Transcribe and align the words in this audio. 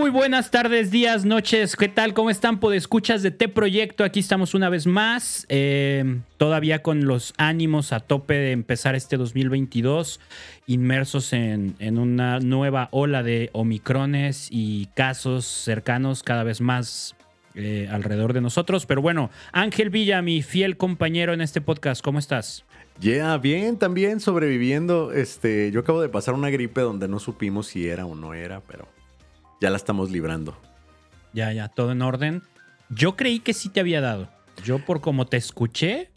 Muy 0.00 0.08
buenas 0.08 0.50
tardes, 0.50 0.90
días, 0.90 1.26
noches. 1.26 1.76
¿Qué 1.76 1.86
tal? 1.86 2.14
¿Cómo 2.14 2.30
están? 2.30 2.58
Escuchas 2.72 3.22
de 3.22 3.30
T 3.30 3.48
Proyecto. 3.48 4.02
Aquí 4.02 4.20
estamos 4.20 4.54
una 4.54 4.70
vez 4.70 4.86
más. 4.86 5.44
eh, 5.50 6.20
todavía 6.38 6.80
con 6.80 7.04
los 7.04 7.34
ánimos 7.36 7.92
a 7.92 8.00
tope 8.00 8.32
de 8.32 8.52
empezar 8.52 8.94
este 8.94 9.18
2022. 9.18 10.18
Inmersos 10.66 11.34
en, 11.34 11.74
en 11.80 11.98
una 11.98 12.40
nueva 12.40 12.88
ola 12.92 13.22
de 13.22 13.50
omicrones 13.52 14.48
y 14.50 14.86
casos 14.94 15.44
cercanos 15.44 16.22
cada 16.22 16.44
vez 16.44 16.62
más 16.62 17.14
eh, 17.54 17.86
alrededor 17.92 18.32
de 18.32 18.40
nosotros. 18.40 18.86
Pero 18.86 19.02
bueno, 19.02 19.28
Ángel 19.52 19.90
Villa, 19.90 20.22
mi 20.22 20.40
fiel 20.40 20.78
compañero 20.78 21.34
en 21.34 21.42
este 21.42 21.60
podcast, 21.60 22.02
¿cómo 22.02 22.18
estás? 22.18 22.64
Ya, 23.00 23.36
bien, 23.36 23.78
también 23.78 24.20
sobreviviendo. 24.20 25.12
Este, 25.12 25.70
yo 25.72 25.80
acabo 25.80 26.00
de 26.00 26.08
pasar 26.08 26.32
una 26.32 26.48
gripe 26.48 26.80
donde 26.80 27.06
no 27.06 27.18
supimos 27.18 27.66
si 27.66 27.86
era 27.86 28.06
o 28.06 28.14
no 28.14 28.32
era, 28.32 28.62
pero 28.66 28.88
ya 29.60 29.70
la 29.70 29.76
estamos 29.76 30.10
librando. 30.10 30.56
Ya, 31.32 31.52
ya, 31.52 31.68
todo 31.68 31.92
en 31.92 32.02
orden. 32.02 32.42
Yo 32.88 33.16
creí 33.16 33.40
que 33.40 33.52
sí 33.54 33.68
te 33.68 33.80
había 33.80 34.00
dado. 34.00 34.28
Yo 34.64 34.84
por 34.84 35.00
como 35.00 35.26
te 35.26 35.36
escuché, 35.36 36.10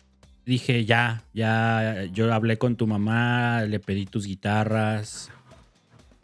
dije, 0.46 0.86
ya, 0.86 1.24
ya, 1.34 2.06
yo 2.12 2.34
hablé 2.34 2.58
con 2.58 2.76
tu 2.76 2.88
mamá, 2.88 3.62
le 3.64 3.80
pedí 3.80 4.06
tus 4.06 4.26
guitarras. 4.26 5.30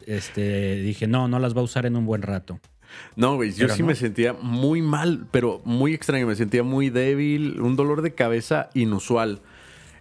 Este, 0.06 0.76
dije, 0.82 1.06
no, 1.06 1.28
no 1.28 1.38
las 1.38 1.54
va 1.54 1.60
a 1.60 1.64
usar 1.64 1.86
en 1.86 1.96
un 1.96 2.06
buen 2.06 2.22
rato. 2.22 2.58
No, 3.14 3.36
güey, 3.36 3.52
yo 3.52 3.66
Pero 3.66 3.74
sí 3.74 3.82
no. 3.82 3.88
me 3.88 3.94
sentía 3.94 4.32
muy 4.32 4.82
mal, 4.82 5.26
pero 5.30 5.60
muy 5.64 5.94
extraño. 5.94 6.26
Me 6.26 6.34
sentía 6.34 6.62
muy 6.64 6.90
débil, 6.90 7.60
un 7.60 7.76
dolor 7.76 8.02
de 8.02 8.14
cabeza 8.14 8.70
inusual. 8.74 9.40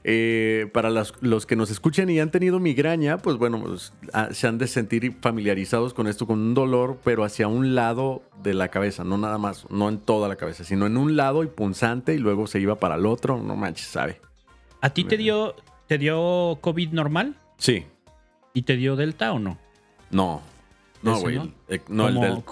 Eh, 0.06 0.70
para 0.74 0.90
las- 0.90 1.14
los 1.20 1.46
que 1.46 1.58
nos 1.58 1.70
escuchan 1.72 2.10
y 2.10 2.20
han 2.22 2.32
tenido 2.32 2.58
migraña, 2.60 3.18
pues 3.18 3.36
bueno, 3.38 3.62
pues, 3.62 3.92
ah, 4.14 4.30
se 4.32 4.48
han 4.48 4.58
de 4.58 4.68
sentir 4.68 5.14
familiarizados 5.22 5.94
con 5.94 6.08
esto, 6.08 6.26
con 6.26 6.40
un 6.40 6.54
dolor, 6.54 7.00
pero 7.04 7.26
hacia 7.26 7.48
un 7.50 7.76
lado 7.76 8.24
de 8.42 8.54
la 8.54 8.70
cabeza, 8.70 9.04
no 9.04 9.18
nada 9.18 9.38
más, 9.38 9.70
no 9.70 9.90
en 9.90 10.00
toda 10.00 10.30
la 10.30 10.38
cabeza, 10.38 10.64
sino 10.64 10.86
en 10.86 10.96
un 10.96 11.18
lado 11.18 11.44
y 11.44 11.48
punzante 11.48 12.14
y 12.14 12.18
luego 12.18 12.48
se 12.48 12.60
iba 12.62 12.76
para 12.80 12.96
el 12.96 13.06
otro, 13.06 13.42
no 13.44 13.56
manches, 13.58 13.88
sabe. 13.88 14.22
¿A 14.82 14.90
ti 14.92 15.04
te 15.04 15.18
dio, 15.18 15.54
te 15.88 15.98
dio 15.98 16.58
COVID 16.62 16.92
normal? 16.94 17.36
Sí, 17.58 17.84
¿Y 18.54 18.62
te 18.64 18.78
dio 18.78 18.96
Delta 18.96 19.34
o 19.34 19.40
no? 19.40 19.58
no, 20.12 20.42
no, 21.04 21.12
¿Eso 21.12 21.22
güey, 21.22 21.36
no? 21.36 21.52
eh, 21.68 21.82
no, 21.90 22.08
el 22.08 22.14
como, 22.16 22.26
del- 22.26 22.44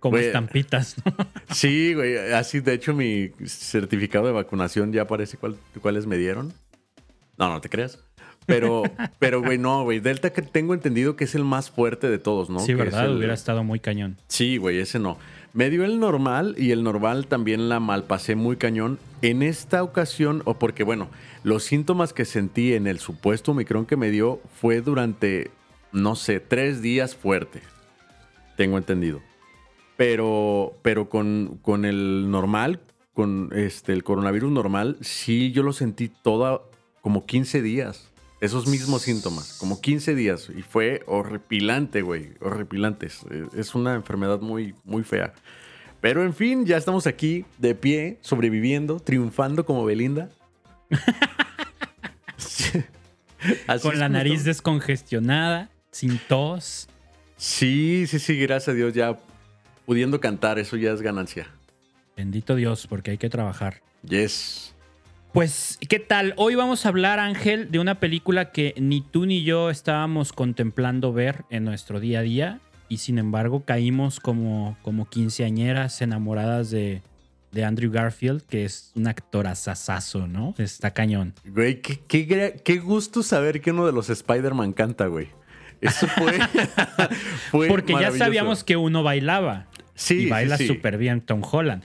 como 0.00 0.16
estampitas. 0.18 0.96
Sí, 1.50 1.94
güey. 1.94 2.16
Así, 2.32 2.60
de 2.60 2.74
hecho, 2.74 2.94
mi 2.94 3.30
certificado 3.46 4.26
de 4.26 4.32
vacunación 4.32 4.92
ya 4.92 5.02
aparece 5.02 5.36
cuál- 5.36 5.56
cuáles 5.80 6.06
me 6.06 6.16
dieron. 6.16 6.52
No, 7.40 7.48
no 7.48 7.60
te 7.60 7.68
creas. 7.68 7.98
Pero, 8.46 8.82
pero, 9.18 9.42
güey, 9.42 9.58
no, 9.58 9.82
güey. 9.84 9.98
Delta 10.00 10.32
que 10.32 10.42
tengo 10.42 10.74
entendido 10.74 11.16
que 11.16 11.24
es 11.24 11.34
el 11.34 11.44
más 11.44 11.70
fuerte 11.70 12.08
de 12.08 12.18
todos, 12.18 12.50
¿no? 12.50 12.58
sí, 12.60 12.66
Que 12.66 12.72
es 12.72 12.78
¿verdad? 12.78 13.06
el- 13.06 13.16
Hubiera 13.16 13.34
estado 13.34 13.64
muy 13.64 13.80
cañón. 13.80 14.16
Sí, 14.28 14.56
güey, 14.56 14.78
ese 14.78 14.98
no. 14.98 15.18
Me 15.52 15.68
dio 15.70 15.84
el 15.84 15.98
normal 15.98 16.54
y 16.58 16.70
el 16.70 16.82
normal 16.84 17.26
también 17.26 17.68
la 17.68 17.80
malpasé 17.80 18.36
muy 18.36 18.56
cañón. 18.56 18.98
En 19.22 19.42
esta 19.42 19.82
ocasión, 19.82 20.42
o 20.44 20.54
porque, 20.58 20.84
bueno, 20.84 21.08
los 21.42 21.64
síntomas 21.64 22.12
que 22.12 22.24
sentí 22.24 22.74
en 22.74 22.86
el 22.86 22.98
supuesto 23.00 23.50
Omicron 23.52 23.86
que 23.86 23.96
me 23.96 24.10
dio 24.10 24.40
fue 24.60 24.80
durante, 24.80 25.50
no 25.92 26.14
sé, 26.14 26.40
tres 26.40 26.82
días 26.82 27.16
fuerte. 27.16 27.62
Tengo 28.56 28.78
entendido. 28.78 29.20
Pero, 29.96 30.76
pero 30.82 31.08
con, 31.08 31.58
con 31.62 31.84
el 31.84 32.30
normal, 32.30 32.80
con 33.12 33.50
este, 33.54 33.92
el 33.92 34.02
coronavirus 34.04 34.50
normal, 34.50 34.96
sí 35.02 35.52
yo 35.52 35.62
lo 35.62 35.72
sentí 35.72 36.08
toda 36.22 36.62
como 37.00 37.26
15 37.26 37.62
días. 37.62 38.06
Esos 38.40 38.66
mismos 38.66 39.02
síntomas, 39.02 39.58
como 39.58 39.82
15 39.82 40.14
días. 40.14 40.48
Y 40.56 40.62
fue 40.62 41.02
horripilante, 41.06 42.00
güey. 42.00 42.32
Horripilante. 42.40 43.08
Es, 43.54 43.74
una 43.74 43.94
enfermedad 43.94 44.40
muy, 44.40 44.74
muy 44.84 45.04
fea. 45.04 45.34
Pero 46.00 46.24
en 46.24 46.32
fin, 46.32 46.64
ya 46.64 46.78
estamos 46.78 47.06
aquí 47.06 47.44
de 47.58 47.74
pie, 47.74 48.18
sobreviviendo, 48.22 48.98
triunfando 48.98 49.66
como 49.66 49.84
Belinda. 49.84 50.30
Con 53.82 53.98
la 53.98 54.08
nariz 54.08 54.32
estamos. 54.32 54.46
descongestionada, 54.46 55.70
sin 55.90 56.18
tos. 56.28 56.88
Sí, 57.36 58.06
sí, 58.06 58.18
sí, 58.18 58.38
gracias 58.38 58.68
a 58.68 58.74
Dios 58.74 58.94
ya 58.94 59.18
pudiendo 59.84 60.20
cantar, 60.20 60.58
eso 60.58 60.76
ya 60.76 60.92
es 60.92 61.02
ganancia. 61.02 61.48
Bendito 62.16 62.54
Dios, 62.54 62.86
porque 62.86 63.12
hay 63.12 63.18
que 63.18 63.28
trabajar. 63.28 63.82
Yes. 64.02 64.74
Pues, 65.32 65.78
¿qué 65.88 66.00
tal? 66.00 66.34
Hoy 66.36 66.56
vamos 66.56 66.84
a 66.84 66.88
hablar, 66.88 67.20
Ángel, 67.20 67.70
de 67.70 67.78
una 67.78 68.00
película 68.00 68.50
que 68.50 68.74
ni 68.76 69.00
tú 69.00 69.26
ni 69.26 69.44
yo 69.44 69.70
estábamos 69.70 70.32
contemplando 70.32 71.12
ver 71.12 71.44
en 71.50 71.64
nuestro 71.64 72.00
día 72.00 72.18
a 72.18 72.22
día 72.22 72.60
y 72.88 72.98
sin 72.98 73.16
embargo 73.18 73.64
caímos 73.64 74.18
como, 74.18 74.76
como 74.82 75.08
quinceañeras 75.08 76.02
enamoradas 76.02 76.70
de, 76.70 77.02
de 77.52 77.64
Andrew 77.64 77.92
Garfield, 77.92 78.42
que 78.42 78.64
es 78.64 78.90
un 78.96 79.06
actor 79.06 79.46
asasazo, 79.46 80.26
¿no? 80.26 80.54
Está 80.58 80.90
cañón. 80.90 81.34
Güey, 81.44 81.80
qué, 81.80 82.00
qué, 82.08 82.60
qué 82.64 82.78
gusto 82.78 83.22
saber 83.22 83.60
que 83.60 83.70
uno 83.70 83.86
de 83.86 83.92
los 83.92 84.10
Spider-Man 84.10 84.72
canta, 84.72 85.06
güey. 85.06 85.28
Eso 85.80 86.08
fue. 86.08 86.38
fue 87.52 87.68
Porque 87.68 87.92
ya 87.92 88.10
sabíamos 88.10 88.64
que 88.64 88.76
uno 88.76 89.04
bailaba 89.04 89.68
Sí, 90.00 90.14
y 90.14 90.28
baila 90.28 90.56
sí, 90.56 90.66
sí. 90.66 90.74
súper 90.74 90.96
bien 90.96 91.20
Tom 91.20 91.42
Holland. 91.48 91.82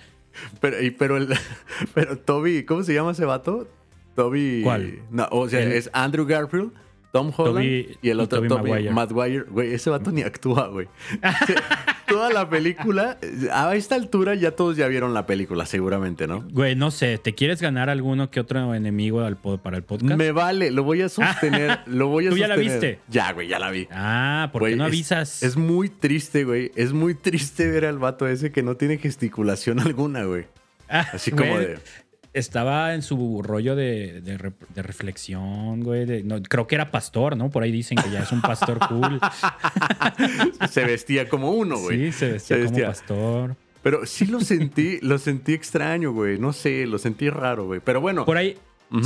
Pero, 0.61 0.81
y- 0.81 0.91
pero, 0.91 1.17
el, 1.17 1.29
pero 1.93 2.17
Toby, 2.17 2.63
¿cómo 2.65 2.83
se 2.83 2.93
llama 2.93 3.11
ese 3.11 3.25
vato? 3.25 3.67
Toby. 4.15 4.61
¿Cuál? 4.63 4.99
No, 5.11 5.27
o 5.31 5.49
sea, 5.49 5.61
El- 5.61 5.73
es 5.73 5.89
Andrew 5.93 6.25
Garfield, 6.25 6.71
Tom 7.15 7.31
Holland 7.33 7.65
Toby- 7.65 7.97
y 8.01 8.09
el 8.09 8.19
otro 8.19 8.39
Tobey 8.39 8.49
Toby 8.49 8.69
Maguire. 8.71 8.91
Maguire. 8.91 9.43
Güey, 9.49 9.73
ese 9.73 9.89
vato 9.89 10.11
ni 10.11 10.21
actúa, 10.21 10.67
güey. 10.67 10.89
Toda 12.09 12.29
la 12.29 12.49
película, 12.49 13.17
a 13.53 13.73
esta 13.73 13.95
altura 13.95 14.35
ya 14.35 14.51
todos 14.51 14.75
ya 14.75 14.87
vieron 14.87 15.13
la 15.13 15.25
película, 15.25 15.65
seguramente, 15.65 16.27
¿no? 16.27 16.45
Güey, 16.51 16.75
no 16.75 16.91
sé, 16.91 17.17
¿te 17.17 17.33
quieres 17.33 17.61
ganar 17.61 17.89
alguno 17.89 18.29
que 18.29 18.41
otro 18.41 18.75
enemigo 18.75 19.21
al 19.21 19.37
para 19.37 19.77
el 19.77 19.83
podcast? 19.83 20.17
Me 20.17 20.31
vale, 20.33 20.71
lo 20.71 20.83
voy 20.83 21.01
a 21.03 21.09
sostener, 21.09 21.79
lo 21.87 22.09
voy 22.09 22.27
a 22.27 22.31
¿Tú 22.31 22.37
ya 22.37 22.49
la 22.49 22.57
viste? 22.57 22.99
Ya, 23.07 23.31
güey, 23.31 23.47
ya 23.47 23.59
la 23.59 23.71
vi. 23.71 23.87
Ah, 23.91 24.49
¿por 24.51 24.65
qué 24.65 24.75
no 24.75 24.85
es- 24.85 24.89
avisas? 24.91 25.41
Es, 25.41 25.55
muy 25.55 25.87
triste, 25.87 26.43
güey. 26.43 26.71
Es 26.75 26.91
muy 26.91 27.15
triste 27.15 27.71
ver 27.71 27.85
al 27.85 27.97
vato 27.97 28.27
ese 28.27 28.51
que 28.51 28.61
no 28.61 28.75
tiene 28.75 28.97
gesticulación 28.97 29.79
alguna, 29.79 30.25
güey. 30.25 30.45
Ah, 30.89 31.07
Así 31.13 31.31
como 31.31 31.53
güey, 31.53 31.65
de. 31.65 31.79
Estaba 32.35 32.93
en 32.93 33.01
su 33.01 33.41
rollo 33.41 33.75
de, 33.75 34.19
de 34.21 34.37
re- 34.37 34.51
de 34.75 34.83
reflexión, 34.83 35.81
güey. 35.81 36.05
de- 36.05 36.23
no, 36.23 36.41
creo 36.43 36.67
que 36.67 36.75
era 36.75 36.91
pastor, 36.91 37.35
¿no? 37.37 37.49
Por 37.49 37.63
ahí 37.63 37.71
dicen 37.71 37.97
que 37.97 38.11
ya 38.11 38.23
es 38.23 38.31
un 38.31 38.41
pastor 38.41 38.77
cool. 38.89 39.19
Se 40.69 40.83
vestía 40.85 41.29
como 41.29 41.51
uno, 41.51 41.77
güey. 41.79 42.11
sí, 42.11 42.11
se 42.11 42.31
vestía 42.33 42.57
Se 42.57 42.65
como 42.65 42.79
pastor. 42.87 43.55
Pero 43.83 44.05
sí 44.05 44.25
lo 44.25 44.39
sentí, 44.41 44.99
lo 45.01 45.17
sentí 45.17 45.53
extraño, 45.53 46.11
güey. 46.11 46.39
No 46.39 46.53
sé, 46.53 46.85
lo 46.87 46.97
sentí 46.97 47.29
raro, 47.29 47.67
güey. 47.67 47.79
Pero 47.83 48.01
bueno. 48.01 48.25
Por 48.25 48.37
ahí, 48.37 48.57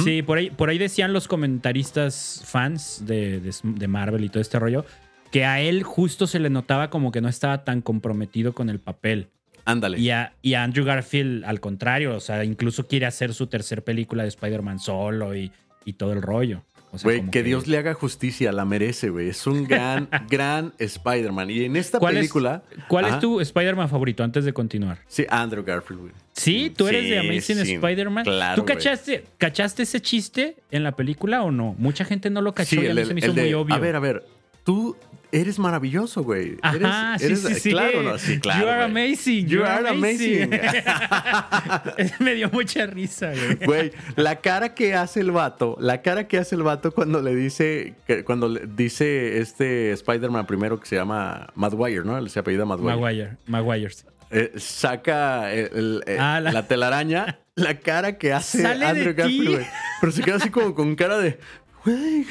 sí, 0.04 0.22
por 0.22 0.38
ahí, 0.38 0.50
por 0.50 0.70
ahí 0.70 0.78
decían 0.78 1.12
los 1.14 1.28
comentaristas 1.28 2.42
fans 2.46 3.04
de- 3.06 3.42
de 3.64 3.88
Marvel 3.88 4.24
y 4.24 4.30
todo 4.30 4.42
este 4.42 4.58
rollo 4.60 4.86
que 5.32 5.46
a 5.46 5.62
él 5.62 5.84
justo 5.84 6.26
se 6.26 6.40
le 6.40 6.50
notaba 6.50 6.90
como 6.90 7.12
que 7.12 7.22
no 7.22 7.30
estaba 7.30 7.64
tan 7.64 7.82
comprometido 7.82 8.54
con 8.54 8.70
el 8.70 8.80
papel. 8.80 9.28
Ándale. 9.66 10.00
Y 10.00 10.10
a, 10.10 10.34
y 10.42 10.54
a 10.56 10.64
Andrew 10.64 10.86
Garfield, 10.86 11.44
al 11.46 11.60
contrario, 11.60 12.16
o 12.16 12.20
sea, 12.20 12.44
incluso 12.44 12.88
quiere 12.88 13.06
hacer 13.06 13.34
su 13.34 13.48
tercer 13.48 13.84
película 13.84 14.24
de 14.24 14.30
Spider-Man 14.30 14.80
solo 14.80 15.36
y, 15.36 15.52
y 15.86 15.94
todo 15.94 16.14
el 16.14 16.22
rollo. 16.22 16.64
O 16.92 16.98
sea, 16.98 17.04
Güey, 17.12 17.30
que, 17.30 17.44
Dios 17.44 17.68
le 17.68 17.78
haga 17.78 17.94
justicia, 17.94 18.52
la 18.52 18.66
merece, 18.66 19.10
güey. 19.12 19.30
Es 19.30 19.46
un 19.46 19.66
gran, 19.68 20.10
gran 20.28 20.74
Spider-Man. 20.80 21.52
Y 21.52 21.66
en 21.66 21.76
esta 21.76 22.00
¿Cuál 22.00 22.16
es- 22.16 22.22
película. 22.22 22.64
¿Cuál 22.88 23.06
Ajá. 23.06 23.16
es 23.16 23.22
tu 23.22 23.40
Spider-Man 23.42 23.90
favorito 23.90 24.24
antes 24.24 24.44
de 24.44 24.54
continuar? 24.54 24.98
Sí, 25.08 25.24
Andrew 25.30 25.64
Garfield, 25.64 26.02
güey. 26.02 26.14
Sí, 26.34 26.74
tú 26.76 26.88
eres 26.88 27.04
Sí, 27.04 27.10
de 27.12 27.20
Amazing 27.20 27.66
sí, 27.66 27.74
Spider-Man. 27.76 28.24
claro, 28.24 28.56
¿Tú 28.56 28.66
cachaste, 28.66 29.24
cachaste 29.38 29.84
ese 29.84 30.02
chiste 30.02 30.56
en 30.72 30.84
la 30.84 30.94
película 30.96 31.44
o 31.44 31.52
no? 31.52 31.76
Mucha 31.78 32.06
gente 32.06 32.32
no 32.32 32.42
lo 32.42 32.56
cachó 32.56 32.78
Sí, 32.78 32.82
y 32.82 32.88
a 32.88 32.90
el, 32.90 32.96
mí 32.96 33.02
el- 33.02 33.08
se 33.08 33.14
me 33.14 33.20
hizo 33.20 33.34
de- 33.34 33.42
muy 33.44 33.54
obvio. 33.54 33.76
A 33.76 33.78
ver, 33.78 33.96
a 33.96 34.00
ver. 34.00 34.24
Tú 34.64 34.96
eres 35.32 35.60
maravilloso, 35.60 36.24
güey. 36.24 36.58
Ajá, 36.62 37.16
eres, 37.20 37.40
sí, 37.42 37.46
eres- 37.48 37.56
sí, 37.56 37.62
sí. 37.62 37.70
Claro, 37.72 38.04
no, 38.04 38.18
sí, 38.18 38.40
claro. 38.40 38.62
You 38.62 38.68
are 38.70 38.90
güey. 38.92 39.06
amazing. 39.08 39.48
You 39.48 39.64
are 39.64 39.90
amazing. 39.90 40.50
me 42.20 42.36
dio 42.36 42.50
mucha 42.50 42.86
risa, 42.86 43.32
güey. 43.34 43.56
Güey, 43.66 43.92
la 44.16 44.38
cara 44.38 44.74
que 44.74 44.94
hace 44.96 45.20
el 45.22 45.32
vato, 45.32 45.78
la 45.80 46.02
cara 46.02 46.28
que 46.28 46.38
hace 46.38 46.56
el 46.56 46.64
vato 46.64 46.92
cuando 46.92 47.22
le 47.22 47.36
dice, 47.36 47.94
cuando 48.26 48.48
le 48.50 48.62
dice 48.68 49.40
este 49.40 49.92
Spider-Man 49.92 50.46
primero 50.46 50.80
que 50.80 50.88
se 50.88 50.96
llama 50.96 51.48
Maguire, 51.56 52.04
¿no? 52.04 52.26
Se 52.28 52.40
apellida 52.40 52.66
Maguire. 52.66 52.96
Maguire. 52.96 53.38
Maguire. 53.48 53.90
sí. 53.90 54.04
Eh, 54.32 54.52
saca 54.58 55.52
el- 55.52 55.70
el- 55.76 56.04
eh, 56.06 56.18
Ah, 56.20 56.40
la- 56.40 56.52
la... 56.52 56.68
telaraña, 56.68 57.40
la 57.56 57.80
cara 57.80 58.18
que 58.20 58.32
hace 58.32 58.62
Sale 58.62 58.86
Andrew. 58.86 59.16
Garfield, 59.16 59.50
güey. 59.56 59.66
Pero 60.00 60.12
se 60.12 60.22
queda 60.22 60.36
así 60.36 60.50
como 60.52 60.76
con 60.76 60.96
cara 60.96 61.18
de. 61.18 61.40
"Güey". 61.86 62.26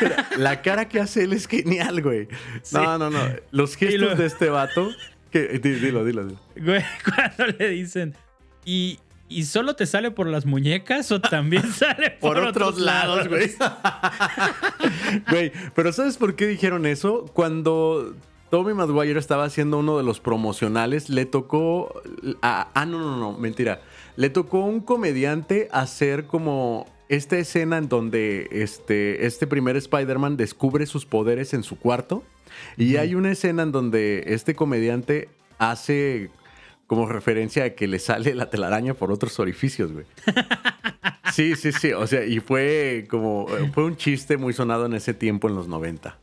Pero 0.00 0.14
la 0.38 0.62
cara 0.62 0.88
que 0.88 1.00
hace 1.00 1.24
él 1.24 1.32
es 1.32 1.46
genial, 1.46 2.02
güey. 2.02 2.28
No, 2.72 2.98
no, 2.98 3.10
no. 3.10 3.20
Los 3.50 3.76
gestos 3.76 4.00
lo- 4.00 4.14
de 4.16 4.26
este 4.26 4.48
vato. 4.50 4.90
Que, 5.30 5.58
dilo, 5.58 6.04
dilo, 6.04 6.24
dilo. 6.26 6.40
Güey, 6.56 6.82
cuando 7.14 7.46
le 7.58 7.68
dicen, 7.70 8.14
¿y, 8.66 8.98
¿y 9.28 9.44
solo 9.44 9.74
te 9.76 9.86
sale 9.86 10.10
por 10.10 10.26
las 10.26 10.44
muñecas 10.44 11.10
o 11.10 11.20
también 11.20 11.62
sale 11.72 12.10
por, 12.10 12.34
Por 12.36 12.44
otros 12.46 12.78
lados, 12.78 13.28
güey. 13.28 13.50
Güey, 15.30 15.52
pero 15.74 15.92
¿sabes 15.92 16.16
por 16.16 16.36
qué 16.36 16.46
dijeron 16.46 16.86
eso? 16.86 17.26
Cuando 17.32 18.14
Tommy 18.50 18.74
Maguire 18.74 19.18
estaba 19.18 19.44
haciendo 19.44 19.78
uno 19.78 19.96
de 19.96 20.04
los 20.04 20.20
promocionales, 20.20 21.08
le 21.08 21.24
tocó. 21.26 22.02
a- 22.42 22.68
ah, 22.74 22.86
no, 22.86 22.98
no, 22.98 23.16
no, 23.16 23.32
mentira. 23.38 23.80
Le 24.16 24.28
tocó 24.30 24.62
a 24.62 24.66
un 24.66 24.80
comediante 24.80 25.68
hacer 25.72 26.24
como 26.26 26.86
esta 27.12 27.36
escena 27.38 27.76
en 27.76 27.90
donde 27.90 28.48
este, 28.52 29.26
este 29.26 29.46
primer 29.46 29.76
Spider-Man 29.76 30.38
descubre 30.38 30.86
sus 30.86 31.04
poderes 31.04 31.52
en 31.52 31.62
su 31.62 31.78
cuarto. 31.78 32.24
Y 32.78 32.96
hay 32.96 33.14
una 33.14 33.30
escena 33.30 33.64
en 33.64 33.72
donde 33.72 34.24
este 34.28 34.54
comediante 34.54 35.28
hace 35.58 36.30
como 36.86 37.06
referencia 37.06 37.64
a 37.64 37.70
que 37.70 37.86
le 37.86 37.98
sale 37.98 38.34
la 38.34 38.48
telaraña 38.48 38.94
por 38.94 39.12
otros 39.12 39.38
orificios, 39.38 39.92
güey. 39.92 40.06
Sí, 41.32 41.56
sí, 41.56 41.72
sí. 41.72 41.92
O 41.92 42.06
sea, 42.06 42.26
y 42.26 42.40
fue 42.40 43.06
como. 43.08 43.46
Fue 43.72 43.84
un 43.84 43.96
chiste 43.96 44.36
muy 44.36 44.52
sonado 44.52 44.84
en 44.84 44.92
ese 44.92 45.14
tiempo, 45.14 45.48
en 45.48 45.54
los 45.54 45.66
90. 45.66 46.18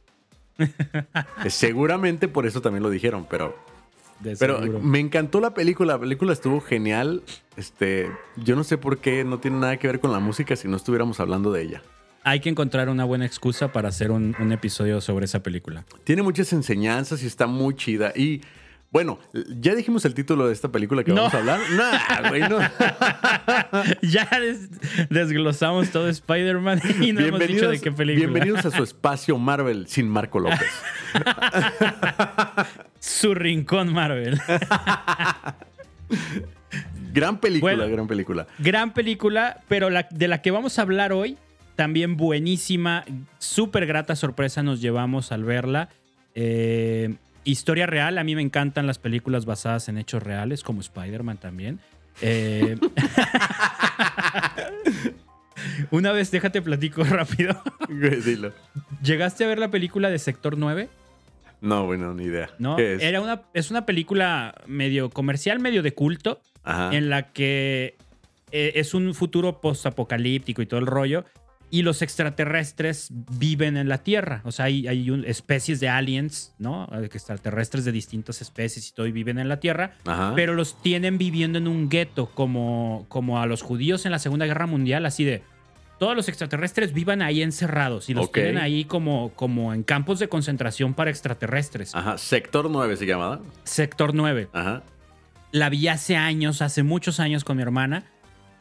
Eh, 0.60 0.70
Seguramente 1.50 2.28
por 2.28 2.46
eso 2.46 2.62
también 2.62 2.84
lo 2.84 2.92
dijeron, 2.92 3.26
pero. 3.28 3.58
De 4.20 4.36
Pero 4.36 4.62
seguro. 4.62 4.80
me 4.82 5.00
encantó 5.00 5.40
la 5.40 5.54
película. 5.54 5.94
La 5.94 6.00
película 6.00 6.34
estuvo 6.34 6.60
genial. 6.62 7.24
Este. 7.56 8.10
Yo 8.38 8.56
no 8.56 8.64
sé 8.64 8.78
por 8.78 8.98
qué 9.00 9.24
no 9.24 9.40
tiene 9.40 9.58
nada 9.60 9.78
que 9.78 9.88
ver 9.88 10.00
con 10.00 10.12
la 10.12 10.20
música 10.20 10.56
si 10.56 10.68
no 10.68 10.76
estuviéramos 10.78 11.20
hablando 11.20 11.52
de 11.52 11.62
ella. 11.64 11.82
Hay 12.24 12.42
que 12.42 12.50
encontrar 12.50 12.90
una 12.90 13.06
buena 13.06 13.26
excusa 13.26 13.72
para 13.72 13.88
hacer 13.90 14.12
un, 14.12 14.36
un 14.40 14.52
episodio 14.52 15.00
sobre 15.00 15.26
esa 15.26 15.42
película. 15.42 15.86
Tiene 16.04 16.22
muchas 16.22 16.52
enseñanzas 16.52 17.24
y 17.24 17.28
está 17.28 17.48
muy 17.48 17.76
chida. 17.76 18.12
Y. 18.16 18.42
Bueno, 18.92 19.20
ya 19.62 19.76
dijimos 19.76 20.04
el 20.06 20.16
título 20.16 20.48
de 20.48 20.54
esta 20.54 20.70
película 20.72 21.04
que 21.04 21.12
No. 21.14 21.18
vamos 21.30 21.34
a 21.36 21.38
hablar. 21.38 21.60
Nah, 21.78 22.28
güey, 22.30 22.42
no. 22.42 22.58
ya 24.02 24.28
des- 24.40 24.70
desglosamos 25.12 25.92
todo 25.92 26.10
Spider-Man 26.10 26.82
y 27.00 27.12
no 27.14 27.20
hemos 27.22 27.40
dicho 27.40 27.70
de 27.70 27.80
qué 27.80 27.92
película. 27.92 28.26
bienvenidos 28.32 28.66
a 28.66 28.72
su 28.76 28.82
espacio 28.82 29.38
Marvel 29.38 29.86
sin 29.88 30.10
Marco 30.10 30.40
López. 30.40 30.72
Su 33.00 33.36
rincón 33.36 33.94
Marvel. 33.94 34.40
Gran 37.12 37.40
película, 37.40 37.76
Bueno. 37.76 37.92
gran 37.92 38.08
película. 38.08 38.48
Gran 38.60 38.94
película, 38.94 39.62
pero 39.68 39.90
la, 39.90 40.08
de 40.12 40.28
la 40.28 40.44
que 40.44 40.52
vamos 40.52 40.78
a 40.78 40.84
hablar 40.84 41.12
hoy, 41.12 41.38
también 41.76 42.18
buenísima, 42.18 43.04
súper 43.40 43.88
grata 43.88 44.16
sorpresa 44.16 44.62
nos 44.62 44.80
llevamos 44.80 45.32
al 45.32 45.44
verla. 45.44 45.90
Eh, 46.36 47.16
historia 47.46 47.88
real, 47.88 48.20
a 48.20 48.24
mí 48.24 48.36
me 48.36 48.44
encantan 48.44 48.86
las 48.86 49.00
películas 49.00 49.46
basadas 49.46 49.90
en 49.90 49.98
hechos 49.98 50.22
reales, 50.22 50.62
como 50.64 50.82
Spider-Man 50.82 51.38
también. 51.38 51.80
Eh, 52.22 52.78
una 55.92 56.12
vez, 56.12 56.32
déjate 56.32 56.62
platico 56.62 57.04
rápido. 57.04 57.62
Dilo. 57.90 58.54
¿Llegaste 59.02 59.46
a 59.46 59.48
ver 59.48 59.60
la 59.60 59.70
película 59.72 60.10
de 60.10 60.20
Sector 60.20 60.58
9? 60.58 60.90
No, 61.62 61.86
bueno, 61.86 62.14
ni 62.14 62.24
idea. 62.26 62.50
¿No? 62.60 62.76
¿Qué 62.78 62.96
es? 62.96 63.04
Era 63.04 63.22
una, 63.22 63.42
es 63.54 63.70
una 63.72 63.86
película 63.86 64.56
medio 64.68 65.10
comercial, 65.10 65.60
medio 65.60 65.82
de 65.84 65.94
culto. 65.94 66.42
Ajá. 66.62 66.94
en 66.96 67.10
la 67.10 67.32
que 67.32 67.96
eh, 68.52 68.74
es 68.76 68.94
un 68.94 69.14
futuro 69.16 69.60
postapocalíptico 69.62 70.62
y 70.62 70.66
todo 70.66 70.80
el 70.80 70.86
rollo. 70.86 71.24
Y 71.72 71.84
los 71.84 72.02
extraterrestres 72.02 73.10
viven 73.38 73.78
en 73.78 73.88
la 73.90 74.00
Tierra. 74.00 74.42
O 74.44 74.52
sea, 74.52 74.66
hay, 74.66 74.88
hay 74.88 75.10
un- 75.10 75.24
especies 75.26 75.80
de 75.80 75.88
aliens, 75.88 76.54
¿no? 76.60 76.88
Eh, 76.92 77.06
Extraterrestres 77.06 77.86
de 77.86 77.92
distintas 77.92 78.42
especies 78.42 78.90
y 78.90 78.94
todo 78.94 79.06
y 79.08 79.12
viven 79.12 79.40
en 79.40 79.48
la 79.50 79.60
Tierra. 79.60 79.94
Ajá. 80.06 80.34
Pero 80.36 80.54
los 80.54 80.82
tienen 80.82 81.18
viviendo 81.18 81.58
en 81.60 81.68
un 81.68 81.90
gueto, 81.90 82.28
como, 82.34 83.06
como 83.08 83.40
a 83.42 83.46
los 83.46 83.62
judíos 83.62 84.06
en 84.06 84.12
la 84.12 84.20
Segunda 84.20 84.46
Guerra 84.46 84.66
Mundial, 84.66 85.06
así 85.06 85.24
de. 85.24 85.44
Todos 86.00 86.16
los 86.16 86.30
extraterrestres 86.30 86.94
vivan 86.94 87.22
ahí 87.22 87.42
encerrados 87.42 88.10
y 88.10 88.14
los 88.14 88.28
Ok. 88.28 88.34
tienen 88.36 88.58
ahí 88.58 88.86
como, 88.86 89.32
como 89.36 89.74
en 89.74 89.84
campos 89.84 90.18
de 90.20 90.30
concentración 90.30 90.94
para 90.94 91.10
extraterrestres. 91.12 91.94
Ajá. 91.94 92.18
Sector 92.18 92.70
9 92.70 92.96
se 92.98 93.06
llamaba. 93.06 93.42
Sector 93.64 94.16
9 94.16 94.48
Ajá. 94.54 94.84
la 95.52 95.70
vi 95.70 95.88
hace 95.90 96.16
años, 96.16 96.62
hace 96.62 96.84
muchos 96.84 97.20
años 97.20 97.44
con 97.44 97.58
mi 97.58 97.64
hermana. 97.64 98.06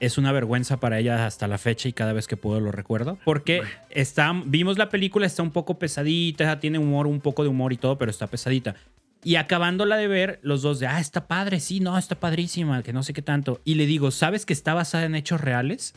Es 0.00 0.17
una 0.17 0.31
vergüenza 0.31 0.79
para 0.79 0.99
ella 1.00 1.26
hasta 1.26 1.49
la 1.49 1.58
fecha 1.58 1.88
y 1.88 1.93
cada 1.93 2.12
vez 2.12 2.29
que 2.29 2.37
puedo 2.37 2.61
lo 2.61 2.70
recuerdo. 2.70 3.19
Porque 3.25 3.62
está, 3.91 4.32
vimos 4.44 4.79
la 4.79 4.88
película, 4.91 5.26
está 5.26 5.43
un 5.43 5.50
poco 5.50 5.79
pesadita, 5.79 6.61
tiene 6.61 6.79
humor, 6.79 7.06
un 7.08 7.20
poco 7.20 7.43
de 7.43 7.49
humor 7.49 7.73
y 7.73 7.79
todo, 7.79 7.99
pero 7.99 8.11
está 8.11 8.29
pesadita. 8.29 8.76
Y 9.25 9.34
acabándola 9.34 9.96
de 9.96 10.06
ver, 10.06 10.38
los 10.43 10.62
dos 10.62 10.79
de, 10.79 10.87
ah, 10.87 11.00
está 11.00 11.26
padre, 11.26 11.58
sí, 11.58 11.81
no, 11.81 11.99
está 11.99 12.14
padrísima, 12.14 12.84
que 12.84 12.93
no 12.93 13.02
sé 13.02 13.12
qué 13.12 13.23
tanto. 13.23 13.61
Y 13.64 13.75
le 13.75 13.87
digo, 13.87 14.12
¿sabes 14.12 14.46
que 14.46 14.52
está 14.52 14.73
basada 14.75 15.05
en 15.05 15.17
hechos 15.17 15.41
reales? 15.41 15.94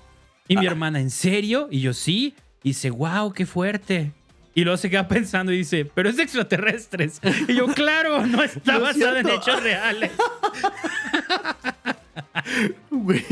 Y 0.48 0.58
mi 0.58 0.66
hermana, 0.66 1.00
¿en 1.00 1.10
serio? 1.10 1.68
Y 1.72 1.82
yo, 1.82 1.94
sí. 1.94 2.36
Y 2.64 2.70
dice, 2.70 2.90
wow, 2.90 3.32
qué 3.34 3.46
fuerte. 3.46 4.12
Y 4.54 4.64
luego 4.64 4.78
se 4.78 4.90
queda 4.90 5.08
pensando 5.08 5.52
y 5.54 5.58
dice, 5.58 5.86
pero 5.86 6.10
es 6.10 6.18
de 6.18 6.24
extraterrestres. 6.24 7.22
Y 7.48 7.56
yo, 7.56 7.68
claro, 7.68 8.26
no 8.28 8.44
está 8.44 8.80
basada 8.80 9.20
en 9.20 9.30
hechos 9.30 9.64
reales. 9.64 10.12
Güey, 12.90 13.24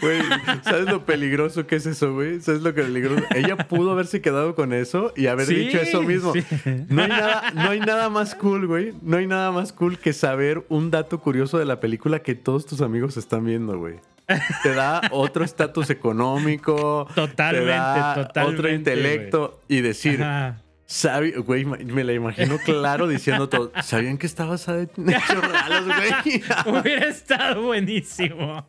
güey, 0.00 0.20
¿sabes 0.64 0.86
lo 0.86 1.04
peligroso 1.04 1.66
que 1.66 1.76
es 1.76 1.86
eso, 1.86 2.14
güey? 2.14 2.40
¿Sabes 2.40 2.62
lo 2.62 2.74
que 2.74 2.82
peligroso? 2.82 3.24
Ella 3.34 3.56
pudo 3.56 3.92
haberse 3.92 4.20
quedado 4.20 4.54
con 4.54 4.72
eso 4.72 5.12
y 5.16 5.26
haber 5.26 5.46
Sí, 5.46 5.54
dicho 5.54 5.78
eso 5.78 6.02
mismo. 6.02 6.32
sí. 6.32 6.42
No, 6.88 7.02
hay 7.02 7.08
nada, 7.08 7.50
no 7.54 7.70
hay 7.70 7.80
nada 7.80 8.08
más 8.08 8.34
cool, 8.34 8.66
güey. 8.66 8.94
No 9.02 9.16
hay 9.18 9.26
nada 9.26 9.52
más 9.52 9.72
cool 9.72 9.98
que 9.98 10.12
saber 10.12 10.64
un 10.68 10.90
dato 10.90 11.20
curioso 11.20 11.58
de 11.58 11.64
la 11.66 11.78
película 11.80 12.20
que 12.20 12.34
todos 12.34 12.66
tus 12.66 12.80
amigos 12.80 13.16
están 13.16 13.44
viendo, 13.44 13.78
güey. 13.78 13.96
Te 14.62 14.74
da 14.74 15.00
otro 15.10 15.44
estatus 15.44 15.90
económico. 15.90 17.06
Totalmente, 17.14 17.64
te 17.64 17.70
da 17.70 18.14
totalmente, 18.26 18.58
Otro 18.60 18.72
intelecto 18.72 19.60
y 19.68 19.80
decir, 19.80 20.22
Ajá. 20.22 20.60
Güey, 21.44 21.64
me 21.64 22.02
la 22.02 22.12
imagino 22.12 22.58
claro 22.58 23.06
diciendo 23.06 23.48
todo. 23.48 23.70
¿Sabían 23.82 24.18
que 24.18 24.26
estaba 24.26 24.50
basada 24.50 24.80
en 24.80 25.10
hechos 25.10 25.48
reales, 25.48 25.84
güey? 25.86 26.42
Hubiera 26.80 27.06
estado 27.06 27.62
buenísimo. 27.62 28.66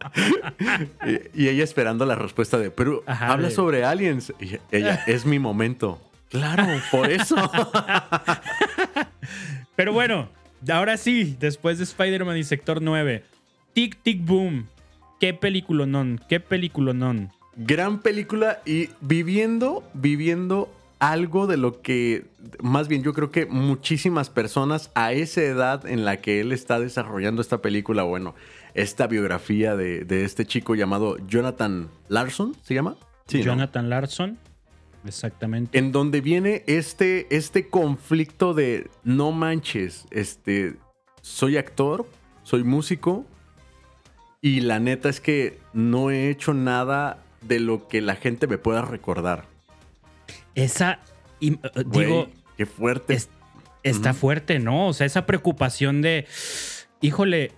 Y, 1.06 1.44
y 1.46 1.50
ella 1.50 1.64
esperando 1.64 2.06
la 2.06 2.14
respuesta 2.16 2.60
de, 2.60 2.70
pero 2.70 3.04
Ajá, 3.08 3.32
habla 3.32 3.50
sobre 3.50 3.84
aliens. 3.84 4.34
Y 4.40 4.58
ella, 4.72 5.04
es 5.08 5.26
mi 5.26 5.40
momento. 5.40 6.00
Claro, 6.30 6.66
por 6.92 7.12
eso. 7.12 7.36
Pero 9.76 9.92
bueno, 9.92 10.30
ahora 10.72 10.96
sí, 10.96 11.36
después 11.40 11.78
de 11.78 11.84
Spider-Man 11.84 12.38
y 12.38 12.44
Sector 12.44 12.82
9, 12.82 13.24
Tic 13.74 14.02
Tic 14.02 14.24
Boom. 14.24 14.68
Qué 15.20 15.34
película 15.34 15.86
non, 15.86 16.22
qué 16.30 16.40
película 16.40 16.94
non. 16.94 17.32
Gran 17.58 18.00
película 18.00 18.62
y 18.66 18.90
viviendo, 19.02 19.84
viviendo 19.94 20.74
algo 21.02 21.48
de 21.48 21.58
lo 21.58 21.82
que, 21.82 22.28
más 22.62 22.88
bien 22.88 23.02
yo 23.02 23.14
creo 23.14 23.32
que 23.32 23.48
muchísimas 23.48 24.30
personas 24.30 24.92
a 24.94 25.14
esa 25.14 25.42
edad 25.42 25.86
en 25.88 26.06
la 26.06 26.18
que 26.18 26.40
él 26.40 26.52
está 26.52 26.80
desarrollando 26.80 27.42
esta 27.42 27.60
película, 27.60 28.04
bueno, 28.04 28.36
esta 28.76 29.08
biografía 29.08 29.76
de, 29.76 30.06
de 30.06 30.24
este 30.24 30.46
chico 30.46 30.76
llamado 30.76 31.18
Jonathan 31.28 31.90
Larson, 32.08 32.56
¿se 32.62 32.76
llama? 32.76 32.98
Sí, 33.26 33.40
¿no? 33.40 33.46
Jonathan 33.46 33.90
Larson. 33.90 34.38
Exactamente. 35.04 35.80
en 35.80 35.92
donde 35.92 36.22
viene 36.22 36.64
este, 36.68 37.26
este 37.36 37.68
conflicto 37.68 38.54
de 38.54 38.88
no 39.04 39.32
manches, 39.32 40.06
este, 40.12 40.76
soy 41.24 41.58
actor, 41.58 42.06
soy 42.44 42.64
músico 42.64 43.26
y 44.42 44.60
la 44.60 44.80
neta 44.80 45.10
es 45.10 45.20
que 45.20 45.58
no 45.74 46.12
he 46.12 46.30
hecho 46.30 46.54
nada 46.54 47.24
de 47.42 47.60
lo 47.60 47.88
que 47.88 48.02
la 48.02 48.16
gente 48.16 48.46
me 48.46 48.60
pueda 48.60 48.84
recordar. 48.84 49.51
Esa, 50.56 51.00
y, 51.40 51.54
uh, 51.54 51.58
Güey, 51.86 52.06
digo, 52.08 52.30
qué 52.58 52.66
fuerte. 52.66 53.14
es- 53.14 53.30
está 53.84 54.14
fuerte, 54.14 54.60
¿no? 54.60 54.88
O 54.88 54.94
sea, 54.94 55.06
esa 55.08 55.26
preocupación 55.26 56.02
de, 56.02 56.26
híjole, 57.02 57.52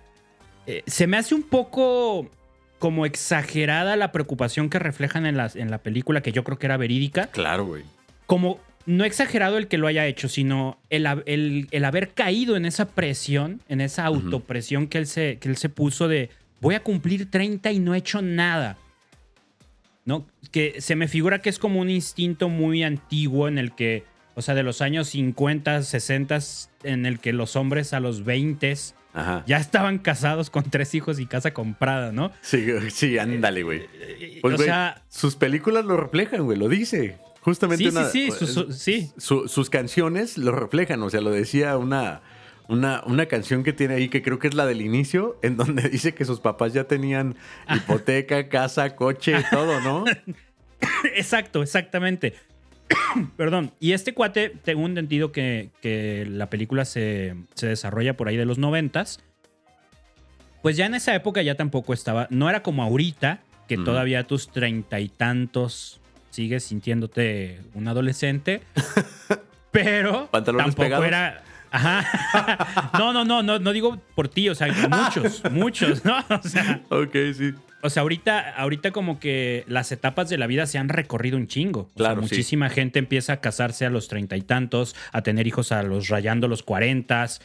eh, 0.66 0.82
se 0.86 1.06
me 1.06 1.16
hace 1.16 1.34
un 1.34 1.42
poco 1.42 2.30
como 2.78 3.06
exagerada 3.06 3.96
la 3.96 4.12
preocupación 4.12 4.68
que 4.70 4.78
reflejan 4.78 5.26
en, 5.26 5.36
las, 5.36 5.56
en 5.56 5.70
la 5.70 5.78
película, 5.78 6.22
que 6.22 6.32
yo 6.32 6.44
creo 6.44 6.58
que 6.58 6.66
era 6.66 6.76
verídica. 6.76 7.26
Claro, 7.28 7.66
güey. 7.66 7.82
como 8.26 8.58
no 8.86 9.04
exagerado 9.04 9.56
el 9.56 9.66
que 9.68 9.78
lo 9.78 9.86
haya 9.86 10.06
hecho, 10.06 10.28
sino 10.28 10.78
el, 10.90 11.06
el- 11.26 11.68
el 11.70 11.84
haber 11.86 12.10
caído 12.10 12.54
en 12.56 12.66
esa 12.66 12.86
presión, 12.88 13.62
en 13.70 13.80
esa 13.80 14.04
autopresión 14.04 14.88
que 14.88 14.98
él, 14.98 15.06
se, 15.06 15.38
que 15.38 15.48
él 15.48 15.56
se 15.56 15.70
puso 15.70 16.06
de 16.08 16.28
voy 16.60 16.74
a 16.74 16.82
cumplir 16.82 17.30
30 17.30 17.72
y 17.72 17.78
no 17.80 17.94
he 17.94 17.98
hecho 17.98 18.20
nada. 18.20 18.76
¿No? 20.04 20.26
Que 20.50 20.80
se 20.80 20.96
me 20.96 21.08
figura 21.08 21.40
que 21.40 21.48
es 21.50 21.58
como 21.58 21.80
un 21.80 21.88
instinto 21.90 22.48
muy 22.48 22.82
antiguo 22.82 23.48
en 23.48 23.56
el 23.58 23.74
que, 23.74 24.04
o 24.34 24.42
sea, 24.42 24.54
de 24.54 24.62
los 24.62 24.82
años 24.82 25.08
50, 25.08 25.82
60, 25.82 26.38
en 26.82 27.06
el 27.06 27.18
que 27.20 27.32
los 27.32 27.56
hombres 27.56 27.94
a 27.94 28.00
los 28.00 28.22
20 28.24 28.74
Ajá. 29.14 29.44
ya 29.46 29.56
estaban 29.56 29.98
casados 29.98 30.50
con 30.50 30.64
tres 30.64 30.94
hijos 30.94 31.18
y 31.20 31.26
casa 31.26 31.54
comprada, 31.54 32.12
¿no? 32.12 32.32
Sí, 32.42 32.66
sí, 32.90 33.16
ándale, 33.16 33.62
güey. 33.62 33.82
Eh, 33.94 34.38
Pues, 34.42 34.54
o 34.54 34.56
güey, 34.58 34.68
sea, 34.68 35.02
sus 35.08 35.36
películas 35.36 35.84
lo 35.86 35.96
reflejan, 35.96 36.44
güey, 36.44 36.58
lo 36.58 36.68
dice. 36.68 37.16
Justamente 37.40 37.84
sí, 37.84 37.90
sí, 37.90 37.96
una- 37.96 38.08
sí, 38.08 38.30
su- 38.30 38.46
su- 38.46 38.72
sí. 38.72 39.10
su- 39.18 39.48
sus 39.48 39.70
canciones 39.70 40.36
lo 40.38 40.52
reflejan, 40.52 41.02
o 41.02 41.10
sea, 41.10 41.20
lo 41.20 41.30
decía 41.30 41.76
una, 41.78 42.20
una, 42.68 43.02
una 43.06 43.26
canción 43.26 43.62
que 43.62 43.72
tiene 43.72 43.94
ahí 43.94 44.08
que 44.08 44.22
creo 44.22 44.38
que 44.38 44.48
es 44.48 44.54
la 44.54 44.66
del 44.66 44.80
inicio, 44.80 45.38
en 45.42 45.56
donde 45.56 45.88
dice 45.90 46.14
que 46.14 46.24
sus 46.24 46.40
papás 46.40 46.72
ya 46.72 46.84
tenían 46.84 47.36
hipoteca, 47.68 48.48
casa, 48.48 48.96
coche, 48.96 49.36
todo, 49.50 49.80
¿no? 49.80 50.04
Exacto, 51.14 51.62
exactamente. 51.62 52.34
Perdón. 53.36 53.72
Y 53.80 53.92
este 53.92 54.14
cuate, 54.14 54.50
tengo 54.50 54.84
entendido 54.86 55.32
que, 55.32 55.70
que 55.80 56.26
la 56.28 56.50
película 56.50 56.84
se, 56.84 57.34
se, 57.54 57.68
desarrolla 57.68 58.16
por 58.16 58.28
ahí 58.28 58.36
de 58.36 58.44
los 58.44 58.58
noventas. 58.58 59.20
Pues 60.62 60.76
ya 60.76 60.86
en 60.86 60.94
esa 60.94 61.14
época 61.14 61.42
ya 61.42 61.54
tampoco 61.54 61.94
estaba. 61.94 62.26
No 62.30 62.50
era 62.50 62.62
como 62.62 62.82
ahorita, 62.82 63.40
que 63.68 63.76
todavía 63.76 64.20
a 64.20 64.24
tus 64.24 64.48
treinta 64.48 65.00
y 65.00 65.08
tantos 65.08 66.00
sigues 66.30 66.64
sintiéndote 66.64 67.60
un 67.74 67.88
adolescente. 67.88 68.62
pero 69.70 70.28
tampoco 70.30 71.04
era. 71.04 71.42
Ajá. 71.74 72.90
No, 72.98 73.12
no, 73.12 73.24
no, 73.24 73.42
no, 73.42 73.58
no 73.58 73.72
digo 73.72 74.00
por 74.14 74.28
ti, 74.28 74.48
o 74.48 74.54
sea, 74.54 74.68
muchos, 74.88 75.42
muchos, 75.50 76.04
¿no? 76.04 76.16
O 76.28 76.48
sea. 76.48 76.82
Ok, 76.88 77.14
sí. 77.36 77.52
O 77.82 77.90
sea, 77.90 78.02
ahorita, 78.02 78.50
ahorita 78.50 78.92
como 78.92 79.18
que 79.18 79.64
las 79.66 79.92
etapas 79.92 80.28
de 80.30 80.38
la 80.38 80.46
vida 80.46 80.66
se 80.66 80.78
han 80.78 80.88
recorrido 80.88 81.36
un 81.36 81.48
chingo. 81.48 81.90
claro. 81.96 82.22
muchísima 82.22 82.70
gente 82.70 82.98
empieza 82.98 83.34
a 83.34 83.40
casarse 83.40 83.84
a 83.84 83.90
los 83.90 84.08
treinta 84.08 84.36
y 84.36 84.42
tantos, 84.42 84.94
a 85.12 85.22
tener 85.22 85.46
hijos 85.46 85.72
a 85.72 85.82
los 85.82 86.08
rayando 86.08 86.48
los 86.48 86.62
cuarentas, 86.62 87.42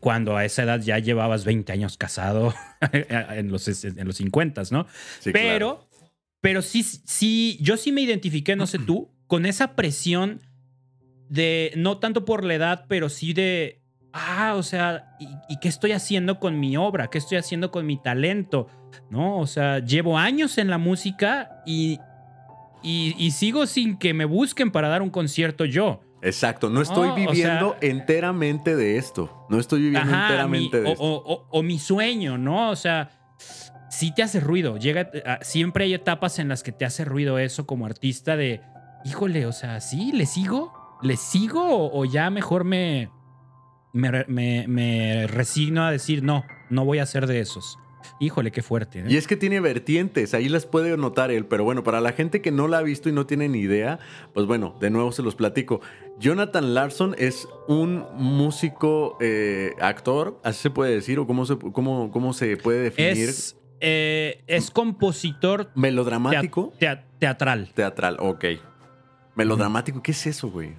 cuando 0.00 0.36
a 0.36 0.44
esa 0.44 0.62
edad 0.62 0.80
ya 0.80 0.98
llevabas 0.98 1.44
20 1.44 1.72
años 1.72 1.96
casado 1.96 2.54
en 2.92 3.50
los, 3.50 3.84
en 3.84 4.06
los 4.06 4.16
50, 4.16 4.62
¿no? 4.70 4.86
Sí, 5.18 5.32
pero, 5.32 5.86
pero 6.40 6.62
sí, 6.62 6.82
sí, 6.82 7.58
yo 7.60 7.76
sí 7.76 7.90
me 7.90 8.02
identifiqué, 8.02 8.56
no 8.56 8.66
sé 8.66 8.78
tú, 8.78 9.10
con 9.26 9.44
esa 9.44 9.74
presión 9.74 10.40
de, 11.28 11.72
no 11.76 11.98
tanto 11.98 12.24
por 12.24 12.44
la 12.44 12.54
edad, 12.54 12.86
pero 12.88 13.08
sí 13.08 13.32
de, 13.32 13.80
ah, 14.14 14.54
o 14.56 14.62
sea, 14.62 15.16
¿y, 15.18 15.58
qué 15.58 15.68
estoy 15.68 15.92
haciendo 15.92 16.38
con 16.38 16.58
mi 16.58 16.76
obra? 16.76 17.08
¿Qué 17.08 17.18
estoy 17.18 17.36
haciendo 17.36 17.70
con 17.70 17.84
mi 17.84 18.00
talento? 18.00 18.68
¿No? 19.10 19.38
O 19.38 19.46
sea, 19.46 19.80
llevo 19.80 20.16
años 20.16 20.56
en 20.58 20.70
la 20.70 20.78
música 20.78 21.62
y, 21.66 21.98
y, 22.82 23.30
sigo 23.32 23.66
sin 23.66 23.98
que 23.98 24.14
me 24.14 24.24
busquen 24.24 24.70
para 24.70 24.88
dar 24.88 25.02
un 25.02 25.10
concierto 25.10 25.64
yo. 25.64 26.00
Exacto, 26.22 26.70
no 26.70 26.80
estoy 26.80 27.10
viviendo 27.10 27.76
enteramente 27.82 28.76
de 28.76 28.96
esto. 28.96 29.46
No 29.50 29.58
estoy 29.58 29.82
viviendo 29.82 30.10
enteramente 30.10 30.80
de 30.80 30.92
esto. 30.92 31.02
O, 31.50 31.62
mi 31.62 31.78
sueño, 31.78 32.38
¿no? 32.38 32.70
O 32.70 32.76
sea, 32.76 33.10
sí 33.90 34.14
te 34.14 34.22
hace 34.22 34.40
ruido. 34.40 34.78
Llega, 34.78 35.10
siempre 35.42 35.84
hay 35.84 35.92
etapas 35.92 36.38
en 36.38 36.48
las 36.48 36.62
que 36.62 36.72
te 36.72 36.86
hace 36.86 37.04
ruido 37.04 37.38
eso 37.38 37.66
como 37.66 37.84
artista 37.84 38.36
de, 38.36 38.62
híjole, 39.04 39.44
o 39.44 39.52
sea, 39.52 39.80
sí, 39.80 40.12
le 40.12 40.24
sigo, 40.24 40.83
le 41.02 41.16
sigo 41.16 41.92
o 41.92 42.04
ya 42.04 42.30
mejor 42.30 42.64
me, 42.64 43.10
me, 43.92 45.26
resigno 45.26 45.84
a 45.84 45.90
decir, 45.90 46.22
no, 46.22 46.44
no 46.70 46.84
voy 46.84 46.98
a 46.98 47.06
ser 47.06 47.26
de 47.26 47.40
esos. 47.40 47.78
Híjole, 48.20 48.52
qué 48.52 48.62
fuerte. 48.62 49.00
¿eh? 49.00 49.04
Y 49.08 49.16
es 49.16 49.26
que 49.26 49.36
tiene 49.36 49.60
vertientes, 49.60 50.34
ahí 50.34 50.48
las 50.48 50.66
puede 50.66 50.96
notar 50.96 51.30
él, 51.30 51.46
pero 51.46 51.64
bueno, 51.64 51.82
para 51.82 52.00
la 52.00 52.12
gente 52.12 52.42
que 52.42 52.50
no 52.50 52.68
la 52.68 52.78
ha 52.78 52.82
visto 52.82 53.08
y 53.08 53.12
no 53.12 53.26
tiene 53.26 53.48
ni 53.48 53.60
idea, 53.60 53.98
pues 54.34 54.46
bueno, 54.46 54.76
de 54.80 54.90
nuevo 54.90 55.10
se 55.12 55.22
los 55.22 55.34
platico. 55.34 55.80
Jonathan 56.18 56.74
Larson 56.74 57.14
es 57.18 57.48
un 57.66 58.04
músico, 58.14 59.16
eh, 59.20 59.72
actor, 59.80 60.38
así 60.44 60.62
se 60.62 60.70
puede 60.70 60.94
decir, 60.94 61.18
o 61.18 61.26
cómo 61.26 61.46
se, 61.46 61.56
cómo, 61.56 62.10
cómo 62.10 62.34
se 62.34 62.56
puede 62.56 62.82
definir. 62.82 63.28
Es, 63.28 63.56
eh, 63.80 64.42
es 64.46 64.70
compositor. 64.70 65.70
Melodramático. 65.74 66.72
teatral. 67.18 67.72
Teatral, 67.74 68.16
ok. 68.20 68.44
Melodramático, 69.36 70.02
¿qué 70.02 70.12
es 70.12 70.26
eso, 70.26 70.50
güey? 70.50 70.74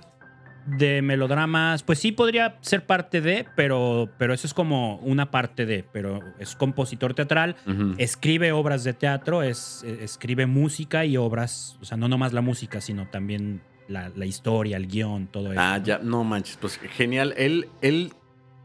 de 0.66 1.02
melodramas, 1.02 1.84
pues 1.84 2.00
sí 2.00 2.12
podría 2.12 2.58
ser 2.62 2.86
parte 2.86 3.22
de, 3.22 3.46
pero, 3.56 4.10
pero 4.18 4.34
eso 4.34 4.48
es 4.48 4.54
como 4.54 4.98
una 4.98 5.30
parte 5.30 5.66
de, 5.66 5.84
pero 5.84 6.22
es 6.40 6.56
compositor 6.56 7.14
teatral, 7.14 7.56
escribe 7.98 8.52
obras 8.52 8.84
de 8.84 8.94
teatro, 8.94 9.44
es, 9.44 9.84
escribe 9.84 10.48
música 10.48 11.06
y 11.06 11.18
obras, 11.18 11.78
o 11.82 11.86
sea, 11.86 11.98
no 11.98 12.08
nomás 12.08 12.34
la 12.34 12.42
música, 12.42 12.82
sino 12.82 13.08
también 13.10 13.62
la, 13.88 14.26
historia, 14.26 14.78
el 14.78 14.88
guion, 14.88 15.28
todo 15.28 15.52
eso. 15.52 15.62
Ah, 15.62 15.80
ya, 15.84 16.00
no 16.00 16.24
manches, 16.24 16.58
pues 16.58 16.78
genial. 16.78 17.36
Él, 17.38 17.70
él 17.82 18.14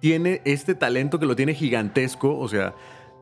tiene 0.01 0.41
este 0.47 0.75
talento 0.75 1.19
que 1.19 1.27
lo 1.27 1.37
tiene 1.37 1.55
gigantesco, 1.55 2.39
o 2.39 2.49
sea, 2.49 2.75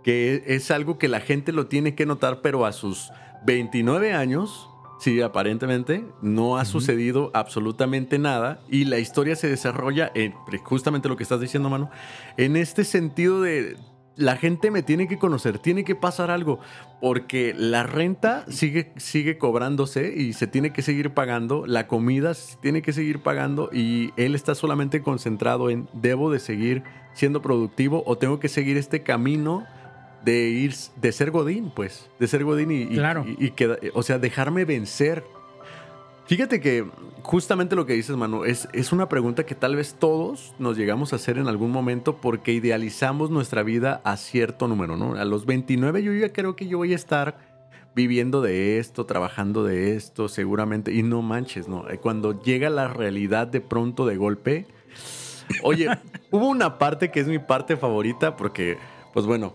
que 0.04 0.44
es 0.46 0.70
algo 0.70 0.98
que 0.98 1.08
la 1.08 1.20
gente 1.20 1.52
lo 1.52 1.66
tiene 1.66 1.96
que 1.96 2.06
notar, 2.06 2.40
pero 2.42 2.64
a 2.64 2.72
sus 2.72 3.10
29 3.44 4.12
años 4.12 4.70
Sí, 4.98 5.20
aparentemente 5.22 6.04
no 6.22 6.56
ha 6.58 6.64
sucedido 6.64 7.30
absolutamente 7.32 8.18
nada 8.18 8.60
y 8.68 8.84
la 8.84 8.98
historia 8.98 9.36
se 9.36 9.48
desarrolla 9.48 10.10
en 10.14 10.32
justamente 10.64 11.08
lo 11.08 11.16
que 11.16 11.22
estás 11.22 11.40
diciendo, 11.40 11.70
mano, 11.70 11.88
en 12.36 12.56
este 12.56 12.84
sentido 12.84 13.40
de 13.40 13.76
la 14.16 14.34
gente 14.34 14.72
me 14.72 14.82
tiene 14.82 15.06
que 15.06 15.16
conocer, 15.16 15.60
tiene 15.60 15.84
que 15.84 15.94
pasar 15.94 16.32
algo, 16.32 16.58
porque 17.00 17.54
la 17.56 17.84
renta 17.84 18.44
sigue, 18.48 18.92
sigue 18.96 19.38
cobrándose 19.38 20.12
y 20.16 20.32
se 20.32 20.48
tiene 20.48 20.72
que 20.72 20.82
seguir 20.82 21.14
pagando, 21.14 21.64
la 21.64 21.86
comida 21.86 22.34
se 22.34 22.56
tiene 22.56 22.82
que 22.82 22.92
seguir 22.92 23.22
pagando 23.22 23.70
y 23.72 24.10
él 24.16 24.34
está 24.34 24.56
solamente 24.56 25.02
concentrado 25.02 25.70
en 25.70 25.88
debo 25.92 26.32
de 26.32 26.40
seguir 26.40 26.82
siendo 27.12 27.40
productivo 27.40 28.02
o 28.06 28.18
tengo 28.18 28.40
que 28.40 28.48
seguir 28.48 28.76
este 28.76 29.04
camino 29.04 29.64
de 30.24 30.48
ir, 30.48 30.74
de 30.96 31.12
ser 31.12 31.30
Godín, 31.30 31.70
pues, 31.74 32.10
de 32.18 32.26
ser 32.26 32.44
Godín 32.44 32.70
y, 32.70 32.86
claro. 32.88 33.24
y, 33.26 33.50
que, 33.50 33.92
o 33.94 34.02
sea, 34.02 34.18
dejarme 34.18 34.64
vencer. 34.64 35.24
Fíjate 36.26 36.60
que 36.60 36.84
justamente 37.22 37.74
lo 37.74 37.86
que 37.86 37.94
dices, 37.94 38.16
Manu, 38.16 38.44
es, 38.44 38.68
es 38.72 38.92
una 38.92 39.08
pregunta 39.08 39.46
que 39.46 39.54
tal 39.54 39.76
vez 39.76 39.94
todos 39.98 40.54
nos 40.58 40.76
llegamos 40.76 41.12
a 41.12 41.16
hacer 41.16 41.38
en 41.38 41.48
algún 41.48 41.70
momento 41.70 42.20
porque 42.20 42.52
idealizamos 42.52 43.30
nuestra 43.30 43.62
vida 43.62 44.00
a 44.04 44.16
cierto 44.16 44.68
número, 44.68 44.96
¿no? 44.96 45.14
A 45.14 45.24
los 45.24 45.46
29 45.46 46.02
yo 46.02 46.12
ya 46.12 46.32
creo 46.32 46.54
que 46.54 46.66
yo 46.66 46.78
voy 46.78 46.92
a 46.92 46.96
estar 46.96 47.38
viviendo 47.94 48.42
de 48.42 48.78
esto, 48.78 49.06
trabajando 49.06 49.64
de 49.64 49.96
esto, 49.96 50.28
seguramente, 50.28 50.92
y 50.92 51.02
no 51.02 51.20
manches, 51.22 51.66
¿no? 51.66 51.88
Eh, 51.90 51.98
cuando 51.98 52.40
llega 52.42 52.70
la 52.70 52.88
realidad 52.88 53.48
de 53.48 53.60
pronto 53.60 54.06
de 54.06 54.16
golpe, 54.16 54.66
oye, 55.62 55.88
hubo 56.30 56.48
una 56.48 56.78
parte 56.78 57.10
que 57.10 57.20
es 57.20 57.26
mi 57.26 57.38
parte 57.38 57.76
favorita 57.76 58.36
porque, 58.36 58.78
pues 59.12 59.26
bueno, 59.26 59.54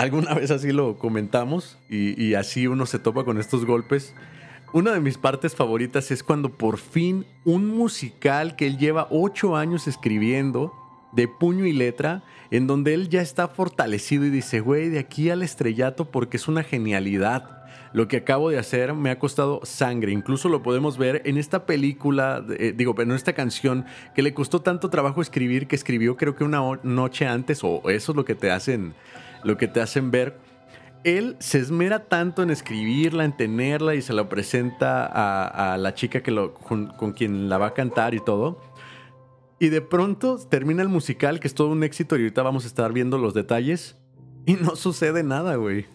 alguna 0.00 0.32
vez 0.32 0.50
así 0.50 0.72
lo 0.72 0.96
comentamos 0.96 1.76
y, 1.90 2.32
así 2.32 2.66
uno 2.66 2.86
se 2.86 2.98
topa 2.98 3.24
con 3.24 3.38
estos 3.38 3.66
golpes. 3.66 4.14
Una 4.72 4.92
de 4.92 5.00
mis 5.00 5.18
partes 5.18 5.54
favoritas 5.54 6.10
es 6.10 6.22
cuando 6.22 6.56
por 6.56 6.78
fin 6.78 7.26
un 7.44 7.68
musical 7.68 8.56
que 8.56 8.66
él 8.66 8.78
lleva 8.78 9.08
ocho 9.10 9.56
años 9.56 9.86
escribiendo, 9.86 10.72
de 11.12 11.28
puño 11.28 11.66
y 11.66 11.72
letra, 11.72 12.22
en 12.50 12.66
donde 12.66 12.94
él 12.94 13.10
ya 13.10 13.20
está 13.20 13.48
fortalecido 13.48 14.24
y 14.24 14.30
dice, 14.30 14.60
güey, 14.60 14.88
de 14.88 15.00
aquí 15.00 15.28
al 15.28 15.42
estrellato 15.42 16.10
porque 16.10 16.38
es 16.38 16.48
una 16.48 16.62
genialidad. 16.62 17.58
Lo 17.92 18.08
que 18.08 18.18
acabo 18.18 18.48
de 18.48 18.58
hacer 18.58 18.94
me 18.94 19.10
ha 19.10 19.18
costado 19.18 19.60
sangre. 19.64 20.12
Incluso 20.12 20.48
lo 20.48 20.62
podemos 20.62 20.96
ver 20.96 21.20
en 21.26 21.36
esta 21.36 21.66
película, 21.66 22.42
eh, 22.58 22.72
digo, 22.74 22.94
pero 22.94 23.10
en 23.10 23.16
esta 23.16 23.34
canción 23.34 23.84
que 24.14 24.22
le 24.22 24.32
costó 24.32 24.62
tanto 24.62 24.88
trabajo 24.88 25.20
escribir 25.20 25.66
que 25.66 25.76
escribió 25.76 26.16
creo 26.16 26.36
que 26.36 26.44
una 26.44 26.60
noche 26.84 27.26
antes, 27.26 27.62
o 27.64 27.82
eso 27.90 28.12
es 28.12 28.16
lo 28.16 28.24
que 28.24 28.36
te 28.36 28.50
hacen 28.50 28.94
lo 29.44 29.56
que 29.56 29.68
te 29.68 29.80
hacen 29.80 30.10
ver. 30.10 30.38
Él 31.02 31.36
se 31.38 31.58
esmera 31.58 32.08
tanto 32.08 32.42
en 32.42 32.50
escribirla, 32.50 33.24
en 33.24 33.36
tenerla 33.36 33.94
y 33.94 34.02
se 34.02 34.12
la 34.12 34.28
presenta 34.28 35.06
a, 35.06 35.78
la 35.78 35.94
chica 35.94 36.22
que 36.22 36.30
lo, 36.30 36.54
con, 36.54 37.12
quien 37.16 37.48
la 37.48 37.58
va 37.58 37.68
a 37.68 37.74
cantar 37.74 38.14
y 38.14 38.20
todo. 38.20 38.60
Y 39.58 39.68
de 39.68 39.80
pronto 39.80 40.38
termina 40.38 40.82
el 40.82 40.88
musical, 40.88 41.40
que 41.40 41.48
es 41.48 41.54
todo 41.54 41.68
un 41.68 41.82
éxito 41.84 42.16
y 42.16 42.20
ahorita 42.20 42.42
vamos 42.42 42.64
a 42.64 42.66
estar 42.66 42.92
viendo 42.92 43.18
los 43.18 43.34
detalles. 43.34 43.96
Y 44.46 44.54
no 44.54 44.76
sucede 44.76 45.22
nada, 45.22 45.56
güey. 45.56 45.86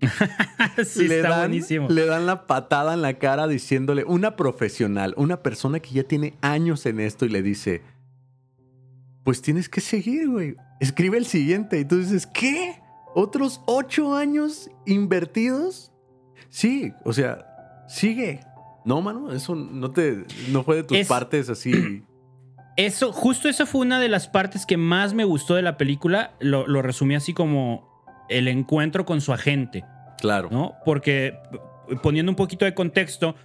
sí, 0.84 1.08
le 1.08 1.20
está 1.20 1.38
buenísimo. 1.38 1.88
Le 1.88 2.06
dan 2.06 2.26
la 2.26 2.46
patada 2.46 2.94
en 2.94 3.02
la 3.02 3.14
cara 3.14 3.48
diciéndole, 3.48 4.04
una 4.04 4.36
profesional, 4.36 5.14
una 5.16 5.42
persona 5.42 5.80
que 5.80 5.90
ya 5.90 6.04
tiene 6.04 6.36
años 6.42 6.86
en 6.86 7.00
esto 7.00 7.24
y 7.24 7.28
le 7.28 7.42
dice, 7.42 7.82
pues 9.24 9.42
tienes 9.42 9.68
que 9.68 9.80
seguir, 9.80 10.28
güey. 10.28 10.56
Escribe 10.80 11.18
el 11.18 11.26
siguiente. 11.26 11.80
Y 11.80 11.84
tú 11.84 11.98
dices, 11.98 12.26
¿qué? 12.26 12.80
¿Otros 13.14 13.60
ocho 13.66 14.14
años 14.14 14.70
invertidos? 14.86 15.92
Sí, 16.48 16.92
o 17.04 17.12
sea, 17.12 17.84
sigue. 17.88 18.40
No, 18.84 19.00
mano, 19.00 19.32
eso 19.32 19.54
no 19.54 19.92
te. 19.92 20.24
No 20.50 20.62
fue 20.62 20.76
de 20.76 20.82
tus 20.84 21.06
partes 21.06 21.48
así. 21.48 22.04
Eso, 22.76 23.12
justo 23.12 23.48
eso 23.48 23.66
fue 23.66 23.82
una 23.82 24.00
de 24.00 24.08
las 24.08 24.26
partes 24.26 24.66
que 24.66 24.76
más 24.76 25.14
me 25.14 25.22
gustó 25.22 25.54
de 25.54 25.62
la 25.62 25.76
película. 25.76 26.34
Lo, 26.40 26.66
lo 26.66 26.82
resumí 26.82 27.14
así 27.14 27.32
como 27.32 28.04
el 28.28 28.48
encuentro 28.48 29.06
con 29.06 29.20
su 29.20 29.32
agente. 29.32 29.84
Claro. 30.18 30.48
¿No? 30.50 30.74
Porque 30.84 31.38
poniendo 32.02 32.32
un 32.32 32.36
poquito 32.36 32.64
de 32.64 32.74
contexto, 32.74 33.36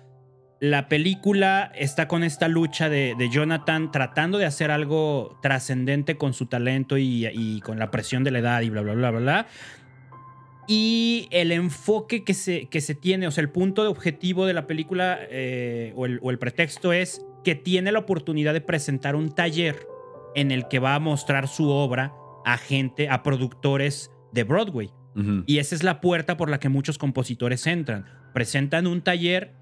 la 0.60 0.89
película 0.89 1.72
está 1.75 2.08
con 2.08 2.24
esta 2.24 2.48
lucha 2.48 2.89
de, 2.89 3.16
Jonathan 3.32 3.92
tratando 3.92 4.38
de 4.38 4.46
hacer 4.46 4.72
algo 4.72 5.39
trascendente 5.42 6.18
con 6.18 6.34
su 6.34 6.48
talento 6.48 6.98
y, 6.98 7.62
con 7.63 7.80
la 7.80 7.92
presión 7.92 8.24
de 8.24 8.32
la 8.32 8.39
edad 8.39 8.62
y 8.62 8.70
bla, 8.70 8.82
bla, 8.82 8.94
bla, 8.94 9.12
bla, 9.12 9.20
bla. 9.20 9.48
Y 10.68 11.28
el 11.32 11.51
enfoque 11.51 12.24
que 12.24 12.34
se, 12.34 12.68
que 12.68 12.82
se 12.82 12.94
tiene, 12.94 13.25
o 13.25 13.32
sea, 13.32 13.42
el 13.42 13.50
punto 13.50 13.82
de 13.82 13.89
objetivo 13.89 14.46
de 14.46 14.54
la 14.54 14.68
película 14.68 15.18
eh, 15.30 15.94
o, 15.96 16.06
el, 16.06 16.39
pretexto 16.39 16.94
es 16.94 17.25
que 17.44 17.56
tiene 17.56 17.92
la 17.92 18.00
oportunidad 18.00 18.54
de 18.54 18.62
presentar 18.62 19.16
un 19.16 19.34
taller 19.34 19.88
en 20.36 20.51
el 20.51 20.68
que 20.68 20.78
va 20.78 20.94
a 20.94 21.00
mostrar 21.00 21.48
su 21.48 21.70
obra 21.70 22.13
a 22.46 22.58
gente, 22.58 23.10
a 23.10 23.24
productores 23.24 24.12
de 24.32 24.44
Broadway. 24.44 24.92
Y 25.48 25.58
esa 25.58 25.75
es 25.75 25.84
la 25.84 26.00
puerta 26.00 26.38
por 26.38 26.50
la 26.50 26.62
que 26.62 26.70
muchos 26.70 26.98
compositores 26.98 27.68
entran. 27.68 28.06
Presentan 28.34 28.88
un 28.88 29.01
taller 29.01 29.59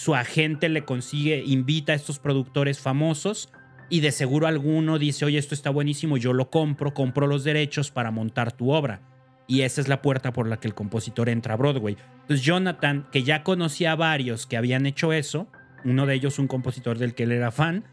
su 0.00 0.14
agente 0.14 0.70
le 0.70 0.86
consigue, 0.86 1.42
invita 1.44 1.92
a 1.92 1.94
estos 1.94 2.18
productores 2.18 2.80
famosos 2.80 3.52
y 3.90 4.00
de 4.00 4.12
seguro 4.12 4.46
alguno 4.46 4.98
dice, 4.98 5.26
oye, 5.26 5.36
esto 5.36 5.54
está 5.54 5.68
buenísimo, 5.68 6.16
yo 6.16 6.32
lo 6.32 6.48
compro, 6.48 6.94
compro 6.94 7.26
los 7.26 7.44
derechos 7.44 7.90
para 7.90 8.10
montar 8.10 8.50
tu 8.50 8.70
obra. 8.70 9.02
Y 9.46 9.60
esa 9.60 9.82
es 9.82 9.88
la 9.88 10.00
puerta 10.00 10.32
por 10.32 10.48
la 10.48 10.58
que 10.58 10.68
el 10.68 10.74
compositor 10.74 11.28
entra 11.28 11.52
a 11.52 11.58
Broadway. 11.58 11.98
Entonces 12.22 12.40
Jonathan, 12.40 13.08
que 13.12 13.24
ya 13.24 13.42
conocía 13.42 13.92
a 13.92 13.96
varios 13.96 14.46
que 14.46 14.56
habían 14.56 14.86
hecho 14.86 15.12
eso, 15.12 15.48
uno 15.84 16.06
de 16.06 16.14
ellos 16.14 16.38
un 16.38 16.46
compositor 16.46 16.96
del 16.96 17.14
que 17.14 17.24
él 17.24 17.32
era 17.32 17.50
fan, 17.50 17.84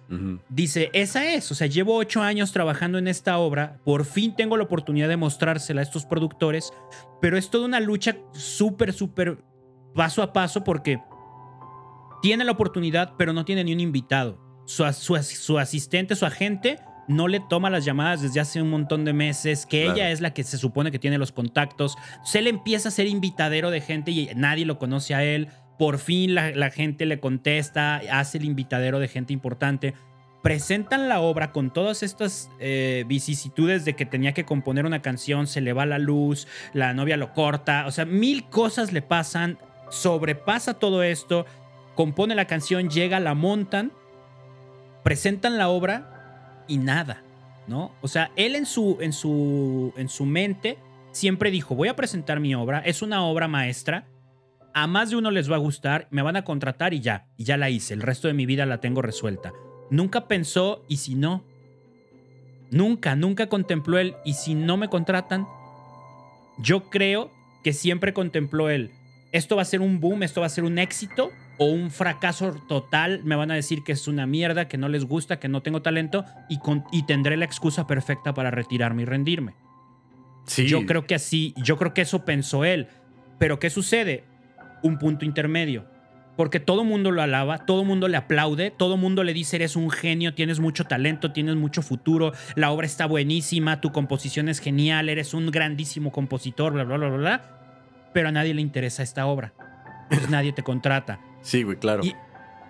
dice, 0.48 0.90
esa 0.94 1.34
es, 1.34 1.52
o 1.52 1.56
sea, 1.56 1.68
llevo 1.68 1.98
ocho 1.98 2.22
años 2.22 2.54
trabajando 2.54 3.00
en 3.00 3.10
esta 3.10 3.38
obra, 3.38 3.82
por 3.84 4.06
fin 4.06 4.34
tengo 4.34 4.56
la 4.56 4.64
oportunidad 4.64 5.10
de 5.10 5.18
mostrársela 5.18 5.82
a 5.82 5.84
estos 5.84 6.06
productores, 6.06 6.72
pero 7.20 7.38
es 7.38 7.50
toda 7.50 7.66
una 7.66 7.82
lucha 7.82 8.16
súper, 8.32 8.94
súper 8.94 9.40
paso 9.94 10.24
a 10.24 10.32
paso 10.32 10.64
porque 10.64 11.02
tiene 12.22 12.44
la 12.44 12.52
oportunidad, 12.52 13.14
pero 13.18 13.34
no 13.34 13.46
tiene 13.46 13.64
ni 13.64 13.74
un 13.74 13.80
invitado. 13.80 14.40
Su, 14.66 14.84
su, 14.92 15.58
asistente, 15.58 16.16
su 16.16 16.26
agente, 16.26 16.80
no 17.08 17.28
le 17.28 17.40
toma 17.40 17.70
las 17.70 17.86
llamadas 17.86 18.22
desde 18.22 18.40
hace 18.40 18.62
un 18.62 18.70
montón 18.70 19.06
de 19.06 19.14
meses, 19.14 19.66
que 19.66 19.86
ella 19.86 20.12
es 20.12 20.20
la 20.20 20.34
que 20.34 20.44
se 20.44 20.58
supone 20.58 20.92
que 20.92 21.00
tiene 21.00 21.18
los 21.18 21.32
contactos. 21.32 21.96
Se 22.24 22.42
le 22.42 22.50
empieza 22.50 22.90
a 22.90 22.92
ser 22.92 23.08
invitadero 23.08 23.72
de 23.72 23.82
gente 23.82 24.12
y 24.12 24.30
nadie 24.36 24.66
lo 24.66 24.78
conoce 24.78 25.16
a 25.16 25.24
él. 25.24 25.48
Por 25.80 26.00
fin 26.00 26.36
la, 26.36 26.70
gente 26.72 27.06
le 27.06 27.20
contesta, 27.20 28.02
hace 28.12 28.40
el 28.40 28.46
invitadero 28.46 29.00
de 29.00 29.08
gente 29.08 29.32
importante. 29.32 29.94
Presentan 30.44 31.08
la 31.08 31.20
obra 31.22 31.52
con 31.52 31.72
todas 31.72 32.04
estas 32.04 32.50
eh, 32.60 33.06
vicisitudes 33.08 33.86
de 33.86 33.96
que 33.96 34.06
tenía 34.06 34.34
que 34.34 34.46
componer 34.46 34.86
una 34.86 35.02
canción, 35.02 35.48
se 35.48 35.62
le 35.62 35.74
va 35.74 35.86
la 35.86 36.00
luz, 36.00 36.48
la 36.74 36.94
novia 36.94 37.18
lo 37.18 37.34
corta, 37.34 37.86
o 37.88 37.92
sea, 37.92 38.06
mil 38.06 38.46
cosas 38.46 38.92
le 38.92 39.02
pasan, 39.02 39.58
sobrepasa 39.90 40.76
todo 40.76 41.04
esto, 41.04 41.46
compone 41.98 42.36
la 42.36 42.46
canción, 42.46 42.90
llega, 42.90 43.20
la 43.20 43.34
montan, 43.34 43.92
presentan 45.04 45.58
la 45.58 45.68
obra 45.68 46.64
y 46.68 46.78
nada, 46.78 47.24
¿no? 47.68 47.92
O 48.02 48.08
sea, 48.08 48.32
él 48.36 48.56
en 48.56 48.68
su, 48.68 49.00
en 49.02 49.12
su, 49.12 49.94
en 49.98 50.08
su 50.08 50.26
mente 50.26 50.78
siempre 51.12 51.50
dijo, 51.50 51.76
voy 51.76 51.88
a 51.88 51.96
presentar 51.96 52.40
mi 52.40 52.54
obra, 52.54 52.80
es 52.86 53.02
una 53.02 53.24
obra 53.24 53.48
maestra, 53.48 54.06
a 54.76 54.86
más 54.86 55.10
de 55.10 55.16
uno 55.16 55.32
les 55.32 55.52
va 55.52 55.56
a 55.56 55.60
gustar, 55.60 56.08
me 56.12 56.22
van 56.22 56.36
a 56.36 56.44
contratar 56.44 56.94
y 56.94 57.00
ya, 57.00 57.26
y 57.36 57.46
ya 57.46 57.58
la 57.58 57.72
hice, 57.72 57.96
el 57.96 58.04
resto 58.04 58.28
de 58.28 58.36
mi 58.36 58.46
vida 58.46 58.68
la 58.68 58.80
tengo 58.80 59.02
resuelta. 59.02 59.52
Nunca 59.90 60.28
pensó, 60.28 60.86
¿y 60.88 60.98
si 60.98 61.16
no? 61.16 61.44
Nunca, 62.70 63.16
nunca 63.16 63.50
contempló 63.50 63.98
él, 63.98 64.14
¿y 64.24 64.34
si 64.34 64.54
no 64.54 64.78
me 64.78 64.88
contratan? 64.88 65.48
Yo 66.60 66.92
creo 66.92 67.32
que 67.64 67.74
siempre 67.74 68.14
contempló 68.14 68.70
él, 68.70 68.92
esto 69.32 69.56
va 69.56 69.64
a 69.64 69.66
ser 69.66 69.82
un 69.82 70.00
boom, 70.00 70.22
esto 70.22 70.42
va 70.42 70.46
a 70.46 70.52
ser 70.52 70.64
un 70.64 70.78
éxito 70.78 71.32
o 71.58 71.66
un 71.66 71.92
fracaso 71.92 72.54
total, 72.68 73.22
me 73.24 73.36
van 73.36 73.52
a 73.52 73.56
decir 73.56 73.84
que 73.84 73.92
es 73.92 74.08
una 74.08 74.26
mierda, 74.28 74.68
que 74.68 74.78
no 74.78 74.90
les 74.90 75.06
gusta, 75.06 75.40
que 75.40 75.48
no 75.48 75.62
tengo 75.62 75.82
talento 75.82 76.26
y, 76.50 76.60
y 76.92 77.04
tendré 77.04 77.38
la 77.38 77.46
excusa 77.46 77.88
perfecta 77.88 78.34
para 78.34 78.52
retirarme 78.52 79.04
y 79.04 79.06
rendirme. 79.06 79.56
Sí. 80.46 80.68
Yo 80.68 80.86
creo 80.86 81.06
que 81.06 81.16
así, 81.16 81.54
yo 81.58 81.78
creo 81.78 81.94
que 81.94 82.02
eso 82.02 82.26
pensó 82.26 82.64
él. 82.64 82.88
Pero 83.38 83.60
¿qué 83.60 83.70
sucede? 83.70 84.24
un 84.82 84.98
punto 84.98 85.26
intermedio. 85.26 85.86
Porque 86.36 86.60
todo 86.60 86.84
mundo 86.84 87.10
lo 87.10 87.24
alaba, 87.24 87.66
todo 87.66 87.84
mundo 87.84 88.08
le 88.08 88.16
aplaude, 88.16 88.70
todo 88.70 88.96
mundo 88.96 89.24
le 89.24 89.34
dice 89.34 89.56
eres 89.56 89.76
un 89.76 89.90
genio, 89.90 90.36
tienes 90.36 90.60
mucho 90.60 90.86
talento, 90.86 91.32
tienes 91.32 91.56
mucho 91.56 91.82
futuro, 91.82 92.32
la 92.56 92.70
obra 92.70 92.86
está 92.86 93.08
buenísima, 93.08 93.82
tu 93.82 93.92
composición 93.92 94.48
es 94.48 94.60
genial, 94.60 95.10
eres 95.10 95.34
un 95.34 95.50
grandísimo 95.50 96.12
compositor, 96.12 96.74
bla, 96.74 96.84
bla, 96.84 96.98
bla, 96.98 97.10
bla, 97.10 97.18
bla. 97.18 97.42
Pero 98.14 98.30
a 98.30 98.32
nadie 98.32 98.54
le 98.54 98.62
interesa 98.62 99.02
esta 99.02 99.26
obra. 99.26 99.54
Pues 100.10 100.30
nadie 100.30 100.54
te 100.54 100.62
contrata. 100.62 101.20
Sí, 101.48 101.64
güey, 101.64 101.78
claro. 101.78 102.04
Y, 102.04 102.14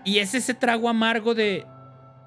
y 0.06 0.20
es 0.20 0.36
ese 0.36 0.54
trago 0.54 0.88
amargo 0.88 1.34
de, 1.34 1.66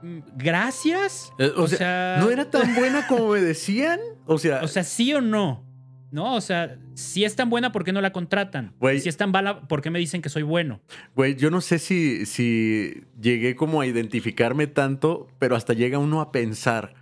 mm, 0.03 0.19
gracias. 0.35 1.33
Eh, 1.39 1.53
o, 1.57 1.69
sea, 1.69 2.17
no 2.19 2.29
era 2.29 2.51
tan 2.51 2.75
buena 2.75 3.07
como 3.07 3.29
me 3.29 3.41
decían. 3.41 4.01
O 4.27 4.37
sea, 4.37 4.61
o 4.65 4.67
sea, 4.67 4.83
sí 4.83 5.15
o 5.15 5.21
no. 5.21 5.65
No, 6.11 6.35
o 6.35 6.41
sea, 6.41 6.77
si 6.95 7.25
es 7.25 7.37
tan 7.37 7.51
buena, 7.51 7.71
¿por 7.71 7.85
qué 7.85 7.93
no 7.93 8.01
la 8.01 8.13
contratan? 8.13 8.75
si 9.01 9.09
es 9.09 9.17
tan 9.17 9.31
mala, 9.31 9.61
¿por 9.69 9.81
qué 9.81 9.91
me 9.91 10.01
dicen 10.01 10.23
que 10.23 10.29
soy 10.29 10.43
bueno? 10.43 10.81
Güey, 11.15 11.37
yo 11.37 11.53
no 11.53 11.61
sé 11.61 11.79
si, 11.79 12.27
si 12.27 13.05
llegué 13.21 13.55
como 13.55 13.81
a 13.81 13.87
identificarme 13.87 14.67
tanto, 14.67 15.29
pero 15.39 15.55
hasta 15.55 15.73
llega 15.73 15.99
uno 15.99 16.21
a 16.21 16.33
pensar. 16.33 17.00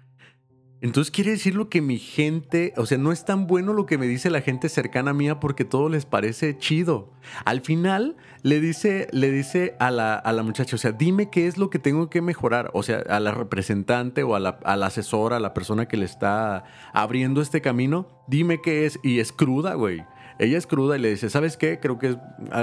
Entonces 0.81 1.11
quiere 1.11 1.33
decir 1.33 1.57
lo 1.57 1.69
que 1.69 1.83
mi 1.83 1.99
gente, 1.99 2.73
o 2.77 2.87
sea, 2.87 2.99
no 2.99 3.11
es 3.11 3.25
tan 3.25 3.49
bueno 3.49 3.73
lo 3.73 3.85
que 3.85 3.99
me 3.99 4.07
dice 4.07 4.31
la 4.31 4.43
gente 4.43 4.69
cercana 4.69 5.11
a 5.11 5.15
mía 5.15 5.41
porque 5.41 5.65
todo 5.65 5.89
les 5.89 6.07
parece 6.07 6.57
chido. 6.57 7.11
Al 7.45 7.63
final 7.63 8.17
le 8.43 8.61
dice, 8.61 9.09
le 9.11 9.33
dice 9.33 9.75
a 9.81 9.91
la, 9.91 10.15
a 10.15 10.33
la 10.33 10.45
muchacha, 10.45 10.77
o 10.77 10.79
sea, 10.79 10.93
dime 10.93 11.31
qué 11.31 11.49
es 11.49 11.59
lo 11.59 11.69
que 11.69 11.81
tengo 11.81 12.09
que 12.09 12.23
mejorar. 12.23 12.71
O 12.75 12.85
sea, 12.85 12.99
a 13.09 13.19
la 13.19 13.33
representante 13.33 14.23
o 14.23 14.37
a 14.37 14.41
la, 14.41 14.61
a 14.63 14.77
la 14.77 14.87
asesora, 14.87 15.39
a 15.39 15.41
la 15.41 15.53
persona 15.53 15.87
que 15.89 15.97
le 15.97 16.05
está 16.05 16.63
abriendo 16.93 17.43
este 17.43 17.61
camino, 17.61 18.07
dime 18.29 18.61
qué 18.63 18.87
es. 18.87 19.01
Y 19.03 19.19
es 19.19 19.33
cruda, 19.33 19.75
güey. 19.75 20.05
Ella 20.39 20.59
es 20.59 20.67
cruda 20.67 20.97
y 20.97 21.01
le 21.01 21.11
dice, 21.11 21.31
¿sabes 21.31 21.57
qué? 21.57 21.81
Creo 21.81 21.99
que 21.99 22.17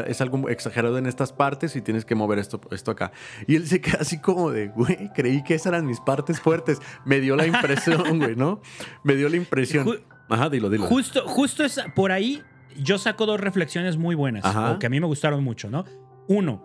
es, 0.08 0.22
algo 0.22 0.50
exagerado 0.50 0.98
en 0.98 1.06
estas 1.06 1.34
partes 1.34 1.76
y 1.76 1.82
tienes 1.82 2.06
que 2.06 2.16
mover 2.16 2.40
esto, 2.40 2.62
esto 2.72 2.92
acá. 2.92 3.12
Y 3.48 3.56
él 3.56 3.68
se 3.68 3.82
queda 3.82 3.98
así 4.02 4.20
como 4.20 4.52
de, 4.52 4.68
güey, 4.70 5.12
creí 5.14 5.44
que 5.44 5.56
esas 5.56 5.68
eran 5.68 5.86
mis 5.86 6.00
partes 6.00 6.40
fuertes. 6.40 6.80
Me 7.06 7.20
dio 7.20 7.36
la 7.36 7.46
impresión, 7.46 8.20
güey, 8.20 8.36
¿no? 8.36 8.62
Me 9.04 9.16
dio 9.16 9.30
la 9.30 9.38
impresión. 9.38 9.88
Ajá, 10.30 10.50
dilo, 10.50 10.70
dilo. 10.70 10.86
Justo, 10.86 11.28
justo 11.28 11.64
es 11.64 11.80
por 11.96 12.12
ahí 12.12 12.42
yo 12.78 12.98
saco 12.98 13.26
dos 13.26 13.40
reflexiones 13.40 13.98
muy 13.98 14.16
buenas, 14.16 14.44
que 14.80 14.86
a 14.86 14.90
mí 14.90 15.00
me 15.00 15.08
gustaron 15.08 15.44
mucho, 15.44 15.70
¿no? 15.70 15.86
Uno, 16.28 16.64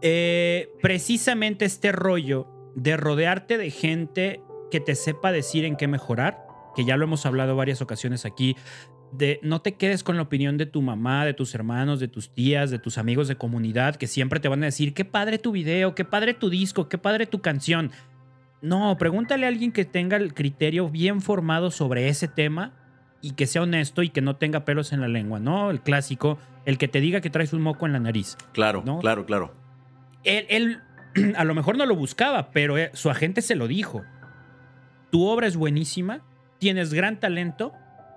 eh, 0.00 0.70
precisamente 0.80 1.64
este 1.64 1.92
rollo 1.92 2.48
de 2.74 2.96
rodearte 2.96 3.58
de 3.58 3.70
gente 3.70 4.40
que 4.70 4.80
te 4.80 4.94
sepa 4.94 5.32
decir 5.32 5.64
en 5.64 5.76
qué 5.76 5.86
mejorar, 5.86 6.38
que 6.74 6.84
ya 6.84 6.96
lo 6.96 7.04
hemos 7.04 7.26
hablado 7.26 7.56
varias 7.56 7.82
ocasiones 7.82 8.24
aquí, 8.24 8.56
de 9.12 9.38
no 9.42 9.60
te 9.60 9.74
quedes 9.74 10.02
con 10.02 10.16
la 10.16 10.22
opinión 10.22 10.56
de 10.56 10.66
tu 10.66 10.82
mamá, 10.82 11.24
de 11.24 11.34
tus 11.34 11.54
hermanos, 11.54 12.00
de 12.00 12.08
tus 12.08 12.30
tías, 12.30 12.70
de 12.70 12.78
tus 12.78 12.98
amigos 12.98 13.28
de 13.28 13.36
comunidad, 13.36 13.96
que 13.96 14.06
siempre 14.06 14.40
te 14.40 14.48
van 14.48 14.62
a 14.62 14.66
decir, 14.66 14.94
qué 14.94 15.04
padre 15.04 15.38
tu 15.38 15.52
video, 15.52 15.94
qué 15.94 16.04
padre 16.04 16.34
tu 16.34 16.48
disco, 16.48 16.88
qué 16.88 16.98
padre 16.98 17.26
tu 17.26 17.40
canción. 17.40 17.90
No, 18.62 18.96
pregúntale 18.96 19.44
a 19.44 19.48
alguien 19.48 19.72
que 19.72 19.84
tenga 19.84 20.16
el 20.16 20.34
criterio 20.34 20.88
bien 20.88 21.20
formado 21.20 21.70
sobre 21.70 22.08
ese 22.08 22.26
tema 22.28 22.72
y 23.20 23.32
que 23.32 23.46
sea 23.46 23.62
honesto 23.62 24.02
y 24.02 24.08
que 24.08 24.22
no 24.22 24.36
tenga 24.36 24.64
pelos 24.64 24.92
en 24.92 25.00
la 25.00 25.08
lengua, 25.08 25.38
¿no? 25.38 25.70
El 25.70 25.82
clásico, 25.82 26.38
el 26.64 26.78
que 26.78 26.88
te 26.88 27.00
diga 27.00 27.20
que 27.20 27.30
traes 27.30 27.52
un 27.52 27.60
moco 27.60 27.86
en 27.86 27.92
la 27.92 28.00
nariz. 28.00 28.36
Claro, 28.52 28.82
¿no? 28.84 28.98
claro, 29.00 29.26
claro. 29.26 29.54
Él, 30.24 30.46
él 30.48 30.80
a 31.36 31.44
lo 31.44 31.54
mejor 31.54 31.76
no 31.76 31.86
lo 31.86 31.96
buscaba, 31.96 32.50
pero 32.50 32.78
eh, 32.78 32.90
su 32.94 33.10
agente 33.10 33.42
se 33.42 33.56
lo 33.56 33.68
dijo. 33.68 34.02
Tu 35.10 35.26
obra 35.26 35.46
es 35.46 35.56
buenísima, 35.56 36.22
tienes 36.58 36.94
gran 36.94 37.20
talento, 37.20 37.72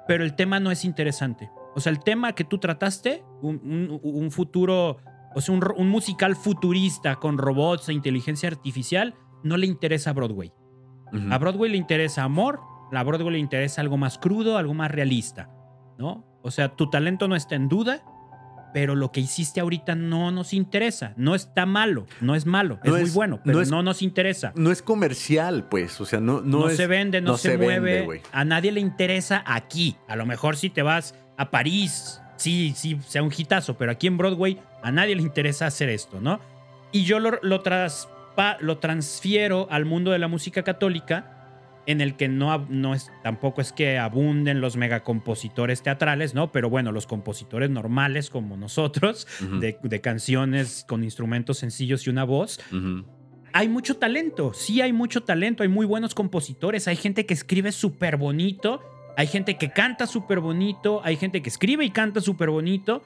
pero 0.07 0.23
el 0.23 0.35
tema 0.35 0.59
no 0.59 0.71
es 0.71 0.85
interesante. 0.85 1.49
O 1.75 1.79
sea, 1.79 1.91
el 1.91 1.99
tema 1.99 2.33
que 2.33 2.43
tú 2.43 2.57
trataste, 2.57 3.23
un, 3.41 4.29
futuro, 4.31 4.97
o 5.35 5.41
sea, 5.41 5.53
un, 5.53 5.89
musical 5.89 6.35
futurista 6.35 7.15
con 7.17 7.37
robots 7.37 7.89
e 7.89 7.93
inteligencia 7.93 8.49
artificial, 8.49 9.15
no 9.43 9.57
le 9.57 9.67
interesa 9.67 10.11
a 10.11 10.13
Broadway. 10.13 10.53
A 11.29 11.37
Broadway 11.37 11.71
le 11.71 11.77
interesa 11.77 12.23
amor, 12.23 12.59
a 12.91 13.03
Broadway 13.03 13.33
le 13.33 13.39
interesa 13.39 13.81
algo 13.81 13.97
más 13.97 14.17
crudo, 14.17 14.57
algo 14.57 14.73
más 14.73 14.91
realista, 14.91 15.49
¿no? 15.97 16.25
O 16.41 16.51
sea, 16.51 16.75
tu 16.75 16.89
talento 16.89 17.27
no 17.27 17.35
está 17.35 17.55
en 17.55 17.67
duda, 17.67 18.03
pero 18.75 18.93
lo 18.93 19.09
que 19.09 19.21
hiciste 19.21 19.61
ahorita 19.61 19.95
no 19.95 20.33
nos 20.33 20.51
interesa. 20.51 21.13
No 21.15 21.33
está 21.33 21.65
malo, 21.65 22.07
no 22.19 22.35
es 22.35 22.45
malo, 22.45 22.77
es, 22.83 22.91
muy 22.91 23.09
bueno, 23.11 23.39
pero 23.41 23.63
no, 23.63 23.81
nos 23.81 24.01
interesa. 24.01 24.51
No 24.57 24.69
es 24.69 24.81
comercial, 24.81 25.69
pues, 25.69 26.01
o 26.01 26.05
sea, 26.05 26.19
no, 26.19 26.41
no, 26.41 26.69
se 26.69 26.85
vende, 26.85 27.21
no, 27.21 27.37
se, 27.37 27.57
mueve. 27.57 28.21
a 28.33 28.43
nadie 28.43 28.73
le 28.73 28.81
interesa 28.81 29.45
aquí. 29.47 29.95
A 30.09 30.17
lo 30.17 30.25
mejor 30.25 30.57
si 30.57 30.69
te 30.69 30.81
vas 30.81 31.15
a 31.37 31.51
París, 31.51 32.19
sí, 32.35 32.73
sí, 32.75 32.99
sea 33.07 33.23
un 33.23 33.31
hitazo, 33.31 33.77
pero 33.77 33.93
aquí 33.93 34.07
en 34.07 34.17
Broadway 34.17 34.59
a 34.83 34.91
nadie 34.91 35.15
le 35.15 35.21
interesa 35.21 35.67
hacer 35.67 35.87
esto, 35.87 36.19
¿no? 36.19 36.41
Y 36.91 37.05
yo 37.05 37.21
lo, 37.21 37.39
lo, 37.43 37.63
lo 38.59 38.77
transfiero 38.79 39.69
al 39.71 39.85
mundo 39.85 40.11
de 40.11 40.19
la 40.19 40.27
música 40.27 40.63
católica 40.63 41.34
en 41.87 42.01
el 42.01 42.15
que 42.15 42.27
no, 42.27 42.65
no 42.69 42.93
es, 42.93 43.11
tampoco 43.23 43.61
es 43.61 43.71
que 43.71 43.97
abunden 43.97 44.61
los 44.61 44.75
megacompositores 44.77 45.83
teatrales, 45.83 46.33
¿no? 46.33 46.51
Pero 46.51 46.69
bueno, 46.69 46.91
los 46.91 47.07
compositores 47.07 47.69
normales 47.69 48.29
como 48.29 48.57
nosotros, 48.57 49.27
de, 49.59 50.01
canciones 50.01 50.85
con 50.87 51.03
instrumentos 51.03 51.57
sencillos 51.57 52.05
y 52.07 52.09
una 52.09 52.23
voz. 52.23 52.59
Hay 53.53 53.69
mucho 53.69 53.97
talento, 53.97 54.53
sí 54.53 54.81
hay 54.81 54.91
mucho 54.91 55.23
talento, 55.23 55.63
hay 55.63 55.69
muy 55.69 55.85
buenos 55.85 56.13
compositores, 56.13 56.87
hay 56.87 56.97
gente 56.97 57.25
que 57.25 57.33
escribe 57.33 57.71
súper 57.71 58.17
bonito, 58.17 58.81
hay 59.15 59.27
gente 59.27 59.57
que 59.57 59.71
canta 59.71 60.07
súper 60.07 60.41
bonito, 60.41 61.01
hay 61.03 61.15
gente 61.15 61.41
que 61.41 61.49
escribe 61.49 61.85
y 61.85 61.91
canta 61.91 62.19
súper 62.19 62.49
bonito, 62.49 63.03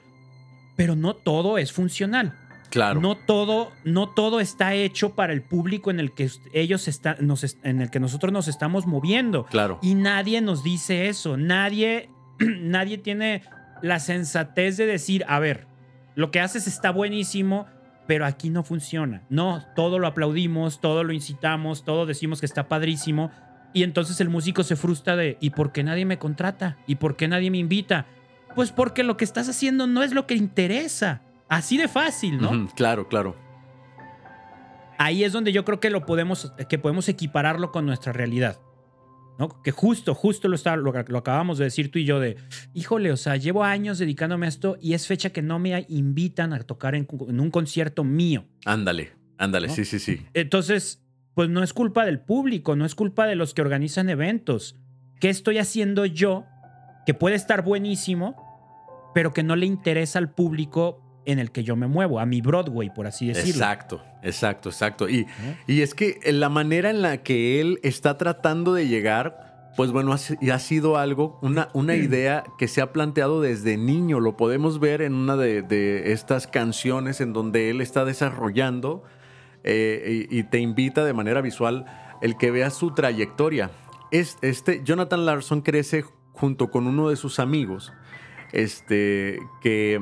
pero 0.76 0.96
no 0.96 1.14
todo 1.14 1.58
es 1.58 1.72
funcional. 1.72 2.34
Claro. 2.70 3.00
No 3.00 3.16
todo, 3.16 3.72
no 3.84 4.08
todo 4.08 4.40
está 4.40 4.74
hecho 4.74 5.14
para 5.14 5.32
el 5.32 5.42
público 5.42 5.90
en 5.90 6.00
el 6.00 6.12
que 6.12 6.30
ellos 6.52 6.88
están, 6.88 7.16
en 7.62 7.80
el 7.80 7.90
que 7.90 8.00
nosotros 8.00 8.32
nos 8.32 8.48
estamos 8.48 8.86
moviendo. 8.86 9.44
Claro. 9.46 9.78
Y 9.82 9.94
nadie 9.94 10.40
nos 10.40 10.62
dice 10.62 11.08
eso. 11.08 11.36
Nadie, 11.36 12.10
nadie 12.38 12.98
tiene 12.98 13.42
la 13.82 13.98
sensatez 13.98 14.76
de 14.76 14.86
decir, 14.86 15.24
a 15.28 15.38
ver, 15.40 15.66
lo 16.14 16.30
que 16.30 16.40
haces 16.40 16.66
está 16.66 16.90
buenísimo, 16.90 17.66
pero 18.06 18.24
aquí 18.26 18.50
no 18.50 18.62
funciona. 18.62 19.22
No, 19.28 19.64
todo 19.74 19.98
lo 19.98 20.06
aplaudimos, 20.06 20.80
todo 20.80 21.04
lo 21.04 21.12
incitamos, 21.12 21.84
todo 21.84 22.06
decimos 22.06 22.40
que 22.40 22.46
está 22.46 22.68
padrísimo. 22.68 23.30
Y 23.72 23.84
entonces 23.84 24.20
el 24.20 24.28
músico 24.28 24.62
se 24.62 24.76
frustra 24.76 25.16
de, 25.16 25.38
¿y 25.40 25.50
por 25.50 25.72
qué 25.72 25.84
nadie 25.84 26.04
me 26.04 26.18
contrata? 26.18 26.76
¿Y 26.86 26.96
por 26.96 27.16
qué 27.16 27.28
nadie 27.28 27.50
me 27.50 27.58
invita? 27.58 28.06
Pues 28.54 28.72
porque 28.72 29.04
lo 29.04 29.16
que 29.16 29.24
estás 29.24 29.48
haciendo 29.48 29.86
no 29.86 30.02
es 30.02 30.12
lo 30.12 30.26
que 30.26 30.34
interesa. 30.34 31.22
Así 31.50 31.76
de 31.76 31.88
fácil, 31.88 32.38
¿no? 32.38 32.68
claro, 32.76 33.08
claro. 33.08 33.36
Ahí 34.98 35.24
es 35.24 35.32
donde 35.32 35.52
yo 35.52 35.64
creo 35.64 35.80
que 35.80 35.90
lo 35.90 36.06
podemos, 36.06 36.52
que 36.68 36.78
podemos 36.78 37.08
equipararlo 37.08 37.72
con 37.72 37.86
nuestra 37.86 38.12
realidad. 38.12 38.60
¿no? 39.36 39.60
Que 39.62 39.72
justo, 39.72 40.14
justo 40.14 40.46
lo, 40.46 40.54
está, 40.54 40.76
lo, 40.76 40.90
acabamos 40.90 41.58
de 41.58 41.64
decir 41.64 41.90
tú 41.90 41.98
y 41.98 42.04
yo 42.04 42.20
de, 42.20 42.36
híjole, 42.72 43.10
o 43.10 43.16
sea, 43.16 43.36
llevo 43.36 43.64
años 43.64 43.98
dedicándome 43.98 44.46
a 44.46 44.48
esto 44.48 44.76
y 44.80 44.94
es 44.94 45.08
fecha 45.08 45.30
que 45.30 45.42
no 45.42 45.58
me 45.58 45.86
invitan 45.88 46.52
a 46.52 46.60
tocar 46.60 46.94
en, 46.94 47.08
un 47.10 47.50
concierto 47.50 48.04
mío. 48.04 48.44
Ándale, 48.64 49.12
ándale, 49.36 49.70
sí, 49.70 49.84
sí, 49.84 49.98
sí. 49.98 50.24
Entonces, 50.34 51.02
pues 51.34 51.48
no 51.48 51.64
es 51.64 51.72
culpa 51.72 52.04
del 52.04 52.20
público, 52.20 52.76
no 52.76 52.84
es 52.84 52.94
culpa 52.94 53.26
de 53.26 53.34
los 53.34 53.54
que 53.54 53.62
organizan 53.62 54.08
eventos. 54.08 54.76
¿Qué 55.20 55.30
estoy 55.30 55.58
haciendo 55.58 56.06
yo 56.06 56.44
que 57.06 57.14
puede 57.14 57.34
estar 57.34 57.64
buenísimo, 57.64 58.36
pero 59.14 59.32
que 59.32 59.42
no 59.42 59.56
le 59.56 59.66
interesa 59.66 60.20
al 60.20 60.30
público 60.30 61.09
en 61.30 61.38
el 61.38 61.50
que 61.50 61.64
yo 61.64 61.76
me 61.76 61.86
muevo, 61.86 62.20
a 62.20 62.26
mi 62.26 62.40
Broadway, 62.40 62.90
por 62.90 63.06
así 63.06 63.28
decirlo. 63.28 63.50
Exacto, 63.50 64.02
exacto, 64.22 64.68
exacto. 64.68 65.08
Y, 65.08 65.26
y 65.66 65.82
es 65.82 65.94
que 65.94 66.18
la 66.32 66.48
manera 66.48 66.90
en 66.90 67.02
la 67.02 67.18
que 67.18 67.60
él 67.60 67.78
está 67.82 68.18
tratando 68.18 68.74
de 68.74 68.88
llegar, 68.88 69.50
pues 69.76 69.92
bueno, 69.92 70.12
ha, 70.12 70.58
sido 70.58 70.98
algo, 70.98 71.38
una, 71.42 71.68
una 71.72 71.94
idea 71.94 72.44
que 72.58 72.68
se 72.68 72.82
ha 72.82 72.92
planteado 72.92 73.40
desde 73.40 73.76
niño. 73.76 74.20
Lo 74.20 74.36
podemos 74.36 74.80
ver 74.80 75.00
en 75.00 75.14
una 75.14 75.36
de, 75.36 76.12
estas 76.12 76.46
canciones 76.46 77.20
en 77.20 77.32
donde 77.32 77.70
él 77.70 77.80
está 77.80 78.04
desarrollando 78.04 79.04
eh, 79.64 80.26
y, 80.28 80.42
te 80.44 80.58
invita 80.58 81.04
de 81.04 81.12
manera 81.12 81.40
visual 81.40 81.86
el 82.20 82.36
que 82.36 82.50
veas 82.50 82.74
su 82.74 82.92
trayectoria. 82.92 83.70
este, 84.10 84.82
Jonathan 84.84 85.24
Larson 85.24 85.62
crece 85.62 86.04
junto 86.32 86.70
con 86.70 86.86
uno 86.86 87.08
de 87.08 87.16
sus 87.16 87.38
amigos, 87.38 87.92
este, 88.52 89.38
que 89.62 90.00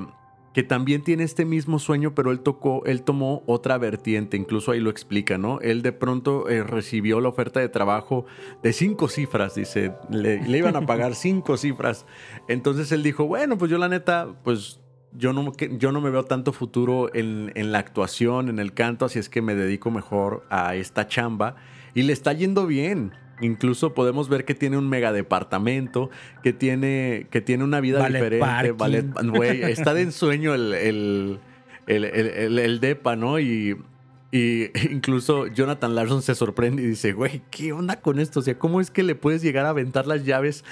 que 0.59 0.65
también 0.65 1.05
tiene 1.05 1.23
este 1.23 1.45
mismo 1.45 1.79
sueño, 1.79 2.17
pero 2.17 2.33
él 2.33 2.41
tocó, 2.41 2.85
él 2.85 3.03
tomó 3.03 3.45
otra 3.47 3.79
vertiente, 3.79 4.37
incluso 4.37 4.73
ahí 4.73 4.81
lo 4.81 4.91
explica, 4.91 5.39
¿no? 5.39 5.61
Él 5.61 5.83
de 5.83 5.93
pronto 5.93 6.49
eh, 6.49 6.65
recibió 6.65 7.21
la 7.21 7.29
oferta 7.29 7.61
de 7.61 7.69
trabajo 7.69 8.27
de 8.61 8.73
cinco 8.73 9.07
cifras, 9.07 9.55
dice, 9.55 9.93
le, 10.11 10.41
iban 10.59 10.75
a 10.75 10.85
pagar 10.85 11.15
cinco 11.15 11.57
cifras. 11.57 12.07
Entonces 12.49 12.91
él 12.91 13.05
dijo, 13.05 13.25
bueno, 13.25 13.57
pues 13.57 13.71
yo 13.71 13.79
la 13.79 13.89
neta, 13.89 14.35
pues 14.43 14.81
yo 15.13 15.33
no, 15.33 15.53
yo 15.57 15.93
no 15.93 16.01
me 16.01 16.11
veo 16.11 16.25
tanto 16.25 16.53
futuro 16.53 17.09
en, 17.15 17.53
en 17.55 17.71
la 17.71 17.79
actuación, 17.79 18.49
en 18.49 18.59
el 18.59 18.75
canto, 18.75 19.05
así 19.05 19.21
es 19.21 19.29
que 19.29 19.41
me 19.41 19.55
dedico 19.55 19.93
mejor 19.93 20.45
a 20.51 20.75
esta 20.75 21.07
chamba 21.07 21.55
y 21.95 22.03
le 22.03 22.13
está 22.13 22.33
yendo 22.33 22.67
bien. 22.67 23.13
Incluso 23.41 23.95
podemos 23.95 24.29
ver 24.29 24.45
que 24.45 24.55
tiene 24.55 24.77
un 24.77 24.89
mega 24.89 25.13
departamento, 25.13 26.11
que 26.43 26.53
tiene, 26.53 27.27
que 27.31 27.41
tiene 27.41 27.65
una 27.65 27.81
vida 27.81 28.07
diferente. 28.07 28.41
está 29.71 29.95
de 29.95 30.03
ensueño 30.03 30.55
el, 30.55 30.75
el, 30.75 31.41
el, 31.87 32.59
el, 32.59 32.81
depa, 32.81 33.17
¿no? 33.17 33.39
Y 33.39 33.77
y 34.31 34.67
incluso 34.91 35.47
Jonathan 35.47 35.95
Larson 35.95 36.23
se 36.23 36.35
sorprende 36.35 36.83
y 36.83 36.87
dice, 36.87 37.13
güey, 37.13 37.43
¿qué 37.51 37.73
onda 37.73 37.97
con 37.97 38.19
esto? 38.19 38.41
O 38.41 38.43
sea, 38.43 38.59
¿cómo 38.59 38.81
es 38.81 38.91
que 38.91 39.03
le 39.03 39.15
puedes 39.15 39.43
llegar 39.43 39.65
a 39.65 39.71
aventar 39.71 40.07
las 40.07 40.25
llaves 40.25 40.65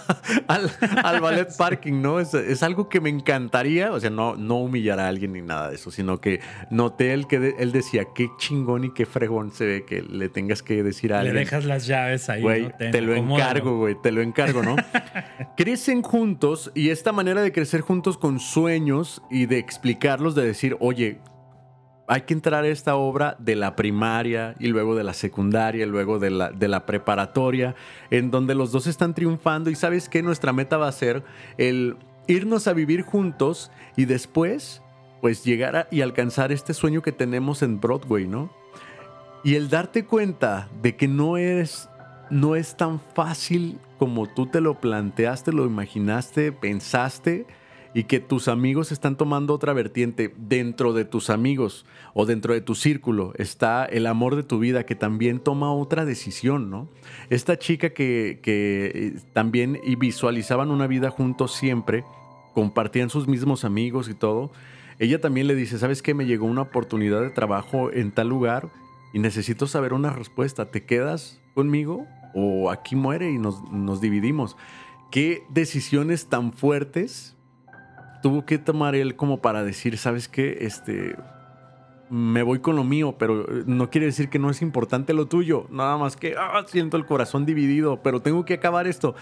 al, 0.48 1.20
ballet 1.20 1.48
parking, 1.58 2.02
no? 2.02 2.18
Es, 2.18 2.62
algo 2.62 2.88
que 2.88 3.00
me 3.00 3.10
encantaría, 3.10 3.92
o 3.92 4.00
sea, 4.00 4.10
no, 4.10 4.36
no 4.36 4.56
humillar 4.56 4.98
a 4.98 5.08
alguien 5.08 5.32
ni 5.32 5.42
nada 5.42 5.68
de 5.68 5.76
eso, 5.76 5.90
sino 5.90 6.20
que 6.20 6.40
noté 6.70 7.12
el 7.12 7.26
que 7.26 7.54
él 7.58 7.72
decía, 7.72 8.06
qué 8.14 8.28
chingón 8.38 8.84
y 8.84 8.90
qué 8.92 9.06
fregón 9.06 9.52
se 9.52 9.66
ve 9.66 9.84
que 9.84 10.02
le 10.02 10.28
tengas 10.28 10.62
que 10.62 10.82
decir 10.82 11.12
a 11.12 11.20
alguien. 11.20 11.34
Le 11.34 11.40
dejas 11.40 11.64
las 11.64 11.86
llaves 11.86 12.28
ahí. 12.28 12.42
Güey, 12.42 12.72
te, 12.78 13.00
lo 13.00 13.14
encargo, 13.14 13.78
güey, 13.78 13.96
te 14.02 14.12
lo 14.12 14.22
encargo, 14.22 14.62
¿no? 14.62 14.76
Crecen 15.56 16.02
juntos 16.02 16.72
y 16.74 16.90
esta 16.90 17.12
manera 17.12 17.42
de 17.42 17.52
crecer 17.52 17.80
juntos 17.82 18.18
con 18.18 18.40
sueños 18.40 19.22
y 19.30 19.46
de 19.46 19.58
explicarlos, 19.58 20.34
de 20.34 20.44
decir, 20.44 20.76
oye, 20.80 21.20
hay 22.06 22.22
que 22.22 22.34
entrar 22.34 22.64
a 22.64 22.68
esta 22.68 22.96
obra 22.96 23.36
de 23.38 23.56
la 23.56 23.76
primaria 23.76 24.54
y 24.58 24.68
luego 24.68 24.94
de 24.94 25.04
la 25.04 25.14
secundaria, 25.14 25.84
y 25.84 25.88
luego 25.88 26.18
de 26.18 26.30
la, 26.30 26.50
de 26.50 26.68
la 26.68 26.86
preparatoria, 26.86 27.74
en 28.10 28.30
donde 28.30 28.54
los 28.54 28.72
dos 28.72 28.86
están 28.86 29.14
triunfando 29.14 29.70
y 29.70 29.74
sabes 29.74 30.08
que 30.08 30.22
nuestra 30.22 30.52
meta 30.52 30.76
va 30.76 30.88
a 30.88 30.92
ser 30.92 31.22
el 31.56 31.96
irnos 32.26 32.66
a 32.68 32.72
vivir 32.72 33.02
juntos 33.02 33.70
y 33.96 34.06
después 34.06 34.82
pues 35.20 35.42
llegar 35.42 35.88
y 35.90 36.02
alcanzar 36.02 36.52
este 36.52 36.74
sueño 36.74 37.00
que 37.00 37.12
tenemos 37.12 37.62
en 37.62 37.80
Broadway, 37.80 38.26
¿no? 38.26 38.50
Y 39.42 39.54
el 39.54 39.70
darte 39.70 40.04
cuenta 40.04 40.68
de 40.82 40.96
que 40.96 41.08
no 41.08 41.38
es, 41.38 41.88
no 42.28 42.56
es 42.56 42.76
tan 42.76 43.00
fácil 43.00 43.78
como 43.98 44.26
tú 44.26 44.46
te 44.46 44.60
lo 44.60 44.80
planteaste, 44.80 45.52
lo 45.52 45.64
imaginaste, 45.64 46.52
pensaste, 46.52 47.46
y 47.94 48.04
que 48.04 48.18
tus 48.18 48.48
amigos 48.48 48.90
están 48.90 49.16
tomando 49.16 49.54
otra 49.54 49.72
vertiente. 49.72 50.34
Dentro 50.36 50.92
de 50.92 51.04
tus 51.04 51.30
amigos 51.30 51.86
o 52.12 52.26
dentro 52.26 52.52
de 52.52 52.60
tu 52.60 52.74
círculo 52.74 53.32
está 53.36 53.86
el 53.86 54.06
amor 54.08 54.34
de 54.34 54.42
tu 54.42 54.58
vida 54.58 54.84
que 54.84 54.96
también 54.96 55.38
toma 55.38 55.72
otra 55.72 56.04
decisión, 56.04 56.70
¿no? 56.70 56.88
Esta 57.30 57.56
chica 57.56 57.90
que, 57.90 58.40
eh, 58.44 59.16
también 59.32 59.80
visualizaban 59.98 60.72
una 60.72 60.88
vida 60.88 61.10
juntos 61.10 61.54
siempre, 61.54 62.04
compartían 62.52 63.10
sus 63.10 63.28
mismos 63.28 63.64
amigos 63.64 64.08
y 64.08 64.14
todo, 64.14 64.50
ella 64.98 65.20
también 65.20 65.46
le 65.46 65.54
dice, 65.54 65.78
¿sabes 65.78 66.02
qué? 66.02 66.14
Me 66.14 66.26
llegó 66.26 66.46
una 66.46 66.62
oportunidad 66.62 67.20
de 67.20 67.30
trabajo 67.30 67.92
en 67.92 68.12
tal 68.12 68.28
lugar 68.28 68.70
y 69.12 69.20
necesito 69.20 69.66
saber 69.66 69.92
una 69.92 70.10
respuesta. 70.10 70.66
¿Te 70.66 70.84
quedas 70.84 71.40
conmigo 71.54 72.06
o 72.34 72.70
aquí 72.70 72.96
muere 72.96 73.30
y 73.30 73.38
nos, 73.38 73.62
nos 73.70 74.00
dividimos? 74.00 74.56
¿Qué 75.10 75.44
decisiones 75.48 76.26
tan 76.26 76.52
fuertes 76.52 77.33
tuvo 78.24 78.46
que 78.46 78.56
tomar 78.56 78.94
él 78.94 79.16
como 79.16 79.42
para 79.42 79.62
decir, 79.62 79.98
¿sabes 79.98 80.28
qué? 80.28 80.56
Este, 80.62 81.14
me 82.08 82.42
voy 82.42 82.60
con 82.60 82.74
lo 82.74 82.82
mío, 82.82 83.16
pero 83.18 83.42
eh, 83.42 83.64
no 83.66 83.90
quiere 83.90 84.06
decir 84.06 84.30
que 84.30 84.38
no 84.38 84.48
es 84.48 84.62
importante 84.62 85.12
lo 85.12 85.26
tuyo. 85.26 85.66
Nada 85.68 85.98
más 85.98 86.16
que 86.16 86.34
ah, 86.38 86.64
siento 86.66 86.96
el 86.96 87.04
corazón 87.04 87.44
dividido, 87.44 88.02
pero 88.02 88.22
tengo 88.22 88.46
que 88.46 88.54
acabar 88.54 88.86
esto. 88.86 89.14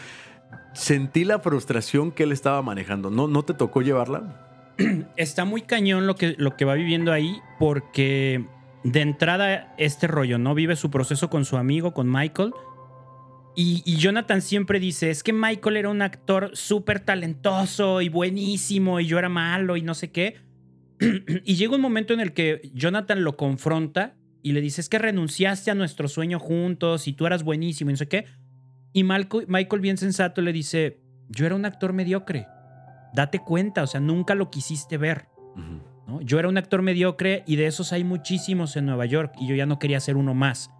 Sentí 0.72 1.24
la 1.24 1.40
frustración 1.40 2.12
que 2.12 2.22
él 2.22 2.30
estaba 2.30 2.62
manejando. 2.62 3.10
¿No, 3.10 3.26
no 3.26 3.42
te 3.42 3.54
tocó 3.54 3.82
llevarla? 3.82 4.70
Está 5.16 5.44
muy 5.44 5.62
cañón 5.62 6.06
lo 6.06 6.14
que, 6.14 6.36
lo 6.38 6.56
que 6.56 6.64
va 6.64 6.74
viviendo 6.74 7.12
ahí, 7.12 7.40
porque 7.58 8.46
de 8.84 9.00
entrada 9.00 9.74
este 9.78 10.06
rollo, 10.06 10.38
¿no? 10.38 10.54
Vive 10.54 10.76
su 10.76 10.92
proceso 10.92 11.28
con 11.28 11.44
su 11.44 11.56
amigo, 11.56 11.92
con 11.92 12.08
Michael 12.08 12.52
y, 13.54 13.96
Jonathan 13.96 14.40
siempre 14.40 14.80
dice, 14.80 15.10
es 15.10 15.22
que 15.22 15.32
Michael 15.32 15.76
era 15.76 15.88
un 15.90 16.00
actor 16.00 16.50
súper 16.54 17.00
talentoso 17.00 18.00
y 18.00 18.08
buenísimo 18.08 18.98
y 18.98 19.06
yo 19.06 19.18
era 19.18 19.28
malo 19.28 19.76
y 19.76 19.82
no 19.82 19.94
sé 19.94 20.10
qué. 20.10 20.36
y 21.44 21.54
llega 21.54 21.74
un 21.74 21.80
momento 21.80 22.14
en 22.14 22.20
el 22.20 22.32
que 22.32 22.70
Jonathan 22.72 23.24
lo 23.24 23.36
confronta 23.36 24.16
y 24.42 24.52
le 24.52 24.60
dice, 24.60 24.80
es 24.80 24.88
que 24.88 24.98
renunciaste 24.98 25.70
a 25.70 25.74
nuestro 25.74 26.08
sueño 26.08 26.38
juntos 26.38 27.06
y 27.06 27.12
tú 27.12 27.26
eras 27.26 27.42
buenísimo 27.44 27.90
y 27.90 27.92
no 27.92 27.98
sé 27.98 28.08
qué. 28.08 28.26
Y 28.94 29.04
Michael, 29.04 29.80
bien 29.80 29.98
sensato 29.98 30.40
le 30.40 30.52
dice, 30.52 31.00
yo 31.28 31.46
era 31.46 31.54
un 31.54 31.64
actor 31.64 31.92
mediocre, 31.92 32.46
date 33.14 33.38
cuenta, 33.38 33.82
o 33.82 33.86
sea, 33.86 34.00
nunca 34.00 34.34
lo 34.34 34.50
quisiste 34.50 34.96
ver. 34.96 35.26
¿no? 36.06 36.20
Yo 36.22 36.38
era 36.38 36.48
un 36.48 36.56
actor 36.56 36.82
mediocre 36.82 37.44
y 37.46 37.56
de 37.56 37.66
esos 37.66 37.92
hay 37.92 38.04
muchísimos 38.04 38.76
en 38.76 38.86
Nueva 38.86 39.06
York 39.06 39.34
y 39.38 39.46
yo 39.46 39.54
ya 39.54 39.66
no 39.66 39.78
quería 39.78 40.00
ser 40.00 40.16
uno 40.16 40.34
más. 40.34 40.70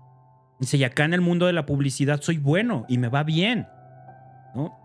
Dice, 0.63 0.77
y 0.77 0.85
acá 0.85 1.05
en 1.05 1.13
el 1.13 1.21
mundo 1.21 1.47
de 1.47 1.53
la 1.53 1.67
publicidad 1.67 2.21
soy 2.23 2.39
bueno 2.39 2.87
y 2.89 2.97
me 2.97 3.09
va 3.09 3.25
bien. 3.25 3.67
¿No? 4.55 4.79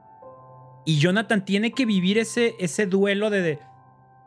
Y 0.88 0.98
Jonathan 0.98 1.46
tiene 1.46 1.72
que 1.72 1.86
vivir 1.86 2.18
ese, 2.18 2.56
ese 2.60 2.88
duelo 2.88 3.30
de, 3.30 3.60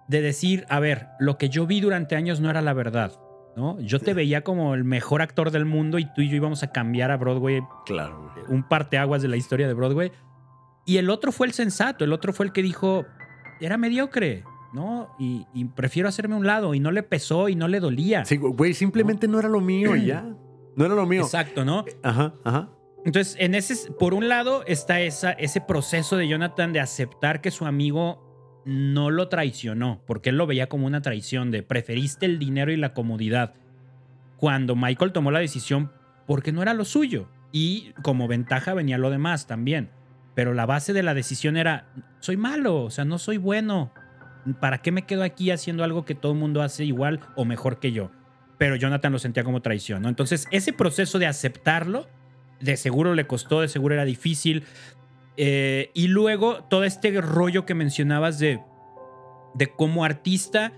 de 0.07 0.21
decir, 0.23 0.65
a 0.69 0.79
ver, 0.79 1.09
lo 1.19 1.39
que 1.39 1.49
yo 1.49 1.67
vi 1.67 1.81
durante 1.81 2.15
años 2.15 2.39
no 2.39 2.51
era 2.51 2.63
la 2.63 2.73
verdad. 2.73 3.15
¿no? 3.57 3.81
Yo 3.81 3.99
te 3.99 4.15
veía 4.15 4.45
como 4.45 4.77
el 4.77 4.85
mejor 4.85 5.23
actor 5.23 5.51
del 5.51 5.65
mundo 5.65 5.99
y 5.99 6.05
tú 6.05 6.21
y 6.23 6.29
yo 6.29 6.37
íbamos 6.37 6.63
a 6.63 6.71
cambiar 6.71 7.11
a 7.11 7.17
Broadway. 7.17 7.63
Claro. 7.85 8.33
Un 8.47 8.63
parteaguas 8.63 9.21
de 9.21 9.27
la 9.27 9.37
historia 9.37 9.67
de 9.67 9.75
Broadway. 9.75 10.13
Y 10.87 10.99
el 10.99 11.11
otro 11.11 11.33
fue 11.33 11.49
el 11.49 11.53
sensato, 11.53 12.05
el 12.05 12.13
otro 12.13 12.33
fue 12.33 12.47
el 12.47 12.53
que 12.53 12.63
dijo, 12.63 13.07
era 13.61 13.77
mediocre, 13.77 14.45
¿no? 14.73 15.17
Y, 15.19 15.65
prefiero 15.75 16.09
hacerme 16.09 16.37
un 16.37 16.47
lado 16.47 16.75
y 16.75 16.81
no 16.81 16.93
le 16.93 17.03
pesó 17.03 17.49
y 17.49 17.57
no 17.57 17.67
le 17.67 17.81
dolía. 17.81 18.25
Sí, 18.25 18.37
güey, 18.37 18.73
simplemente 18.73 19.27
no, 19.27 19.33
no 19.33 19.39
era 19.41 19.49
lo 19.49 19.61
mío 19.61 19.97
y 19.97 20.07
ya. 20.07 20.25
No 20.77 20.87
era 20.87 20.95
lo 20.95 21.07
mío. 21.07 21.23
Exacto, 21.23 21.65
¿no? 21.65 21.85
Ajá, 22.03 22.35
ajá. 22.45 22.71
Entonces, 23.05 23.37
en 23.39 23.55
ese, 23.55 23.91
por 23.93 24.15
un 24.15 24.29
lado 24.29 24.63
está 24.67 25.01
esa, 25.01 25.33
ese 25.33 25.61
proceso 25.61 26.17
de 26.17 26.29
Jonathan 26.29 26.73
de 26.73 26.81
aceptar 26.81 27.41
que 27.41 27.51
su 27.51 27.65
amigo 27.65 28.63
no 28.67 29.11
lo 29.11 29.29
traicionó, 29.29 30.03
porque 30.07 30.31
él 30.31 30.37
lo 30.37 30.47
veía 30.47 30.69
como 30.69 30.87
una 30.87 31.01
traición 31.01 31.51
de 31.51 31.63
preferiste 31.63 32.27
el 32.27 32.39
dinero 32.39 32.73
y 32.73 32.77
la 32.77 32.93
comodidad. 32.93 33.55
Cuando 34.37 34.77
Michael 34.77 35.13
tomó 35.13 35.31
la 35.31 35.39
decisión 35.39 35.93
porque 36.27 36.53
no 36.53 36.63
era 36.63 36.75
lo 36.75 36.85
suyo 36.85 37.29
y 37.53 37.93
como 38.03 38.29
ventaja 38.29 38.75
venía 38.75 38.99
lo 38.99 39.11
demás 39.11 39.47
también. 39.47 39.91
Pero 40.35 40.55
la 40.55 40.67
base 40.67 40.93
de 40.93 41.03
la 41.03 41.15
decisión 41.15 41.57
era, 41.57 41.93
soy 42.21 42.37
malo, 42.37 42.85
o 42.85 42.91
sea, 42.91 43.05
no 43.05 43.19
soy 43.19 43.39
bueno. 43.39 43.93
¿para 44.61 44.79
qué 44.79 44.93
me 44.93 45.03
quedo 45.03 45.23
aquí 45.23 45.51
haciendo 45.51 45.85
algo 45.85 46.05
que 46.05 46.15
todo 46.15 46.33
el 46.33 46.39
mundo 46.39 46.63
hace 46.63 46.85
igual 46.85 47.21
o 47.37 47.45
mejor 47.45 47.79
que 47.79 47.93
yo? 47.93 48.11
Pero 48.61 48.77
Jonathan 48.77 49.11
lo 49.11 49.19
sentía 49.19 49.43
como 49.43 49.63
traición, 49.63 50.03
¿no? 50.03 50.11
Entonces, 50.11 50.47
ese 50.51 50.75
proceso 50.75 51.19
de 51.19 51.27
aceptarlo, 51.27 52.07
de 52.61 52.77
seguro 52.77 53.15
le 53.15 53.27
costó, 53.27 53.63
de 53.63 53.69
seguro 53.69 53.95
era 53.95 54.05
difícil. 54.05 54.65
Eh, 55.39 55.91
y 55.95 56.09
luego 56.09 56.65
todo 56.65 56.85
este 56.85 57.19
rollo 57.23 57.65
que 57.65 57.73
mencionabas 57.75 58.39
de, 58.39 58.61
de 59.55 59.67
cómo 59.69 60.05
artista, 60.05 60.75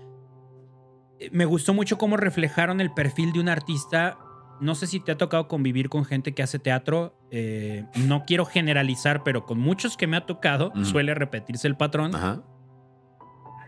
eh, 1.19 1.27
me 1.33 1.43
gustó 1.43 1.73
mucho 1.73 1.97
cómo 1.97 2.15
reflejaron 2.15 2.79
el 2.79 2.93
perfil 2.93 3.33
de 3.33 3.41
un 3.41 3.49
artista. 3.49 4.17
No 4.61 4.75
sé 4.75 4.87
si 4.87 5.01
te 5.01 5.11
ha 5.11 5.17
tocado 5.17 5.49
convivir 5.49 5.89
con 5.89 6.05
gente 6.05 6.33
que 6.33 6.41
hace 6.41 6.59
teatro. 6.59 7.19
eh, 7.31 7.83
no 8.07 8.23
quiero 8.23 8.45
generalizar, 8.45 9.23
pero 9.23 9.45
con 9.45 9.59
muchos 9.59 9.97
que 9.97 10.07
me 10.07 10.15
ha 10.15 10.25
tocado 10.25 10.69
Ujú. 10.69 10.85
suele 10.85 11.13
repetirse 11.15 11.67
el 11.67 11.75
patrón. 11.75 12.15
Ajá. 12.15 12.43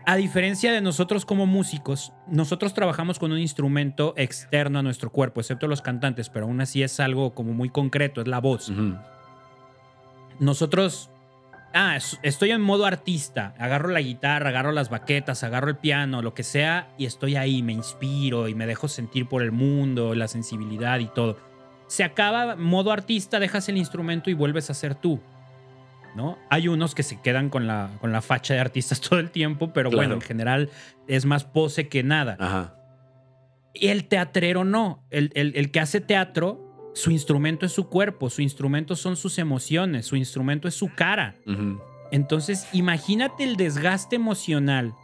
A 0.08 0.14
diferencia 0.16 0.72
de 0.72 0.80
nosotros 0.80 1.24
como 1.26 1.46
músicos, 1.46 2.12
nosotros 2.28 2.74
trabajamos 2.74 3.18
con 3.18 3.32
un 3.32 3.38
instrumento 3.38 4.14
externo 4.16 4.78
a 4.78 4.82
nuestro 4.82 5.10
cuerpo, 5.10 5.40
excepto 5.40 5.66
los 5.66 5.82
cantantes, 5.82 6.28
pero 6.30 6.46
aún 6.46 6.60
así 6.60 6.82
es 6.84 7.00
algo 7.00 7.34
como 7.34 7.52
muy 7.52 7.70
concreto, 7.70 8.20
es 8.20 8.28
la 8.28 8.38
voz. 8.38 8.70
Nosotros, 10.38 11.10
ah, 11.74 11.96
es- 11.96 12.20
estoy 12.22 12.52
en 12.52 12.60
modo 12.60 12.86
artista, 12.86 13.54
agarro 13.58 13.88
la 13.88 14.00
guitarra, 14.00 14.50
agarro 14.50 14.70
las 14.72 14.90
baquetas, 14.90 15.42
agarro 15.42 15.70
el 15.70 15.76
piano, 15.76 16.22
lo 16.22 16.34
que 16.34 16.44
sea, 16.44 16.88
y 16.98 17.06
estoy 17.06 17.34
ahí, 17.36 17.62
me 17.64 17.72
inspiro 17.72 18.46
y 18.48 18.54
me 18.54 18.66
dejo 18.66 18.86
sentir 18.88 19.28
por 19.28 19.42
el 19.42 19.50
mundo, 19.50 20.14
la 20.14 20.28
sensibilidad 20.28 21.00
y 21.00 21.06
todo. 21.06 21.36
Se 21.88 22.04
acaba 22.04 22.54
modo 22.54 22.92
artista, 22.92 23.40
dejas 23.40 23.68
el 23.68 23.76
instrumento 23.76 24.30
y 24.30 24.34
vuelves 24.34 24.70
a 24.70 24.74
ser 24.74 24.94
tú. 24.94 25.20
¿No? 26.16 26.38
Hay 26.50 26.68
unos 26.68 26.94
que 26.94 27.02
se 27.02 27.20
quedan 27.20 27.50
con 27.50 27.66
la, 27.66 27.90
con 28.00 28.10
la 28.10 28.22
facha 28.22 28.54
de 28.54 28.60
artistas 28.60 29.00
todo 29.08 29.18
el 29.20 29.30
tiempo, 29.30 29.72
pero 29.72 29.90
Claro. 29.90 30.08
bueno, 30.08 30.14
en 30.14 30.20
general 30.22 30.70
es 31.06 31.24
más 31.26 31.44
pose 31.44 31.88
que 31.88 32.02
nada. 32.02 32.36
Ajá. 32.40 32.74
Y 33.74 33.88
el 33.88 34.08
teatrero 34.08 34.64
no. 34.64 35.04
El, 35.10 35.30
el- 35.34 35.52
el 35.56 35.70
que 35.70 35.80
hace 35.80 36.00
teatro, 36.00 36.90
su 36.94 37.10
instrumento 37.10 37.66
es 37.66 37.72
su 37.72 37.88
cuerpo, 37.90 38.30
su 38.30 38.40
instrumento 38.40 38.96
son 38.96 39.16
sus 39.16 39.38
emociones, 39.38 40.06
su 40.06 40.16
instrumento 40.16 40.66
es 40.66 40.74
su 40.74 40.88
cara. 40.94 41.36
Entonces, 42.10 42.66
imagínate 42.72 43.44
el 43.44 43.56
desgaste 43.56 44.16
emocional 44.16 44.94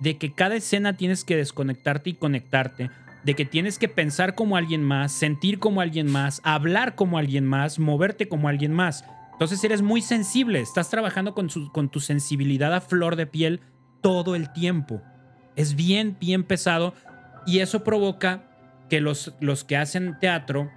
de 0.00 0.16
que 0.16 0.32
cada 0.32 0.54
escena 0.54 0.96
tienes 0.96 1.24
que 1.24 1.36
desconectarte 1.36 2.10
y 2.10 2.14
conectarte, 2.14 2.90
de 3.24 3.34
que 3.34 3.44
tienes 3.44 3.78
que 3.78 3.88
pensar 3.88 4.34
como 4.34 4.56
alguien 4.56 4.82
más, 4.82 5.12
sentir 5.12 5.58
como 5.58 5.80
alguien 5.80 6.10
más, 6.10 6.40
hablar 6.44 6.94
como 6.94 7.18
alguien 7.18 7.44
más, 7.46 7.78
moverte 7.78 8.28
como 8.28 8.48
alguien 8.48 8.72
más. 8.72 9.04
Entonces 9.42 9.64
eres 9.64 9.82
muy 9.82 10.02
sensible, 10.02 10.60
estás 10.60 10.88
trabajando 10.88 11.34
con, 11.34 11.50
su- 11.50 11.70
con 11.72 11.88
tu 11.88 11.98
sensibilidad 12.00 12.72
a 12.74 12.80
flor 12.80 13.16
de 13.16 13.26
piel 13.26 13.60
todo 14.00 14.34
el 14.36 14.52
tiempo. 14.52 15.02
Es 15.56 15.74
bien, 15.74 16.16
bien 16.20 16.44
pesado 16.44 16.94
y 17.46 17.58
eso 17.58 17.82
provoca 17.82 18.44
que 18.88 19.00
los, 19.00 19.34
los 19.40 19.64
que 19.64 19.76
hacen 19.76 20.16
teatro 20.20 20.70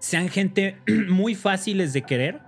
sean 0.00 0.28
gente 0.28 0.78
muy 1.08 1.34
fáciles 1.34 1.92
de 1.92 2.02
querer 2.02 2.40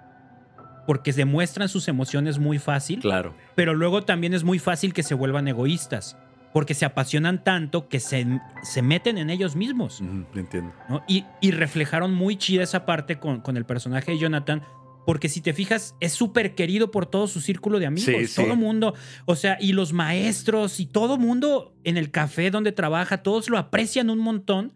porque 0.87 1.12
demuestran 1.12 1.68
sus 1.68 1.88
emociones 1.88 2.38
muy 2.38 2.59
fácil, 2.59 3.00
Claro. 3.00 3.35
pero 3.55 3.74
luego 3.74 4.03
también 4.03 4.35
es 4.35 4.44
muy 4.44 4.59
fácil 4.59 4.92
que 4.92 5.03
se 5.03 5.14
vuelvan 5.14 5.46
egoístas 5.48 6.16
porque 6.53 6.74
se 6.74 6.85
apasionan 6.85 7.44
tanto 7.44 7.88
que 7.88 8.00
se, 8.00 8.26
se 8.64 8.83
meten 8.83 9.18
en 9.18 9.31
ellos 9.31 9.55
mismos. 9.55 10.00
Entiendo. 10.35 10.72
¿no? 10.88 11.03
Y, 11.07 11.24
y 11.40 11.53
reflejaron 11.53 12.12
muy 12.12 12.37
chida 12.37 12.64
esa 12.64 12.85
parte 12.87 13.20
con, 13.20 13.40
con 13.40 13.57
el 13.57 13.64
personaje 13.64 14.11
de 14.12 14.18
Jonathan, 14.18 14.62
porque 15.11 15.29
si 15.29 15.40
te 15.40 15.53
fijas, 15.53 15.96
es 15.99 16.12
súper 16.12 16.55
querido 16.55 16.92
por 16.92 17.05
todo 17.07 17.27
su 17.27 17.40
círculo 17.40 17.81
de 17.81 17.87
amigos. 17.87 18.14
Sí, 18.16 18.27
sí. 18.29 18.37
todo 18.44 18.55
mundo, 18.55 18.94
o 19.25 19.35
sea, 19.35 19.57
y 19.61 19.73
los 19.73 19.92
maestros 19.92 20.79
y 20.79 20.87
todo 20.87 21.18
mundo 21.18 21.75
en 21.83 21.96
el 21.96 22.12
café 22.12 22.53
donde 22.53 22.70
trabaja, 22.70 23.25
todos 23.25 23.49
lo 23.51 23.59
aprecian 23.59 24.09
un 24.09 24.20
montón, 24.20 24.73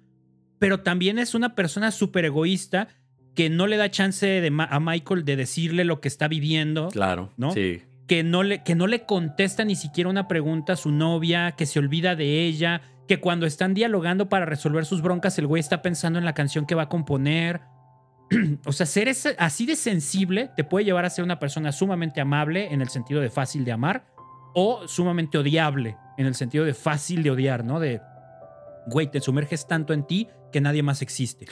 pero 0.59 0.81
también 0.81 1.21
es 1.21 1.37
una 1.37 1.55
persona 1.55 1.93
súper 1.93 2.25
egoísta 2.25 2.89
que 3.37 3.49
no 3.49 3.69
le 3.69 3.77
da 3.77 3.93
chance 3.93 4.27
de 4.27 4.51
Ma- 4.51 4.65
a 4.69 4.81
Michael 4.81 5.25
de 5.25 5.37
decirle 5.37 5.85
lo 5.85 6.01
que 6.01 6.09
está 6.09 6.27
viviendo 6.27 6.89
Claro. 6.89 7.31
¿No? 7.37 7.53
Sí. 7.53 7.83
que 8.09 8.25
no, 8.25 8.43
le, 8.43 8.65
que 8.65 8.75
no 8.75 8.89
le 8.89 9.05
contesta 9.07 9.65
ni 9.65 9.77
siquiera 9.77 10.11
una 10.11 10.27
pregunta 10.27 10.73
a 10.73 10.77
su 10.77 10.91
novia, 10.91 11.53
que 11.53 11.67
se 11.67 11.79
olvida 11.79 12.17
de 12.17 12.45
ella, 12.45 12.83
que 13.07 13.21
cuando 13.21 13.47
están 13.47 13.73
dialogando 13.73 14.29
para 14.29 14.47
resolver 14.47 14.85
sus 14.85 15.01
broncas, 15.01 15.39
el 15.39 15.47
güey 15.47 15.61
está 15.61 15.81
pensando 15.81 16.19
en 16.19 16.25
la 16.25 16.35
canción 16.35 16.67
que 16.67 16.75
va 16.75 16.83
a 16.85 16.89
componer. 16.89 17.61
o 18.67 18.73
sea, 18.73 18.87
ser 18.87 19.13
así 19.39 19.67
de 19.67 19.77
sensible 19.77 20.51
te 20.57 20.65
puede 20.65 20.85
llevar 20.85 21.05
a 21.05 21.11
ser 21.11 21.25
una 21.25 21.39
persona 21.39 21.73
sumamente 21.73 22.21
amable 22.21 22.73
en 22.73 22.81
el 22.81 22.89
sentido 22.89 23.21
de 23.21 23.31
fácil 23.31 23.65
de 23.65 23.73
amar 23.73 24.07
o 24.55 24.87
sumamente 24.87 25.39
odiable 25.39 25.97
en 26.17 26.27
el 26.27 26.35
sentido 26.35 26.65
de 26.65 26.75
fácil 26.75 27.23
de 27.23 27.31
odiar, 27.31 27.65
¿no? 27.65 27.81
De, 27.81 28.01
güey, 28.87 29.11
te 29.11 29.21
sumerges 29.21 29.67
tanto 29.67 29.93
en 29.93 30.07
ti 30.07 30.29
que 30.53 30.61
nadie 30.61 30.83
más 30.83 31.03
existe. 31.03 31.47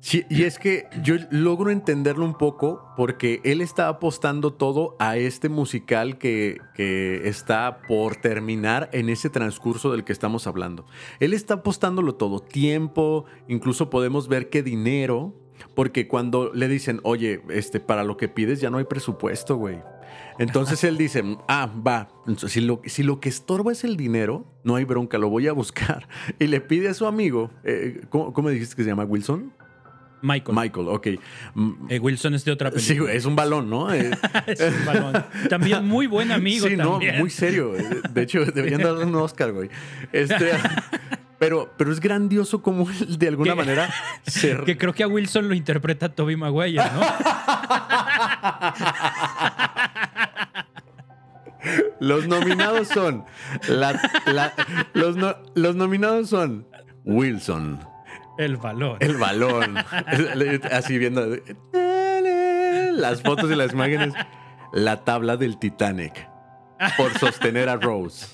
Sí, 0.00 0.24
y 0.30 0.44
es 0.44 0.60
que 0.60 0.86
yo 1.02 1.16
logro 1.30 1.70
entenderlo 1.70 2.24
un 2.24 2.34
poco 2.34 2.92
porque 2.96 3.40
él 3.42 3.60
está 3.60 3.88
apostando 3.88 4.52
todo 4.52 4.94
a 5.00 5.16
este 5.16 5.48
musical 5.48 6.18
que, 6.18 6.58
que 6.74 7.28
está 7.28 7.78
por 7.88 8.14
terminar 8.14 8.88
en 8.92 9.08
ese 9.08 9.30
transcurso 9.30 9.90
del 9.90 10.04
que 10.04 10.12
estamos 10.12 10.46
hablando. 10.46 10.86
Él 11.18 11.32
está 11.32 11.54
apostándolo 11.54 12.14
todo, 12.14 12.38
tiempo, 12.38 13.24
incluso 13.48 13.90
podemos 13.90 14.28
ver 14.28 14.48
que 14.48 14.62
dinero, 14.62 15.34
porque 15.74 16.08
cuando 16.08 16.50
le 16.54 16.68
dicen, 16.68 17.00
oye, 17.02 17.40
este, 17.50 17.80
para 17.80 18.04
lo 18.04 18.16
que 18.16 18.28
pides 18.28 18.60
ya 18.60 18.70
no 18.70 18.78
hay 18.78 18.84
presupuesto, 18.84 19.56
güey. 19.56 19.78
Entonces 20.38 20.84
él 20.84 20.98
dice, 20.98 21.22
ah, 21.48 21.70
va, 21.86 22.08
si 22.46 22.60
lo, 22.60 22.82
si 22.84 23.02
lo 23.02 23.20
que 23.20 23.28
estorba 23.30 23.72
es 23.72 23.84
el 23.84 23.96
dinero, 23.96 24.44
no 24.64 24.76
hay 24.76 24.84
bronca, 24.84 25.16
lo 25.18 25.28
voy 25.30 25.48
a 25.48 25.52
buscar. 25.52 26.06
Y 26.38 26.46
le 26.46 26.60
pide 26.60 26.88
a 26.88 26.94
su 26.94 27.06
amigo, 27.06 27.50
eh, 27.64 28.02
¿cómo, 28.10 28.32
cómo 28.32 28.50
dijiste 28.50 28.76
que 28.76 28.82
se 28.82 28.88
llama 28.90 29.04
Wilson? 29.04 29.52
Michael. 30.22 30.56
Michael, 30.58 30.88
ok. 30.88 31.06
Mm, 31.54 31.72
Eh, 31.90 31.98
Wilson 32.00 32.34
es 32.34 32.44
de 32.44 32.50
otra 32.52 32.70
película. 32.70 33.10
Sí, 33.10 33.16
es 33.16 33.24
un 33.26 33.36
balón, 33.36 33.68
¿no? 33.70 33.92
Eh, 33.94 34.10
Es 34.46 34.60
un 34.60 34.84
balón. 34.86 35.24
También 35.48 35.86
muy 35.86 36.06
buen 36.06 36.32
amigo. 36.32 36.66
sí, 36.68 36.76
no, 36.76 36.98
muy 37.18 37.30
serio. 37.30 37.72
De 38.12 38.22
hecho, 38.22 38.44
deberían 38.44 38.82
darle 38.82 39.04
un 39.04 39.14
Oscar, 39.14 39.52
güey. 39.52 39.68
Este, 40.12 40.52
pero, 41.38 41.72
pero 41.76 41.92
es 41.92 42.00
grandioso 42.00 42.62
como 42.62 42.88
él, 42.90 43.18
de 43.18 43.28
alguna 43.28 43.54
manera 43.54 43.88
se... 44.26 44.56
Que 44.64 44.76
creo 44.78 44.92
que 44.92 45.02
a 45.02 45.08
Wilson 45.08 45.48
lo 45.48 45.54
interpreta 45.54 46.08
Toby 46.08 46.36
Maguire, 46.36 46.82
¿no? 46.94 47.00
Los 51.98 52.28
nominados 52.28 52.88
son... 52.88 53.24
la- 53.68 54.00
la- 54.26 54.52
los, 54.94 55.16
no- 55.16 55.34
los 55.54 55.74
nominados 55.74 56.28
son 56.30 56.66
Wilson, 57.04 57.80
El 58.38 58.56
valor. 58.56 58.98
el 59.00 59.16
balón, 59.16 59.76
así 60.70 60.98
viendo 60.98 61.26
las 62.92 63.22
fotos 63.22 63.50
y 63.50 63.54
las 63.56 63.72
imágenes, 63.72 64.14
la 64.72 65.04
tabla 65.04 65.36
del 65.36 65.58
Titanic 65.58 66.28
por 66.96 67.16
sostener 67.18 67.68
a 67.68 67.76
Rose. 67.76 68.26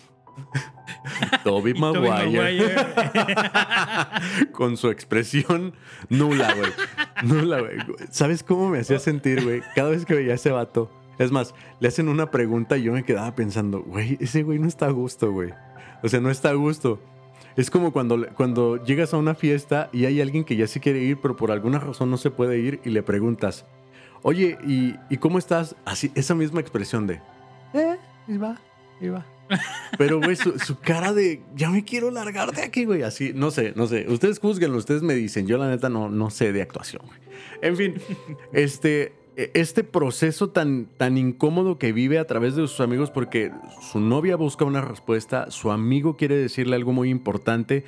Toby 1.44 1.74
Maguire. 1.74 2.08
Maguire. 2.10 2.74
con 4.52 4.76
su 4.76 4.90
expresión 4.90 5.74
nula, 6.08 6.54
güey. 6.54 6.72
Nula, 7.24 7.60
güey. 7.60 7.76
¿Sabes 8.10 8.42
cómo 8.42 8.68
me 8.68 8.80
hacía 8.80 8.98
sentir, 8.98 9.42
güey? 9.44 9.62
Cada 9.74 9.90
vez 9.90 10.04
que 10.04 10.14
veía 10.14 10.32
a 10.32 10.36
ese 10.36 10.50
vato. 10.50 10.90
Es 11.18 11.30
más, 11.30 11.54
le 11.78 11.88
hacen 11.88 12.08
una 12.08 12.30
pregunta 12.30 12.76
y 12.76 12.84
yo 12.84 12.92
me 12.92 13.04
quedaba 13.04 13.34
pensando, 13.34 13.82
güey, 13.82 14.16
ese 14.20 14.42
güey 14.42 14.58
no 14.58 14.66
está 14.66 14.86
a 14.86 14.90
gusto, 14.90 15.30
güey. 15.30 15.50
O 16.02 16.08
sea, 16.08 16.20
no 16.20 16.30
está 16.30 16.50
a 16.50 16.54
gusto. 16.54 17.00
Es 17.56 17.70
como 17.70 17.92
cuando, 17.92 18.26
cuando 18.34 18.82
llegas 18.82 19.12
a 19.12 19.18
una 19.18 19.34
fiesta 19.34 19.90
y 19.92 20.06
hay 20.06 20.20
alguien 20.20 20.44
que 20.44 20.56
ya 20.56 20.66
se 20.66 20.80
quiere 20.80 21.00
ir, 21.00 21.20
pero 21.20 21.36
por 21.36 21.50
alguna 21.50 21.78
razón 21.78 22.10
no 22.10 22.16
se 22.16 22.30
puede 22.30 22.58
ir 22.58 22.80
y 22.84 22.90
le 22.90 23.02
preguntas, 23.02 23.66
oye, 24.22 24.58
¿y, 24.66 24.96
y 25.10 25.18
cómo 25.18 25.38
estás? 25.38 25.76
Así, 25.84 26.10
esa 26.14 26.34
misma 26.34 26.60
expresión 26.60 27.06
de, 27.06 27.20
eh, 27.74 27.98
y 28.26 28.36
va, 28.38 28.56
y 29.00 29.08
va. 29.08 29.26
Pero, 29.98 30.20
güey, 30.20 30.36
su, 30.36 30.78
cara 30.80 31.12
de 31.12 31.42
ya 31.54 31.70
me 31.70 31.84
quiero 31.84 32.10
largar 32.10 32.52
de 32.52 32.62
aquí, 32.62 32.84
güey. 32.84 33.02
Así, 33.02 33.32
no 33.34 33.50
sé, 33.50 33.72
no 33.76 33.86
sé. 33.86 34.06
Ustedes 34.08 34.38
juzguenlo, 34.38 34.78
ustedes 34.78 35.02
me 35.02 35.14
dicen. 35.14 35.46
Yo, 35.46 35.58
la 35.58 35.68
neta, 35.68 35.88
no, 35.88 36.08
no 36.08 36.30
sé 36.30 36.52
de 36.52 36.62
actuación, 36.62 37.02
güey. 37.06 37.20
En 37.60 37.76
fin, 37.76 37.94
este, 38.52 39.12
este 39.36 39.84
proceso 39.84 40.50
tan, 40.50 40.86
tan 40.96 41.16
incómodo 41.16 41.78
que 41.78 41.92
vive 41.92 42.18
a 42.18 42.26
través 42.26 42.56
de 42.56 42.62
sus 42.66 42.80
amigos, 42.80 43.10
porque 43.10 43.52
su 43.80 44.00
novia 44.00 44.36
busca 44.36 44.64
una 44.64 44.80
respuesta, 44.80 45.50
su 45.50 45.70
amigo 45.70 46.16
quiere 46.16 46.36
decirle 46.36 46.76
algo 46.76 46.92
muy 46.92 47.10
importante. 47.10 47.84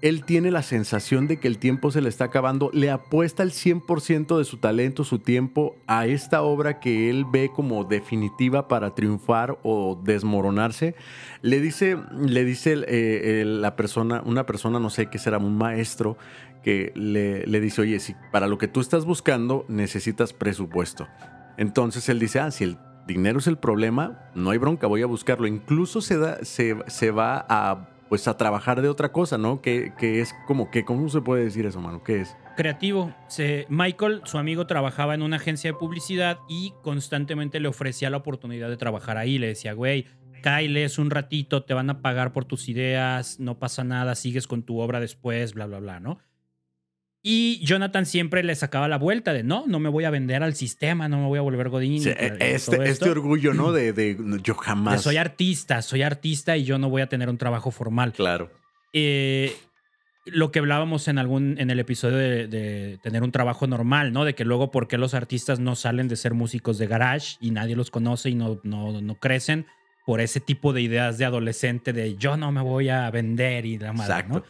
Él 0.00 0.24
tiene 0.24 0.52
la 0.52 0.62
sensación 0.62 1.26
de 1.26 1.38
que 1.38 1.48
el 1.48 1.58
tiempo 1.58 1.90
se 1.90 2.00
le 2.00 2.08
está 2.08 2.26
acabando, 2.26 2.70
le 2.72 2.88
apuesta 2.88 3.42
el 3.42 3.50
100% 3.50 4.38
de 4.38 4.44
su 4.44 4.58
talento, 4.58 5.02
su 5.02 5.18
tiempo 5.18 5.74
a 5.88 6.06
esta 6.06 6.42
obra 6.42 6.78
que 6.78 7.10
él 7.10 7.24
ve 7.24 7.50
como 7.52 7.82
definitiva 7.82 8.68
para 8.68 8.94
triunfar 8.94 9.58
o 9.64 10.00
desmoronarse. 10.00 10.94
Le 11.42 11.60
dice, 11.60 11.98
le 12.16 12.44
dice 12.44 12.76
eh, 12.86 13.44
la 13.44 13.74
persona, 13.74 14.22
una 14.24 14.46
persona, 14.46 14.78
no 14.78 14.88
sé 14.88 15.06
qué 15.06 15.18
será, 15.18 15.38
un 15.38 15.58
maestro, 15.58 16.16
que 16.62 16.92
le, 16.94 17.60
dice, 17.60 17.80
oye, 17.80 17.98
si 17.98 18.14
para 18.30 18.46
lo 18.46 18.56
que 18.56 18.68
tú 18.68 18.80
estás 18.80 19.04
buscando 19.04 19.64
necesitas 19.68 20.32
presupuesto. 20.32 21.08
Entonces 21.56 22.08
él 22.08 22.20
dice, 22.20 22.38
ah, 22.38 22.52
si 22.52 22.62
el 22.62 22.78
dinero 23.08 23.40
es 23.40 23.48
el 23.48 23.58
problema, 23.58 24.30
no 24.36 24.50
hay 24.50 24.58
bronca, 24.58 24.86
voy 24.86 25.02
a 25.02 25.06
buscarlo. 25.06 25.48
Incluso 25.48 26.00
se, 26.00 26.18
da, 26.18 26.38
se 26.44 27.10
va 27.10 27.44
a, 27.48 27.97
pues, 28.08 28.28
a 28.28 28.36
trabajar 28.36 28.82
de 28.82 28.88
otra 28.88 29.12
cosa, 29.12 29.38
¿no? 29.38 29.60
Que, 29.60 29.92
que 29.98 30.20
es 30.20 30.34
como 30.46 30.70
que, 30.70 30.84
¿cómo 30.84 31.08
se 31.08 31.20
puede 31.20 31.44
decir 31.44 31.66
eso, 31.66 31.80
mano? 31.80 32.02
¿Qué 32.02 32.20
es? 32.20 32.36
Creativo. 32.56 33.14
Michael, 33.68 34.22
su 34.24 34.38
amigo, 34.38 34.66
trabajaba 34.66 35.14
en 35.14 35.22
una 35.22 35.36
agencia 35.36 35.70
de 35.70 35.78
publicidad 35.78 36.38
y 36.48 36.72
constantemente 36.82 37.60
le 37.60 37.68
ofrecía 37.68 38.10
la 38.10 38.16
oportunidad 38.16 38.68
de 38.68 38.76
trabajar 38.76 39.16
ahí. 39.16 39.38
Le 39.38 39.48
decía, 39.48 39.74
güey, 39.74 40.06
cáiles 40.42 40.98
un 40.98 41.10
ratito, 41.10 41.62
te 41.64 41.74
van 41.74 41.90
a 41.90 42.00
pagar 42.02 42.32
por 42.32 42.44
tus 42.44 42.68
ideas, 42.68 43.38
no 43.38 43.58
pasa 43.58 43.84
nada, 43.84 44.14
sigues 44.14 44.46
con 44.46 44.62
tu 44.62 44.80
obra 44.80 45.00
después, 45.00 45.54
bla, 45.54 45.66
bla, 45.66 45.78
bla, 45.78 46.00
¿no? 46.00 46.18
Y 47.22 47.64
Jonathan 47.64 48.06
siempre 48.06 48.44
le 48.44 48.54
sacaba 48.54 48.86
la 48.86 48.96
vuelta 48.96 49.32
de 49.32 49.42
no, 49.42 49.64
no 49.66 49.80
me 49.80 49.88
voy 49.88 50.04
a 50.04 50.10
vender 50.10 50.42
al 50.42 50.54
sistema, 50.54 51.08
no 51.08 51.18
me 51.18 51.26
voy 51.26 51.38
a 51.38 51.42
volver 51.42 51.68
Godín. 51.68 52.00
Sí, 52.00 52.10
este, 52.10 52.88
este, 52.88 53.10
orgullo, 53.10 53.54
¿no? 53.54 53.72
De, 53.72 53.92
de 53.92 54.16
yo 54.42 54.54
jamás. 54.54 55.02
soy 55.02 55.16
artista, 55.16 55.82
soy 55.82 56.02
artista 56.02 56.56
y 56.56 56.64
yo 56.64 56.78
no 56.78 56.88
voy 56.90 57.02
a 57.02 57.08
tener 57.08 57.28
un 57.28 57.36
trabajo 57.36 57.72
formal. 57.72 58.12
Claro. 58.12 58.50
Eh, 58.92 59.52
lo 60.26 60.50
que 60.50 60.58
hablábamos 60.58 61.08
en 61.08 61.18
algún 61.18 61.56
en 61.58 61.70
el 61.70 61.78
episodio 61.80 62.16
de, 62.16 62.98
tener 63.02 63.22
un 63.22 63.32
trabajo 63.32 63.66
normal, 63.66 64.12
¿no? 64.12 64.24
De 64.24 64.34
que 64.34 64.44
luego 64.44 64.70
por 64.70 64.88
qué 64.88 64.98
los 64.98 65.14
artistas 65.14 65.58
no 65.58 65.74
salen 65.74 66.08
de 66.08 66.16
ser 66.16 66.34
músicos 66.34 66.78
de 66.78 66.86
garage 66.86 67.36
y 67.40 67.50
nadie 67.50 67.76
los 67.76 67.90
conoce 67.90 68.30
y 68.30 68.34
no, 68.34 68.60
no, 68.62 69.00
no 69.00 69.14
crecen 69.16 69.66
por 70.06 70.20
ese 70.20 70.40
tipo 70.40 70.72
de 70.72 70.82
ideas 70.82 71.18
de 71.18 71.24
adolescente 71.24 71.92
de 71.92 72.16
yo 72.16 72.36
no 72.36 72.52
me 72.52 72.62
voy 72.62 72.88
a 72.88 73.10
vender 73.10 73.66
y 73.66 73.78
la 73.78 73.92
madre, 73.92 74.26
¿no? 74.28 74.44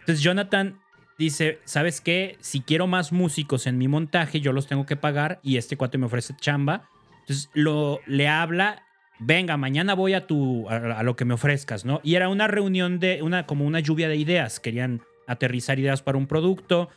Entonces 0.00 0.22
Jonathan 0.22 0.79
dice, 1.20 1.58
¿sabes 1.66 2.00
qué? 2.00 2.38
Si 2.40 2.62
quiero 2.62 2.86
más 2.86 3.12
músicos 3.12 3.66
en 3.66 3.76
mi 3.76 3.88
montaje, 3.88 4.40
yo 4.40 4.52
los 4.52 4.66
tengo 4.66 4.86
que 4.86 4.96
pagar 4.96 5.38
y 5.42 5.58
este 5.58 5.76
cuate 5.76 5.98
me 5.98 6.06
ofrece 6.06 6.34
chamba. 6.34 6.88
Entonces 7.20 7.50
lo, 7.52 8.00
le 8.06 8.26
habla, 8.26 8.84
venga, 9.18 9.58
mañana 9.58 9.92
voy 9.94 10.14
a, 10.14 10.26
tu, 10.26 10.66
a, 10.70 11.02
lo 11.02 11.16
que 11.16 11.26
me 11.26 11.34
ofrezcas, 11.34 11.84
¿no? 11.84 12.00
Y 12.02 12.14
era 12.14 12.30
una 12.30 12.48
reunión 12.48 12.98
de, 12.98 13.20
una, 13.22 13.44
como 13.44 13.66
una 13.66 13.80
lluvia 13.80 14.08
de 14.08 14.16
ideas. 14.16 14.60
Querían 14.60 15.02
aterrizar 15.26 15.78
ideas 15.78 16.00
para 16.00 16.16
un 16.16 16.26
producto. 16.26 16.88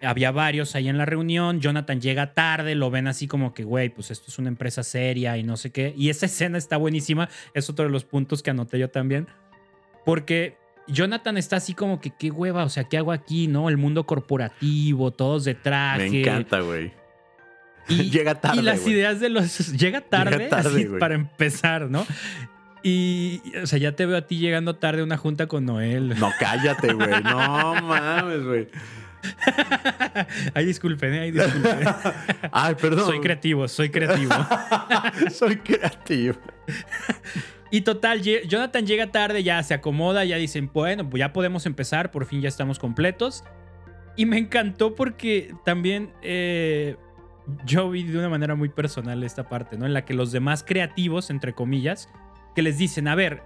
Había 0.00 0.30
varios 0.30 0.76
ahí 0.76 0.88
en 0.88 0.96
la 0.96 1.04
reunión. 1.04 1.60
Jonathan 1.60 2.00
llega 2.00 2.32
tarde, 2.32 2.76
lo 2.76 2.92
ven 2.92 3.08
así 3.08 3.26
como 3.26 3.54
que, 3.54 3.64
güey, 3.64 3.88
pues 3.88 4.12
esto 4.12 4.26
es 4.28 4.38
una 4.38 4.50
empresa 4.50 4.84
seria 4.84 5.36
y 5.36 5.42
no 5.42 5.56
sé 5.56 5.72
qué. 5.72 5.92
Y 5.96 6.10
esa 6.10 6.26
escena 6.26 6.58
está 6.58 6.76
buenísima. 6.76 7.28
Es 7.54 7.68
otro 7.68 7.86
de 7.86 7.90
los 7.90 8.04
puntos 8.04 8.40
que 8.40 8.50
anoté 8.50 8.78
yo 8.78 8.88
también. 8.88 9.26
Porque 10.04 10.63
Jonathan 10.86 11.36
está 11.36 11.56
así 11.56 11.74
como 11.74 12.00
que 12.00 12.10
qué 12.10 12.30
hueva, 12.30 12.64
o 12.64 12.68
sea, 12.68 12.84
¿qué 12.84 12.98
hago 12.98 13.12
aquí, 13.12 13.46
no? 13.48 13.68
El 13.68 13.76
mundo 13.76 14.04
corporativo, 14.04 15.10
todos 15.12 15.44
de 15.44 15.54
traje. 15.54 16.10
Me 16.10 16.20
encanta, 16.20 16.60
güey. 16.60 16.92
Y, 17.88 18.10
llega 18.10 18.34
tarde. 18.40 18.60
Y 18.60 18.62
las 18.62 18.86
ideas 18.86 19.20
de 19.20 19.28
los. 19.28 19.72
Llega 19.78 20.00
tarde, 20.00 20.48
así, 20.50 20.86
para 20.98 21.14
empezar, 21.14 21.90
¿no? 21.90 22.06
Y, 22.82 23.40
o 23.62 23.66
sea, 23.66 23.78
ya 23.78 23.92
te 23.92 24.04
veo 24.04 24.16
a 24.16 24.26
ti 24.26 24.36
llegando 24.38 24.76
tarde 24.76 25.00
a 25.00 25.04
una 25.04 25.16
junta 25.16 25.46
con 25.46 25.64
Noel. 25.64 26.18
No, 26.18 26.30
cállate, 26.38 26.92
güey. 26.92 27.22
No 27.22 27.74
mames, 27.82 28.44
güey. 28.44 28.68
ay, 30.52 30.66
disculpen, 30.66 31.14
¿eh? 31.14 31.20
ay, 31.20 31.30
disculpen. 31.30 31.88
ay, 32.52 32.74
perdón. 32.74 33.06
Soy 33.06 33.20
creativo, 33.20 33.68
soy 33.68 33.88
creativo. 33.88 34.34
soy 35.30 35.56
creativo. 35.56 36.34
Y 37.74 37.80
total, 37.80 38.22
Jonathan 38.22 38.86
llega 38.86 39.10
tarde, 39.10 39.42
ya 39.42 39.60
se 39.64 39.74
acomoda, 39.74 40.24
ya 40.24 40.36
dicen, 40.36 40.70
bueno, 40.72 41.10
pues 41.10 41.18
ya 41.18 41.32
podemos 41.32 41.66
empezar, 41.66 42.12
por 42.12 42.24
fin 42.24 42.40
ya 42.40 42.48
estamos 42.48 42.78
completos. 42.78 43.42
Y 44.16 44.26
me 44.26 44.38
encantó 44.38 44.94
porque 44.94 45.52
también 45.64 46.12
eh, 46.22 46.94
yo 47.66 47.90
vi 47.90 48.04
de 48.04 48.16
una 48.16 48.28
manera 48.28 48.54
muy 48.54 48.68
personal 48.68 49.24
esta 49.24 49.48
parte, 49.48 49.76
¿no? 49.76 49.86
En 49.86 49.92
la 49.92 50.04
que 50.04 50.14
los 50.14 50.30
demás 50.30 50.62
creativos, 50.62 51.30
entre 51.30 51.52
comillas, 51.52 52.08
que 52.54 52.62
les 52.62 52.78
dicen, 52.78 53.08
a 53.08 53.16
ver, 53.16 53.42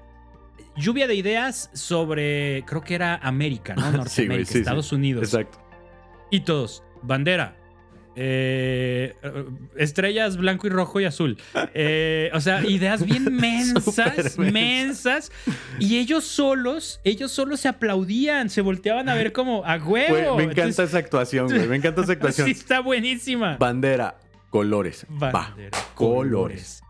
lluvia 0.77 1.07
de 1.07 1.15
ideas 1.15 1.71
sobre, 1.73 2.65
creo 2.67 2.83
que 2.83 2.97
era 2.97 3.15
América, 3.15 3.77
¿no? 3.77 3.91
Norteamérica, 3.97 4.59
Estados 4.59 4.93
Unidos. 4.93 5.25
Exacto. 5.25 5.59
Y 6.31 6.41
todos, 6.41 6.85
bandera, 7.01 7.57
eh, 8.21 9.15
estrellas 9.77 10.37
blanco 10.37 10.67
y 10.67 10.71
rojo 10.71 11.01
y 11.01 11.05
azul. 11.05 11.39
Eh, 11.75 12.31
o 12.35 12.41
sea, 12.41 12.65
ideas 12.65 13.05
bien 13.05 13.37
mensas, 13.37 14.39
mensas. 14.39 15.31
Y 15.79 15.99
ellos 15.99 16.25
solos, 16.25 17.01
ellos 17.05 17.31
solos 17.31 17.61
se 17.61 17.69
aplaudían, 17.69 18.51
se 18.51 18.61
volteaban 18.61 19.09
a 19.09 19.15
ver 19.15 19.33
como 19.33 19.65
a 19.65 19.77
huevo. 19.77 20.37
me 20.37 20.45
encanta 20.45 20.83
esa 20.83 20.99
actuación, 20.99 21.49
güey. 21.49 21.69
Me 21.69 21.77
encanta 21.77 22.03
esa 22.03 22.13
actuación. 22.19 22.47
Sí, 22.47 22.53
está 22.53 22.81
buenísima. 22.81 23.57
Bandera, 23.57 24.19
colores. 24.51 25.07
Bandera, 25.09 25.79
colores 25.95 26.29
colores. 26.29 26.83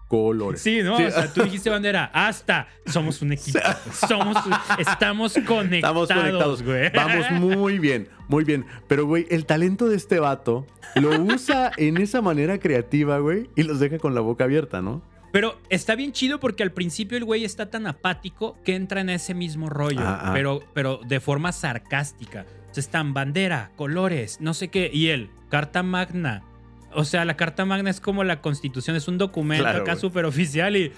Sí, 0.57 0.83
¿no? 0.83 0.95
O 0.95 0.99
sea, 0.99 1.33
tú 1.33 1.43
dijiste 1.43 1.69
bandera, 1.69 2.11
hasta 2.13 2.67
somos 2.87 3.21
un 3.23 3.33
equipo. 3.33 3.59
Somos, 4.09 4.37
estamos 4.79 5.35
conectados, 5.47 6.09
estamos 6.09 6.09
conectados. 6.09 6.63
güey. 6.63 6.91
Vamos 6.95 7.31
muy 7.33 7.79
bien, 7.79 8.09
muy 8.27 8.45
bien. 8.45 8.65
Pero, 8.87 9.07
güey, 9.07 9.27
el 9.31 9.45
talento 9.45 9.87
de 9.89 9.97
este 9.97 10.19
vato 10.19 10.67
lo 10.95 11.11
usa 11.21 11.73
en 11.77 11.99
esa 11.99 12.23
manera 12.23 12.59
creativa, 12.59 13.19
güey, 13.19 13.51
y 13.55 13.65
los 13.65 13.81
deja 13.81 13.99
con 13.99 14.15
la 14.15 14.21
boca 14.21 14.45
abierta, 14.45 14.81
¿no? 14.81 15.03
Pero 15.31 15.59
está 15.69 15.95
bien 15.95 16.13
chido 16.13 16.41
porque 16.41 16.63
al 16.63 16.73
principio 16.73 17.19
el 17.19 17.25
güey 17.25 17.45
está 17.45 17.69
tan 17.69 17.87
apático 17.87 18.57
que 18.65 18.75
entra 18.75 19.03
en 19.03 19.11
ese 19.11 19.35
mismo 19.35 19.69
rollo, 19.69 20.01
ah, 20.01 20.21
ah. 20.23 20.31
Pero, 20.33 20.63
pero 20.73 21.01
de 21.07 21.21
forma 21.21 21.53
sarcástica. 21.53 22.47
Están 22.79 23.13
bandera, 23.13 23.73
colores, 23.75 24.41
no 24.41 24.55
sé 24.55 24.69
qué. 24.69 24.89
Y 24.93 25.09
él, 25.09 25.31
carta 25.49 25.83
magna, 25.83 26.45
o 26.93 27.05
sea, 27.05 27.25
la 27.25 27.37
Carta 27.37 27.65
Magna 27.65 27.91
es 27.91 28.01
como 28.01 28.25
la 28.25 28.41
Constitución, 28.41 28.97
es 28.97 29.09
un 29.09 29.19
documento 29.19 29.67
acá 29.67 29.97
súper 29.97 30.25
oficial 30.25 30.77
y, 30.77 30.93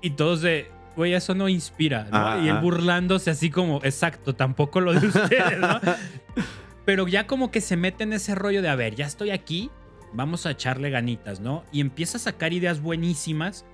y 0.00 0.10
todos 0.10 0.42
de, 0.42 0.70
güey, 0.96 1.14
eso 1.14 1.34
no 1.34 1.48
inspira, 1.48 2.08
¿no? 2.10 2.44
y 2.44 2.48
él 2.48 2.58
burlándose 2.58 3.30
así 3.30 3.50
como, 3.50 3.80
exacto, 3.84 4.34
tampoco 4.34 4.80
lo 4.80 4.92
de 4.92 5.06
ustedes, 5.08 5.58
¿no? 5.58 5.80
Pero 6.84 7.06
ya 7.06 7.26
como 7.26 7.50
que 7.50 7.60
se 7.60 7.76
mete 7.76 8.04
en 8.04 8.12
ese 8.12 8.34
rollo 8.34 8.62
de, 8.62 8.68
a 8.68 8.74
ver, 8.74 8.94
ya 8.94 9.06
estoy 9.06 9.30
aquí, 9.30 9.70
vamos 10.12 10.46
a 10.46 10.52
echarle 10.52 10.90
ganitas, 10.90 11.40
¿no? 11.40 11.64
Y 11.72 11.80
empieza 11.80 12.16
a 12.16 12.20
sacar 12.20 12.52
ideas 12.52 12.80
buenísimas 12.80 13.64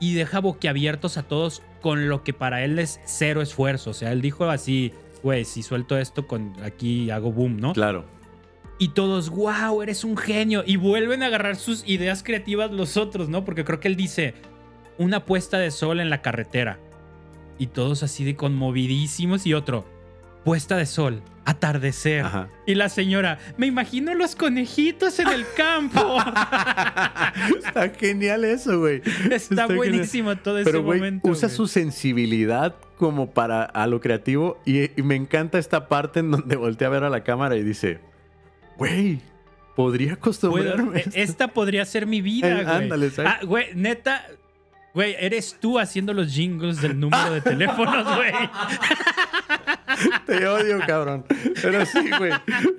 y 0.00 0.14
deja 0.14 0.40
boquiabiertos 0.40 1.16
a 1.16 1.22
todos 1.22 1.62
con 1.80 2.08
lo 2.08 2.22
que 2.24 2.32
para 2.32 2.62
él 2.64 2.78
es 2.78 3.00
cero 3.04 3.42
esfuerzo. 3.42 3.90
O 3.90 3.94
sea, 3.94 4.12
él 4.12 4.20
dijo 4.20 4.48
así, 4.50 4.92
güey, 5.22 5.44
si 5.44 5.62
suelto 5.62 5.96
esto, 5.98 6.26
con 6.26 6.52
aquí 6.62 7.10
hago 7.10 7.32
boom, 7.32 7.58
¿no? 7.58 7.72
Claro. 7.72 8.04
Y 8.78 8.90
todos, 8.90 9.30
wow, 9.30 9.82
eres 9.82 10.04
un 10.04 10.16
genio. 10.16 10.62
Y 10.64 10.76
vuelven 10.76 11.22
a 11.22 11.26
agarrar 11.26 11.56
sus 11.56 11.82
ideas 11.86 12.22
creativas 12.22 12.70
los 12.70 12.96
otros, 12.96 13.28
¿no? 13.28 13.44
Porque 13.44 13.64
creo 13.64 13.80
que 13.80 13.88
él 13.88 13.96
dice, 13.96 14.34
una 14.98 15.24
puesta 15.24 15.58
de 15.58 15.70
sol 15.72 15.98
en 16.00 16.10
la 16.10 16.22
carretera. 16.22 16.78
Y 17.58 17.68
todos 17.68 18.04
así 18.04 18.24
de 18.24 18.36
conmovidísimos. 18.36 19.46
Y 19.46 19.54
otro, 19.54 19.84
puesta 20.44 20.76
de 20.76 20.86
sol, 20.86 21.22
atardecer. 21.44 22.24
Y 22.66 22.76
la 22.76 22.88
señora, 22.88 23.38
me 23.56 23.66
imagino 23.66 24.14
los 24.14 24.36
conejitos 24.36 25.18
en 25.18 25.28
el 25.28 25.44
campo. 25.56 26.18
Está 27.58 27.88
genial 27.98 28.44
eso, 28.44 28.78
güey. 28.78 29.02
Está, 29.28 29.66
buenísimo 29.66 30.36
todo 30.36 30.58
ese 30.58 30.78
momento. 30.78 31.28
Usa 31.28 31.48
su 31.48 31.66
sensibilidad 31.66 32.76
como 32.96 33.30
para 33.30 33.64
a 33.64 33.88
lo 33.88 34.00
creativo. 34.00 34.60
y 34.64 34.90
me 35.02 35.16
encanta 35.16 35.58
esta 35.58 35.88
parte 35.88 36.20
en 36.20 36.30
donde 36.30 36.54
voltea 36.54 36.86
a 36.86 36.90
ver 36.92 37.02
a 37.02 37.10
la 37.10 37.24
cámara 37.24 37.56
y 37.56 37.64
dice, 37.64 37.98
güey, 38.78 39.20
podría 39.76 40.14
acostumbrarme. 40.14 41.00
E, 41.00 41.22
esta 41.22 41.48
podría 41.48 41.84
ser 41.84 42.06
mi 42.06 42.22
vida, 42.22 42.48
eh, 42.48 42.64
güey. 42.64 42.76
Ándale, 42.76 43.10
¿sabes? 43.10 43.32
Ah, 43.32 43.44
güey, 43.44 43.66
neta, 43.74 44.24
güey, 44.94 45.14
eres 45.18 45.58
tú 45.60 45.78
haciendo 45.78 46.14
los 46.14 46.32
jingles 46.32 46.80
del 46.80 46.98
número 46.98 47.32
de 47.32 47.40
teléfonos, 47.40 48.16
güey. 48.16 48.32
Te 50.26 50.46
odio, 50.46 50.78
cabrón. 50.86 51.26
Pero 51.60 51.84
sí, 51.84 52.08
güey. 52.16 52.32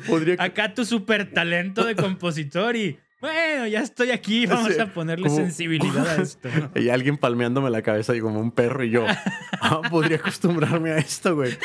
Podría... 0.07 0.35
Acá 0.39 0.73
tu 0.73 0.85
super 0.85 1.31
talento 1.31 1.83
de 1.83 1.95
compositor 1.95 2.75
y 2.75 2.97
bueno, 3.21 3.67
ya 3.67 3.81
estoy 3.81 4.11
aquí, 4.11 4.45
vamos 4.45 4.79
a 4.79 4.93
ponerle 4.93 5.29
sensibilidad 5.29 6.07
a 6.07 6.15
esto. 6.21 6.47
Y 6.75 6.87
alguien 6.87 7.17
palmeándome 7.17 7.69
la 7.69 7.81
cabeza 7.81 8.15
y 8.15 8.21
como 8.21 8.39
un 8.39 8.51
perro 8.51 8.81
y 8.85 8.91
yo, 8.91 9.05
ah, 9.61 9.81
podría 9.89 10.17
acostumbrarme 10.17 10.91
a 10.91 10.97
esto, 10.99 11.35
güey. 11.35 11.57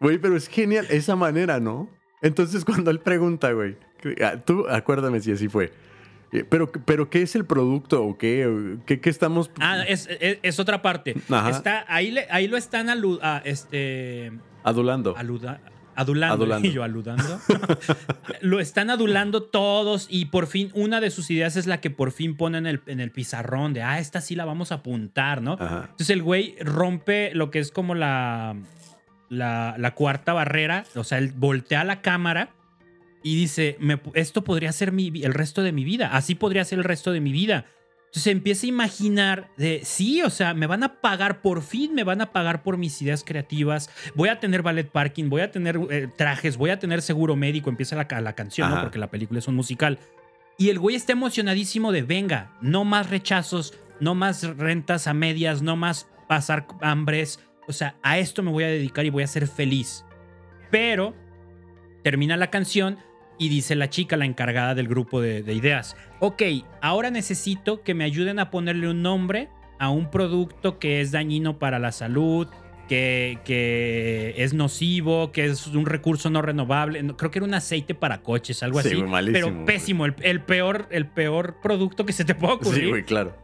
Güey, 0.00 0.18
pero 0.18 0.36
es 0.36 0.48
genial 0.48 0.86
esa 0.90 1.16
manera, 1.16 1.60
¿no? 1.60 1.88
Entonces 2.22 2.64
cuando 2.66 2.90
él 2.90 3.00
pregunta, 3.00 3.52
güey, 3.52 3.76
ah, 4.22 4.36
tú 4.44 4.66
acuérdame 4.68 5.20
si 5.20 5.32
así 5.32 5.48
fue. 5.48 5.72
Eh, 6.32 6.44
pero, 6.48 6.70
pero 6.70 7.10
¿qué 7.10 7.22
es 7.22 7.36
el 7.36 7.44
producto 7.44 8.04
o 8.04 8.18
qué? 8.18 8.78
¿Qué, 8.86 9.00
qué 9.00 9.10
estamos...? 9.10 9.50
Ah, 9.60 9.84
es, 9.86 10.08
es, 10.10 10.58
otra 10.58 10.82
parte. 10.82 11.14
Está, 11.50 11.84
ahí, 11.86 12.16
ahí 12.30 12.48
lo 12.48 12.56
están 12.56 12.88
alu, 12.88 13.20
este... 13.44 14.32
adulando. 14.64 15.14
Aluda, 15.16 15.60
Adulando, 15.96 16.58
y 16.62 16.72
yo 16.72 16.82
aludando. 16.82 17.40
lo 18.40 18.60
están 18.60 18.90
adulando 18.90 19.42
todos 19.42 20.06
y 20.10 20.26
por 20.26 20.46
fin 20.46 20.70
una 20.74 21.00
de 21.00 21.10
sus 21.10 21.30
ideas 21.30 21.56
es 21.56 21.66
la 21.66 21.80
que 21.80 21.90
por 21.90 22.12
fin 22.12 22.36
pone 22.36 22.58
en 22.58 22.66
el, 22.66 22.82
en 22.86 23.00
el 23.00 23.10
pizarrón 23.10 23.72
de, 23.72 23.82
ah, 23.82 23.98
esta 23.98 24.20
sí 24.20 24.34
la 24.34 24.44
vamos 24.44 24.72
a 24.72 24.76
apuntar, 24.76 25.42
¿no? 25.42 25.52
Entonces 25.52 26.10
el 26.10 26.22
güey 26.22 26.56
rompe 26.60 27.32
lo 27.34 27.50
que 27.50 27.58
es 27.58 27.70
como 27.70 27.94
la, 27.94 28.56
la, 29.34 29.74
la, 29.78 29.94
cuarta 29.94 30.32
barrera, 30.32 30.84
o 30.94 31.04
sea, 31.04 31.18
él 31.18 31.32
voltea 31.36 31.84
la 31.84 32.00
cámara 32.00 32.50
y 33.22 33.36
dice, 33.36 33.76
me- 33.80 34.00
esto 34.14 34.44
podría 34.44 34.72
ser 34.72 34.92
mi, 34.92 35.08
el 35.22 35.34
resto 35.34 35.62
de 35.62 35.72
mi 35.72 35.84
vida, 35.84 36.08
así 36.12 36.34
podría 36.34 36.64
ser 36.64 36.78
el 36.78 36.84
resto 36.84 37.12
de 37.12 37.20
mi 37.20 37.32
vida. 37.32 37.66
Entonces 38.06 38.32
empieza 38.32 38.66
a 38.66 38.68
imaginar 38.68 39.50
de, 39.56 39.80
sí, 39.82 40.22
o 40.22 40.30
sea, 40.30 40.54
me 40.54 40.68
van 40.68 40.84
a 40.84 41.00
pagar, 41.00 41.42
por 41.42 41.62
fin 41.62 41.94
me 41.94 42.04
van 42.04 42.20
a 42.20 42.30
pagar 42.30 42.62
por 42.62 42.76
mis 42.76 43.02
ideas 43.02 43.24
creativas, 43.24 43.90
voy 44.14 44.28
a 44.28 44.38
tener 44.38 44.62
ballet 44.62 44.88
parking, 44.88 45.28
voy 45.28 45.40
a 45.40 45.50
tener 45.50 45.80
eh, 45.90 46.08
trajes, 46.16 46.56
voy 46.56 46.70
a 46.70 46.78
tener 46.78 47.02
seguro 47.02 47.34
médico, 47.34 47.70
empieza 47.70 47.96
la, 47.96 48.20
la 48.20 48.34
canción, 48.34 48.70
porque 48.82 48.98
la 49.00 49.10
película 49.10 49.40
es 49.40 49.48
un 49.48 49.56
musical. 49.56 49.98
Y 50.58 50.68
el 50.68 50.78
güey 50.78 50.94
está 50.94 51.10
emocionadísimo 51.12 51.90
de, 51.90 52.02
venga, 52.02 52.52
no 52.60 52.84
más 52.84 53.10
rechazos, 53.10 53.74
no 53.98 54.14
más 54.14 54.44
rentas 54.58 55.08
a 55.08 55.14
medias, 55.14 55.62
no 55.62 55.74
más 55.74 56.06
pasar 56.28 56.68
hambres, 56.82 57.40
o 57.66 57.72
sea, 57.72 57.96
a 58.02 58.18
esto 58.18 58.42
me 58.42 58.50
voy 58.50 58.64
a 58.64 58.68
dedicar 58.68 59.04
y 59.06 59.10
voy 59.10 59.22
a 59.22 59.26
ser 59.26 59.46
feliz. 59.48 60.04
Pero 60.70 61.14
termina 62.02 62.36
la 62.36 62.50
canción 62.50 62.98
y 63.38 63.48
dice 63.48 63.74
la 63.74 63.90
chica, 63.90 64.16
la 64.16 64.24
encargada 64.26 64.74
del 64.74 64.88
grupo 64.88 65.20
de, 65.20 65.42
de 65.42 65.54
ideas, 65.54 65.96
ok, 66.20 66.42
ahora 66.80 67.10
necesito 67.10 67.82
que 67.82 67.94
me 67.94 68.04
ayuden 68.04 68.38
a 68.38 68.50
ponerle 68.50 68.88
un 68.88 69.02
nombre 69.02 69.48
a 69.78 69.90
un 69.90 70.10
producto 70.10 70.78
que 70.78 71.00
es 71.00 71.10
dañino 71.10 71.58
para 71.58 71.78
la 71.80 71.90
salud, 71.90 72.46
que, 72.88 73.38
que 73.44 74.34
es 74.36 74.52
nocivo, 74.54 75.32
que 75.32 75.46
es 75.46 75.66
un 75.68 75.86
recurso 75.86 76.30
no 76.30 76.42
renovable. 76.42 77.02
No, 77.02 77.16
Creo 77.16 77.30
que 77.30 77.38
era 77.40 77.46
un 77.46 77.54
aceite 77.54 77.94
para 77.94 78.22
coches, 78.22 78.62
algo 78.62 78.80
Sí, 78.82 78.88
así. 78.88 79.02
malísimo, 79.02 79.46
pero 79.48 79.64
pésimo, 79.64 80.04
el, 80.06 80.14
el 80.20 80.42
peor, 80.42 80.86
el 80.90 81.06
peor 81.08 81.56
producto 81.62 82.04
que 82.06 82.12
se 82.12 82.24
te 82.24 82.34
pueda 82.34 82.54
ocurrir. 82.54 82.82
Sí, 82.84 82.88
güey, 82.90 83.02
claro. 83.04 83.34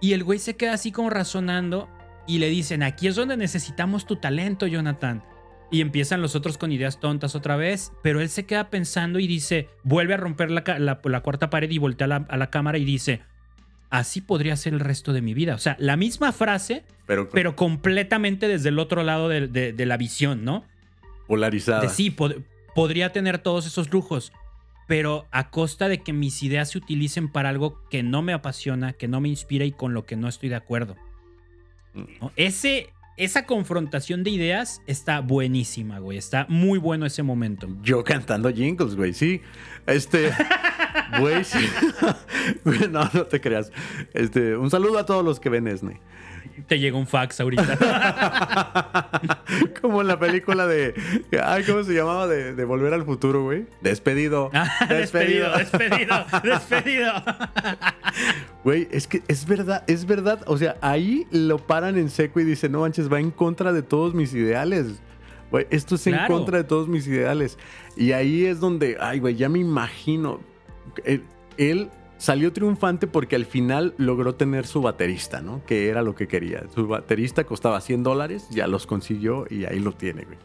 Y 0.00 0.12
el 0.12 0.24
güey 0.24 0.38
se 0.40 0.56
queda 0.56 0.74
así 0.74 0.92
como 0.92 1.08
razonando 1.10 1.88
y 2.26 2.38
le 2.38 2.48
dicen, 2.48 2.82
aquí 2.82 3.06
es 3.08 3.14
donde 3.16 3.36
necesitamos 3.36 4.06
tu 4.06 4.16
talento, 4.16 4.66
Jonathan. 4.66 5.22
Y 5.70 5.80
empiezan 5.80 6.22
los 6.22 6.36
otros 6.36 6.58
con 6.58 6.70
ideas 6.70 7.00
tontas 7.00 7.34
otra 7.34 7.56
vez, 7.56 7.92
pero 8.02 8.20
él 8.20 8.28
se 8.28 8.46
queda 8.46 8.70
pensando 8.70 9.18
y 9.18 9.26
dice, 9.26 9.68
vuelve 9.82 10.14
a 10.14 10.16
romper 10.16 10.50
la, 10.50 10.62
la- 10.78 11.00
la 11.02 11.20
cuarta 11.22 11.50
pared 11.50 11.70
y 11.70 11.78
voltea 11.78 12.04
a 12.04 12.08
la, 12.08 12.16
a 12.28 12.36
la 12.36 12.50
cámara 12.50 12.78
y 12.78 12.84
dice, 12.84 13.20
así 13.90 14.20
podría 14.20 14.54
ser 14.56 14.74
el 14.74 14.80
resto 14.80 15.12
de 15.12 15.22
mi 15.22 15.34
vida. 15.34 15.54
O 15.54 15.58
sea, 15.58 15.76
la 15.80 15.96
misma 15.96 16.30
frase, 16.32 16.84
Pero, 17.06 17.28
pero 17.30 17.56
completamente 17.56 18.46
desde 18.48 18.68
el 18.68 18.78
otro 18.78 19.02
lado 19.02 19.28
de, 19.28 19.48
de- 19.48 19.72
de 19.72 19.86
la 19.86 19.96
visión, 19.96 20.44
¿no? 20.44 20.64
polarizada. 21.26 21.80
De 21.80 21.88
sí, 21.88 22.10
pod- 22.12 22.44
podría 22.74 23.10
tener 23.12 23.38
todos 23.38 23.66
esos 23.66 23.92
lujos, 23.92 24.32
pero 24.86 25.26
a 25.32 25.50
costa 25.50 25.88
de 25.88 25.98
que 26.02 26.12
mis 26.12 26.42
ideas 26.44 26.70
se 26.70 26.78
utilicen 26.78 27.28
para 27.28 27.48
algo 27.48 27.80
que 27.90 28.04
no 28.04 28.22
me 28.22 28.32
apasiona, 28.32 28.92
que 28.92 29.08
no 29.08 29.20
me 29.20 29.28
inspira 29.28 29.64
y 29.64 29.72
con 29.72 29.94
lo 29.94 30.06
que 30.06 30.14
no 30.14 30.28
estoy 30.28 30.48
de 30.48 30.54
acuerdo. 30.54 30.96
Ese, 32.36 32.90
esa 33.16 33.46
confrontación 33.46 34.24
de 34.24 34.30
ideas 34.30 34.82
está 34.86 35.20
buenísima, 35.20 35.98
güey. 35.98 36.18
Está 36.18 36.46
muy 36.48 36.78
bueno 36.78 37.06
ese 37.06 37.22
momento. 37.22 37.68
Yo 37.82 38.04
cantando 38.04 38.50
jingles, 38.52 38.94
güey, 38.96 39.12
sí. 39.12 39.40
Este. 39.86 40.32
Güey, 41.20 41.44
sí. 41.44 41.58
No, 42.90 43.08
no 43.12 43.26
te 43.26 43.40
creas. 43.40 43.72
Este, 44.14 44.56
un 44.56 44.70
saludo 44.70 44.98
a 44.98 45.06
todos 45.06 45.24
los 45.24 45.40
que 45.40 45.48
ven 45.48 45.66
Esne. 45.68 46.00
Te 46.66 46.78
llega 46.78 46.96
un 46.96 47.06
fax 47.06 47.40
ahorita. 47.40 47.78
Como 49.80 50.00
en 50.00 50.08
la 50.08 50.18
película 50.18 50.66
de. 50.66 50.94
Ay, 51.42 51.64
¿cómo 51.64 51.82
se 51.82 51.94
llamaba? 51.94 52.26
De, 52.26 52.54
de 52.54 52.64
Volver 52.64 52.94
al 52.94 53.04
Futuro, 53.04 53.44
güey. 53.44 53.66
Despedido. 53.80 54.50
Ah, 54.52 54.68
despedido, 54.88 55.56
despedido, 55.56 56.24
despedido. 56.42 57.12
Güey, 58.64 58.88
es 58.90 59.06
que 59.06 59.22
es 59.28 59.46
verdad, 59.46 59.84
es 59.86 60.06
verdad. 60.06 60.42
O 60.46 60.58
sea, 60.58 60.76
ahí 60.80 61.26
lo 61.30 61.58
paran 61.58 61.98
en 61.98 62.10
seco 62.10 62.40
y 62.40 62.44
dicen, 62.44 62.72
no 62.72 62.80
manches, 62.80 63.12
va 63.12 63.20
en 63.20 63.30
contra 63.30 63.72
de 63.72 63.82
todos 63.82 64.14
mis 64.14 64.32
ideales. 64.34 65.00
Güey, 65.50 65.66
esto 65.70 65.94
es 65.94 66.06
en 66.06 66.18
contra 66.26 66.58
de 66.58 66.64
todos 66.64 66.88
mis 66.88 67.06
ideales. 67.06 67.58
Y 67.96 68.12
ahí 68.12 68.44
es 68.44 68.60
donde, 68.60 68.96
ay, 69.00 69.20
güey, 69.20 69.36
ya 69.36 69.48
me 69.48 69.60
imagino. 69.60 70.40
Él, 71.04 71.22
él 71.56 71.90
salió 72.18 72.52
triunfante 72.52 73.06
porque 73.06 73.36
al 73.36 73.46
final 73.46 73.94
logró 73.98 74.34
tener 74.34 74.66
su 74.66 74.82
baterista, 74.82 75.40
¿no? 75.40 75.62
Que 75.66 75.88
era 75.88 76.02
lo 76.02 76.14
que 76.14 76.28
quería. 76.28 76.64
Su 76.74 76.86
baterista 76.86 77.44
costaba 77.44 77.80
100 77.80 78.02
dólares, 78.02 78.48
ya 78.50 78.66
los 78.66 78.86
consiguió 78.86 79.46
y 79.50 79.64
ahí 79.64 79.78
lo 79.78 79.92
tiene, 79.92 80.24
güey. 80.24 80.38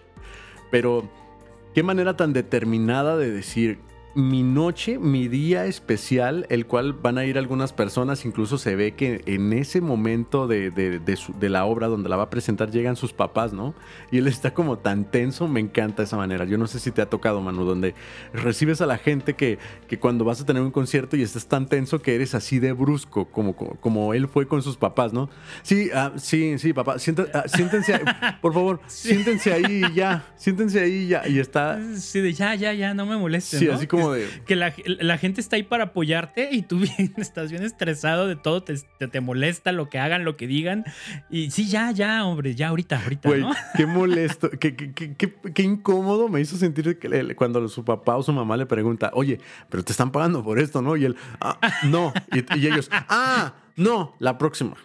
Pero, 0.70 1.10
qué 1.74 1.84
manera 1.84 2.16
tan 2.16 2.34
determinada 2.34 3.18
de 3.18 3.32
decir, 3.32 3.80
mi 4.14 4.44
noche, 4.44 5.00
mi 5.00 5.28
día 5.28 5.66
especial, 5.66 6.46
el 6.50 6.66
cual 6.66 6.94
van 6.94 7.18
a 7.18 7.26
ir 7.26 7.38
algunas 7.38 7.72
personas, 7.72 8.26
incluso 8.26 8.58
se 8.58 8.76
ve 8.76 8.94
que 8.94 9.22
en 9.26 9.54
ese 9.54 9.80
momento 9.82 10.48
de, 10.48 10.70
de- 10.72 11.00
de 11.00 11.16
su- 11.16 11.34
de 11.40 11.50
la 11.50 11.66
obra 11.66 11.88
donde 11.88 12.10
la 12.10 12.18
va 12.18 12.24
a 12.24 12.30
presentar 12.30 12.72
llegan 12.72 12.96
sus 12.96 13.14
papás, 13.14 13.54
¿no? 13.54 13.74
Y 14.12 14.18
él 14.18 14.28
está 14.28 14.54
como 14.54 14.78
tan 14.80 15.06
tenso, 15.10 15.48
me 15.48 15.60
encanta 15.62 16.04
esa 16.04 16.18
manera. 16.18 16.44
Yo 16.46 16.58
no 16.58 16.68
sé 16.68 16.80
si 16.80 16.92
te 16.92 17.02
ha 17.02 17.06
tocado, 17.10 17.40
Manu, 17.42 17.64
donde 17.64 17.96
recibes 18.34 18.82
a 18.82 18.86
la 18.86 18.98
gente 18.98 19.34
que, 19.36 19.60
que 19.88 19.98
cuando 19.98 20.26
vas 20.26 20.42
a 20.42 20.46
tener 20.46 20.62
un 20.62 20.72
concierto 20.72 21.16
y 21.16 21.22
estás 21.22 21.48
tan 21.48 21.68
tenso 21.68 22.02
que 22.02 22.14
eres 22.16 22.36
así 22.36 22.60
de 22.60 22.74
brusco, 22.74 23.26
como, 23.32 23.56
como, 23.56 23.76
como 23.76 24.14
él 24.14 24.28
fue 24.28 24.48
con 24.48 24.62
sus 24.62 24.76
papás, 24.78 25.14
¿no? 25.14 25.30
Sí, 25.64 25.90
ah, 25.94 26.12
sí, 26.18 26.58
sí, 26.60 26.74
papá, 26.74 27.00
sienta- 27.00 27.28
ah, 27.34 27.44
siéntense, 27.48 27.94
ahí, 27.94 28.02
por 28.42 28.54
favor, 28.54 28.82
siéntense 28.88 29.54
ahí 29.54 29.84
y 29.90 29.94
ya, 29.94 30.26
siéntense 30.36 30.82
ahí 30.82 30.94
y 31.04 31.08
ya. 31.08 31.28
Y 31.28 31.40
está, 31.40 31.80
Sí, 31.96 32.20
de 32.20 32.34
ya, 32.34 32.56
ya, 32.56 32.74
ya, 32.74 32.94
no 32.94 33.06
me 33.06 33.16
molestes. 33.16 33.60
sí, 33.60 33.66
¿no? 33.68 33.74
así 33.74 33.88
como 33.88 34.01
de... 34.12 34.28
que 34.46 34.56
la, 34.56 34.74
la 34.86 35.18
gente 35.18 35.40
está 35.42 35.56
ahí 35.56 35.64
para 35.64 35.86
apoyarte 35.86 36.50
y 36.52 36.64
tú 36.64 36.80
bien, 36.98 37.14
estás 37.18 37.52
bien 37.52 37.64
estresado 37.64 38.28
de 38.28 38.36
todo, 38.36 38.64
te, 38.64 38.76
te, 38.98 39.08
te 39.08 39.22
molesta 39.22 39.72
lo 39.72 39.90
que 39.90 40.00
hagan, 40.00 40.26
lo 40.26 40.38
que 40.38 40.48
digan. 40.48 40.84
Y 41.30 41.52
sí, 41.52 41.68
ya, 41.70 41.92
ya, 41.92 42.26
hombre, 42.26 42.56
ya 42.56 42.70
ahorita, 42.70 43.02
ahorita, 43.04 43.30
Güey, 43.30 43.42
¿no? 43.42 43.52
qué 43.78 43.86
molesto, 43.86 44.50
qué, 44.60 44.76
qué- 44.76 44.94
qué- 44.94 45.14
qué- 45.16 45.36
qué 45.54 45.62
incómodo 45.64 46.28
me 46.30 46.42
hizo 46.42 46.58
sentir 46.58 46.98
que 47.00 47.36
cuando 47.36 47.68
su 47.68 47.86
papá 47.86 48.16
o 48.18 48.24
su 48.24 48.34
mamá 48.34 48.58
le 48.58 48.66
pregunta, 48.66 49.12
oye, 49.14 49.40
pero 49.70 49.84
te 49.84 49.92
están 49.92 50.12
pagando 50.12 50.44
por 50.44 50.58
esto, 50.60 50.82
¿no? 50.82 50.96
Y 50.98 51.06
él, 51.06 51.16
"Ah, 51.40 51.60
no. 51.84 52.14
Y, 52.34 52.60
y 52.60 52.68
ellos, 52.68 52.90
ah, 53.10 53.54
no, 53.76 54.16
la 54.20 54.38
próxima. 54.38 54.76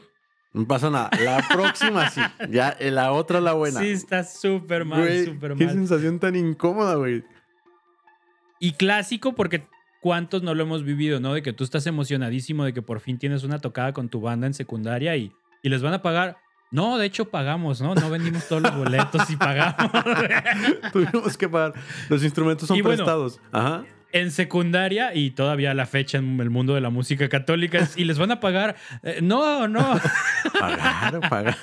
No 0.53 0.67
pasa 0.67 0.89
nada. 0.91 1.11
La 1.23 1.47
próxima 1.53 2.09
sí. 2.09 2.21
Ya, 2.51 2.71
eh, 2.81 2.91
la 2.91 3.13
otra 3.13 3.41
la 3.43 3.53
buena. 3.53 3.79
Sí, 3.81 3.91
está 3.91 4.25
súper 4.25 4.87
mal, 4.87 5.07
súper 5.27 5.55
qué 5.55 5.67
mal. 5.67 5.75
sensación 5.75 6.19
tan 6.19 6.35
incómoda, 6.35 6.95
güey. 6.95 7.23
Y 8.61 8.73
clásico 8.73 9.35
porque 9.35 9.67
cuántos 10.01 10.43
no 10.43 10.55
lo 10.55 10.63
hemos 10.63 10.83
vivido, 10.85 11.21
¿no? 11.21 11.35
De 11.35 11.43
que 11.43 11.53
tú 11.53 11.65
estás 11.65 11.87
emocionadísimo 11.87 12.65
de 12.65 12.73
que 12.73 12.83
por 12.83 13.01
fin 13.01 13.19
tienes 13.19 13.45
una 13.45 13.59
tocada 13.59 13.93
con 13.93 14.09
tu 14.09 14.21
banda 14.21 14.47
en 14.47 14.55
secundaria 14.55 15.17
y, 15.17 15.33
y 15.63 15.69
les 15.69 15.83
van 15.83 15.95
a 15.95 16.03
pagar. 16.03 16.39
No, 16.71 16.99
de 16.99 17.07
hecho 17.07 17.27
pagamos, 17.31 17.81
¿no? 17.81 17.95
No 17.95 18.11
vendimos 18.11 18.49
todos 18.49 18.63
los 18.63 18.77
boletos 18.77 19.29
y 19.31 19.37
pagamos. 19.37 19.91
Tuvimos 20.93 21.37
que 21.37 21.49
pagar. 21.49 21.75
Los 22.09 22.25
instrumentos 22.25 22.69
son 22.69 22.77
Y 22.77 22.83
bueno, 22.83 22.97
prestados. 22.99 23.41
Ajá. 23.53 23.85
en 24.13 24.31
secundaria 24.33 25.15
y 25.15 25.31
todavía 25.31 25.71
a 25.71 25.75
la 25.75 25.87
fecha 25.87 26.19
en 26.19 26.41
el 26.41 26.51
mundo 26.51 26.75
de 26.75 26.81
la 26.81 26.91
música 26.91 27.29
católica 27.29 27.89
y 27.97 28.05
les 28.05 28.19
van 28.19 28.31
a 28.33 28.41
pagar. 28.41 28.77
eh, 29.05 29.21
no, 29.23 29.69
no. 29.69 30.01
Pagar, 30.59 31.21
pagar. 31.29 31.57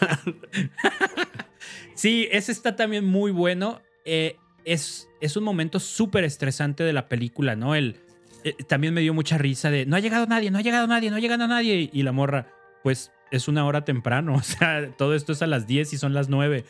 Sí, 1.95 2.27
ese 2.31 2.51
está 2.51 2.75
también 2.75 3.05
muy 3.05 3.31
bueno. 3.31 3.81
Eh, 4.05 4.37
es, 4.65 5.09
es 5.21 5.37
un 5.37 5.43
momento 5.43 5.79
súper 5.79 6.23
estresante 6.23 6.83
de 6.83 6.93
la 6.93 7.07
película, 7.09 7.55
¿no? 7.55 7.75
El, 7.75 7.97
eh, 8.43 8.55
también 8.67 8.93
me 8.93 9.01
dio 9.01 9.13
mucha 9.13 9.37
risa 9.37 9.71
de 9.71 9.85
no 9.85 9.95
ha 9.95 9.99
llegado 9.99 10.25
nadie, 10.25 10.51
no 10.51 10.57
ha 10.57 10.61
llegado 10.61 10.87
nadie, 10.87 11.09
no 11.09 11.17
ha 11.17 11.19
llegado 11.19 11.47
nadie. 11.47 11.89
Y 11.91 12.03
la 12.03 12.11
morra, 12.11 12.47
pues 12.83 13.11
es 13.31 13.47
una 13.47 13.65
hora 13.65 13.85
temprano. 13.85 14.35
O 14.37 14.43
sea, 14.43 14.89
todo 14.97 15.15
esto 15.15 15.31
es 15.31 15.41
a 15.41 15.47
las 15.47 15.67
10 15.67 15.93
y 15.93 15.97
son 15.97 16.13
las 16.13 16.29
9. 16.29 16.65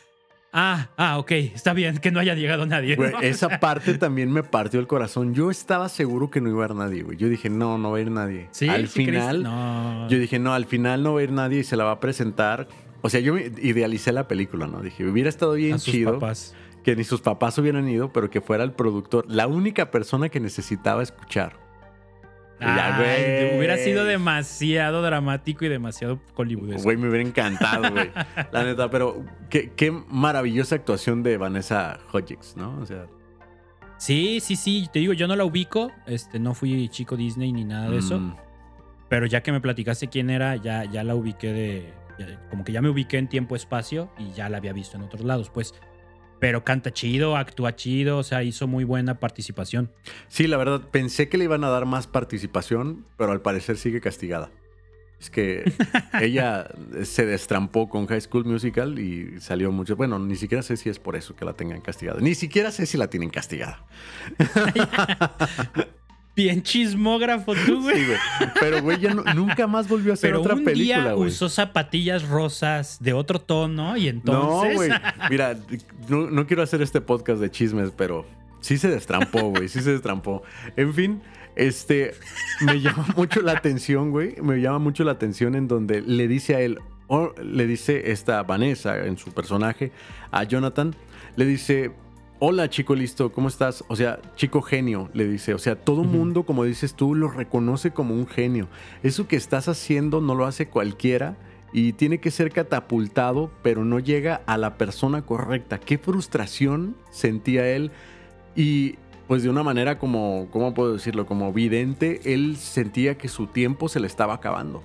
Ah, 0.56 0.90
ah, 0.96 1.18
ok, 1.18 1.32
está 1.32 1.72
bien 1.72 1.98
que 1.98 2.12
no 2.12 2.20
haya 2.20 2.36
llegado 2.36 2.64
nadie. 2.64 2.94
Güey, 2.94 3.12
esa 3.22 3.58
parte 3.60 3.98
también 3.98 4.30
me 4.30 4.44
partió 4.44 4.78
el 4.78 4.86
corazón. 4.86 5.34
Yo 5.34 5.50
estaba 5.50 5.88
seguro 5.88 6.30
que 6.30 6.40
no 6.40 6.48
iba 6.48 6.62
a 6.64 6.68
ir 6.68 6.74
nadie, 6.76 7.02
güey. 7.02 7.18
Yo 7.18 7.28
dije, 7.28 7.50
no, 7.50 7.76
no 7.76 7.90
va 7.90 7.98
a 7.98 8.00
ir 8.00 8.10
nadie. 8.12 8.48
Sí, 8.52 8.68
al 8.68 8.86
¿Sí 8.86 9.04
final, 9.04 9.42
no. 9.42 10.08
yo 10.08 10.16
dije, 10.16 10.38
no, 10.38 10.54
al 10.54 10.66
final 10.66 11.02
no 11.02 11.14
va 11.14 11.20
a 11.20 11.22
ir 11.24 11.32
nadie 11.32 11.58
y 11.58 11.64
se 11.64 11.76
la 11.76 11.82
va 11.82 11.90
a 11.90 12.00
presentar. 12.00 12.68
O 13.02 13.10
sea, 13.10 13.18
yo 13.18 13.36
idealicé 13.36 14.12
la 14.12 14.28
película, 14.28 14.68
¿no? 14.68 14.80
Dije, 14.80 15.04
hubiera 15.04 15.28
estado 15.28 15.54
bien 15.54 15.74
a 15.74 15.78
sus 15.78 15.92
chido 15.92 16.14
papás. 16.14 16.54
Que 16.84 16.94
ni 16.94 17.02
sus 17.02 17.20
papás 17.20 17.58
hubieran 17.58 17.88
ido, 17.88 18.12
pero 18.12 18.30
que 18.30 18.40
fuera 18.40 18.62
el 18.62 18.72
productor, 18.72 19.24
la 19.28 19.46
única 19.46 19.90
persona 19.90 20.28
que 20.28 20.38
necesitaba 20.38 21.02
escuchar. 21.02 21.56
Ya, 22.60 22.96
Ay, 22.98 23.56
hubiera 23.58 23.76
sido 23.78 24.04
demasiado 24.04 25.02
dramático 25.02 25.64
y 25.64 25.68
demasiado 25.68 26.20
hollywoodesco. 26.34 26.84
Güey, 26.84 26.96
me 26.96 27.08
hubiera 27.08 27.26
encantado, 27.26 27.90
güey. 27.90 28.10
La 28.52 28.62
neta, 28.62 28.88
pero 28.90 29.24
qué, 29.50 29.72
qué 29.74 29.90
maravillosa 29.90 30.76
actuación 30.76 31.22
de 31.24 31.36
Vanessa 31.36 31.98
Hudgens, 32.12 32.56
¿no? 32.56 32.78
O 32.80 32.86
sea, 32.86 33.06
Sí, 33.98 34.38
sí, 34.40 34.54
sí. 34.56 34.88
Te 34.92 34.98
digo, 35.00 35.12
yo 35.14 35.26
no 35.26 35.34
la 35.36 35.44
ubico. 35.44 35.90
Este, 36.06 36.38
no 36.38 36.54
fui 36.54 36.88
chico 36.90 37.16
Disney 37.16 37.52
ni 37.52 37.64
nada 37.64 37.90
de 37.90 37.98
eso. 37.98 38.18
mm, 38.20 38.36
Pero 39.08 39.26
ya 39.26 39.42
que 39.42 39.50
me 39.52 39.60
platicaste 39.60 40.08
quién 40.08 40.30
era, 40.30 40.56
ya, 40.56 40.84
ya 40.84 41.02
la 41.04 41.14
ubiqué 41.16 41.52
de. 41.52 41.92
ya- 42.18 42.48
como 42.50 42.64
que 42.64 42.72
ya 42.72 42.80
me 42.82 42.88
ubiqué 42.88 43.18
en 43.18 43.28
tiempo-espacio 43.28 44.10
y 44.18 44.30
ya 44.32 44.48
la 44.48 44.58
había 44.58 44.72
visto 44.72 44.96
en 44.96 45.02
otros 45.04 45.24
lados, 45.24 45.50
pues. 45.50 45.74
Pero 46.44 46.62
canta 46.62 46.92
chido, 46.92 47.38
actúa 47.38 47.74
chido, 47.74 48.18
o 48.18 48.22
sea, 48.22 48.42
hizo 48.42 48.66
muy 48.66 48.84
buena 48.84 49.18
participación. 49.18 49.90
Sí, 50.28 50.46
la 50.46 50.58
verdad, 50.58 50.82
pensé 50.90 51.30
que 51.30 51.38
le 51.38 51.44
iban 51.44 51.64
a 51.64 51.70
dar 51.70 51.86
más 51.86 52.06
participación, 52.06 53.06
pero 53.16 53.32
al 53.32 53.40
parecer 53.40 53.78
sigue 53.78 54.02
castigada. 54.02 54.50
es 55.18 55.30
que 55.30 55.64
ella 56.20 56.68
se 57.02 57.24
destrampó 57.24 57.88
con 57.88 58.06
High 58.06 58.20
School 58.20 58.44
Musical 58.44 58.98
y 58.98 59.40
salió 59.40 59.72
mucho. 59.72 59.96
Bueno, 59.96 60.18
ni 60.18 60.36
siquiera 60.36 60.60
sé 60.62 60.76
si 60.76 60.90
es 60.90 60.98
por 60.98 61.16
eso 61.16 61.34
que 61.34 61.46
la 61.46 61.54
tengan 61.54 61.80
castigada. 61.80 62.20
Ni 62.20 62.34
siquiera 62.34 62.70
sé 62.70 62.84
si 62.84 62.98
la 62.98 63.08
tienen 63.08 63.30
castigada. 63.30 63.86
Bien 66.36 66.62
chismógrafo 66.62 67.54
tú, 67.66 67.82
güey. 67.82 67.96
Sí, 68.00 68.06
güey. 68.06 68.18
Pero, 68.58 68.82
güey, 68.82 68.98
ya 69.00 69.14
no- 69.14 69.22
nunca 69.34 69.66
más 69.66 69.88
volvió 69.88 70.12
a 70.12 70.14
hacer 70.14 70.30
Pero 70.30 70.40
otra 70.40 70.54
un 70.54 70.64
película, 70.64 71.02
día 71.04 71.12
güey. 71.12 71.28
usó 71.28 71.48
zapatillas 71.48 72.26
rosas 72.28 72.98
de 73.00 73.12
otro 73.12 73.40
tono 73.40 73.96
y 73.96 74.04
No, 74.04 74.08
entonces... 74.10 74.74
güey. 74.76 74.90
Mira, 75.30 75.56
no, 76.08 76.28
no 76.30 76.46
quiero 76.46 76.62
hacer 76.62 76.82
este 76.82 77.00
podcast 77.00 77.40
de 77.40 77.50
chismes, 77.50 77.92
pero 77.96 78.26
sí 78.60 78.78
se 78.78 78.88
destrampó, 78.88 79.50
güey. 79.50 79.68
Sí 79.68 79.80
se 79.80 79.92
destrampó. 79.92 80.42
En 80.76 80.92
fin, 80.92 81.22
este 81.54 82.14
me 82.62 82.80
llama 82.80 83.06
mucho 83.16 83.40
la 83.40 83.52
atención, 83.52 84.10
güey. 84.10 84.34
Me 84.42 84.60
llama 84.60 84.80
mucho 84.80 85.04
la 85.04 85.12
atención 85.12 85.54
en 85.54 85.68
donde 85.68 86.00
le 86.02 86.26
dice 86.26 86.56
a 86.56 86.60
él, 86.60 86.78
o 87.06 87.32
le 87.40 87.66
dice 87.66 88.10
esta 88.10 88.42
Vanessa 88.42 88.98
en 89.04 89.18
su 89.18 89.30
personaje, 89.32 89.92
a 90.32 90.42
Jonathan, 90.42 90.96
le 91.36 91.44
dice. 91.46 91.92
Hola, 92.40 92.68
chico 92.68 92.96
listo, 92.96 93.30
¿cómo 93.30 93.46
estás? 93.46 93.84
O 93.86 93.94
sea, 93.94 94.18
chico 94.34 94.60
genio, 94.60 95.08
le 95.14 95.26
dice. 95.26 95.54
O 95.54 95.58
sea, 95.58 95.76
todo 95.76 96.02
mundo, 96.02 96.42
como 96.42 96.64
dices 96.64 96.94
tú, 96.94 97.14
lo 97.14 97.28
reconoce 97.28 97.92
como 97.92 98.12
un 98.14 98.26
genio. 98.26 98.66
Eso 99.04 99.28
que 99.28 99.36
estás 99.36 99.68
haciendo 99.68 100.20
no 100.20 100.34
lo 100.34 100.44
hace 100.44 100.66
cualquiera 100.66 101.36
y 101.72 101.92
tiene 101.92 102.18
que 102.18 102.32
ser 102.32 102.50
catapultado, 102.50 103.52
pero 103.62 103.84
no 103.84 104.00
llega 104.00 104.42
a 104.46 104.58
la 104.58 104.76
persona 104.76 105.22
correcta. 105.22 105.78
Qué 105.78 105.96
frustración 105.96 106.96
sentía 107.10 107.68
él 107.68 107.92
y 108.56 108.96
pues 109.28 109.44
de 109.44 109.48
una 109.48 109.62
manera 109.62 109.98
como, 110.00 110.48
¿cómo 110.50 110.74
puedo 110.74 110.92
decirlo? 110.92 111.26
Como 111.26 111.52
vidente, 111.52 112.20
él 112.34 112.56
sentía 112.56 113.16
que 113.16 113.28
su 113.28 113.46
tiempo 113.46 113.88
se 113.88 114.00
le 114.00 114.08
estaba 114.08 114.34
acabando. 114.34 114.82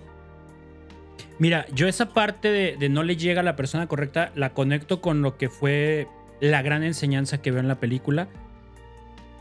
Mira, 1.40 1.66
yo 1.74 1.88
esa 1.88 2.14
parte 2.14 2.50
de, 2.50 2.78
de 2.78 2.90
no 2.90 3.02
le 3.02 3.18
llega 3.18 3.42
a 3.42 3.44
la 3.44 3.56
persona 3.56 3.88
correcta 3.88 4.32
la 4.36 4.54
conecto 4.54 5.02
con 5.02 5.24
lo 5.24 5.38
que 5.38 5.50
fue 5.50 6.08
la 6.42 6.62
gran 6.62 6.84
enseñanza 6.84 7.42
que 7.42 7.52
veo 7.52 7.60
en 7.60 7.68
la 7.68 7.80
película. 7.80 8.28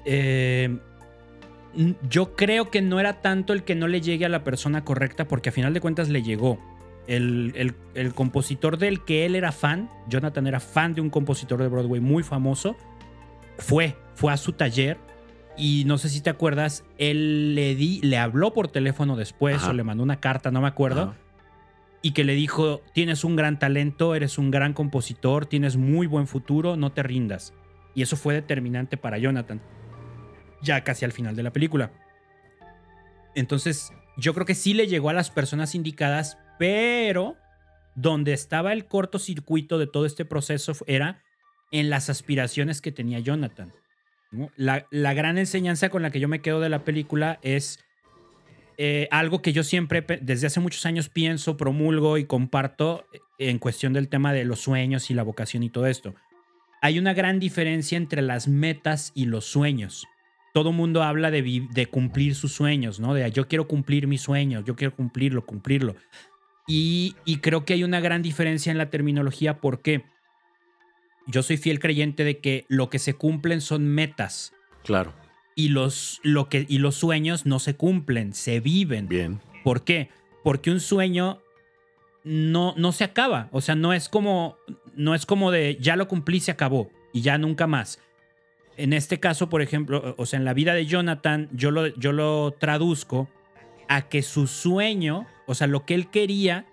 Eh, 0.04 0.78
yo 2.08 2.34
creo 2.34 2.70
que 2.70 2.80
no 2.82 2.98
era 2.98 3.20
tanto 3.20 3.52
el 3.52 3.62
que 3.62 3.74
no 3.74 3.88
le 3.88 4.00
llegue 4.00 4.24
a 4.24 4.28
la 4.28 4.42
persona 4.42 4.84
correcta, 4.84 5.26
porque 5.28 5.50
a 5.50 5.52
final 5.52 5.74
de 5.74 5.80
cuentas 5.80 6.08
le 6.08 6.22
llegó. 6.22 6.58
El, 7.06 7.52
el- 7.56 7.74
el 7.94 8.12
compositor 8.14 8.76
del 8.78 9.04
que 9.04 9.24
él 9.26 9.34
era 9.34 9.52
fan, 9.52 9.88
Jonathan 10.08 10.46
era 10.46 10.60
fan 10.60 10.94
de 10.94 11.00
un 11.00 11.08
compositor 11.10 11.60
de 11.62 11.68
Broadway 11.68 12.00
muy 12.00 12.22
famoso, 12.22 12.76
fue, 13.58 13.96
fue 14.14 14.32
a 14.32 14.36
su 14.36 14.52
taller 14.52 14.98
y 15.56 15.84
no 15.86 15.96
sé 15.98 16.08
si 16.10 16.20
te 16.20 16.30
acuerdas, 16.30 16.84
él 16.98 17.54
le, 17.54 17.74
di, 17.74 18.00
le 18.02 18.18
habló 18.18 18.52
por 18.52 18.68
teléfono 18.68 19.16
después 19.16 19.56
Ajá. 19.56 19.70
o 19.70 19.72
le 19.72 19.84
mandó 19.84 20.02
una 20.02 20.20
carta, 20.20 20.50
no 20.50 20.60
me 20.60 20.68
acuerdo 20.68 21.02
Ajá. 21.02 21.14
Y 22.02 22.12
que 22.12 22.24
le 22.24 22.34
dijo, 22.34 22.82
tienes 22.92 23.24
un 23.24 23.36
gran 23.36 23.58
talento, 23.58 24.14
eres 24.14 24.38
un 24.38 24.50
gran 24.50 24.72
compositor, 24.72 25.46
tienes 25.46 25.76
muy 25.76 26.06
buen 26.06 26.26
futuro, 26.26 26.76
no 26.76 26.92
te 26.92 27.02
rindas. 27.02 27.54
Y 27.94 28.02
eso 28.02 28.16
fue 28.16 28.34
determinante 28.34 28.96
para 28.96 29.18
Jonathan, 29.18 29.60
ya 30.62 30.84
casi 30.84 31.04
al 31.04 31.12
final 31.12 31.34
de 31.34 31.42
la 31.42 31.52
película. 31.52 31.90
Entonces, 33.34 33.92
yo 34.16 34.34
creo 34.34 34.46
que 34.46 34.54
sí 34.54 34.74
le 34.74 34.86
llegó 34.86 35.10
a 35.10 35.14
las 35.14 35.30
personas 35.30 35.74
indicadas, 35.74 36.38
pero 36.58 37.36
donde 37.96 38.32
estaba 38.32 38.72
el 38.72 38.86
cortocircuito 38.86 39.78
de 39.78 39.88
todo 39.88 40.06
este 40.06 40.24
proceso 40.24 40.72
era 40.86 41.22
en 41.72 41.90
las 41.90 42.08
aspiraciones 42.08 42.80
que 42.80 42.92
tenía 42.92 43.18
Jonathan. 43.18 43.72
la 44.56 45.14
gran 45.14 45.38
enseñanza 45.38 45.88
con 45.88 46.02
la 46.02 46.10
que 46.10 46.20
yo 46.20 46.28
me 46.28 46.40
quedo 46.40 46.60
de 46.60 46.68
la 46.68 46.84
película 46.84 47.40
es 47.42 47.80
eh, 48.78 49.08
algo 49.10 49.42
que 49.42 49.52
yo 49.52 49.64
siempre, 49.64 50.04
desde 50.22 50.46
hace 50.46 50.60
muchos 50.60 50.86
años, 50.86 51.08
pienso, 51.08 51.56
promulgo 51.56 52.16
y 52.16 52.24
comparto 52.24 53.06
eh, 53.12 53.50
en 53.50 53.58
cuestión 53.58 53.92
del 53.92 54.08
tema 54.08 54.32
de 54.32 54.44
los 54.44 54.60
sueños 54.60 55.10
y 55.10 55.14
la 55.14 55.24
vocación 55.24 55.62
y 55.62 55.70
todo 55.70 55.86
esto. 55.86 56.14
Hay 56.80 56.98
una 56.98 57.12
gran 57.12 57.40
diferencia 57.40 57.98
entre 57.98 58.22
las 58.22 58.48
metas 58.48 59.10
y 59.14 59.26
los 59.26 59.44
sueños. 59.44 60.06
Todo 60.54 60.72
mundo 60.72 61.02
habla 61.02 61.30
de, 61.30 61.88
cumplir 61.90 62.34
sus 62.34 62.52
sueños, 62.52 63.00
¿no? 63.00 63.14
De 63.14 63.30
yo 63.32 63.48
quiero 63.48 63.68
cumplir 63.68 64.06
mis 64.06 64.22
sueños, 64.22 64.64
yo 64.64 64.76
quiero 64.76 64.94
cumplirlo, 64.94 65.44
cumplirlo. 65.44 65.96
Y 66.66 67.14
creo 67.42 67.64
que 67.64 67.72
hay 67.74 67.82
una 67.82 68.00
gran 68.00 68.22
diferencia 68.22 68.70
en 68.70 68.78
la 68.78 68.90
terminología 68.90 69.58
porque 69.60 70.04
yo 71.26 71.42
soy 71.42 71.56
fiel 71.56 71.80
creyente 71.80 72.24
de 72.24 72.38
que 72.38 72.64
lo 72.68 72.90
que 72.90 72.98
se 72.98 73.14
cumplen 73.14 73.60
son 73.60 73.86
metas 73.86 74.52
Claro, 74.88 75.12
y 75.58 75.70
los, 75.70 76.20
lo 76.22 76.48
que, 76.48 76.66
y 76.68 76.78
los 76.78 76.94
sueños 76.94 77.44
no 77.44 77.58
se 77.58 77.74
cumplen, 77.74 78.32
se 78.32 78.60
viven. 78.60 79.08
bien. 79.08 79.40
¿Por 79.64 79.82
qué? 79.82 80.08
Porque 80.44 80.70
un 80.70 80.78
sueño 80.78 81.42
no, 82.22 82.74
no 82.76 82.92
se 82.92 83.02
acaba. 83.02 83.48
O 83.50 83.60
sea, 83.60 83.74
no 83.74 83.92
es 83.92 84.08
como. 84.08 84.56
No 84.94 85.16
es 85.16 85.26
como 85.26 85.50
de 85.50 85.76
ya 85.80 85.96
lo 85.96 86.06
cumplí, 86.06 86.38
se 86.38 86.52
acabó. 86.52 86.92
Y 87.12 87.22
ya 87.22 87.38
nunca 87.38 87.66
más. 87.66 87.98
En 88.76 88.92
este 88.92 89.18
caso, 89.18 89.48
por 89.48 89.60
ejemplo, 89.60 90.14
o 90.16 90.26
sea, 90.26 90.38
en 90.38 90.44
la 90.44 90.54
vida 90.54 90.74
de 90.74 90.86
Jonathan, 90.86 91.48
yo 91.50 91.72
lo, 91.72 91.88
yo 91.88 92.12
lo 92.12 92.54
traduzco 92.56 93.28
a 93.88 94.02
que 94.02 94.22
su 94.22 94.46
sueño, 94.46 95.26
o 95.46 95.56
sea, 95.56 95.66
lo 95.66 95.84
que 95.84 95.96
él 95.96 96.08
quería 96.08 96.66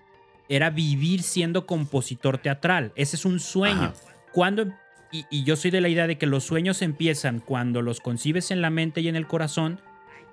era 0.48 0.70
vivir 0.70 1.24
siendo 1.24 1.66
compositor 1.66 2.38
teatral. 2.38 2.92
Ese 2.96 3.16
es 3.16 3.26
un 3.26 3.40
sueño. 3.40 3.82
Ajá. 3.82 3.94
Cuando, 4.32 4.72
y, 5.16 5.26
y 5.30 5.44
yo 5.44 5.56
soy 5.56 5.72
de 5.72 5.82
la 5.82 5.90
idea 5.90 6.08
de 6.08 6.18
que 6.18 6.26
los 6.26 6.44
sueños 6.44 6.82
empiezan 6.82 7.40
cuando 7.40 7.82
los 7.82 8.00
concibes 8.02 8.52
en 8.52 8.62
la 8.62 8.70
mente 8.70 9.02
y 9.02 9.08
en 9.08 9.16
el 9.16 9.28
corazón, 9.28 9.82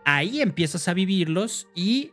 ahí 0.04 0.40
empiezas 0.40 0.88
a 0.88 0.94
vivirlos 0.94 1.68
y, 1.74 2.12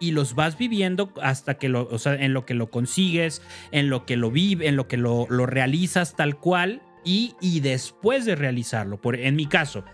y 0.00 0.10
los 0.12 0.34
vas 0.34 0.58
viviendo 0.58 1.12
hasta 1.22 1.54
que 1.54 1.68
lo, 1.68 1.88
o 1.88 1.98
sea, 1.98 2.14
en 2.14 2.32
lo 2.34 2.44
que 2.44 2.54
lo 2.54 2.70
consigues, 2.70 3.42
en 3.70 3.88
lo 3.88 4.04
que 4.04 4.16
lo 4.16 4.30
vives, 4.30 4.68
en 4.68 4.76
lo 4.76 4.88
que 4.88 4.96
lo, 4.96 5.26
lo 5.30 5.46
realizas 5.46 6.14
tal 6.16 6.38
cual 6.38 6.82
y, 7.04 7.34
y 7.40 7.60
después 7.60 8.24
de 8.24 8.36
realizarlo. 8.36 9.00
Por, 9.00 9.16
en 9.16 9.36
mi 9.36 9.46
caso, 9.46 9.84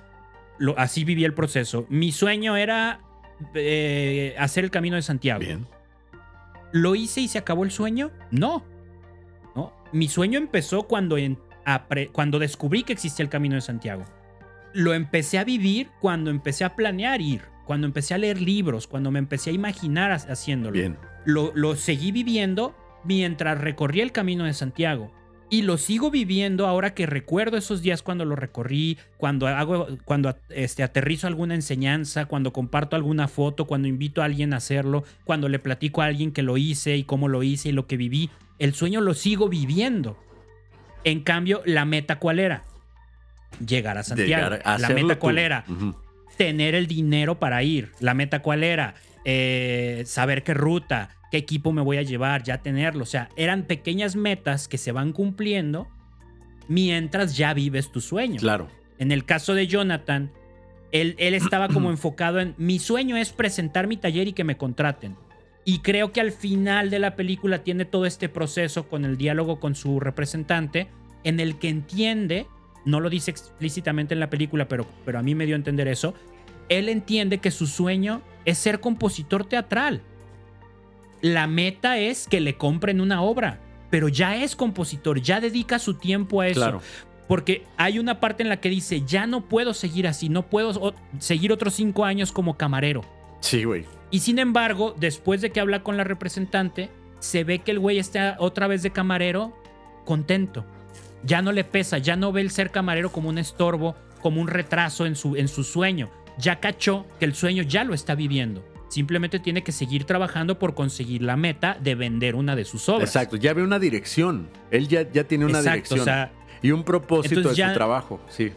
lo, 0.58 0.78
así 0.78 1.04
viví 1.04 1.24
el 1.24 1.34
proceso. 1.34 1.86
Mi 1.88 2.12
sueño 2.12 2.56
era 2.56 3.00
eh, 3.54 4.34
hacer 4.38 4.64
el 4.64 4.70
camino 4.70 4.96
de 4.96 5.02
Santiago. 5.02 5.40
Bien. 5.40 5.66
¿Lo 6.72 6.94
hice 6.94 7.20
y 7.22 7.28
se 7.28 7.38
acabó 7.38 7.64
el 7.64 7.70
sueño? 7.70 8.10
No. 8.30 8.64
¿No? 9.54 9.72
Mi 9.92 10.08
sueño 10.08 10.38
empezó 10.38 10.82
cuando, 10.82 11.16
en- 11.16 11.38
cuando 12.12 12.38
descubrí 12.38 12.82
que 12.82 12.92
existía 12.92 13.22
el 13.22 13.30
Camino 13.30 13.54
de 13.54 13.60
Santiago. 13.60 14.04
Lo 14.74 14.94
empecé 14.94 15.38
a 15.38 15.44
vivir 15.44 15.88
cuando 16.00 16.30
empecé 16.30 16.64
a 16.64 16.76
planear 16.76 17.20
ir, 17.20 17.42
cuando 17.64 17.86
empecé 17.86 18.14
a 18.14 18.18
leer 18.18 18.40
libros, 18.40 18.86
cuando 18.86 19.10
me 19.10 19.18
empecé 19.18 19.50
a 19.50 19.54
imaginar 19.54 20.10
ha- 20.10 20.14
haciéndolo. 20.14 20.72
Bien. 20.72 20.96
Lo, 21.24 21.52
lo 21.54 21.74
seguí 21.76 22.12
viviendo 22.12 22.74
mientras 23.04 23.60
recorría 23.60 24.02
el 24.02 24.12
Camino 24.12 24.44
de 24.44 24.54
Santiago. 24.54 25.10
Y 25.50 25.62
lo 25.62 25.78
sigo 25.78 26.10
viviendo 26.10 26.66
ahora 26.66 26.92
que 26.92 27.06
recuerdo 27.06 27.56
esos 27.56 27.80
días 27.80 28.02
cuando 28.02 28.26
lo 28.26 28.36
recorrí, 28.36 28.98
cuando 29.16 29.46
hago, 29.46 29.86
cuando 30.04 30.36
este, 30.50 30.82
aterrizo 30.82 31.26
alguna 31.26 31.54
enseñanza, 31.54 32.26
cuando 32.26 32.52
comparto 32.52 32.96
alguna 32.96 33.28
foto, 33.28 33.64
cuando 33.64 33.88
invito 33.88 34.20
a 34.20 34.26
alguien 34.26 34.52
a 34.52 34.58
hacerlo, 34.58 35.04
cuando 35.24 35.48
le 35.48 35.58
platico 35.58 36.02
a 36.02 36.04
alguien 36.04 36.32
que 36.32 36.42
lo 36.42 36.58
hice 36.58 36.98
y 36.98 37.04
cómo 37.04 37.28
lo 37.28 37.42
hice 37.42 37.70
y 37.70 37.72
lo 37.72 37.86
que 37.86 37.96
viví. 37.96 38.28
El 38.58 38.74
sueño 38.74 39.00
lo 39.00 39.14
sigo 39.14 39.48
viviendo. 39.48 40.18
En 41.08 41.20
cambio, 41.20 41.62
la 41.64 41.86
meta 41.86 42.18
cuál 42.18 42.38
era? 42.38 42.64
Llegar 43.66 43.96
a 43.96 44.02
Santiago. 44.02 44.28
Llegar 44.28 44.60
a 44.62 44.76
la 44.76 44.90
meta 44.90 45.18
cuál 45.18 45.36
tú. 45.36 45.40
era? 45.40 45.64
Tener 46.36 46.74
el 46.74 46.86
dinero 46.86 47.38
para 47.38 47.62
ir. 47.62 47.92
La 47.98 48.12
meta 48.12 48.42
cuál 48.42 48.62
era? 48.62 48.94
Eh, 49.24 50.02
saber 50.04 50.42
qué 50.42 50.52
ruta, 50.52 51.08
qué 51.30 51.38
equipo 51.38 51.72
me 51.72 51.80
voy 51.80 51.96
a 51.96 52.02
llevar, 52.02 52.42
ya 52.42 52.58
tenerlo. 52.58 53.04
O 53.04 53.06
sea, 53.06 53.30
eran 53.36 53.62
pequeñas 53.62 54.16
metas 54.16 54.68
que 54.68 54.76
se 54.76 54.92
van 54.92 55.12
cumpliendo 55.12 55.88
mientras 56.68 57.38
ya 57.38 57.54
vives 57.54 57.90
tu 57.90 58.02
sueño. 58.02 58.38
Claro. 58.38 58.68
En 58.98 59.10
el 59.10 59.24
caso 59.24 59.54
de 59.54 59.66
Jonathan, 59.66 60.30
él, 60.92 61.14
él 61.16 61.32
estaba 61.32 61.68
como 61.68 61.88
enfocado 61.90 62.38
en 62.38 62.54
mi 62.58 62.78
sueño 62.78 63.16
es 63.16 63.32
presentar 63.32 63.86
mi 63.86 63.96
taller 63.96 64.28
y 64.28 64.34
que 64.34 64.44
me 64.44 64.58
contraten. 64.58 65.16
Y 65.68 65.80
creo 65.80 66.12
que 66.12 66.22
al 66.22 66.32
final 66.32 66.88
de 66.88 66.98
la 66.98 67.14
película 67.14 67.62
tiene 67.62 67.84
todo 67.84 68.06
este 68.06 68.30
proceso 68.30 68.88
con 68.88 69.04
el 69.04 69.18
diálogo 69.18 69.60
con 69.60 69.74
su 69.74 70.00
representante, 70.00 70.88
en 71.24 71.40
el 71.40 71.58
que 71.58 71.68
entiende, 71.68 72.46
no 72.86 73.00
lo 73.00 73.10
dice 73.10 73.30
explícitamente 73.30 74.14
en 74.14 74.20
la 74.20 74.30
película, 74.30 74.66
pero, 74.66 74.86
pero 75.04 75.18
a 75.18 75.22
mí 75.22 75.34
me 75.34 75.44
dio 75.44 75.54
a 75.54 75.58
entender 75.58 75.86
eso, 75.86 76.14
él 76.70 76.88
entiende 76.88 77.36
que 77.36 77.50
su 77.50 77.66
sueño 77.66 78.22
es 78.46 78.56
ser 78.56 78.80
compositor 78.80 79.44
teatral. 79.44 80.00
La 81.20 81.46
meta 81.46 81.98
es 81.98 82.28
que 82.28 82.40
le 82.40 82.56
compren 82.56 83.02
una 83.02 83.20
obra, 83.20 83.60
pero 83.90 84.08
ya 84.08 84.42
es 84.42 84.56
compositor, 84.56 85.20
ya 85.20 85.38
dedica 85.38 85.78
su 85.78 85.98
tiempo 85.98 86.40
a 86.40 86.48
eso. 86.48 86.60
Claro. 86.60 86.80
Porque 87.26 87.66
hay 87.76 87.98
una 87.98 88.20
parte 88.20 88.42
en 88.42 88.48
la 88.48 88.58
que 88.58 88.70
dice, 88.70 89.02
ya 89.06 89.26
no 89.26 89.42
puedo 89.50 89.74
seguir 89.74 90.08
así, 90.08 90.30
no 90.30 90.46
puedo 90.46 90.94
seguir 91.18 91.52
otros 91.52 91.74
cinco 91.74 92.06
años 92.06 92.32
como 92.32 92.56
camarero. 92.56 93.17
Sí, 93.40 93.64
güey. 93.64 93.84
Y 94.10 94.20
sin 94.20 94.38
embargo, 94.38 94.94
después 94.98 95.40
de 95.40 95.50
que 95.50 95.60
habla 95.60 95.82
con 95.82 95.96
la 95.96 96.04
representante, 96.04 96.90
se 97.18 97.44
ve 97.44 97.58
que 97.60 97.72
el 97.72 97.78
güey 97.78 97.98
está 97.98 98.36
otra 98.38 98.66
vez 98.66 98.82
de 98.82 98.90
camarero 98.90 99.54
contento. 100.04 100.64
Ya 101.24 101.42
no 101.42 101.52
le 101.52 101.64
pesa, 101.64 101.98
ya 101.98 102.16
no 102.16 102.32
ve 102.32 102.40
el 102.40 102.50
ser 102.50 102.70
camarero 102.70 103.10
como 103.10 103.28
un 103.28 103.38
estorbo, 103.38 103.96
como 104.22 104.40
un 104.40 104.48
retraso 104.48 105.04
en 105.06 105.16
su, 105.16 105.36
en 105.36 105.48
su 105.48 105.64
sueño. 105.64 106.10
Ya 106.38 106.60
cachó 106.60 107.06
que 107.18 107.24
el 107.24 107.34
sueño 107.34 107.62
ya 107.64 107.84
lo 107.84 107.92
está 107.94 108.14
viviendo. 108.14 108.64
Simplemente 108.88 109.38
tiene 109.38 109.62
que 109.62 109.72
seguir 109.72 110.04
trabajando 110.04 110.58
por 110.58 110.74
conseguir 110.74 111.22
la 111.22 111.36
meta 111.36 111.76
de 111.80 111.94
vender 111.94 112.34
una 112.36 112.56
de 112.56 112.64
sus 112.64 112.88
obras. 112.88 113.08
Exacto, 113.10 113.36
ya 113.36 113.52
ve 113.52 113.62
una 113.62 113.78
dirección. 113.78 114.48
Él 114.70 114.88
ya, 114.88 115.02
ya 115.10 115.24
tiene 115.24 115.44
una 115.44 115.58
Exacto, 115.58 115.94
dirección. 115.96 116.00
o 116.00 116.04
sea, 116.04 116.32
y 116.62 116.70
un 116.70 116.84
propósito 116.84 117.50
de 117.50 117.54
ya- 117.54 117.68
su 117.68 117.74
trabajo, 117.74 118.20
sí. 118.30 118.52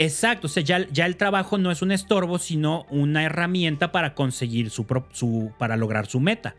Exacto, 0.00 0.46
o 0.46 0.50
sea, 0.50 0.62
ya, 0.62 0.88
ya 0.88 1.04
el 1.04 1.18
trabajo 1.18 1.58
no 1.58 1.70
es 1.70 1.82
un 1.82 1.92
estorbo, 1.92 2.38
sino 2.38 2.86
una 2.88 3.22
herramienta 3.22 3.92
para 3.92 4.14
conseguir 4.14 4.70
su, 4.70 4.86
su 5.12 5.52
para 5.58 5.76
lograr 5.76 6.06
su 6.06 6.20
meta. 6.20 6.56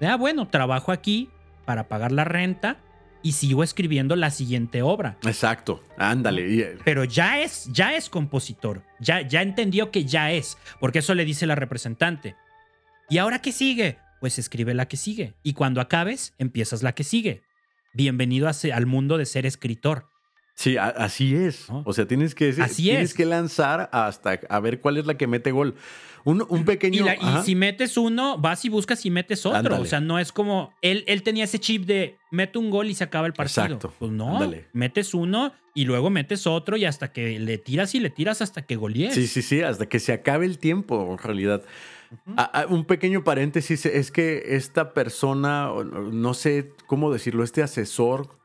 Ah, 0.00 0.16
bueno, 0.16 0.46
trabajo 0.46 0.92
aquí 0.92 1.28
para 1.64 1.88
pagar 1.88 2.12
la 2.12 2.22
renta 2.22 2.78
y 3.22 3.32
sigo 3.32 3.64
escribiendo 3.64 4.14
la 4.14 4.30
siguiente 4.30 4.82
obra. 4.82 5.18
Exacto, 5.24 5.82
ándale. 5.98 6.60
eh, 6.60 6.78
Pero 6.84 7.02
ya 7.02 7.40
es, 7.40 7.68
ya 7.72 7.96
es 7.96 8.08
compositor. 8.08 8.84
Ya, 9.00 9.22
ya 9.22 9.42
entendió 9.42 9.90
que 9.90 10.04
ya 10.04 10.30
es, 10.30 10.56
porque 10.78 11.00
eso 11.00 11.12
le 11.16 11.24
dice 11.24 11.44
la 11.48 11.56
representante. 11.56 12.36
¿Y 13.08 13.18
ahora 13.18 13.40
qué 13.42 13.50
sigue? 13.50 13.98
Pues 14.20 14.38
escribe 14.38 14.74
la 14.74 14.86
que 14.86 14.96
sigue. 14.96 15.34
Y 15.42 15.54
cuando 15.54 15.80
acabes, 15.80 16.34
empiezas 16.38 16.84
la 16.84 16.94
que 16.94 17.02
sigue. 17.02 17.42
Bienvenido 17.94 18.46
a 18.48 18.52
al 18.72 18.86
mundo 18.86 19.18
de 19.18 19.26
ser 19.26 19.44
escritor. 19.44 20.08
Sí, 20.58 20.78
a- 20.78 20.86
así 20.88 21.34
es. 21.36 21.68
¿No? 21.68 21.82
O 21.84 21.92
sea, 21.92 22.06
tienes 22.08 22.34
que, 22.34 22.48
Así 22.60 22.84
tienes 22.84 23.10
es. 23.10 23.14
que 23.14 23.26
lanzar 23.26 23.90
hasta 23.92 24.40
a 24.48 24.58
ver 24.60 24.80
cuál 24.80 24.96
es 24.96 25.04
la 25.06 25.16
que 25.16 25.26
mete 25.26 25.52
gol. 25.52 25.74
Un, 26.24 26.44
un 26.48 26.62
Y, 26.62 26.64
pequeño. 26.64 27.04
la- 27.04 27.14
y 27.14 27.18
ajá. 27.20 27.42
si 27.44 27.54
metes 27.54 27.96
uno, 27.96 28.38
vas 28.38 28.64
y 28.64 28.68
buscas 28.70 29.04
y 29.06 29.10
metes 29.10 29.44
otro. 29.46 29.58
Ándale. 29.58 29.76
O 29.76 29.84
sea, 29.84 30.00
no 30.00 30.18
es 30.18 30.32
como. 30.32 30.72
Él, 30.82 31.04
él 31.06 31.22
tenía 31.22 31.44
ese 31.44 31.60
chip 31.60 31.84
de 31.84 32.16
mete 32.32 32.58
un 32.58 32.70
gol 32.70 32.88
y 32.88 32.94
se 32.94 33.04
acaba 33.04 33.26
el 33.26 33.32
partido. 33.34 33.64
Exacto. 33.66 33.92
Pues 33.98 34.10
no. 34.10 34.32
Ándale. 34.34 34.66
Metes 34.72 35.14
uno 35.14 35.52
y 35.74 35.84
luego 35.84 36.08
metes 36.10 36.46
otro 36.46 36.76
y 36.78 36.84
hasta 36.86 37.12
que 37.12 37.38
le 37.38 37.58
tiras 37.58 37.94
y 37.94 38.00
le 38.00 38.08
tiras 38.10 38.40
hasta 38.42 38.62
que 38.62 38.76
golees. 38.76 39.14
Sí, 39.14 39.26
sí, 39.28 39.42
sí, 39.42 39.60
hasta 39.60 39.86
que 39.86 40.00
se 40.00 40.14
acabe 40.14 40.46
el 40.46 40.58
tiempo, 40.58 41.06
en 41.12 41.18
realidad. 41.18 41.62
Ah, 42.36 42.50
ah, 42.54 42.66
un 42.68 42.84
pequeño 42.86 43.22
paréntesis 43.24 43.84
es 43.84 44.10
que 44.10 44.42
esta 44.56 44.94
persona, 44.94 45.68
no 46.12 46.34
sé 46.34 46.72
cómo 46.86 47.12
decirlo, 47.12 47.44
este 47.44 47.62
asesor, 47.62 48.35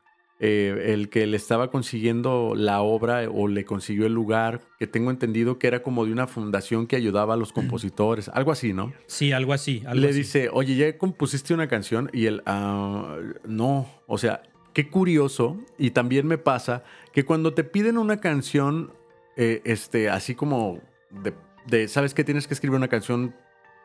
eh, 0.44 0.92
el 0.92 1.08
que 1.08 1.26
le 1.26 1.36
estaba 1.36 1.70
consiguiendo 1.70 2.54
la 2.56 2.82
obra 2.82 3.30
o 3.32 3.46
le 3.46 3.64
consiguió 3.64 4.06
el 4.06 4.12
lugar, 4.12 4.60
que 4.78 4.86
tengo 4.88 5.10
entendido 5.12 5.58
que 5.58 5.68
era 5.68 5.82
como 5.84 6.04
de 6.04 6.10
una 6.12 6.26
fundación 6.26 6.86
que 6.88 6.96
ayudaba 6.96 7.34
a 7.34 7.36
los 7.36 7.52
compositores, 7.52 8.28
algo 8.28 8.50
así, 8.50 8.72
¿no? 8.72 8.92
Sí, 9.06 9.30
algo 9.30 9.52
así. 9.52 9.82
algo 9.86 10.00
le 10.02 10.08
así. 10.08 10.18
dice, 10.18 10.48
oye, 10.52 10.74
¿ya 10.74 10.98
compusiste 10.98 11.54
una 11.54 11.68
canción? 11.68 12.10
Y 12.12 12.26
él, 12.26 12.42
"Ah, 12.44 13.18
no, 13.46 13.88
o 14.08 14.18
sea, 14.18 14.42
qué 14.72 14.88
curioso. 14.90 15.58
Y 15.78 15.90
también 15.92 16.26
me 16.26 16.38
pasa 16.38 16.82
que 17.12 17.24
cuando 17.24 17.54
te 17.54 17.62
piden 17.62 17.96
una 17.96 18.18
canción, 18.18 18.92
eh, 19.36 19.60
este, 19.64 20.10
así 20.10 20.34
como 20.34 20.80
de, 21.10 21.34
de, 21.66 21.86
¿sabes 21.88 22.14
que 22.14 22.24
Tienes 22.24 22.46
que 22.48 22.54
escribir 22.54 22.76
una 22.76 22.88
canción 22.88 23.34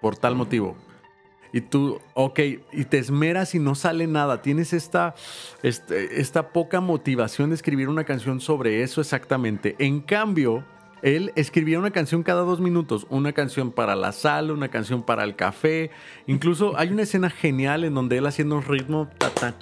por 0.02 0.18
tal 0.18 0.36
motivo. 0.36 0.76
Y 1.54 1.62
tú, 1.62 2.00
ok, 2.14 2.40
y 2.74 2.86
te 2.86 2.98
esmeras 2.98 3.56
y 3.56 3.60
no 3.60 3.76
sale 3.76 4.08
nada. 4.08 4.42
Tienes 4.42 4.74
esta, 4.74 5.16
este- 5.64 6.20
esta 6.20 6.50
poca 6.50 6.82
motivación 6.82 7.50
de 7.50 7.56
escribir 7.56 7.90
una 7.90 8.04
canción 8.04 8.40
sobre 8.42 8.84
eso 8.84 9.02
exactamente. 9.02 9.76
En 9.80 10.02
cambio, 10.02 10.64
él 11.02 11.32
escribía 11.36 11.80
una 11.80 11.92
canción 11.92 12.24
cada 12.24 12.42
dos 12.42 12.60
minutos. 12.60 13.08
Una 13.10 13.32
canción 13.34 13.72
para 13.72 13.96
la 13.96 14.12
sala, 14.12 14.54
una 14.54 14.70
canción 14.70 15.04
para 15.04 15.24
el 15.24 15.36
café. 15.36 15.92
Incluso 16.26 16.78
hay 16.78 16.90
una 16.90 17.04
escena 17.04 17.30
genial 17.30 17.84
en 17.84 17.94
donde 17.94 18.18
él 18.18 18.26
haciendo 18.26 18.56
un 18.58 18.64
ritmo, 18.64 19.08
ta, 19.18 19.30
ta, 19.30 19.54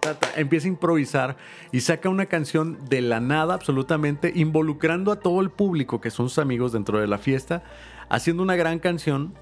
ta, 0.00 0.18
empieza 0.36 0.66
a 0.66 0.68
improvisar 0.68 1.36
y 1.70 1.80
saca 1.80 2.08
una 2.08 2.26
canción 2.26 2.78
de 2.88 3.00
la 3.00 3.20
nada 3.20 3.54
absolutamente, 3.54 4.32
involucrando 4.34 5.12
a 5.12 5.16
todo 5.20 5.40
el 5.40 5.50
público 5.50 6.00
que 6.00 6.10
son 6.10 6.28
sus 6.28 6.38
amigos 6.38 6.72
dentro 6.72 6.98
de 7.00 7.06
la 7.06 7.18
fiesta, 7.18 7.62
haciendo 8.08 8.42
una 8.42 8.56
gran 8.56 8.78
canción 8.78 9.34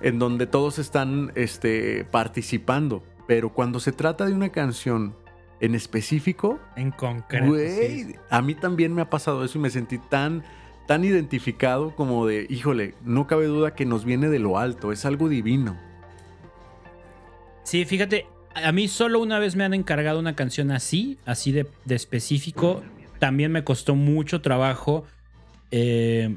en 0.00 0.18
donde 0.18 0.46
todos 0.46 0.78
están 0.78 1.32
este, 1.34 2.04
participando. 2.04 3.02
Pero 3.26 3.52
cuando 3.52 3.80
se 3.80 3.92
trata 3.92 4.26
de 4.26 4.32
una 4.34 4.50
canción 4.50 5.14
en 5.60 5.74
específico, 5.74 6.58
En 6.76 6.90
concreto. 6.90 7.46
güey, 7.46 8.04
sí. 8.04 8.14
a 8.28 8.42
mí 8.42 8.54
también 8.54 8.92
me 8.94 9.02
ha 9.02 9.08
pasado 9.08 9.44
eso 9.44 9.58
y 9.58 9.60
me 9.62 9.70
sentí 9.70 9.98
tan, 9.98 10.44
tan 10.86 11.04
identificado 11.04 11.94
como 11.94 12.26
de, 12.26 12.46
híjole, 12.50 12.94
no 13.04 13.26
cabe 13.26 13.46
duda 13.46 13.74
que 13.74 13.86
nos 13.86 14.04
viene 14.04 14.28
de 14.28 14.38
lo 14.40 14.58
alto, 14.58 14.92
es 14.92 15.06
algo 15.06 15.28
divino. 15.28 15.78
Sí, 17.62 17.84
fíjate, 17.86 18.26
a 18.54 18.72
mí 18.72 18.88
solo 18.88 19.20
una 19.20 19.38
vez 19.38 19.56
me 19.56 19.64
han 19.64 19.72
encargado 19.72 20.18
una 20.18 20.36
canción 20.36 20.70
así, 20.70 21.18
así 21.24 21.50
de, 21.52 21.66
de 21.84 21.94
específico. 21.94 22.82
También 23.18 23.50
me 23.52 23.64
costó 23.64 23.94
mucho 23.94 24.42
trabajo 24.42 25.04
eh, 25.70 26.36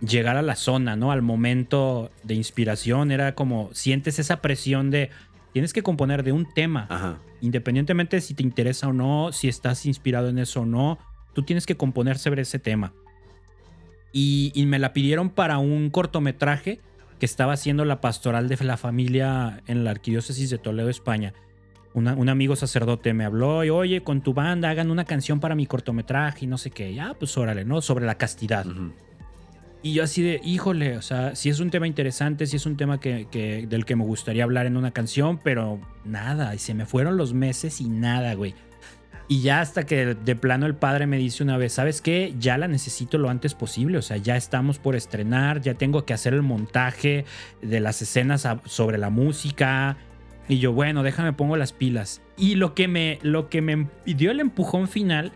llegar 0.00 0.36
a 0.36 0.42
la 0.42 0.54
zona, 0.56 0.96
¿no? 0.96 1.10
Al 1.12 1.22
momento 1.22 2.10
de 2.22 2.34
inspiración. 2.34 3.10
Era 3.10 3.34
como, 3.34 3.70
sientes 3.72 4.18
esa 4.18 4.40
presión 4.40 4.90
de, 4.90 5.10
tienes 5.52 5.72
que 5.72 5.82
componer 5.82 6.22
de 6.22 6.32
un 6.32 6.46
tema. 6.52 6.86
Ajá. 6.88 7.18
Independientemente 7.40 8.16
de 8.16 8.20
si 8.22 8.34
te 8.34 8.42
interesa 8.42 8.88
o 8.88 8.92
no, 8.92 9.32
si 9.32 9.48
estás 9.48 9.86
inspirado 9.86 10.28
en 10.28 10.38
eso 10.38 10.62
o 10.62 10.66
no, 10.66 10.98
tú 11.34 11.42
tienes 11.42 11.66
que 11.66 11.76
componer 11.76 12.18
sobre 12.18 12.42
ese 12.42 12.58
tema. 12.58 12.92
Y, 14.12 14.52
y 14.54 14.66
me 14.66 14.78
la 14.78 14.92
pidieron 14.92 15.30
para 15.30 15.58
un 15.58 15.90
cortometraje 15.90 16.80
que 17.20 17.26
estaba 17.26 17.52
haciendo 17.52 17.84
la 17.84 18.00
pastoral 18.00 18.48
de 18.48 18.56
la 18.64 18.76
familia 18.76 19.62
en 19.66 19.84
la 19.84 19.90
arquidiócesis 19.90 20.50
de 20.50 20.58
Toledo, 20.58 20.88
España. 20.88 21.34
Una- 21.94 22.14
un 22.14 22.28
amigo 22.28 22.54
sacerdote 22.56 23.12
me 23.12 23.24
habló 23.24 23.64
y, 23.64 23.70
oye, 23.70 24.02
con 24.02 24.20
tu 24.22 24.34
banda 24.34 24.70
hagan 24.70 24.90
una 24.90 25.04
canción 25.04 25.40
para 25.40 25.54
mi 25.54 25.66
cortometraje 25.66 26.44
y 26.44 26.48
no 26.48 26.56
sé 26.58 26.70
qué. 26.70 26.94
Ya, 26.94 27.14
pues 27.14 27.36
órale, 27.36 27.64
¿no? 27.64 27.80
Sobre 27.82 28.06
la 28.06 28.16
castidad. 28.16 28.66
Ujú. 28.66 28.92
Y 29.82 29.92
yo 29.94 30.02
así 30.02 30.22
de, 30.22 30.40
híjole, 30.44 30.96
o 30.96 31.02
sea, 31.02 31.36
si 31.36 31.50
es 31.50 31.60
un 31.60 31.70
tema 31.70 31.86
interesante, 31.86 32.46
si 32.46 32.56
es 32.56 32.66
un 32.66 32.76
tema 32.76 32.98
que, 32.98 33.28
que- 33.30 33.66
del 33.68 33.84
que 33.84 33.94
me 33.94 34.04
gustaría 34.04 34.42
hablar 34.42 34.66
en 34.66 34.76
una 34.76 34.90
canción, 34.90 35.38
pero 35.38 35.80
nada, 36.04 36.54
y 36.54 36.58
se 36.58 36.74
me 36.74 36.84
fueron 36.84 37.16
los 37.16 37.32
meses 37.32 37.80
y 37.80 37.88
nada, 37.88 38.34
güey. 38.34 38.54
Y 39.28 39.42
ya 39.42 39.60
hasta 39.60 39.84
que 39.84 40.14
de 40.14 40.36
plano 40.36 40.66
el 40.66 40.74
padre 40.74 41.06
me 41.06 41.18
dice 41.18 41.42
una 41.42 41.58
vez, 41.58 41.74
¿sabes 41.74 42.00
qué? 42.00 42.34
Ya 42.40 42.56
la 42.58 42.66
necesito 42.66 43.18
lo 43.18 43.28
antes 43.28 43.54
posible, 43.54 43.98
o 43.98 44.02
sea, 44.02 44.16
ya 44.16 44.36
estamos 44.36 44.78
por 44.78 44.96
estrenar, 44.96 45.60
ya 45.60 45.74
tengo 45.74 46.04
que 46.06 46.14
hacer 46.14 46.32
el 46.34 46.42
montaje 46.42 47.24
de 47.60 47.80
las 47.80 48.00
escenas 48.02 48.48
sobre 48.64 48.96
la 48.98 49.10
música. 49.10 49.98
Y 50.48 50.58
yo, 50.60 50.72
bueno, 50.72 51.02
déjame 51.02 51.34
pongo 51.34 51.56
las 51.58 51.74
pilas. 51.74 52.22
Y 52.38 52.54
lo 52.54 52.74
que 52.74 52.88
me, 52.88 53.18
lo 53.20 53.50
que 53.50 53.60
me 53.60 53.86
dio 54.06 54.30
el 54.30 54.40
empujón 54.40 54.88
final 54.88 55.30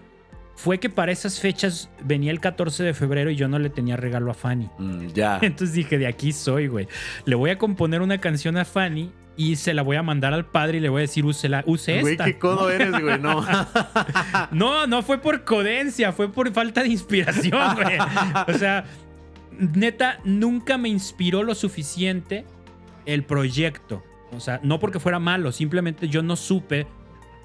fue 0.63 0.79
que 0.79 0.89
para 0.89 1.11
esas 1.11 1.41
fechas 1.41 1.91
venía 2.05 2.31
el 2.31 2.39
14 2.39 2.85
de 2.85 2.95
febrero 2.95 3.31
y 3.31 3.37
yo 3.37 3.49
no 3.49 3.59
le 3.59 3.69
tenía 3.69 3.97
regalo 3.97 4.31
a 4.31 4.35
Fanny. 4.35 4.71
Mm, 4.79 5.07
ya. 5.09 5.39
Entonces 5.43 5.75
dije, 5.75 5.99
de 5.99 6.07
aquí 6.07 6.31
soy, 6.31 6.69
güey. 6.69 6.87
Le 7.25 7.35
voy 7.35 7.51
a 7.51 7.59
componer 7.59 8.01
una 8.01 8.19
canción 8.19 8.57
a 8.57 8.65
Fanny 8.65 9.11
y 9.37 9.57
se 9.57 9.75
la 9.75 9.83
voy 9.83 9.97
a 9.97 10.05
mandar 10.05 10.33
al 10.35 10.47
padre 10.47 10.79
y 10.79 10.81
le 10.81 10.89
voy 10.89 11.01
a 11.01 11.03
decir, 11.03 11.25
úsela, 11.25 11.65
use 11.67 12.01
Güey, 12.01 12.13
esta. 12.13 12.27
qué 12.27 12.39
codo 12.39 12.71
eres, 12.71 12.93
güey, 12.93 13.19
no. 13.19 13.45
No, 14.53 14.87
no 14.87 15.03
fue 15.03 15.19
por 15.19 15.43
codencia, 15.43 16.13
fue 16.13 16.31
por 16.31 16.53
falta 16.53 16.85
de 16.85 16.91
inspiración, 16.91 17.75
güey. 17.75 17.99
O 18.47 18.57
sea, 18.57 18.85
neta, 19.59 20.21
nunca 20.25 20.79
me 20.79 20.89
inspiró 20.91 21.43
lo 21.43 21.57
suficiente 21.57 22.45
el 23.05 23.25
proyecto. 23.25 24.05
O 24.31 24.39
sea, 24.39 24.61
no 24.63 24.79
porque 24.79 25.01
fuera 25.01 25.19
malo, 25.19 25.51
simplemente 25.51 26.09
yo 26.09 26.23
no 26.23 26.37
supe 26.37 26.87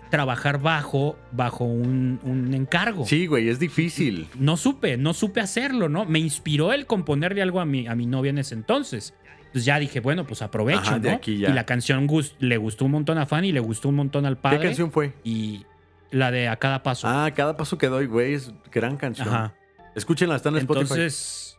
trabajar 0.09 0.61
bajo, 0.61 1.17
bajo 1.31 1.63
un, 1.63 2.19
un 2.23 2.53
encargo. 2.53 3.05
Sí, 3.05 3.27
güey, 3.27 3.49
es 3.49 3.59
difícil. 3.59 4.27
No 4.37 4.57
supe, 4.57 4.97
no 4.97 5.13
supe 5.13 5.41
hacerlo, 5.41 5.89
¿no? 5.89 6.05
Me 6.05 6.19
inspiró 6.19 6.73
el 6.73 6.85
componerle 6.85 7.41
algo 7.41 7.59
a 7.59 7.65
mi, 7.65 7.87
a 7.87 7.95
mi 7.95 8.05
novia 8.05 8.29
en 8.29 8.37
ese 8.39 8.55
entonces. 8.55 9.13
Entonces 9.39 9.65
ya 9.65 9.79
dije, 9.79 9.99
bueno, 9.99 10.25
pues 10.27 10.41
aprovecho, 10.41 10.81
Ajá, 10.81 10.99
de 10.99 11.11
¿no? 11.11 11.15
aquí 11.15 11.37
ya. 11.37 11.49
Y 11.49 11.53
la 11.53 11.65
canción 11.65 12.07
le 12.39 12.57
gustó 12.57 12.85
un 12.85 12.91
montón 12.91 13.17
a 13.17 13.25
Fanny, 13.25 13.51
le 13.51 13.59
gustó 13.59 13.89
un 13.89 13.95
montón 13.95 14.25
al 14.25 14.37
padre. 14.37 14.59
¿Qué 14.59 14.65
canción 14.65 14.91
fue? 14.91 15.13
Y 15.23 15.65
la 16.11 16.31
de 16.31 16.47
A 16.47 16.57
Cada 16.57 16.83
Paso. 16.83 17.07
Ah, 17.07 17.31
cada 17.35 17.55
paso 17.57 17.77
que 17.77 17.87
doy, 17.87 18.05
güey, 18.05 18.33
es 18.33 18.51
gran 18.71 18.97
canción. 18.97 19.27
Ajá. 19.27 19.55
Escúchenla, 19.95 20.35
está 20.35 20.49
en 20.49 20.57
Spotify. 20.57 20.81
Entonces, 20.83 21.57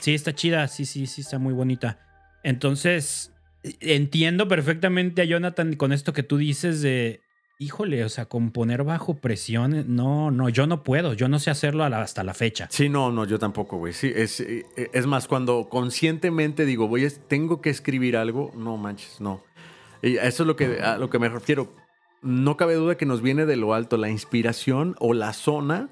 sí, 0.00 0.14
está 0.14 0.34
chida, 0.34 0.66
sí, 0.68 0.86
sí, 0.86 1.06
sí, 1.06 1.20
está 1.20 1.38
muy 1.38 1.52
bonita. 1.52 1.98
Entonces, 2.42 3.32
entiendo 3.80 4.48
perfectamente 4.48 5.22
a 5.22 5.24
Jonathan 5.24 5.74
con 5.74 5.92
esto 5.92 6.12
que 6.12 6.22
tú 6.22 6.36
dices 6.36 6.82
de, 6.82 7.20
híjole, 7.58 8.04
o 8.04 8.08
sea, 8.08 8.26
componer 8.26 8.84
bajo 8.84 9.18
presión, 9.18 9.84
no, 9.94 10.30
no, 10.30 10.48
yo 10.48 10.66
no 10.66 10.82
puedo, 10.82 11.14
yo 11.14 11.28
no 11.28 11.38
sé 11.38 11.50
hacerlo 11.50 11.84
hasta 11.84 12.24
la 12.24 12.34
fecha. 12.34 12.68
Sí, 12.70 12.88
no, 12.88 13.12
no, 13.12 13.24
yo 13.24 13.38
tampoco, 13.38 13.78
güey. 13.78 13.92
Sí, 13.92 14.12
es, 14.14 14.40
eh, 14.40 14.64
es 14.92 15.06
más, 15.06 15.28
cuando 15.28 15.68
conscientemente 15.68 16.64
digo, 16.64 16.88
voy 16.88 17.06
tengo 17.28 17.60
que 17.60 17.70
escribir 17.70 18.16
algo, 18.16 18.50
no 18.56 18.76
manches, 18.76 19.20
no. 19.20 19.42
Y 20.02 20.16
eso 20.16 20.42
es 20.42 20.46
lo 20.46 20.56
que, 20.56 20.80
a 20.82 20.98
lo 20.98 21.08
que 21.08 21.18
me 21.18 21.28
refiero. 21.28 21.72
No 22.20 22.56
cabe 22.56 22.74
duda 22.74 22.96
que 22.96 23.06
nos 23.06 23.22
viene 23.22 23.46
de 23.46 23.56
lo 23.56 23.74
alto. 23.74 23.96
La 23.96 24.08
inspiración 24.10 24.96
o 24.98 25.14
la 25.14 25.32
zona 25.32 25.90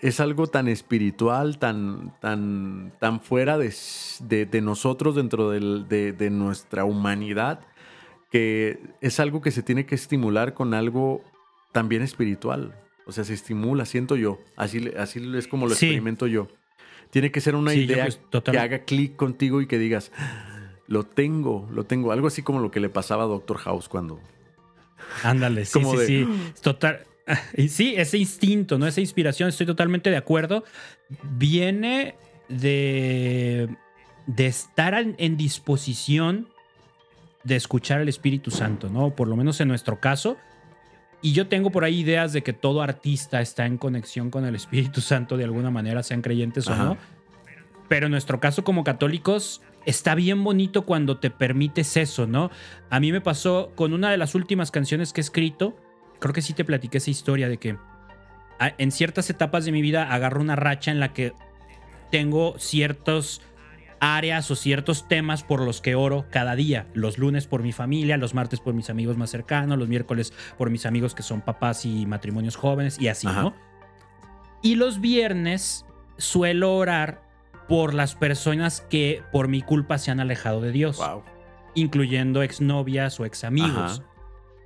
es 0.00 0.20
algo 0.20 0.46
tan 0.46 0.68
espiritual, 0.68 1.58
tan, 1.58 2.14
tan, 2.20 2.92
tan 3.00 3.20
fuera 3.20 3.58
de, 3.58 3.72
de- 4.20 4.60
nosotros, 4.60 5.14
dentro 5.14 5.50
de, 5.50 6.12
de 6.12 6.30
nuestra 6.30 6.84
humanidad, 6.84 7.60
que 8.30 8.78
es 9.00 9.20
algo 9.20 9.40
que 9.40 9.50
se 9.50 9.62
tiene 9.62 9.86
que 9.86 9.94
estimular 9.94 10.54
con 10.54 10.74
algo 10.74 11.22
también 11.72 12.02
espiritual. 12.02 12.74
O 13.06 13.12
sea, 13.12 13.24
se 13.24 13.34
estimula, 13.34 13.84
siento 13.84 14.16
yo. 14.16 14.40
Así, 14.56 14.90
así 14.98 15.22
es 15.36 15.46
como 15.46 15.66
lo 15.66 15.74
Sí. 15.74 15.86
experimento 15.86 16.26
yo. 16.26 16.48
Tiene 17.10 17.30
que 17.30 17.40
ser 17.40 17.54
una 17.54 17.70
Sí, 17.70 17.80
idea 17.84 18.04
pues, 18.04 18.42
que 18.42 18.58
haga 18.58 18.80
clic 18.80 19.14
contigo 19.14 19.60
y 19.60 19.66
que 19.66 19.78
digas, 19.78 20.10
lo 20.88 21.04
tengo, 21.04 21.68
lo 21.72 21.84
tengo. 21.84 22.10
Algo 22.12 22.26
así 22.26 22.42
como 22.42 22.58
lo 22.60 22.70
que 22.72 22.80
le 22.80 22.88
pasaba 22.88 23.22
a 23.24 23.26
Doctor 23.26 23.58
House 23.58 23.88
cuando. 23.88 24.20
Ándale, 25.22 25.64
sí, 25.64 25.80
sí, 25.84 26.06
sí. 26.06 26.26
Total. 26.62 27.00
Sí, 27.68 27.94
ese 27.96 28.18
instinto, 28.18 28.78
¿no? 28.78 28.86
Esa 28.86 29.00
inspiración, 29.00 29.48
estoy 29.48 29.66
totalmente 29.66 30.10
de 30.10 30.16
acuerdo. 30.16 30.62
Viene 31.36 32.14
de, 32.48 33.68
de 34.28 34.46
estar 34.46 34.94
en 34.94 35.36
disposición 35.36 36.48
de 37.46 37.54
escuchar 37.54 38.00
al 38.00 38.08
Espíritu 38.08 38.50
Santo, 38.50 38.90
¿no? 38.90 39.14
Por 39.14 39.28
lo 39.28 39.36
menos 39.36 39.60
en 39.60 39.68
nuestro 39.68 40.00
caso. 40.00 40.36
Y 41.22 41.32
yo 41.32 41.46
tengo 41.46 41.70
por 41.70 41.84
ahí 41.84 42.00
ideas 42.00 42.32
de 42.32 42.42
que 42.42 42.52
todo 42.52 42.82
artista 42.82 43.40
está 43.40 43.66
en 43.66 43.78
conexión 43.78 44.30
con 44.30 44.44
el 44.44 44.56
Espíritu 44.56 45.00
Santo 45.00 45.36
de 45.36 45.44
alguna 45.44 45.70
manera, 45.70 46.02
sean 46.02 46.22
creyentes 46.22 46.66
o 46.66 46.74
no. 46.74 46.96
Pero 47.88 48.06
en 48.06 48.12
nuestro 48.12 48.40
caso 48.40 48.64
como 48.64 48.82
católicos, 48.82 49.62
está 49.86 50.16
bien 50.16 50.42
bonito 50.42 50.84
cuando 50.84 51.18
te 51.18 51.30
permites 51.30 51.96
eso, 51.96 52.26
¿no? 52.26 52.50
A 52.90 52.98
mí 52.98 53.12
me 53.12 53.20
pasó 53.20 53.70
con 53.76 53.92
una 53.92 54.10
de 54.10 54.16
las 54.16 54.34
últimas 54.34 54.72
canciones 54.72 55.12
que 55.12 55.20
he 55.20 55.22
escrito, 55.22 55.76
creo 56.18 56.34
que 56.34 56.42
sí 56.42 56.52
te 56.52 56.64
platiqué 56.64 56.98
esa 56.98 57.10
historia 57.10 57.48
de 57.48 57.58
que 57.58 57.76
en 58.58 58.90
ciertas 58.90 59.30
etapas 59.30 59.64
de 59.64 59.72
mi 59.72 59.82
vida 59.82 60.12
agarro 60.12 60.40
una 60.40 60.56
racha 60.56 60.90
en 60.90 60.98
la 60.98 61.12
que 61.12 61.32
tengo 62.10 62.58
ciertos 62.58 63.40
áreas 64.00 64.50
o 64.50 64.56
ciertos 64.56 65.08
temas 65.08 65.42
por 65.42 65.60
los 65.60 65.80
que 65.80 65.94
oro 65.94 66.26
cada 66.30 66.56
día. 66.56 66.86
Los 66.94 67.18
lunes 67.18 67.46
por 67.46 67.62
mi 67.62 67.72
familia, 67.72 68.16
los 68.16 68.34
martes 68.34 68.60
por 68.60 68.74
mis 68.74 68.90
amigos 68.90 69.16
más 69.16 69.30
cercanos, 69.30 69.78
los 69.78 69.88
miércoles 69.88 70.32
por 70.58 70.70
mis 70.70 70.86
amigos 70.86 71.14
que 71.14 71.22
son 71.22 71.40
papás 71.40 71.84
y 71.84 72.06
matrimonios 72.06 72.56
jóvenes 72.56 73.00
y 73.00 73.08
así, 73.08 73.26
¿no? 73.26 73.54
Y 74.62 74.76
los 74.76 75.00
viernes 75.00 75.84
suelo 76.18 76.74
orar 76.74 77.22
por 77.68 77.94
las 77.94 78.14
personas 78.14 78.80
que 78.80 79.22
por 79.32 79.48
mi 79.48 79.62
culpa 79.62 79.98
se 79.98 80.10
han 80.10 80.20
alejado 80.20 80.60
de 80.60 80.72
Dios. 80.72 81.00
Incluyendo 81.74 82.42
exnovias 82.42 83.20
o 83.20 83.24
examigos. 83.24 84.02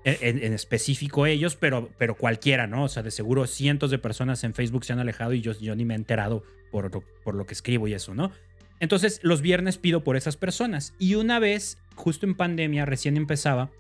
E, 0.05 0.17
en, 0.23 0.43
en, 0.43 0.55
específico 0.55 1.27
ellos, 1.27 1.57
pero, 1.57 1.91
pero 1.99 2.17
cualquiera, 2.17 2.67
¿no? 2.67 2.85
O 2.85 2.89
sea, 2.89 3.03
de 3.03 3.11
seguro 3.11 3.47
cientos 3.47 3.91
de 3.91 3.99
personas 3.99 4.45
en 4.45 4.55
Facebook 4.55 4.87
se 4.87 4.95
han 4.95 4.99
alejado 4.99 5.35
y 5.35 5.43
yo, 5.43 5.53
yo 5.53 5.77
ni 5.77 5.85
me 5.85 5.93
he 5.93 5.97
enterado 5.99 6.43
por, 6.71 6.91
por 7.23 7.35
lo 7.35 7.45
que 7.45 7.53
escribo 7.53 7.87
y 7.87 7.93
eso, 7.93 8.15
¿no? 8.15 8.33
Entonces, 8.81 9.21
los 9.23 9.43
viernes 9.43 9.79
pido 9.79 10.03
por 10.03 10.17
esas 10.17 10.37
personas. 10.37 10.95
Y 10.99 11.15
una 11.15 11.39
vez, 11.39 11.79
justo 11.95 12.27
en 12.27 12.35
pandemia, 12.35 12.87
recién 12.87 13.17
empezaba, 13.17 13.71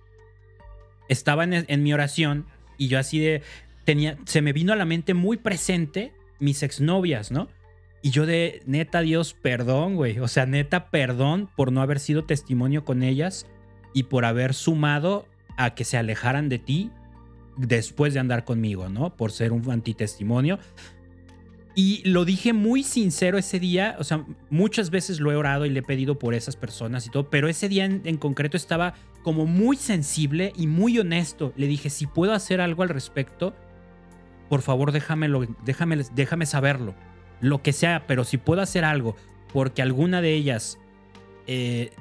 estaba 1.08 1.44
en, 1.44 1.82
mi 1.82 1.92
oración 1.92 2.46
y 2.78 2.88
yo 2.88 2.98
así 2.98 3.18
de. 3.18 3.42
Tenía, 3.84 4.18
se 4.26 4.42
me 4.42 4.52
vino 4.52 4.72
a 4.72 4.76
la 4.76 4.84
mente 4.84 5.14
muy 5.14 5.38
presente 5.38 6.12
mis 6.38 6.62
exnovias, 6.62 7.32
¿no? 7.32 7.48
Y 8.02 8.10
yo 8.10 8.26
de, 8.26 8.62
neta, 8.66 9.00
Dios, 9.00 9.34
perdón, 9.34 9.96
güey. 9.96 10.18
O 10.20 10.28
sea, 10.28 10.46
neta, 10.46 10.90
perdón 10.90 11.50
por 11.56 11.72
no 11.72 11.82
haber 11.82 11.98
sido 11.98 12.24
testimonio 12.24 12.84
con 12.84 13.02
ellas 13.02 13.46
y 13.94 14.04
por 14.04 14.24
haber 14.24 14.54
sumado 14.54 15.26
a 15.56 15.74
que 15.74 15.84
se 15.84 15.96
alejaran 15.96 16.48
de 16.48 16.58
ti 16.58 16.90
después 17.56 18.14
de 18.14 18.20
andar 18.20 18.44
conmigo, 18.44 18.88
¿no? 18.88 19.16
Por 19.16 19.32
ser 19.32 19.52
un 19.52 19.68
antitestimonio. 19.70 20.58
Y 21.74 22.02
lo 22.08 22.24
dije 22.24 22.52
muy 22.52 22.82
sincero 22.82 23.38
ese 23.38 23.60
día, 23.60 23.96
o 23.98 24.04
sea, 24.04 24.24
muchas 24.50 24.90
veces 24.90 25.20
lo 25.20 25.30
he 25.30 25.36
orado 25.36 25.66
y 25.66 25.70
le 25.70 25.80
he 25.80 25.82
pedido 25.82 26.18
por 26.18 26.34
esas 26.34 26.56
personas 26.56 27.06
y 27.06 27.10
todo, 27.10 27.30
pero 27.30 27.48
ese 27.48 27.68
día 27.68 27.84
en, 27.84 28.16
concreto 28.16 28.56
estaba 28.56 28.94
como 29.22 29.46
muy 29.46 29.76
sensible 29.76 30.52
y 30.56 30.66
muy 30.66 30.98
honesto. 30.98 31.52
Le 31.56 31.68
dije, 31.68 31.88
si 31.88 32.06
puedo 32.06 32.32
hacer 32.32 32.60
algo 32.60 32.82
al 32.82 32.88
respecto, 32.88 33.54
por 34.48 34.62
favor 34.62 34.90
déjamelo, 34.90 35.46
déjame, 35.64 35.98
déjame 36.14 36.46
saberlo 36.46 36.94
lo 37.40 37.62
que 37.62 37.72
sea, 37.72 38.04
pero 38.06 38.24
si 38.24 38.36
puedo 38.36 38.60
hacer 38.60 38.84
algo 38.84 39.16
porque 39.52 39.82
alguna 39.82 40.20
de 40.20 40.34
ellas 40.34 40.78
eh, 41.46 41.92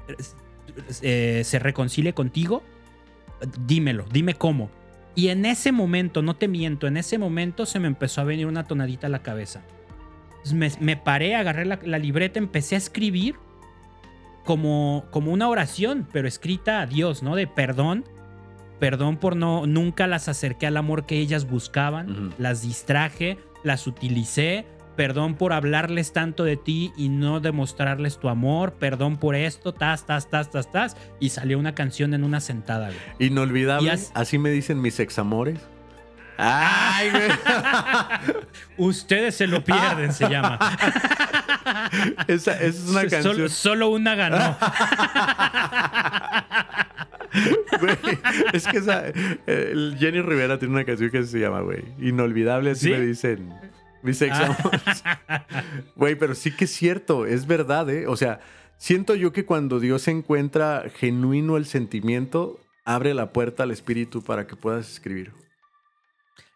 eh, 1.02 1.42
se 1.44 1.60
reconcilie 1.60 2.14
contigo, 2.14 2.64
dímelo, 3.66 4.06
dime 4.12 4.34
cómo. 4.34 4.70
Y 5.16 5.30
en 5.30 5.46
ese 5.46 5.72
momento, 5.72 6.22
no 6.22 6.36
te 6.36 6.48
miento, 6.48 6.88
en 6.88 6.98
ese 6.98 7.18
momento 7.18 7.66
se 7.66 7.80
me 7.80 7.88
empezó 7.88 8.22
a 8.22 8.26
venir 8.26 8.46
una 8.46 8.66
tonadita 8.66 9.08
a 9.08 9.10
la 9.10 9.24
cabeza. 9.24 9.62
Me, 10.54 10.98
paré, 10.98 11.36
agarré 11.36 11.66
la, 11.66 11.98
libreta, 11.98 12.40
empecé 12.40 12.76
a 12.76 12.78
escribir 12.78 13.36
como, 14.46 15.06
como 15.12 15.32
una 15.32 15.50
oración, 15.50 16.08
pero 16.12 16.28
escrita 16.28 16.82
a 16.82 16.86
Dios, 16.86 17.24
¿no? 17.24 17.36
De 17.36 17.48
perdón. 17.48 18.06
Perdón 18.80 19.18
por 19.18 19.36
no, 19.36 19.68
nunca 19.68 20.08
las 20.08 20.30
acerqué 20.30 20.66
al 20.66 20.78
amor 20.78 21.06
que 21.06 21.20
ellas 21.20 21.50
buscaban, 21.50 22.34
las 22.38 22.62
distraje, 22.62 23.38
las 23.62 23.88
utilicé, 23.88 24.66
perdón 25.00 25.36
por 25.36 25.54
hablarles 25.54 26.12
tanto 26.12 26.44
de 26.44 26.58
ti 26.58 26.92
y 26.98 27.08
no 27.08 27.40
demostrarles 27.40 28.20
tu 28.20 28.28
amor, 28.28 28.74
perdón 28.74 29.16
por 29.16 29.34
esto, 29.34 29.74
tas, 29.74 30.06
tas, 30.06 30.30
tas, 30.30 30.52
tas, 30.52 30.70
tas. 30.74 30.98
Y 31.22 31.30
salió 31.30 31.58
una 31.58 31.74
canción 31.74 32.14
en 32.14 32.26
una 32.26 32.42
sentada, 32.42 32.88
güey. 32.88 33.30
Inolvidable, 33.30 33.98
así 34.14 34.38
me 34.38 34.50
dicen 34.50 34.82
mis 34.82 35.00
examores. 35.00 35.58
Ay, 36.38 37.12
güey. 37.12 37.30
Ustedes 38.90 39.36
se 39.36 39.48
lo 39.48 39.64
pierden, 39.64 40.12
se 40.12 40.28
llama. 40.28 40.60
esa, 42.28 42.60
es 42.62 42.86
una 42.90 43.08
canción. 43.08 43.48
Solo, 43.48 43.88
una 43.92 44.16
ganó. 44.16 44.58
es 48.52 48.68
que 48.68 48.80
esa, 48.80 49.04
Jenny 49.48 50.20
Rivera 50.20 50.60
tiene 50.60 50.74
una 50.74 50.84
canción 50.84 51.10
que 51.10 51.24
se 51.24 51.40
llama, 51.40 51.62
güey, 51.62 51.86
Inolvidable, 52.02 52.72
así 52.72 52.90
me 52.90 53.00
dicen. 53.00 53.69
Mis 54.02 54.22
ex 54.22 54.38
Güey, 55.96 56.16
pero 56.16 56.36
sí 56.36 56.52
que 56.52 56.66
es 56.66 56.72
cierto, 56.72 57.26
es 57.26 57.48
verdad, 57.48 57.90
¿eh? 57.90 58.08
O 58.08 58.16
sea, 58.16 58.40
siento 58.78 59.16
yo 59.16 59.32
que 59.32 59.46
cuando 59.46 59.80
Dios 59.80 60.08
encuentra 60.08 60.86
genuino 60.96 61.58
el 61.58 61.66
sentimiento, 61.66 62.60
abre 62.86 63.14
la 63.14 63.32
puerta 63.32 63.64
al 63.64 63.72
espíritu 63.72 64.24
para 64.24 64.48
que 64.48 64.56
puedas 64.56 64.90
escribir. 64.90 65.32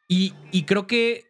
Y, 0.08 0.64
creo 0.66 0.86
que 0.86 1.26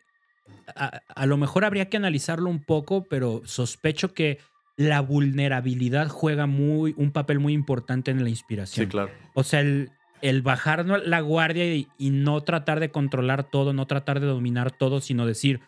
a, 0.75 1.25
lo 1.25 1.37
mejor 1.37 1.63
habría 1.63 1.89
que 1.89 1.95
analizarlo 1.95 2.49
un 2.49 2.63
poco, 2.63 3.05
pero 3.09 3.41
sospecho 3.45 4.13
que 4.13 4.39
la 4.75 4.99
vulnerabilidad 4.99 6.09
juega 6.09 6.47
muy, 6.47 6.93
un 6.97 7.11
papel 7.11 7.39
muy 7.39 7.53
importante 7.53 8.11
en 8.11 8.23
la 8.23 8.29
inspiración. 8.29 8.85
Sí, 8.85 8.89
claro. 8.89 9.11
O 9.35 9.43
sea, 9.43 9.61
el, 9.61 9.91
el 10.21 10.41
bajar 10.41 10.85
la 10.85 11.21
guardia 11.21 11.73
y, 11.73 11.87
y, 11.97 12.09
no 12.09 12.41
tratar 12.41 12.81
de 12.81 12.89
controlar 12.89 13.49
todo, 13.49 13.71
no 13.71 13.87
tratar 13.87 14.19
de 14.19 14.27
dominar 14.27 14.71
todo, 14.71 14.99
sino 14.99 15.25
decir, 15.25 15.61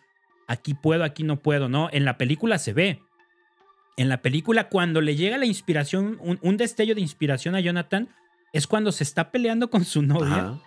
aquí 0.46 0.74
puedo, 0.74 1.04
aquí 1.04 1.22
no 1.22 1.40
puedo, 1.40 1.68
¿no? 1.68 1.88
En 1.92 2.04
la 2.04 2.18
película 2.18 2.58
se 2.58 2.72
ve. 2.72 3.02
En 3.96 4.08
la 4.08 4.20
película, 4.20 4.68
cuando 4.68 5.00
le 5.00 5.16
llega 5.16 5.38
la 5.38 5.46
inspiración, 5.46 6.18
un, 6.20 6.56
destello 6.56 6.94
de 6.94 7.00
inspiración 7.00 7.54
a 7.54 7.60
Jonathan, 7.60 8.08
es 8.52 8.66
cuando 8.66 8.92
se 8.92 9.04
está 9.04 9.30
peleando 9.30 9.70
con 9.70 9.84
su 9.84 10.02
novia, 10.02 10.60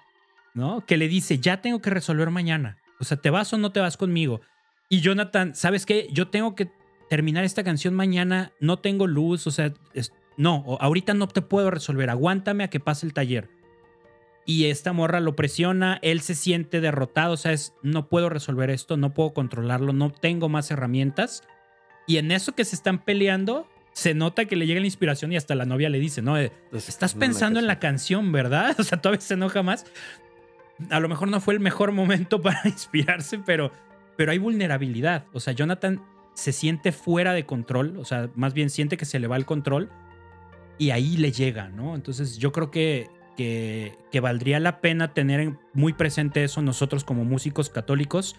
¿no? 0.54 0.86
Que 0.86 0.98
le 0.98 1.08
dice, 1.08 1.38
ya 1.40 1.62
tengo 1.62 1.82
que 1.82 1.92
resolver 1.92 2.30
mañana. 2.32 2.78
O 3.00 3.04
sea, 3.04 3.18
¿te 3.18 3.30
vas 3.30 3.54
o 3.54 3.58
no 3.58 3.72
te 3.72 3.80
vas 3.80 3.98
conmigo? 3.98 4.42
Y 4.90 5.02
Jonathan, 5.02 5.56
¿sabes 5.56 5.86
qué? 5.86 6.08
Yo 6.12 6.30
tengo 6.30 6.56
que 6.56 6.72
terminar 7.10 7.44
esta 7.44 7.64
canción 7.64 7.94
mañana, 7.94 8.52
no 8.60 8.80
tengo 8.80 9.06
luz, 9.06 9.46
o 9.46 9.52
sea, 9.52 9.74
no, 10.38 10.78
ahorita 10.80 11.14
no 11.14 11.28
te 11.28 11.42
puedo 11.42 11.70
resolver, 11.70 12.10
aguántame 12.10 12.64
a 12.64 12.70
que 12.70 12.80
pase 12.80 13.06
el 13.06 13.14
taller 13.14 13.59
y 14.50 14.66
esta 14.66 14.94
morra 14.94 15.20
lo 15.20 15.36
presiona, 15.36 16.00
él 16.02 16.22
se 16.22 16.34
siente 16.34 16.82
derrotado, 16.82 17.34
o 17.34 17.38
sea, 17.38 17.52
es, 17.52 17.76
no 17.84 18.10
puedo 18.10 18.30
resolver 18.30 18.72
esto, 18.72 18.98
no 18.98 19.14
puedo 19.14 19.32
controlarlo, 19.32 19.94
no 19.94 20.12
tengo 20.12 20.50
más 20.50 20.72
herramientas. 20.72 21.44
Y 22.08 22.18
en 22.18 22.32
eso 22.32 22.56
que 22.56 22.66
se 22.66 22.76
están 22.76 22.98
peleando, 22.98 23.68
se 23.94 24.16
nota 24.16 24.46
que 24.46 24.56
le 24.56 24.66
llega 24.66 24.80
la 24.80 24.88
inspiración 24.88 25.32
y 25.32 25.38
hasta 25.38 25.54
la 25.54 25.66
novia 25.66 25.92
le 25.92 26.00
dice, 26.00 26.24
no, 26.24 26.36
estás 26.36 27.14
pensando 27.14 27.60
en 27.60 27.68
la 27.68 27.78
canción, 27.78 28.32
¿verdad? 28.32 28.76
O 28.80 28.84
sea, 28.84 29.00
todavía 29.00 29.22
se 29.22 29.36
enoja 29.36 29.62
más. 29.62 29.86
A 30.90 31.00
lo 31.00 31.10
mejor 31.10 31.28
no 31.28 31.40
fue 31.42 31.54
el 31.54 31.60
mejor 31.60 31.92
momento 31.92 32.42
para 32.42 32.62
inspirarse, 32.66 33.38
pero, 33.38 33.72
pero 34.18 34.32
hay 34.32 34.40
vulnerabilidad. 34.40 35.26
O 35.32 35.40
sea, 35.40 35.54
Jonathan 35.54 36.04
se 36.34 36.54
siente 36.54 36.92
fuera 36.92 37.34
de 37.34 37.46
control, 37.46 37.98
o 38.00 38.04
sea, 38.04 38.32
más 38.34 38.56
bien 38.56 38.72
siente 38.72 38.98
que 38.98 39.06
se 39.06 39.20
le 39.20 39.28
va 39.28 39.36
el 39.36 39.46
control 39.46 39.92
y 40.80 40.90
ahí 40.90 41.18
le 41.18 41.32
llega, 41.32 41.70
¿no? 41.70 41.94
Entonces 41.94 42.40
yo 42.40 42.52
creo 42.52 42.72
que 42.72 43.19
que, 43.40 44.20
valdría 44.22 44.60
la 44.60 44.82
pena 44.82 45.14
tener 45.14 45.54
muy 45.74 45.94
presente 45.94 46.44
eso 46.44 46.62
nosotros 46.62 47.06
como 47.06 47.24
músicos 47.24 47.70
católicos. 47.70 48.36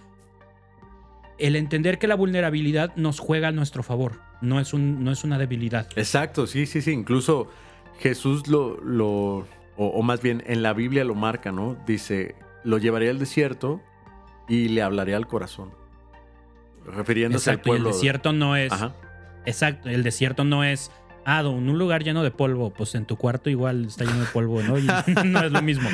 El 1.38 1.56
entender 1.56 1.98
que 1.98 2.06
la 2.06 2.16
vulnerabilidad 2.16 2.94
nos 2.96 3.18
juega 3.18 3.48
a 3.48 3.52
nuestro 3.52 3.82
favor, 3.82 4.20
no 4.42 4.60
es, 4.60 4.74
un, 4.74 5.02
no 5.02 5.10
es 5.10 5.24
una 5.24 5.38
debilidad. 5.38 5.88
Exacto, 5.96 6.46
sí, 6.46 6.66
sí, 6.66 6.82
sí. 6.82 6.90
Incluso 6.90 7.48
Jesús 7.98 8.46
lo, 8.46 8.78
lo 8.82 9.46
o, 9.78 10.02
más 10.02 10.20
bien 10.20 10.42
en 10.46 10.62
la 10.62 10.74
Biblia 10.74 11.02
lo 11.04 11.14
marca, 11.14 11.50
¿no? 11.50 11.78
Dice, 11.86 12.34
lo 12.62 12.76
llevaré 12.76 13.08
al 13.08 13.18
desierto 13.18 13.80
y 14.48 14.68
le 14.68 14.82
hablaré 14.82 15.14
al 15.14 15.26
corazón. 15.26 15.70
Refiriéndose 16.84 17.50
al 17.50 17.62
pueblo. 17.62 17.88
el 17.88 17.94
desierto 17.94 18.34
no 18.34 18.54
es. 18.54 18.70
Exacto, 19.46 19.88
el 19.88 20.02
desierto 20.02 20.44
no 20.44 20.62
es 20.62 20.90
Ah, 21.24 21.40
en 21.40 21.68
un 21.68 21.78
lugar 21.78 22.02
lleno 22.02 22.22
de 22.22 22.30
polvo, 22.30 22.70
pues 22.70 22.94
en 22.94 23.04
tu 23.04 23.16
cuarto 23.16 23.50
igual 23.50 23.84
está 23.84 24.04
lleno 24.04 24.20
de 24.20 24.26
polvo, 24.26 24.62
¿no? 24.62 24.78
Y 24.78 24.82
no 25.26 25.44
es 25.44 25.52
lo 25.52 25.62
mismo. 25.62 25.88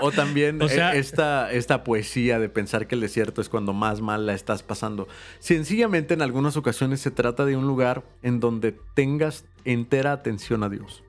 O, 0.00 0.12
también 0.12 0.60
eh, 0.62 0.90
esta, 0.94 1.50
esta 1.50 1.84
poesía 1.84 2.38
de 2.38 2.48
pensar 2.48 2.86
que 2.86 2.94
el 2.94 3.00
desierto 3.00 3.40
es 3.40 3.48
cuando 3.48 3.72
más 3.72 4.00
mal 4.00 4.26
la 4.26 4.34
estás 4.34 4.62
pasando. 4.62 5.08
Sencillamente 5.40 6.14
en 6.14 6.22
algunas 6.22 6.56
ocasiones 6.56 7.00
se 7.00 7.10
trata 7.10 7.44
de 7.44 7.56
un 7.56 7.66
lugar 7.66 8.04
en 8.22 8.40
donde 8.40 8.76
tengas 8.94 9.44
entera 9.64 10.12
atención 10.12 10.62
a 10.62 10.68
Dios. 10.68 11.02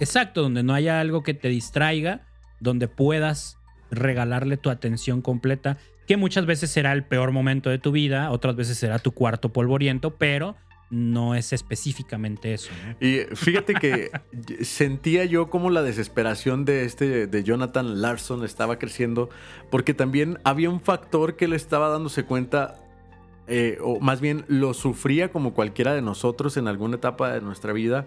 Exacto, 0.00 0.42
donde 0.42 0.62
no 0.62 0.74
haya 0.74 1.00
algo 1.00 1.22
que 1.22 1.34
te 1.34 1.48
distraiga, 1.48 2.26
donde 2.60 2.88
puedas 2.88 3.58
regalarle 3.90 4.56
tu 4.56 4.70
atención 4.70 5.22
completa, 5.22 5.78
que 6.06 6.16
muchas 6.16 6.46
veces 6.46 6.70
será 6.70 6.92
el 6.92 7.04
peor 7.04 7.32
momento 7.32 7.70
de 7.70 7.78
tu 7.78 7.92
vida, 7.92 8.30
otras 8.30 8.56
veces 8.56 8.78
será 8.78 8.98
tu 8.98 9.12
cuarto 9.12 9.52
polvoriento, 9.52 10.16
pero 10.16 10.56
no 10.90 11.34
es 11.34 11.52
específicamente 11.52 12.54
eso. 12.54 12.70
Y 13.00 13.20
fíjate 13.34 13.74
que 13.74 14.10
sentía 14.60 15.24
yo 15.24 15.50
como 15.50 15.70
la 15.70 15.82
desesperación 15.82 16.64
de 16.64 16.84
este 16.84 17.26
de 17.26 17.44
Jonathan 17.44 18.00
Larson 18.00 18.44
estaba 18.44 18.78
creciendo, 18.78 19.28
porque 19.70 19.94
también 19.94 20.38
había 20.44 20.70
un 20.70 20.80
factor 20.80 21.36
que 21.36 21.48
le 21.48 21.56
estaba 21.56 21.88
dándose 21.88 22.24
cuenta, 22.24 22.76
eh, 23.48 23.78
o 23.82 23.98
más 24.00 24.20
bien 24.20 24.44
lo 24.48 24.74
sufría 24.74 25.32
como 25.32 25.54
cualquiera 25.54 25.92
de 25.94 26.02
nosotros 26.02 26.56
en 26.56 26.68
alguna 26.68 26.96
etapa 26.96 27.32
de 27.32 27.40
nuestra 27.40 27.72
vida, 27.72 28.06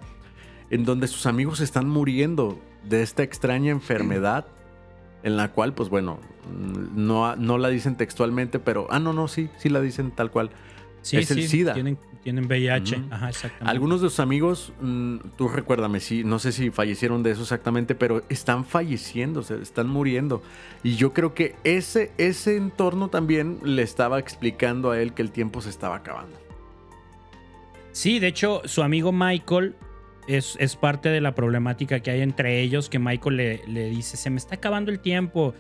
en 0.70 0.86
donde 0.86 1.08
sus 1.08 1.26
amigos 1.26 1.60
están 1.60 1.90
muriendo 1.90 2.60
de 2.88 3.02
esta 3.02 3.24
extraña 3.24 3.72
enfermedad. 3.72 4.46
En 5.22 5.36
la 5.36 5.52
cual, 5.52 5.74
pues 5.74 5.90
bueno, 5.90 6.18
no, 6.96 7.36
no 7.36 7.58
la 7.58 7.68
dicen 7.68 7.98
textualmente, 7.98 8.58
pero, 8.58 8.88
ah, 8.90 9.00
no, 9.00 9.12
no, 9.12 9.28
sí, 9.28 9.50
sí 9.58 9.68
la 9.68 9.82
dicen 9.82 10.12
tal 10.12 10.32
cual. 10.32 10.50
Sí, 11.02 11.18
es 11.18 11.30
el 11.32 11.46
SIDA. 11.46 11.74
Tienen 11.74 11.98
VIH. 12.26 13.04
Ajá, 13.10 13.30
exactamente. 13.30 13.70
Algunos 13.70 14.02
de 14.02 14.10
sus 14.10 14.20
amigos, 14.20 14.74
mm, 14.82 15.18
tú 15.38 15.48
recuérdame, 15.48 16.00
sí, 16.00 16.24
no 16.24 16.40
sé 16.40 16.52
si 16.52 16.70
fallecieron 16.70 17.24
de 17.24 17.32
eso 17.32 17.42
exactamente, 17.42 17.96
pero 17.96 18.24
están 18.30 18.66
falleciendo, 18.66 19.42
se 19.42 19.62
están 19.62 19.88
muriendo. 19.88 20.44
Y 20.84 20.96
yo 20.96 21.14
creo 21.14 21.34
que 21.34 21.56
ese, 21.64 22.12
ese 22.18 22.58
entorno 22.58 23.10
también 23.10 23.60
le 23.64 23.82
estaba 23.82 24.20
explicando 24.20 24.92
a 24.92 25.02
él 25.02 25.14
que 25.14 25.22
el 25.22 25.32
tiempo 25.32 25.62
se 25.62 25.70
estaba 25.70 25.96
acabando. 25.96 26.38
Sí, 27.92 28.20
de 28.20 28.28
hecho, 28.28 28.62
su 28.66 28.84
amigo 28.84 29.12
Michael 29.12 29.76
es, 30.28 30.56
es 30.60 30.76
parte 30.76 31.10
de 31.10 31.22
la 31.22 31.34
problemática 31.34 32.02
que 32.02 32.12
hay 32.12 32.22
entre 32.22 32.62
ellos, 32.62 32.90
que 32.90 33.00
Michael 33.00 33.36
le, 33.38 33.62
le 33.68 33.90
dice, 33.90 34.16
se 34.18 34.30
me 34.30 34.38
está 34.38 34.56
acabando 34.56 34.92
el 34.92 35.00
tiempo. 35.00 35.56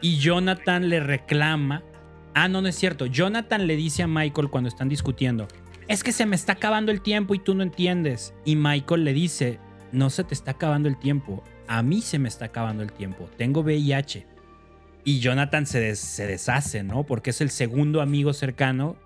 Y 0.00 0.18
Jonathan 0.18 0.88
le 0.88 1.00
reclama. 1.00 1.82
Ah, 2.34 2.48
no, 2.48 2.60
no 2.60 2.68
es 2.68 2.76
cierto. 2.76 3.06
Jonathan 3.06 3.66
le 3.66 3.76
dice 3.76 4.02
a 4.02 4.06
Michael 4.06 4.50
cuando 4.50 4.68
están 4.68 4.88
discutiendo, 4.88 5.48
es 5.88 6.02
que 6.02 6.12
se 6.12 6.26
me 6.26 6.36
está 6.36 6.52
acabando 6.52 6.92
el 6.92 7.00
tiempo 7.00 7.34
y 7.34 7.38
tú 7.38 7.54
no 7.54 7.62
entiendes. 7.62 8.34
Y 8.44 8.56
Michael 8.56 9.04
le 9.04 9.12
dice, 9.12 9.58
no 9.92 10.10
se 10.10 10.24
te 10.24 10.34
está 10.34 10.52
acabando 10.52 10.88
el 10.88 10.98
tiempo, 10.98 11.42
a 11.66 11.82
mí 11.82 12.00
se 12.00 12.18
me 12.18 12.28
está 12.28 12.46
acabando 12.46 12.82
el 12.82 12.92
tiempo, 12.92 13.28
tengo 13.36 13.60
VIH. 13.60 14.26
Y 15.04 15.20
Jonathan 15.20 15.66
se, 15.66 15.80
deshace, 15.80 16.82
¿no? 16.82 17.04
Porque 17.04 17.30
es 17.30 17.40
el 17.40 17.50
segundo 17.50 18.00
amigo 18.00 18.32
cercano 18.32 18.96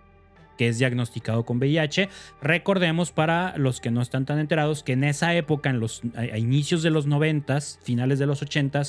que 0.56 0.68
es 0.68 0.78
diagnosticado 0.78 1.44
con 1.44 1.58
VIH. 1.58 2.08
Recordemos 2.40 3.12
para 3.12 3.56
los 3.56 3.80
que 3.80 3.90
no 3.90 4.02
están 4.02 4.24
tan 4.24 4.38
enterados 4.38 4.82
que 4.82 4.92
en 4.92 5.04
esa 5.04 5.34
época, 5.34 5.70
en 5.70 5.80
los, 5.80 6.02
inicios 6.36 6.82
de 6.82 6.90
los 6.90 7.06
90, 7.06 7.60
finales 7.82 8.18
de 8.18 8.26
los 8.26 8.42
80, 8.42 8.82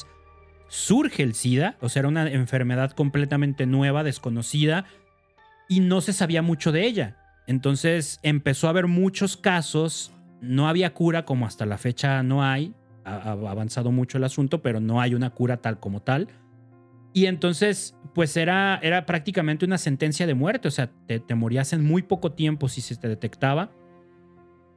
surge 0.67 1.23
el 1.23 1.33
SIDA, 1.35 1.77
o 1.79 1.89
sea, 1.89 2.01
era 2.01 2.09
una 2.09 2.29
enfermedad 2.29 2.91
completamente 2.91 3.65
nueva, 3.65 4.03
desconocida, 4.03 4.85
y 5.67 5.79
no 5.79 6.01
se 6.01 6.13
sabía 6.13 6.41
mucho 6.41 6.71
de 6.71 6.85
ella. 6.85 7.18
Entonces 7.49 8.19
empezó 8.21 8.67
a 8.67 8.69
haber 8.69 8.85
muchos 8.85 9.35
casos, 9.35 10.13
no 10.39 10.69
había 10.69 10.93
cura 10.93 11.25
como 11.25 11.47
hasta 11.47 11.65
la 11.65 11.79
fecha 11.79 12.21
no 12.21 12.43
hay, 12.43 12.75
ha, 13.03 13.31
avanzado 13.31 13.91
mucho 13.91 14.19
el 14.19 14.23
asunto, 14.23 14.61
pero 14.61 14.79
no 14.79 15.01
hay 15.01 15.15
una 15.15 15.31
cura 15.31 15.57
tal 15.57 15.79
como 15.79 15.99
tal. 15.99 16.27
Y 17.11 17.25
entonces, 17.25 17.95
pues 18.13 18.37
era, 18.37 18.79
era 18.83 19.07
prácticamente 19.07 19.65
una 19.65 19.79
sentencia 19.79 20.27
de 20.27 20.35
muerte, 20.35 20.67
o 20.67 20.71
sea, 20.71 20.91
te, 21.07 21.33
morías 21.33 21.73
en 21.73 21.83
muy 21.83 22.03
poco 22.03 22.33
tiempo 22.33 22.69
si 22.69 22.81
se 22.81 22.95
te 22.97 23.07
detectaba. 23.07 23.71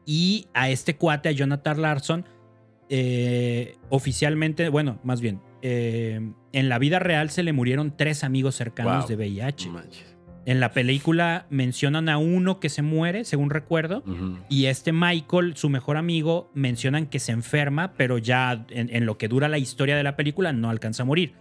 Y 0.07 0.47
a 0.55 0.71
este 0.71 0.97
cuate, 0.97 1.29
a 1.29 1.33
Jonathan 1.33 1.83
Larson, 1.83 2.25
eh, 2.89 3.77
oficialmente, 3.91 4.71
bueno, 4.71 4.99
más 5.05 5.21
bien, 5.21 5.43
eh, 5.61 6.33
en 6.53 6.69
la 6.71 6.79
vida 6.79 7.01
real 7.01 7.29
se 7.29 7.43
le 7.43 7.53
murieron 7.53 7.95
tres 7.99 8.25
amigos 8.25 8.55
cercanos 8.55 9.09
de 9.09 9.17
VIH. 9.17 9.69
En 10.45 10.59
la 10.59 10.73
película 10.73 11.47
mencionan 11.51 12.09
a 12.09 12.19
uno 12.19 12.59
que 12.59 12.69
se 12.69 12.83
muere, 12.83 13.25
según 13.25 13.51
recuerdo, 13.51 14.03
y 14.49 14.67
este 14.67 14.93
Michael, 14.93 15.57
su 15.57 15.69
mejor 15.69 15.97
amigo, 15.97 16.51
mencionan 16.53 17.07
que 17.07 17.21
se 17.21 17.31
enferma, 17.31 17.93
pero 17.97 18.19
ya 18.19 18.67
en, 18.71 19.07
lo 19.07 19.19
que 19.19 19.29
dura 19.29 19.49
la 19.49 19.59
historia 19.59 19.97
de 19.97 20.03
la 20.03 20.17
película 20.17 20.53
no 20.53 20.69
alcanza 20.69 21.05
a 21.05 21.07
morir. 21.07 21.35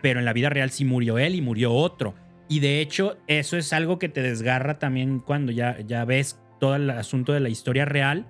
Pero 0.00 0.20
en 0.20 0.24
la 0.24 0.32
vida 0.32 0.50
real 0.50 0.70
sí 0.70 0.84
murió 0.84 1.18
él 1.18 1.34
y 1.34 1.42
murió 1.42 1.72
otro. 1.72 2.14
Y 2.48 2.60
de 2.60 2.80
hecho, 2.80 3.16
eso 3.26 3.56
es 3.56 3.72
algo 3.72 3.98
que 3.98 4.08
te 4.08 4.22
desgarra 4.22 4.78
también 4.78 5.18
cuando 5.18 5.50
ya, 5.50 5.80
ya 5.80 6.04
ves 6.04 6.40
todo 6.60 6.76
el 6.76 6.90
asunto 6.90 7.32
de 7.32 7.40
la 7.40 7.48
historia 7.48 7.86
real. 7.86 8.28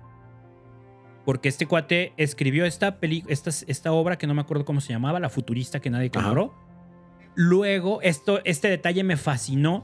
Porque 1.25 1.49
este 1.49 1.67
cuate 1.67 2.13
escribió 2.17 2.65
esta, 2.65 2.97
esta, 3.27 3.49
esta 3.67 3.91
obra 3.91 4.17
que 4.17 4.25
no 4.25 4.33
me 4.33 4.41
acuerdo 4.41 4.65
cómo 4.65 4.81
se 4.81 4.93
llamaba, 4.93 5.19
La 5.19 5.29
Futurista 5.29 5.79
que 5.79 5.89
nadie 5.89 6.09
compró. 6.09 6.53
Luego, 7.35 8.01
esto, 8.01 8.41
este 8.45 8.69
detalle 8.69 9.03
me 9.03 9.17
fascinó 9.17 9.83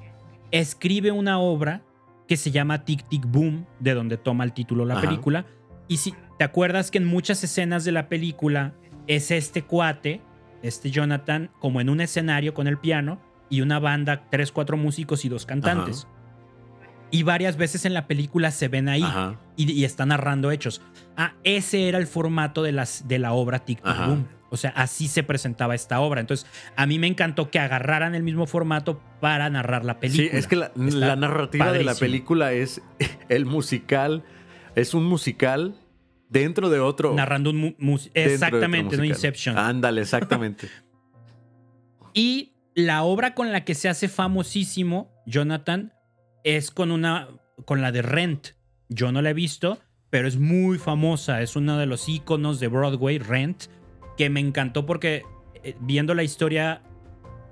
escribe 0.52 1.12
una 1.12 1.40
obra 1.40 1.84
que 2.28 2.38
se 2.38 2.52
llama 2.52 2.86
Tic 2.86 3.08
Tic 3.10 3.26
Boom, 3.26 3.66
de 3.80 3.94
donde 3.94 4.18
toma 4.18 4.44
el 4.44 4.54
título 4.54 4.86
la 4.86 5.02
película. 5.02 5.46
Y 5.88 5.98
si 5.98 6.14
te 6.38 6.44
acuerdas 6.44 6.92
que 6.92 6.98
en 6.98 7.06
muchas 7.06 7.44
escenas 7.44 7.84
de 7.84 7.92
la 7.92 8.08
película 8.08 8.74
es 9.08 9.32
este 9.32 9.64
cuate, 9.64 10.22
este 10.62 10.92
Jonathan, 10.92 11.52
como 11.60 11.82
en 11.82 11.90
un 11.90 12.00
escenario 12.02 12.54
con 12.54 12.68
el 12.68 12.78
piano 12.78 13.20
y 13.50 13.62
una 13.62 13.80
banda, 13.80 14.30
tres, 14.30 14.52
cuatro 14.52 14.78
músicos 14.78 15.26
y 15.26 15.30
dos 15.30 15.46
cantantes. 15.46 16.08
Y 17.10 17.24
varias 17.24 17.58
veces 17.58 17.84
en 17.84 17.94
la 17.94 18.08
película 18.08 18.52
se 18.52 18.70
ven 18.70 18.88
ahí 18.88 19.04
y, 19.58 19.84
están 19.84 20.10
narrando 20.10 20.52
hechos. 20.52 20.82
Ah, 21.18 21.34
ese 21.44 21.90
era 21.90 21.98
el 21.98 22.08
formato 22.08 22.64
de, 22.64 22.72
las, 22.72 23.10
de 23.10 23.20
la 23.20 23.34
obra 23.34 23.60
Tic 23.60 23.84
Tic 23.84 24.06
Boom. 24.06 24.28
O 24.52 24.58
sea, 24.58 24.72
así 24.72 25.08
se 25.08 25.24
presentaba 25.24 25.76
esta 25.76 26.02
obra. 26.02 26.20
Entonces, 26.20 26.46
a 26.76 26.86
mí 26.86 27.00
me 27.00 27.08
encantó 27.08 27.50
que 27.50 27.58
agarraran 27.58 28.16
el 28.16 28.22
mismo 28.22 28.46
formato 28.46 29.02
para 29.22 29.50
narrar 29.50 29.86
la 29.86 30.02
película. 30.02 30.30
Sí, 30.30 30.38
es 30.38 30.46
que 30.46 30.58
la, 30.58 30.72
narrativa 31.16 31.72
de 31.72 31.86
la 31.86 31.96
película 31.96 32.52
es 32.52 32.82
el 33.30 33.46
musical, 33.46 34.26
es 34.76 34.94
un 34.94 35.06
musical 35.06 35.76
dentro 36.28 36.70
de 36.70 36.82
otro. 36.82 37.14
Narrando 37.14 37.50
un 37.52 37.76
musical. 37.80 38.24
Exactamente, 38.24 38.98
no 38.98 39.06
Inception. 39.06 39.58
Ándale, 39.58 40.02
exactamente. 40.02 40.68
y 42.14 42.52
la 42.76 43.04
obra 43.04 43.34
con 43.34 43.54
la 43.54 43.64
que 43.64 43.74
se 43.74 43.88
hace 43.88 44.10
famosísimo, 44.10 45.14
Jonathan, 45.26 45.94
es 46.44 46.72
con 46.72 46.92
una. 46.92 47.30
con 47.64 47.82
la 47.82 47.94
de 47.94 48.02
Rent. 48.02 48.50
Yo 48.90 49.14
no 49.14 49.22
la 49.22 49.30
he 49.30 49.34
visto, 49.34 49.80
pero 50.10 50.28
es 50.28 50.38
muy 50.38 50.78
famosa. 50.78 51.42
Es 51.42 51.56
uno 51.56 51.78
de 51.78 51.86
los 51.86 52.10
iconos 52.10 52.60
de 52.60 52.68
Broadway, 52.68 53.18
Rent 53.18 53.68
que 54.22 54.30
me 54.30 54.40
encantó 54.40 54.86
porque 54.86 55.24
eh, 55.64 55.76
viendo 55.80 56.14
la 56.14 56.22
historia, 56.22 56.84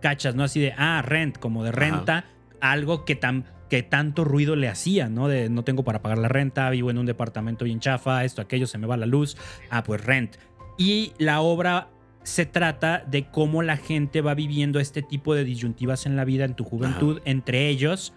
cachas, 0.04 0.36
¿no? 0.36 0.44
Así 0.44 0.60
de, 0.60 0.76
ah, 0.78 1.02
rent, 1.02 1.40
como 1.40 1.64
de 1.64 1.72
renta, 1.72 2.26
algo 2.62 3.06
que, 3.06 3.16
tan, 3.16 3.46
que 3.72 3.82
tanto 3.82 4.24
ruido 4.24 4.56
le 4.56 4.68
hacía, 4.68 5.10
¿no? 5.10 5.28
De 5.28 5.50
no 5.50 5.64
tengo 5.64 5.84
para 5.84 6.04
pagar 6.04 6.20
la 6.20 6.28
renta, 6.28 6.70
vivo 6.70 6.92
en 6.92 7.00
un 7.00 7.08
departamento 7.08 7.66
bien 7.66 7.80
chafa, 7.80 8.24
esto, 8.24 8.44
aquello, 8.44 8.68
se 8.68 8.78
me 8.78 8.86
va 8.86 8.98
la 8.98 9.08
luz, 9.08 9.36
ah, 9.72 9.82
pues 9.82 10.06
rent. 10.06 10.36
Y 10.78 11.14
la 11.18 11.42
obra 11.42 11.88
se 12.22 12.46
trata 12.46 13.04
de 13.08 13.26
cómo 13.26 13.64
la 13.64 13.76
gente 13.76 14.22
va 14.22 14.36
viviendo 14.36 14.80
este 14.80 15.02
tipo 15.02 15.34
de 15.34 15.46
disyuntivas 15.46 16.06
en 16.06 16.16
la 16.16 16.24
vida, 16.24 16.46
en 16.46 16.54
tu 16.54 16.66
juventud, 16.66 17.20
entre 17.26 17.68
ellos 17.68 18.14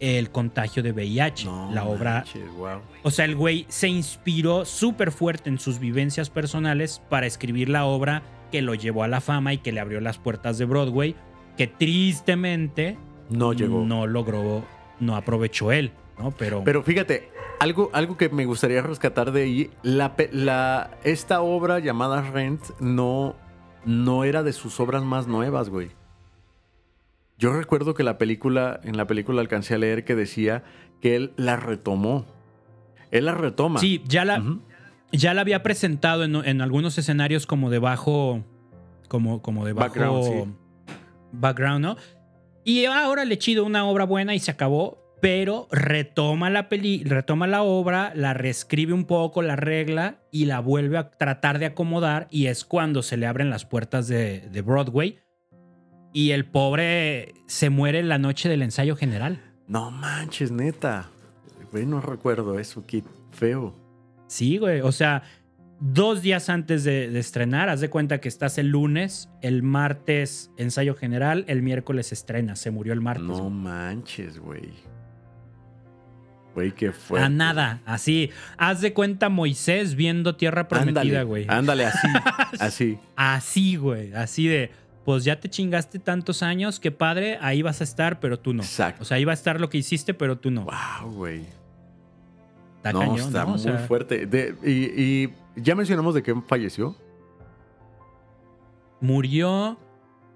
el 0.00 0.30
contagio 0.30 0.82
de 0.82 0.92
VIH. 0.92 1.48
la 1.72 1.84
obra. 1.84 2.24
O 3.02 3.10
sea, 3.10 3.26
el 3.26 3.36
güey 3.36 3.66
se 3.68 3.88
inspiró 3.88 4.64
súper 4.64 5.12
fuerte 5.12 5.50
en 5.50 5.58
sus 5.58 5.78
vivencias 5.78 6.30
personales 6.30 7.02
para 7.08 7.26
escribir 7.26 7.68
la 7.68 7.84
obra 7.84 8.22
que 8.50 8.62
lo 8.62 8.74
llevó 8.74 9.04
a 9.04 9.08
la 9.08 9.20
fama 9.20 9.52
y 9.52 9.58
que 9.58 9.72
le 9.72 9.80
abrió 9.80 10.00
las 10.00 10.18
puertas 10.18 10.58
de 10.58 10.64
Broadway, 10.64 11.14
que 11.56 11.66
tristemente 11.66 12.98
no 13.28 13.52
llegó. 13.52 13.84
No 13.84 14.06
logró, 14.06 14.64
no 14.98 15.16
aprovechó 15.16 15.70
él, 15.70 15.92
¿no? 16.18 16.32
Pero, 16.32 16.64
Pero 16.64 16.82
fíjate, 16.82 17.30
algo, 17.60 17.90
algo 17.92 18.16
que 18.16 18.28
me 18.28 18.46
gustaría 18.46 18.82
rescatar 18.82 19.32
de 19.32 19.42
ahí, 19.42 19.70
la, 19.82 20.14
la, 20.32 20.98
esta 21.04 21.42
obra 21.42 21.78
llamada 21.78 22.22
Rent 22.22 22.62
no, 22.80 23.36
no 23.84 24.24
era 24.24 24.42
de 24.42 24.52
sus 24.52 24.80
obras 24.80 25.02
más 25.04 25.26
nuevas, 25.26 25.68
güey. 25.68 25.90
Yo 27.40 27.54
recuerdo 27.54 27.94
que 27.94 28.02
la 28.02 28.18
película, 28.18 28.80
en 28.84 28.98
la 28.98 29.06
película 29.06 29.40
alcancé 29.40 29.74
a 29.74 29.78
leer 29.78 30.04
que 30.04 30.14
decía 30.14 30.62
que 31.00 31.16
él 31.16 31.32
la 31.38 31.56
retomó. 31.56 32.26
Él 33.10 33.24
la 33.24 33.34
retoma. 33.34 33.80
Sí, 33.80 34.02
ya 34.06 34.26
la, 34.26 34.44
ya 35.10 35.32
la 35.32 35.40
había 35.40 35.62
presentado 35.62 36.24
en, 36.24 36.60
algunos 36.60 36.98
escenarios 36.98 37.46
como 37.46 37.70
de 37.70 37.78
bajo. 37.78 38.44
Como, 39.08 39.40
como 39.40 39.64
de 39.64 39.72
bajo. 39.72 40.48
Background, 41.32 41.82
¿no? 41.82 41.96
Y 42.62 42.84
ahora 42.84 43.24
le 43.24 43.38
chido 43.38 43.64
una 43.64 43.86
obra 43.86 44.04
buena 44.04 44.34
y 44.34 44.38
se 44.38 44.50
acabó. 44.50 44.98
pero 45.22 45.66
retoma 45.70 46.50
la, 46.50 46.68
peli 46.68 47.04
retoma 47.04 47.46
la 47.46 47.62
obra, 47.62 48.12
la 48.14 48.34
reescribe 48.34 48.92
un 48.92 49.06
poco, 49.06 49.40
la 49.40 49.56
regla 49.56 50.20
y 50.30 50.44
la 50.44 50.60
vuelve 50.60 50.98
a 50.98 51.10
tratar 51.10 51.58
de 51.58 51.66
acomodar 51.66 52.28
y 52.30 52.46
es 52.46 52.66
cuando 52.66 53.02
se 53.02 53.16
le 53.16 53.26
abren 53.26 53.48
las 53.48 53.64
puertas 53.64 54.08
de, 54.08 54.40
de 54.40 54.60
Broadway 54.60 55.18
y 56.12 56.30
el 56.32 56.44
pobre 56.44 57.34
se 57.46 57.70
muere 57.70 58.00
en 58.00 58.08
la 58.08 58.18
noche 58.18 58.48
del 58.48 58.62
ensayo 58.62 58.96
general. 58.96 59.40
No 59.68 59.90
manches, 59.90 60.50
neta. 60.50 61.10
Güey, 61.70 61.86
no 61.86 62.00
recuerdo 62.00 62.58
eso, 62.58 62.84
qué 62.86 63.04
feo. 63.30 63.74
Sí, 64.26 64.58
güey, 64.58 64.80
o 64.80 64.92
sea, 64.92 65.22
dos 65.80 66.22
días 66.22 66.48
antes 66.48 66.84
de, 66.84 67.10
de, 67.10 67.18
estrenar, 67.18 67.68
haz 67.68 67.80
de 67.80 67.90
cuenta 67.90 68.20
que 68.20 68.28
estás 68.28 68.58
el 68.58 68.68
lunes, 68.68 69.28
el 69.42 69.62
martes 69.62 70.50
ensayo 70.56 70.94
general, 70.94 71.44
el 71.48 71.62
miércoles 71.62 72.12
estrena, 72.12 72.56
se 72.56 72.70
murió 72.70 72.92
el 72.92 73.00
martes. 73.00 73.26
No 73.26 73.38
güey. 73.38 73.50
manches, 73.50 74.38
güey. 74.38 74.70
Güey, 76.54 76.72
qué 76.72 76.92
fue. 76.92 77.20
A 77.20 77.28
nada, 77.28 77.80
así. 77.86 78.30
Haz 78.58 78.80
de 78.80 78.92
cuenta 78.92 79.28
Moisés 79.28 79.94
viendo 79.94 80.34
tierra 80.34 80.66
prometida, 80.66 81.22
güey. 81.22 81.46
Ándale, 81.48 81.86
así, 81.86 82.08
así. 82.58 82.98
Así, 83.16 83.76
güey, 83.76 84.12
así 84.14 84.48
de, 84.48 84.70
pues 85.10 85.24
ya 85.24 85.40
te 85.40 85.48
chingaste 85.50 85.98
tantos 85.98 86.40
años, 86.40 86.78
qué 86.78 86.92
padre, 86.92 87.36
ahí 87.40 87.62
vas 87.62 87.80
a 87.80 87.84
estar, 87.84 88.20
pero 88.20 88.38
tú 88.38 88.54
no. 88.54 88.62
Exacto. 88.62 89.02
O 89.02 89.04
sea, 89.04 89.16
ahí 89.16 89.24
va 89.24 89.32
a 89.32 89.34
estar 89.34 89.60
lo 89.60 89.68
que 89.68 89.76
hiciste, 89.76 90.14
pero 90.14 90.38
tú 90.38 90.52
no. 90.52 90.66
Wow, 90.66 91.10
güey. 91.10 91.46
Está 92.76 92.92
no, 92.92 93.00
cañón, 93.00 93.18
está 93.18 93.40
¿no? 93.40 93.46
O 93.46 93.50
muy 93.50 93.58
sea, 93.58 93.78
fuerte. 93.78 94.26
De- 94.26 94.54
y, 94.62 95.02
y 95.02 95.34
ya 95.56 95.74
mencionamos 95.74 96.14
de 96.14 96.22
qué 96.22 96.32
falleció. 96.46 96.94
Murió 99.00 99.80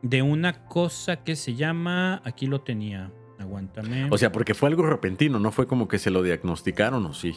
de 0.02 0.22
una 0.22 0.64
cosa 0.66 1.22
que 1.22 1.36
se 1.36 1.54
llama, 1.54 2.20
aquí 2.24 2.48
lo 2.48 2.62
tenía, 2.62 3.12
aguántame. 3.38 4.08
O 4.10 4.18
sea, 4.18 4.32
porque 4.32 4.54
fue 4.54 4.68
algo 4.70 4.82
repentino, 4.82 5.38
no 5.38 5.52
fue 5.52 5.68
como 5.68 5.86
que 5.86 6.00
se 6.00 6.10
lo 6.10 6.20
diagnosticaron 6.24 7.06
o 7.06 7.14
sí. 7.14 7.36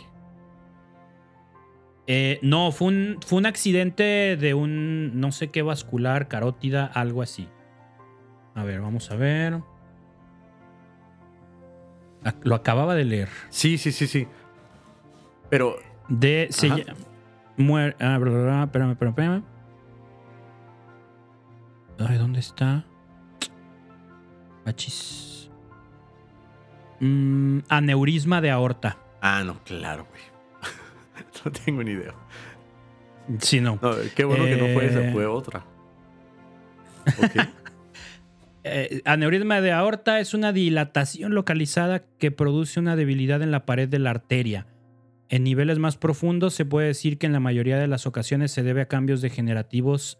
Eh, 2.07 2.39
no, 2.41 2.71
fue 2.71 2.87
un, 2.87 3.17
fue 3.25 3.37
un 3.39 3.45
accidente 3.45 4.37
de 4.37 4.53
un 4.53 5.19
no 5.19 5.31
sé 5.33 5.49
qué 5.49 5.61
vascular, 5.61 6.27
carótida, 6.29 6.85
algo 6.85 7.21
así. 7.21 7.49
A 8.55 8.63
ver, 8.63 8.79
vamos 8.81 9.11
a 9.11 9.15
ver. 9.15 9.61
Ac- 12.23 12.39
Lo 12.43 12.55
acababa 12.55 12.95
de 12.95 13.03
leer. 13.05 13.29
Sí, 13.49 13.77
sí, 13.77 13.91
sí, 13.91 14.07
sí. 14.07 14.27
Pero, 15.49 15.75
De. 16.07 16.47
Se 16.49 16.67
Ajá. 16.67 16.77
lla- 16.77 16.95
muer- 17.57 17.95
ah, 17.99 18.17
bla, 18.17 18.31
bla, 18.31 18.43
bla, 18.43 18.63
espérame, 18.63 18.91
espérame, 18.91 19.11
espérame. 19.11 19.43
Ay, 21.99 22.17
¿dónde 22.17 22.39
está? 22.39 22.85
Achis. 24.65 25.49
Mm, 26.99 27.59
aneurisma 27.69 28.41
de 28.41 28.51
aorta. 28.51 28.97
ah, 29.21 29.43
no, 29.43 29.61
claro, 29.63 30.05
güey. 30.09 30.21
No 31.49 31.51
tengo 31.65 31.83
ni 31.83 31.91
idea. 31.91 32.13
Sí, 33.39 33.59
no. 33.59 33.77
No, 33.81 33.91
qué 34.15 34.23
bueno 34.23 34.45
que 34.45 34.55
no 34.57 34.73
fue 34.73 34.85
esa, 34.85 35.07
Eh. 35.07 35.11
fue 35.11 35.25
otra. 35.25 35.65
Eh, 38.69 39.01
aneurisma 39.05 39.61
de 39.61 39.71
aorta 39.71 40.19
es 40.19 40.33
una 40.33 40.51
dilatación 40.51 41.33
localizada 41.33 42.03
que 42.19 42.31
produce 42.31 42.81
una 42.81 42.97
debilidad 42.97 43.41
en 43.41 43.49
la 43.51 43.65
pared 43.65 43.87
de 43.87 43.97
la 43.97 44.09
arteria. 44.09 44.67
En 45.29 45.45
niveles 45.45 45.79
más 45.79 45.95
profundos 45.95 46.53
se 46.53 46.65
puede 46.65 46.87
decir 46.87 47.17
que 47.17 47.27
en 47.27 47.31
la 47.31 47.39
mayoría 47.39 47.77
de 47.77 47.87
las 47.87 48.05
ocasiones 48.05 48.51
se 48.51 48.63
debe 48.63 48.81
a 48.81 48.87
cambios 48.89 49.21
degenerativos 49.21 50.19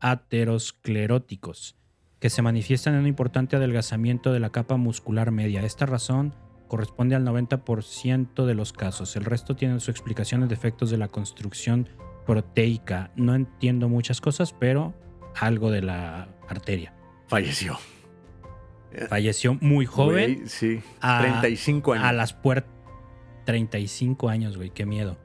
ateroscleróticos 0.00 1.76
que 2.18 2.28
se 2.30 2.42
manifiestan 2.42 2.94
en 2.94 3.00
un 3.00 3.06
importante 3.06 3.54
adelgazamiento 3.54 4.32
de 4.32 4.40
la 4.40 4.50
capa 4.50 4.76
muscular 4.76 5.30
media. 5.30 5.62
Esta 5.62 5.86
razón 5.86 6.34
corresponde 6.70 7.14
al 7.16 7.26
90% 7.26 8.46
de 8.46 8.54
los 8.54 8.72
casos. 8.72 9.14
El 9.16 9.24
resto 9.26 9.54
tienen 9.56 9.80
su 9.80 9.90
explicación 9.90 10.42
en 10.42 10.48
defectos 10.48 10.88
de 10.90 10.96
la 10.96 11.08
construcción 11.08 11.88
proteica. 12.24 13.10
No 13.16 13.34
entiendo 13.34 13.88
muchas 13.90 14.20
cosas, 14.22 14.54
pero 14.58 14.94
algo 15.38 15.70
de 15.70 15.82
la 15.82 16.28
arteria. 16.48 16.94
Falleció. 17.26 17.76
Falleció 19.08 19.54
muy 19.60 19.84
joven 19.86 20.34
Güey, 20.36 20.48
sí. 20.48 20.80
a- 21.00 21.20
35 21.20 21.92
años. 21.92 22.04
a 22.04 22.12
las 22.12 22.32
puertas. 22.32 22.70
35 23.46 24.28
años, 24.28 24.56
güey, 24.56 24.70
qué 24.70 24.86
miedo. 24.86 25.16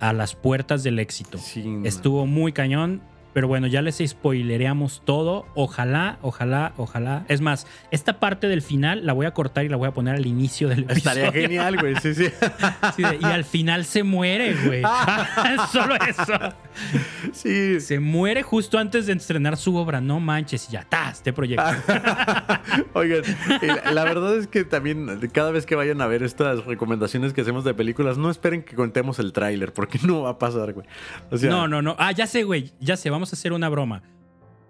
A 0.00 0.12
las 0.12 0.34
puertas 0.34 0.82
del 0.82 0.98
éxito. 0.98 1.36
Sí. 1.38 1.80
Estuvo 1.84 2.26
muy 2.26 2.52
cañón. 2.52 3.02
Pero 3.32 3.46
bueno, 3.48 3.66
ya 3.66 3.82
les 3.82 4.02
spoilereamos 4.04 5.02
todo. 5.04 5.46
Ojalá, 5.54 6.18
ojalá, 6.22 6.72
ojalá. 6.76 7.24
Es 7.28 7.40
más, 7.40 7.66
esta 7.90 8.18
parte 8.18 8.48
del 8.48 8.62
final 8.62 9.06
la 9.06 9.12
voy 9.12 9.26
a 9.26 9.30
cortar 9.32 9.64
y 9.64 9.68
la 9.68 9.76
voy 9.76 9.88
a 9.88 9.92
poner 9.92 10.16
al 10.16 10.26
inicio 10.26 10.68
del 10.68 10.80
episodio. 10.80 11.24
Estaría 11.24 11.32
genial, 11.32 11.76
güey. 11.78 11.96
Sí, 11.96 12.14
sí. 12.14 12.26
Sí, 12.96 13.02
de- 13.02 13.18
y 13.20 13.24
al 13.24 13.44
final 13.44 13.84
se 13.84 14.02
muere, 14.02 14.54
güey. 14.66 14.82
Solo 15.72 15.94
eso. 15.96 16.32
sí. 17.32 17.80
Se 17.80 18.00
muere 18.00 18.42
justo 18.42 18.78
antes 18.78 19.06
de 19.06 19.12
estrenar 19.12 19.56
su 19.56 19.76
obra. 19.76 20.00
No 20.00 20.18
manches, 20.20 20.68
y 20.68 20.72
ya 20.72 20.80
está, 20.80 21.10
este 21.10 21.32
proyecto. 21.32 21.64
Oigan, 22.94 23.22
la, 23.62 23.92
la 23.92 24.04
verdad 24.04 24.36
es 24.36 24.46
que 24.46 24.64
también 24.64 25.20
cada 25.32 25.50
vez 25.50 25.66
que 25.66 25.74
vayan 25.74 26.00
a 26.00 26.06
ver 26.06 26.22
estas 26.22 26.64
recomendaciones 26.64 27.32
que 27.32 27.42
hacemos 27.42 27.64
de 27.64 27.74
películas, 27.74 28.18
no 28.18 28.30
esperen 28.30 28.62
que 28.62 28.74
contemos 28.74 29.18
el 29.18 29.32
tráiler, 29.32 29.72
porque 29.72 29.98
no 30.02 30.22
va 30.22 30.30
a 30.30 30.38
pasar, 30.38 30.72
güey. 30.72 30.86
O 31.30 31.36
sea, 31.38 31.50
no, 31.50 31.68
no, 31.68 31.82
no. 31.82 31.96
Ah, 31.98 32.12
ya 32.12 32.26
sé, 32.26 32.42
güey. 32.44 32.72
Ya 32.80 32.96
sé, 32.96 33.10
vamos 33.10 33.19
a 33.32 33.36
hacer 33.36 33.52
una 33.52 33.68
broma. 33.68 34.02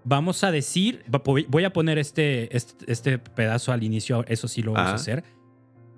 Vamos 0.03 0.42
a 0.44 0.51
decir, 0.51 1.05
voy 1.48 1.64
a 1.64 1.72
poner 1.72 1.98
este, 1.98 2.55
este, 2.57 2.90
este 2.90 3.18
pedazo 3.18 3.70
al 3.70 3.84
inicio, 3.84 4.24
eso 4.26 4.48
sí 4.48 4.62
lo 4.62 4.72
vamos 4.72 4.86
Ajá. 4.86 4.92
a 4.92 4.96
hacer. 4.96 5.24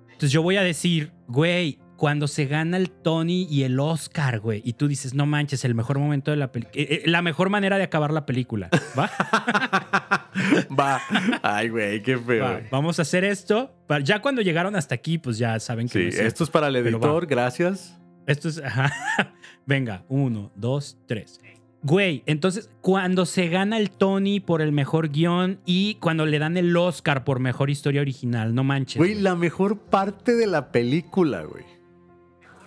Entonces 0.03 0.31
yo 0.31 0.43
voy 0.43 0.57
a 0.57 0.61
decir, 0.61 1.11
güey, 1.27 1.79
cuando 1.97 2.27
se 2.27 2.45
gana 2.45 2.77
el 2.77 2.91
Tony 2.91 3.47
y 3.49 3.63
el 3.63 3.79
Oscar, 3.79 4.39
güey, 4.39 4.61
y 4.65 4.73
tú 4.73 4.87
dices, 4.87 5.13
no 5.13 5.25
manches, 5.25 5.63
el 5.63 5.73
mejor 5.73 5.99
momento 5.99 6.31
de 6.31 6.37
la 6.37 6.51
película, 6.51 6.83
la 7.05 7.21
mejor 7.21 7.49
manera 7.49 7.77
de 7.77 7.83
acabar 7.83 8.11
la 8.11 8.25
película, 8.25 8.69
¿va? 8.97 9.09
Va. 10.79 11.01
Ay, 11.41 11.69
güey, 11.69 12.01
qué 12.01 12.17
feo. 12.17 12.43
Va. 12.43 12.61
Vamos 12.71 12.99
a 12.99 13.03
hacer 13.03 13.23
esto. 13.23 13.75
Ya 14.03 14.21
cuando 14.21 14.41
llegaron 14.41 14.75
hasta 14.75 14.95
aquí, 14.95 15.17
pues 15.17 15.37
ya 15.37 15.59
saben 15.59 15.87
que 15.87 16.11
Sí, 16.11 16.17
no 16.17 16.27
esto 16.27 16.43
es 16.43 16.49
para 16.49 16.67
el 16.67 16.75
editor, 16.75 17.25
gracias. 17.25 17.97
Esto 18.25 18.49
es. 18.49 18.61
ajá. 18.61 18.91
Venga, 19.65 20.03
uno, 20.07 20.51
dos, 20.55 20.97
tres. 21.07 21.39
Güey, 21.83 22.23
entonces 22.25 22.69
cuando 22.81 23.25
se 23.25 23.49
gana 23.49 23.77
el 23.77 23.91
Tony 23.91 24.39
por 24.39 24.61
el 24.61 24.71
mejor 24.71 25.09
guion 25.09 25.59
y 25.65 25.95
cuando 25.95 26.25
le 26.25 26.39
dan 26.39 26.55
el 26.55 26.75
Oscar 26.77 27.25
por 27.25 27.39
mejor 27.39 27.69
historia 27.69 27.99
original, 28.01 28.55
no 28.55 28.63
manches. 28.63 28.97
Güey, 28.97 29.11
güey. 29.11 29.21
la 29.23 29.35
mejor 29.35 29.77
parte 29.77 30.35
de 30.35 30.47
la 30.47 30.71
película, 30.71 31.43
güey. 31.43 31.65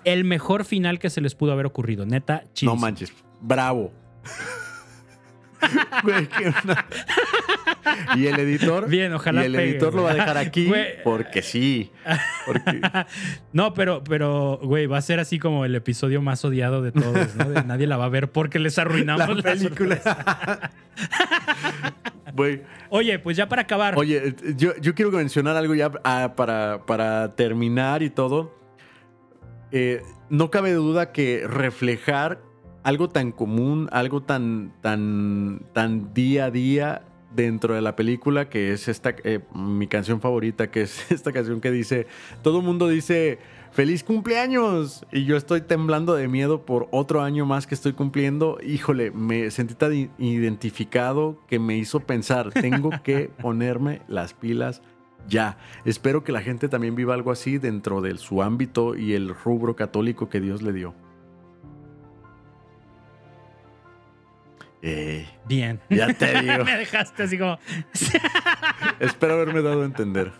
El 0.04 0.24
mejor 0.24 0.64
final 0.64 0.98
que 0.98 1.08
se 1.10 1.20
les 1.22 1.34
pudo 1.34 1.52
haber 1.52 1.64
ocurrido, 1.66 2.04
neta, 2.04 2.42
No 2.44 2.52
chidísimo. 2.52 2.76
manches, 2.76 3.12
bravo. 3.40 3.90
Güey, 6.02 6.26
qué 6.28 6.52
una- 6.64 6.86
Y 8.16 8.26
el 8.26 8.38
editor. 8.38 8.88
Bien, 8.88 9.12
ojalá 9.12 9.42
Y 9.42 9.46
el 9.46 9.52
pegue, 9.52 9.70
editor 9.70 9.94
lo 9.94 10.02
va 10.02 10.10
a 10.10 10.14
dejar 10.14 10.36
aquí 10.36 10.66
Güey. 10.66 11.02
porque 11.02 11.42
sí. 11.42 11.90
Porque, 12.46 12.80
No, 13.52 13.72
pero, 13.74 14.02
pero, 14.04 14.58
güey, 14.62 14.86
va 14.86 14.98
a 14.98 15.02
ser 15.02 15.18
así 15.20 15.38
como 15.38 15.64
el 15.64 15.74
episodio 15.74 16.20
más 16.22 16.44
odiado 16.44 16.82
de 16.82 16.92
todos, 16.92 17.34
¿no? 17.36 17.48
De 17.50 17.64
nadie 17.64 17.86
la 17.86 17.96
va 17.96 18.04
a 18.06 18.08
ver 18.10 18.30
porque 18.30 18.58
les 18.58 18.78
arruinamos 18.78 19.28
la 19.28 19.34
la 19.34 19.42
película. 19.42 19.96
sorpresa. 19.96 20.70
Güey, 22.34 22.62
Oye, 22.90 23.18
pues 23.18 23.36
ya 23.36 23.48
para 23.48 23.62
acabar. 23.62 23.94
oye, 23.96 24.34
yo, 24.56 24.76
yo 24.80 24.94
quiero 24.94 25.10
mencionar 25.10 25.56
algo 25.56 25.74
ya 25.74 25.90
ah, 26.04 26.34
para, 26.36 26.84
para 26.86 27.34
terminar 27.34 28.02
y 28.02 28.10
todo. 28.10 28.54
Eh, 29.72 30.02
no 30.28 30.50
cabe 30.50 30.72
duda 30.72 31.12
que 31.12 31.44
reflejar 31.48 32.40
algo 32.86 33.08
tan 33.08 33.32
común, 33.32 33.88
algo 33.90 34.22
tan, 34.22 34.72
tan, 34.80 35.62
tan 35.72 36.14
día 36.14 36.44
a 36.44 36.50
día 36.52 37.02
dentro 37.34 37.74
de 37.74 37.80
la 37.80 37.96
película, 37.96 38.48
que 38.48 38.72
es 38.72 38.86
esta, 38.86 39.16
eh, 39.24 39.40
mi 39.52 39.88
canción 39.88 40.20
favorita, 40.20 40.70
que 40.70 40.82
es 40.82 41.10
esta 41.10 41.32
canción 41.32 41.60
que 41.60 41.72
dice, 41.72 42.06
todo 42.44 42.60
el 42.60 42.64
mundo 42.64 42.86
dice, 42.86 43.40
feliz 43.72 44.04
cumpleaños, 44.04 45.04
y 45.10 45.24
yo 45.24 45.36
estoy 45.36 45.62
temblando 45.62 46.14
de 46.14 46.28
miedo 46.28 46.64
por 46.64 46.86
otro 46.92 47.22
año 47.22 47.44
más 47.44 47.66
que 47.66 47.74
estoy 47.74 47.92
cumpliendo, 47.92 48.56
híjole, 48.64 49.10
me 49.10 49.50
sentí 49.50 49.74
tan 49.74 50.12
identificado 50.18 51.42
que 51.48 51.58
me 51.58 51.76
hizo 51.76 51.98
pensar, 51.98 52.52
tengo 52.52 52.90
que 53.02 53.30
ponerme 53.42 54.02
las 54.06 54.32
pilas 54.32 54.80
ya. 55.26 55.58
Espero 55.84 56.22
que 56.22 56.30
la 56.30 56.40
gente 56.40 56.68
también 56.68 56.94
viva 56.94 57.14
algo 57.14 57.32
así 57.32 57.58
dentro 57.58 58.00
de 58.00 58.16
su 58.16 58.44
ámbito 58.44 58.94
y 58.94 59.14
el 59.14 59.34
rubro 59.34 59.74
católico 59.74 60.28
que 60.28 60.38
Dios 60.40 60.62
le 60.62 60.72
dio. 60.72 60.94
Bien. 65.48 65.80
ya 65.90 66.12
te 66.14 66.40
digo. 66.42 66.64
Me 66.64 66.76
dejaste 66.78 67.22
así 67.24 67.38
como. 67.38 67.58
Espero 69.00 69.34
haberme 69.34 69.62
dado 69.62 69.82
a 69.82 69.84
entender. 69.84 70.32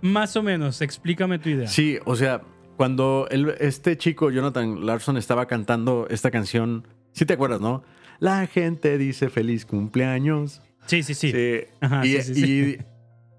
Más 0.00 0.36
o 0.36 0.42
menos, 0.42 0.80
explícame 0.82 1.38
tu 1.38 1.48
idea. 1.50 1.68
Sí, 1.68 1.98
o 2.04 2.16
sea, 2.16 2.42
cuando 2.76 3.26
el- 3.30 3.54
este 3.60 3.96
chico, 3.96 4.30
Jonathan 4.30 4.84
Larson, 4.84 5.16
estaba 5.16 5.46
cantando 5.46 6.06
esta 6.10 6.30
canción, 6.30 6.86
sí 7.12 7.24
te 7.24 7.34
acuerdas, 7.34 7.60
¿no? 7.60 7.82
La 8.18 8.46
gente 8.46 8.98
dice 8.98 9.28
feliz 9.28 9.64
cumpleaños. 9.64 10.62
Sí, 10.86 11.02
sí, 11.02 11.14
sí. 11.14 11.30
Sí. 11.32 11.60
Ajá, 11.80 12.04
y, 12.04 12.08
sí, 12.20 12.22
sí, 12.22 12.34
sí. 12.34 12.76
y, 12.80 12.84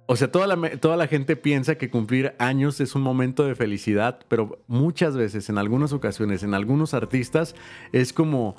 O 0.05 0.15
sea, 0.15 0.31
toda 0.31 0.47
la, 0.47 0.77
toda 0.77 0.95
la 0.97 1.07
gente 1.07 1.35
piensa 1.35 1.75
que 1.75 1.89
cumplir 1.89 2.33
años 2.39 2.79
es 2.79 2.95
un 2.95 3.01
momento 3.01 3.45
de 3.45 3.55
felicidad, 3.55 4.19
pero 4.29 4.63
muchas 4.67 5.17
veces, 5.17 5.49
en 5.49 5.57
algunas 5.57 5.91
ocasiones, 5.91 6.43
en 6.43 6.53
algunos 6.53 6.93
artistas, 6.93 7.55
es 7.91 8.13
como, 8.13 8.55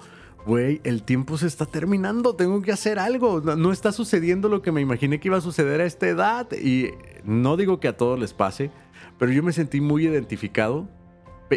güey, 0.47 0.81
el 0.85 1.03
tiempo 1.03 1.39
se 1.39 1.47
está 1.47 1.67
terminando, 1.67 2.35
tengo 2.35 2.63
que 2.63 2.73
hacer 2.73 2.99
algo, 2.99 3.41
no 3.41 3.73
está 3.73 3.93
sucediendo 3.93 4.49
lo 4.49 4.63
que 4.63 4.73
me 4.73 4.81
imaginé 4.81 5.21
que 5.21 5.29
iba 5.29 5.39
a 5.39 5.43
suceder 5.43 5.81
a 5.81 5.85
esta 5.85 6.09
edad. 6.09 6.51
Y 6.53 6.91
no 7.25 7.57
digo 7.57 7.81
que 7.81 7.89
a 7.89 7.97
todos 7.97 8.19
les 8.19 8.33
pase, 8.33 8.71
pero 9.19 9.33
yo 9.33 9.43
me 9.43 9.53
sentí 9.53 9.81
muy 9.81 10.07
identificado 10.07 10.89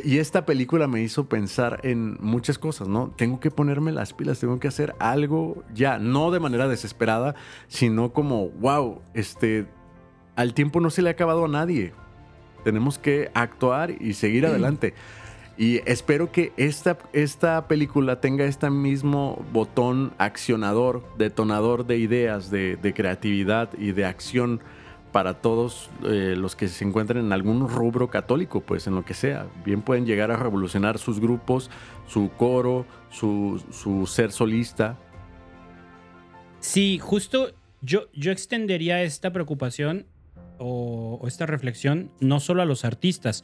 y 0.03 0.17
esta 0.17 0.45
película 0.45 0.87
me 0.87 1.03
hizo 1.03 1.29
pensar 1.29 1.79
en 1.83 2.17
muchas 2.19 2.57
cosas, 2.57 2.87
¿no? 2.87 3.13
Tengo 3.15 3.39
que 3.39 3.51
ponerme 3.51 3.91
las 3.91 4.13
pilas, 4.13 4.39
tengo 4.39 4.59
que 4.59 4.67
hacer 4.67 4.95
algo 4.97 5.63
ya, 5.73 5.99
no 5.99 6.31
de 6.31 6.39
manera 6.39 6.67
desesperada, 6.67 7.35
sino 7.67 8.11
como, 8.11 8.49
wow, 8.49 9.01
este, 9.13 9.67
al 10.35 10.55
tiempo 10.55 10.79
no 10.79 10.89
se 10.89 11.03
le 11.03 11.09
ha 11.09 11.11
acabado 11.11 11.45
a 11.45 11.47
nadie. 11.47 11.93
Tenemos 12.63 12.97
que 12.97 13.29
actuar 13.35 13.91
y 14.01 14.13
seguir 14.13 14.47
adelante. 14.47 14.95
Y 15.57 15.81
espero 15.89 16.31
que 16.31 16.51
esta, 16.57 16.97
esta 17.13 17.67
película 17.67 18.19
tenga 18.19 18.45
este 18.45 18.69
mismo 18.71 19.45
botón 19.51 20.13
accionador, 20.17 21.03
detonador 21.17 21.85
de 21.85 21.97
ideas, 21.99 22.49
de, 22.49 22.93
creatividad 22.95 23.69
y 23.77 23.91
de 23.91 24.05
acción 24.05 24.61
para 25.11 25.35
todos 25.35 25.91
eh, 26.05 26.33
los 26.35 26.55
que 26.55 26.67
se 26.67 26.83
encuentren 26.83 27.27
en 27.27 27.33
algún 27.33 27.69
rubro 27.69 28.09
católico, 28.09 28.61
pues 28.61 28.87
en 28.87 28.95
lo 28.95 29.05
que 29.05 29.13
sea. 29.13 29.45
Bien 29.63 29.83
pueden 29.83 30.07
llegar 30.07 30.31
a 30.31 30.37
revolucionar 30.37 30.97
sus 30.97 31.19
grupos, 31.19 31.69
su 32.07 32.31
coro, 32.35 32.87
su, 33.11 33.61
ser 34.07 34.31
solista. 34.31 34.97
Sí, 36.59 36.97
justo 36.97 37.51
yo, 37.81 38.07
yo 38.13 38.31
extendería 38.31 39.03
esta 39.03 39.31
preocupación 39.31 40.07
o, 40.57 41.21
esta 41.27 41.45
reflexión 41.45 42.11
no 42.19 42.39
solo 42.39 42.63
a 42.63 42.65
los 42.65 42.85
artistas. 42.85 43.43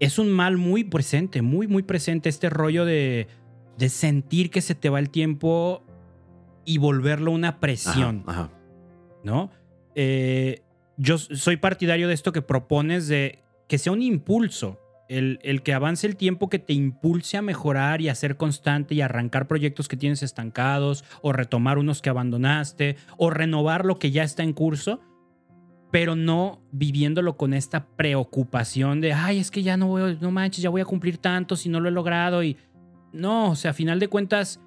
Es 0.00 0.18
un 0.18 0.30
mal 0.30 0.56
muy 0.56 0.84
presente, 0.84 1.42
muy, 1.42 1.66
muy 1.66 1.82
presente 1.82 2.28
este 2.28 2.50
rollo 2.50 2.84
de, 2.84 3.26
de 3.78 3.88
sentir 3.88 4.50
que 4.50 4.60
se 4.60 4.74
te 4.74 4.90
va 4.90 4.98
el 4.98 5.10
tiempo 5.10 5.82
y 6.64 6.78
volverlo 6.78 7.30
una 7.30 7.60
presión. 7.60 8.24
¿No? 9.24 9.50
Eh, 9.94 10.62
yo 10.96 11.16
soy 11.16 11.56
partidario 11.56 12.08
de 12.08 12.14
esto 12.14 12.32
que 12.32 12.42
propones 12.42 13.08
de 13.08 13.42
que 13.68 13.78
sea 13.78 13.92
un 13.92 14.02
impulso, 14.02 14.80
el, 15.08 15.38
el, 15.42 15.62
que 15.62 15.72
avance 15.72 16.06
el 16.06 16.16
tiempo 16.16 16.48
que 16.48 16.58
te 16.58 16.74
impulse 16.74 17.36
a 17.36 17.42
mejorar 17.42 18.00
y 18.00 18.08
a 18.08 18.14
ser 18.14 18.36
constante 18.36 18.94
y 18.94 19.00
arrancar 19.00 19.48
proyectos 19.48 19.88
que 19.88 19.96
tienes 19.96 20.22
estancados 20.22 21.04
o 21.22 21.32
retomar 21.32 21.78
unos 21.78 22.02
que 22.02 22.10
abandonaste 22.10 22.96
o 23.16 23.30
renovar 23.30 23.84
lo 23.84 23.98
que 23.98 24.10
ya 24.10 24.22
está 24.22 24.42
en 24.42 24.52
curso, 24.52 25.00
pero 25.90 26.16
no 26.16 26.60
viviéndolo 26.70 27.36
con 27.36 27.54
esta 27.54 27.86
preocupación 27.86 29.00
de, 29.00 29.12
ay, 29.12 29.38
es 29.38 29.50
que 29.50 29.62
ya 29.62 29.76
no 29.76 29.86
voy, 29.86 30.18
no 30.20 30.30
manches, 30.30 30.62
ya 30.62 30.70
voy 30.70 30.80
a 30.80 30.84
cumplir 30.84 31.18
tanto 31.18 31.56
si 31.56 31.68
no 31.68 31.80
lo 31.80 31.88
he 31.88 31.92
logrado 31.92 32.42
y 32.42 32.56
no, 33.12 33.50
o 33.50 33.56
sea, 33.56 33.70
a 33.70 33.74
final 33.74 33.98
de 33.98 34.08
cuentas, 34.08 34.60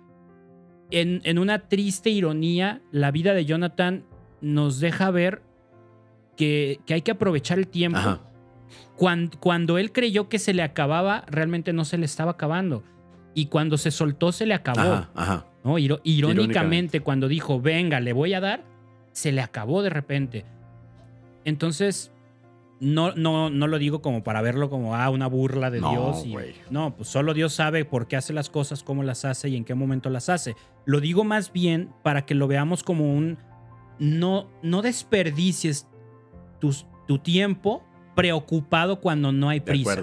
en, 0.90 1.22
en 1.24 1.38
una 1.38 1.68
triste 1.68 2.10
ironía, 2.10 2.82
la 2.92 3.12
vida 3.12 3.34
de 3.34 3.46
Jonathan 3.46 4.04
nos 4.42 4.80
deja 4.80 5.12
ver 5.12 5.44
que, 6.36 6.80
hay 6.90 7.02
que 7.02 7.12
aprovechar 7.12 7.60
el 7.60 7.68
tiempo. 7.68 8.20
Cuando, 8.96 9.78
él 9.78 9.92
creyó 9.92 10.30
que 10.30 10.40
se 10.40 10.54
le 10.54 10.64
acababa, 10.64 11.24
realmente 11.28 11.74
no 11.74 11.86
se 11.86 11.98
le 11.98 12.06
estaba 12.06 12.32
acabando. 12.32 12.84
Y 13.34 13.46
cuando 13.46 13.78
se 13.78 13.92
soltó, 13.92 14.32
se 14.32 14.46
le 14.46 14.54
acabó. 14.54 15.08
¿no? 15.64 15.78
Irónicamente, 15.78 17.02
cuando 17.02 17.28
dijo, 17.28 17.62
venga, 17.62 18.00
le 18.00 18.14
voy 18.14 18.34
a 18.34 18.40
dar, 18.40 18.64
se 19.12 19.32
le 19.32 19.42
acabó 19.42 19.82
de 19.82 19.90
repente. 19.90 20.46
Entonces, 21.46 22.12
no, 22.82 23.14
no, 23.14 23.52
no 23.52 23.68
lo 23.68 23.78
digo 23.78 24.02
como 24.02 24.24
para 24.24 24.42
verlo 24.42 24.72
como 24.72 24.96
ah, 24.96 25.10
una 25.12 25.28
burla 25.28 25.70
de 25.70 25.80
Dios. 25.80 26.26
no, 26.72 26.96
pues 26.96 27.10
solo 27.10 27.36
Dios 27.36 27.54
sabe 27.54 27.86
por 27.86 28.08
qué 28.08 28.16
hace 28.16 28.34
las 28.34 28.50
cosas, 28.50 28.84
cómo 28.84 29.04
las 29.04 29.24
hace 29.24 29.50
y 29.50 29.56
en 29.56 29.66
qué 29.66 29.76
momento 29.76 30.10
las 30.10 30.30
hace. 30.30 30.56
Lo 30.86 31.00
digo 31.00 31.24
más 31.24 31.54
bien 31.54 31.94
para 32.02 32.26
que 32.26 32.34
lo 32.34 32.48
veamos 32.48 32.84
como 32.84 33.14
un 33.14 33.38
no, 34.00 34.48
no 34.64 34.82
desperdicies 34.82 35.88
tu, 36.60 37.20
tiempo 37.20 37.84
preocupado 38.16 39.00
cuando 39.00 39.32
no 39.32 39.50
hay 39.50 39.60
prisa. 39.60 40.02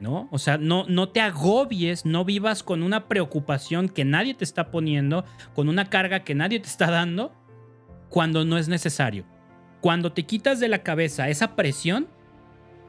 ¿No? 0.00 0.28
O 0.30 0.38
sea, 0.38 0.58
no, 0.58 0.84
no 0.86 1.08
te 1.08 1.20
agobies, 1.20 2.04
no 2.04 2.24
vivas 2.24 2.62
con 2.62 2.82
una 2.82 3.08
preocupación 3.08 3.88
que 3.88 4.04
nadie 4.04 4.34
te 4.34 4.44
está 4.44 4.70
poniendo, 4.70 5.24
con 5.54 5.68
una 5.68 5.88
carga 5.88 6.24
que 6.24 6.34
nadie 6.34 6.60
te 6.60 6.68
está 6.68 6.90
dando, 6.90 7.32
cuando 8.10 8.44
no 8.44 8.58
es 8.58 8.68
necesario. 8.68 9.24
Cuando 9.80 10.12
te 10.12 10.24
quitas 10.24 10.60
de 10.60 10.68
la 10.68 10.82
cabeza 10.82 11.28
esa 11.28 11.54
presión, 11.54 12.08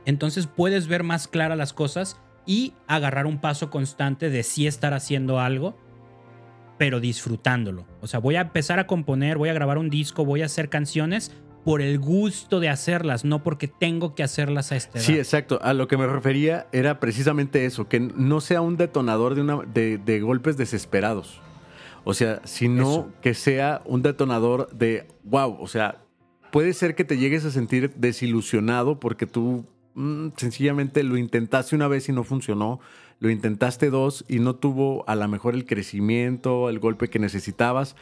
entonces 0.05 0.47
puedes 0.47 0.87
ver 0.87 1.03
más 1.03 1.27
claras 1.27 1.57
las 1.57 1.73
cosas 1.73 2.19
y 2.45 2.73
agarrar 2.87 3.27
un 3.27 3.39
paso 3.39 3.69
constante 3.69 4.29
de 4.29 4.43
sí 4.43 4.65
estar 4.65 4.93
haciendo 4.93 5.39
algo, 5.39 5.77
pero 6.77 6.99
disfrutándolo. 6.99 7.85
O 8.01 8.07
sea, 8.07 8.19
voy 8.19 8.37
a 8.37 8.41
empezar 8.41 8.79
a 8.79 8.87
componer, 8.87 9.37
voy 9.37 9.49
a 9.49 9.53
grabar 9.53 9.77
un 9.77 9.89
disco, 9.89 10.25
voy 10.25 10.41
a 10.41 10.45
hacer 10.45 10.69
canciones, 10.69 11.31
por 11.63 11.81
el 11.81 11.99
gusto 11.99 12.59
de 12.59 12.69
hacerlas, 12.69 13.25
no 13.25 13.43
porque 13.43 13.67
tengo 13.67 14.15
que 14.15 14.23
hacerlas 14.23 14.71
a 14.71 14.77
este 14.77 14.99
Sí, 14.99 15.17
exacto. 15.17 15.59
A 15.61 15.73
lo 15.73 15.87
que 15.87 15.97
me 15.97 16.07
refería 16.07 16.67
era 16.71 16.99
precisamente 16.99 17.65
eso, 17.65 17.87
que 17.87 17.99
no 17.99 18.41
sea 18.41 18.61
un 18.61 18.77
detonador 18.77 19.35
de, 19.35 19.41
una, 19.41 19.57
de, 19.65 20.21
golpes 20.21 20.57
desesperados. 20.57 21.41
O 22.05 22.13
sea, 22.13 22.41
sino 22.45 23.09
que 23.21 23.33
sea 23.33 23.81
un 23.85 24.01
detonador 24.01 24.71
de, 24.71 25.07
wow, 25.25 25.57
o 25.59 25.67
sea, 25.67 25.99
puede 26.51 26.73
ser 26.73 26.95
que 26.95 27.03
te 27.03 27.17
llegues 27.17 27.45
a 27.45 27.51
sentir 27.51 27.93
desilusionado 27.95 28.99
porque 28.99 29.25
tú 29.25 29.65
mm, 29.95 30.29
sencillamente 30.37 31.03
lo 31.03 31.17
intentaste 31.17 31.75
una 31.75 31.87
vez 31.87 32.09
y 32.09 32.11
no 32.11 32.23
funcionó, 32.23 32.79
lo 33.19 33.29
intentaste 33.29 33.89
dos 33.89 34.25
y 34.27 34.39
no 34.39 34.55
tuvo 34.55 35.03
a 35.07 35.15
lo 35.15 35.27
mejor 35.27 35.55
el 35.55 35.65
crecimiento, 35.65 36.69
el 36.69 36.79
golpe 36.79 37.09
que 37.09 37.19
necesitabas 37.19 37.95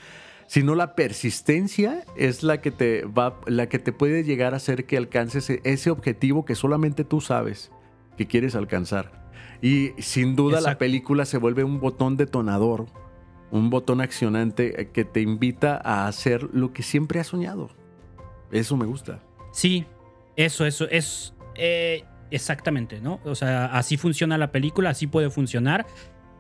sino 0.48 0.76
la 0.76 0.96
persistencia 0.96 2.06
es 2.16 2.42
la 2.42 2.62
que 2.62 2.72
te 2.72 3.04
va, 3.04 3.40
la 3.46 3.68
que 3.68 3.80
te 3.80 3.92
puede 3.92 4.24
llegar 4.24 4.54
a 4.54 4.58
hacer 4.58 4.86
que 4.86 4.98
alcances 4.98 5.50
e, 5.50 5.62
ese 5.64 5.92
objetivo 5.92 6.46
que 6.46 6.56
solamente 6.56 7.04
tú 7.04 7.22
sabes 7.22 7.72
que 8.18 8.26
quieres 8.26 8.56
alcanzar. 8.56 9.28
Y 9.62 9.92
sin 10.00 10.36
duda 10.36 10.62
la 10.62 10.78
película 10.78 11.26
se 11.26 11.38
vuelve 11.38 11.64
un 11.64 11.80
botón 11.80 12.16
detonador, 12.16 12.86
un 13.52 13.70
botón 13.70 14.02
accionante 14.02 14.82
eh, 14.82 14.90
que 14.90 15.04
te 15.04 15.22
invita 15.22 15.80
a 15.84 16.08
hacer 16.08 16.50
lo 16.54 16.74
que 16.74 16.84
siempre 16.84 17.20
has 17.20 17.28
soñado. 17.28 17.70
Eso 18.52 18.78
me 18.78 18.86
gusta. 18.86 19.20
Sí, 19.52 19.86
eso, 20.36 20.66
eso, 20.66 20.88
es 20.90 21.34
eh, 21.56 22.04
exactamente, 22.32 23.02
¿no? 23.02 23.20
O 23.26 23.36
sea, 23.36 23.66
así 23.66 23.98
funciona 23.98 24.38
la 24.38 24.52
película, 24.52 24.92
así 24.92 25.08
puede 25.08 25.30
funcionar. 25.30 25.86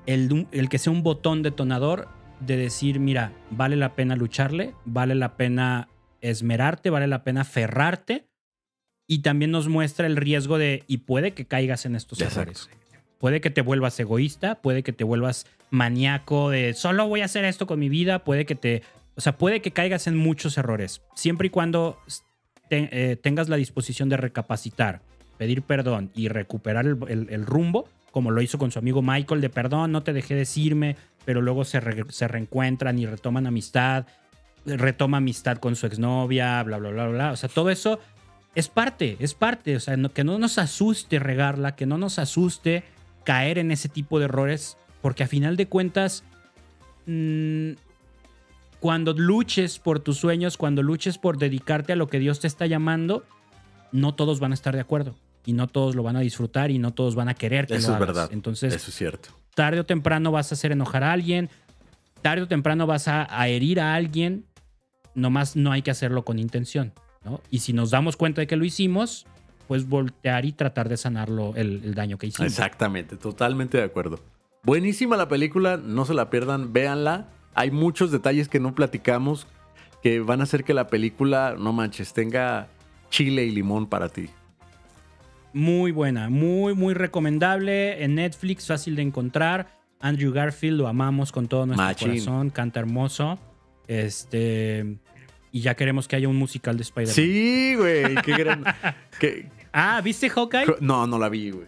El, 0.06 0.48
el 0.52 0.70
que 0.70 0.78
sea 0.78 0.94
un 0.94 1.04
botón 1.04 1.44
detonador 1.44 2.08
de 2.40 2.58
decir, 2.58 3.00
mira, 3.00 3.34
vale 3.50 3.76
la 3.76 3.96
pena 3.96 4.16
lucharle, 4.16 4.74
vale 4.86 5.16
la 5.16 5.36
pena 5.36 5.90
esmerarte, 6.22 6.90
vale 6.90 7.08
la 7.08 7.24
pena 7.24 7.44
ferrarte. 7.44 8.28
Y 9.08 9.20
también 9.20 9.52
nos 9.52 9.68
muestra 9.70 10.06
el 10.06 10.18
riesgo 10.18 10.58
de, 10.58 10.84
y 10.88 10.98
puede 10.98 11.32
que 11.32 11.46
caigas 11.46 11.86
en 11.86 11.96
estos 11.96 12.20
errores. 12.22 12.70
Puede 13.20 13.42
que 13.42 13.50
te 13.50 13.62
vuelvas 13.62 14.00
egoísta, 14.00 14.62
puede 14.62 14.84
que 14.84 14.94
te 14.94 15.04
vuelvas 15.04 15.48
maníaco 15.70 16.50
de 16.50 16.74
solo 16.74 17.08
voy 17.08 17.22
a 17.22 17.26
hacer 17.26 17.46
esto 17.46 17.68
con 17.68 17.80
mi 17.80 17.90
vida, 17.90 18.24
puede 18.24 18.46
que 18.46 18.56
te, 18.56 18.84
o 19.18 19.22
sea, 19.22 19.38
puede 19.38 19.62
que 19.62 19.72
caigas 19.72 20.08
en 20.08 20.16
muchos 20.16 20.58
errores, 20.58 21.02
siempre 21.16 21.48
y 21.48 21.50
cuando 21.50 22.00
eh, 22.70 23.18
tengas 23.22 23.50
la 23.50 23.58
disposición 23.58 24.08
de 24.08 24.18
recapacitar, 24.18 25.02
pedir 25.38 25.64
perdón 25.64 26.12
y 26.16 26.30
recuperar 26.30 26.86
el 26.86 27.46
rumbo, 27.46 27.90
como 28.12 28.32
lo 28.32 28.42
hizo 28.42 28.58
con 28.58 28.72
su 28.72 28.80
amigo 28.80 29.02
Michael, 29.04 29.42
de 29.42 29.50
perdón, 29.50 29.92
no 29.92 30.02
te 30.02 30.14
dejé 30.14 30.34
decirme, 30.34 30.96
pero 31.24 31.42
luego 31.42 31.66
se, 31.66 31.80
reencuentran 31.80 32.98
y 32.98 33.06
retoman 33.06 33.48
amistad, 33.48 34.08
retoma 34.66 35.18
amistad 35.18 35.58
con 35.58 35.76
su 35.76 35.86
exnovia, 35.86 36.64
bla, 36.64 36.78
bla, 36.78 36.90
bla, 36.90 37.08
bla. 37.10 37.32
O 37.32 37.36
sea, 37.36 37.50
todo 37.50 37.70
eso 37.70 38.00
es 38.56 38.70
parte, 38.70 39.18
es 39.20 39.34
parte. 39.34 39.76
O 39.76 39.80
sea, 39.80 39.96
que 40.14 40.24
no 40.24 40.40
nos 40.40 40.58
asuste 40.58 41.20
regarla, 41.20 41.76
que 41.76 41.86
no 41.86 41.98
nos 41.98 42.18
asuste 42.18 42.86
caer 43.24 43.58
en 43.58 43.72
ese 43.72 43.90
tipo 43.90 44.20
de 44.20 44.26
errores, 44.26 44.78
porque 45.02 45.24
a 45.24 45.28
final 45.28 45.58
de 45.58 45.68
cuentas, 45.68 46.24
mm, 47.06 47.74
cuando 48.80 49.14
luches 49.14 49.80
por 49.80 50.00
tus 50.00 50.18
sueños, 50.18 50.58
cuando 50.58 50.84
luches 50.84 51.18
por 51.18 51.38
dedicarte 51.38 51.94
a 51.94 51.96
lo 51.96 52.08
que 52.08 52.20
Dios 52.20 52.40
te 52.40 52.48
está 52.48 52.66
llamando, 52.66 53.24
no 53.92 54.16
todos 54.16 54.40
van 54.40 54.52
a 54.52 54.54
estar 54.54 54.74
de 54.76 54.82
acuerdo 54.82 55.16
y 55.46 55.54
no 55.54 55.68
todos 55.68 55.96
lo 55.96 56.04
van 56.04 56.16
a 56.16 56.20
disfrutar 56.20 56.72
y 56.72 56.78
no 56.78 56.94
todos 56.94 57.16
van 57.16 57.30
a 57.30 57.34
querer 57.34 57.68
que 57.68 57.76
Eso 57.76 57.94
es 57.94 58.00
verdad. 58.00 58.30
Entonces, 58.32 58.74
eso 58.74 58.90
es 58.90 58.96
cierto. 58.96 59.30
Tarde 59.56 59.80
o 59.80 59.86
temprano 59.86 60.32
vas 60.32 60.52
a 60.52 60.56
hacer 60.56 60.72
enojar 60.72 61.04
a 61.04 61.14
alguien, 61.14 61.50
tarde 62.22 62.44
o 62.44 62.48
temprano 62.48 62.86
vas 62.86 63.08
a, 63.08 63.48
herir 63.48 63.80
a 63.80 63.96
alguien, 63.96 64.46
nomás 65.16 65.56
no 65.56 65.72
hay 65.72 65.82
que 65.82 65.90
hacerlo 65.90 66.24
con 66.24 66.38
intención, 66.38 66.94
¿no? 67.24 67.42
Y 67.50 67.60
si 67.60 67.74
nos 67.74 67.90
damos 67.90 68.18
cuenta 68.18 68.42
de 68.42 68.48
que 68.48 68.56
lo 68.56 68.66
hicimos, 68.66 69.26
pues 69.68 69.88
voltear 69.88 70.46
y 70.46 70.52
tratar 70.52 70.90
de 70.90 70.98
sanarlo 70.98 71.54
el, 71.56 71.82
el 71.84 71.96
daño 71.96 72.18
que 72.18 72.28
hicimos. 72.28 72.52
Exactamente, 72.52 73.16
totalmente 73.16 73.78
de 73.78 73.84
acuerdo. 73.84 74.20
Buenísima 74.64 75.18
la 75.18 75.28
película, 75.28 75.78
no 75.78 76.06
se 76.06 76.14
la 76.14 76.30
pierdan, 76.30 76.74
véanla. 76.74 77.30
Hay 77.58 77.72
muchos 77.72 78.12
detalles 78.12 78.48
que 78.50 78.60
no 78.60 78.74
platicamos 78.76 79.48
que 80.04 80.20
van 80.20 80.42
a 80.42 80.44
hacer 80.44 80.64
que 80.64 80.74
la 80.76 80.88
película, 80.88 81.56
no 81.58 81.74
manches, 81.74 82.14
tenga 82.14 82.68
chile 83.10 83.46
y 83.46 83.52
limón 83.52 83.88
para 83.88 84.10
ti. 84.10 84.30
Muy 85.54 85.92
buena, 85.92 86.30
muy, 86.30 86.76
muy 86.76 86.94
recomendable. 86.94 88.04
En 88.04 88.16
Netflix, 88.16 88.68
fácil 88.68 88.96
de 88.96 89.02
encontrar. 89.02 89.68
Andrew 90.00 90.32
Garfield 90.32 90.78
lo 90.78 90.88
amamos 90.88 91.32
con 91.32 91.48
todo 91.48 91.66
nuestro 91.66 91.84
Machín. 91.84 92.10
corazón, 92.10 92.50
canta 92.52 92.80
hermoso. 92.80 93.40
Este. 93.88 94.98
Y 95.52 95.62
ya 95.62 95.76
queremos 95.76 96.08
que 96.08 96.16
haya 96.16 96.28
un 96.30 96.36
musical 96.36 96.78
de 96.78 96.84
Spider-Man. 96.84 97.16
Sí, 97.16 97.74
güey, 97.76 98.16
qué 98.24 98.34
gran. 98.38 98.64
qué- 99.20 99.50
Ah, 99.74 100.00
¿viste 100.04 100.30
Hawkeye? 100.30 100.66
no, 100.82 101.08
no 101.08 101.18
la 101.18 101.30
vi, 101.30 101.50
güey. 101.52 101.66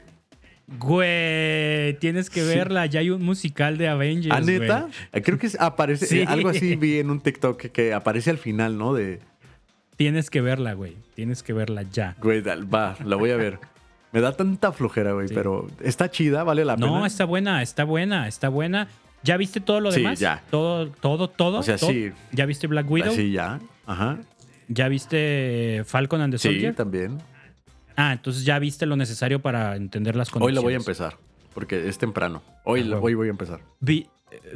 Güey, 0.78 1.94
tienes 2.00 2.30
que 2.30 2.42
Sí. 2.42 2.48
verla. 2.48 2.86
Ya 2.86 3.00
hay 3.00 3.10
un 3.10 3.24
musical 3.24 3.78
de 3.78 3.88
Avengers. 3.88 4.36
¿Ah, 4.36 4.42
neta? 4.42 4.82
güey. 4.82 4.92
Eh, 5.14 5.22
Creo 5.22 5.38
que 5.38 5.48
es- 5.48 5.60
aparece, 5.60 6.06
Sí. 6.06 6.20
eh, 6.20 6.26
algo 6.28 6.50
así 6.50 6.76
vi 6.76 7.00
en 7.00 7.10
un 7.10 7.20
TikTok 7.22 7.58
que, 7.60 7.70
que 7.72 7.94
aparece 7.94 8.30
al 8.30 8.38
final, 8.38 8.78
¿no? 8.78 8.94
De, 8.94 9.20
Tienes 9.98 10.30
que 10.30 10.40
verla, 10.42 10.74
güey. 10.74 10.96
Tienes 11.16 11.44
que 11.44 11.52
verla 11.54 11.84
ya. 11.92 12.16
güey, 12.22 12.42
va, 12.42 12.96
la 13.04 13.16
voy 13.18 13.32
a 13.32 13.36
ver. 13.38 13.60
Me 14.12 14.22
da 14.22 14.32
tanta 14.36 14.72
flojera, 14.72 15.12
güey, 15.12 15.28
Sí. 15.28 15.34
pero 15.36 15.68
está 15.84 16.10
chida, 16.10 16.44
vale 16.44 16.64
la 16.66 16.78
No, 16.78 16.94
pena. 16.96 17.08
está 17.08 17.26
buena, 17.26 17.62
está 17.62 17.84
buena, 17.84 18.28
está 18.28 18.50
buena. 18.50 18.88
¿Ya 19.24 19.36
viste 19.38 19.60
todo 19.60 19.82
lo 19.82 19.92
Sí, 19.92 20.02
demás? 20.02 20.18
ya. 20.20 20.42
Todo, 20.50 20.88
todo, 20.90 21.30
todo. 21.30 21.60
O 21.60 21.64
sea, 21.64 21.78
todo? 21.78 21.90
sí. 21.92 22.12
¿Ya 22.32 22.46
viste 22.46 22.68
Black 22.68 22.90
Widow? 22.90 23.14
Sí, 23.14 23.32
ya. 23.34 23.60
Ajá. 23.86 24.18
¿Ya 24.70 24.88
viste 24.88 25.84
Falcon 25.86 26.22
and 26.22 26.34
the 26.34 26.38
Sí, 26.38 26.48
Soldier? 26.48 26.74
también. 26.76 27.18
Ah, 28.02 28.14
entonces 28.14 28.46
ya 28.46 28.58
viste 28.60 28.86
lo 28.86 28.96
necesario 28.96 29.42
para 29.42 29.76
entender 29.76 30.16
las 30.16 30.30
Hoy 30.30 30.34
condiciones. 30.34 30.56
la 30.56 30.62
voy 30.62 30.74
a 30.74 30.78
empezar, 30.78 31.18
porque 31.54 31.88
es 31.90 31.98
temprano. 31.98 32.42
Hoy, 32.64 32.80
Ah, 32.82 32.86
la- 32.86 32.90
huevo. 32.96 33.06
hoy 33.08 33.14
voy 33.16 33.28
a 33.28 33.32
empezar. 33.32 33.60
Vi- 33.82 34.08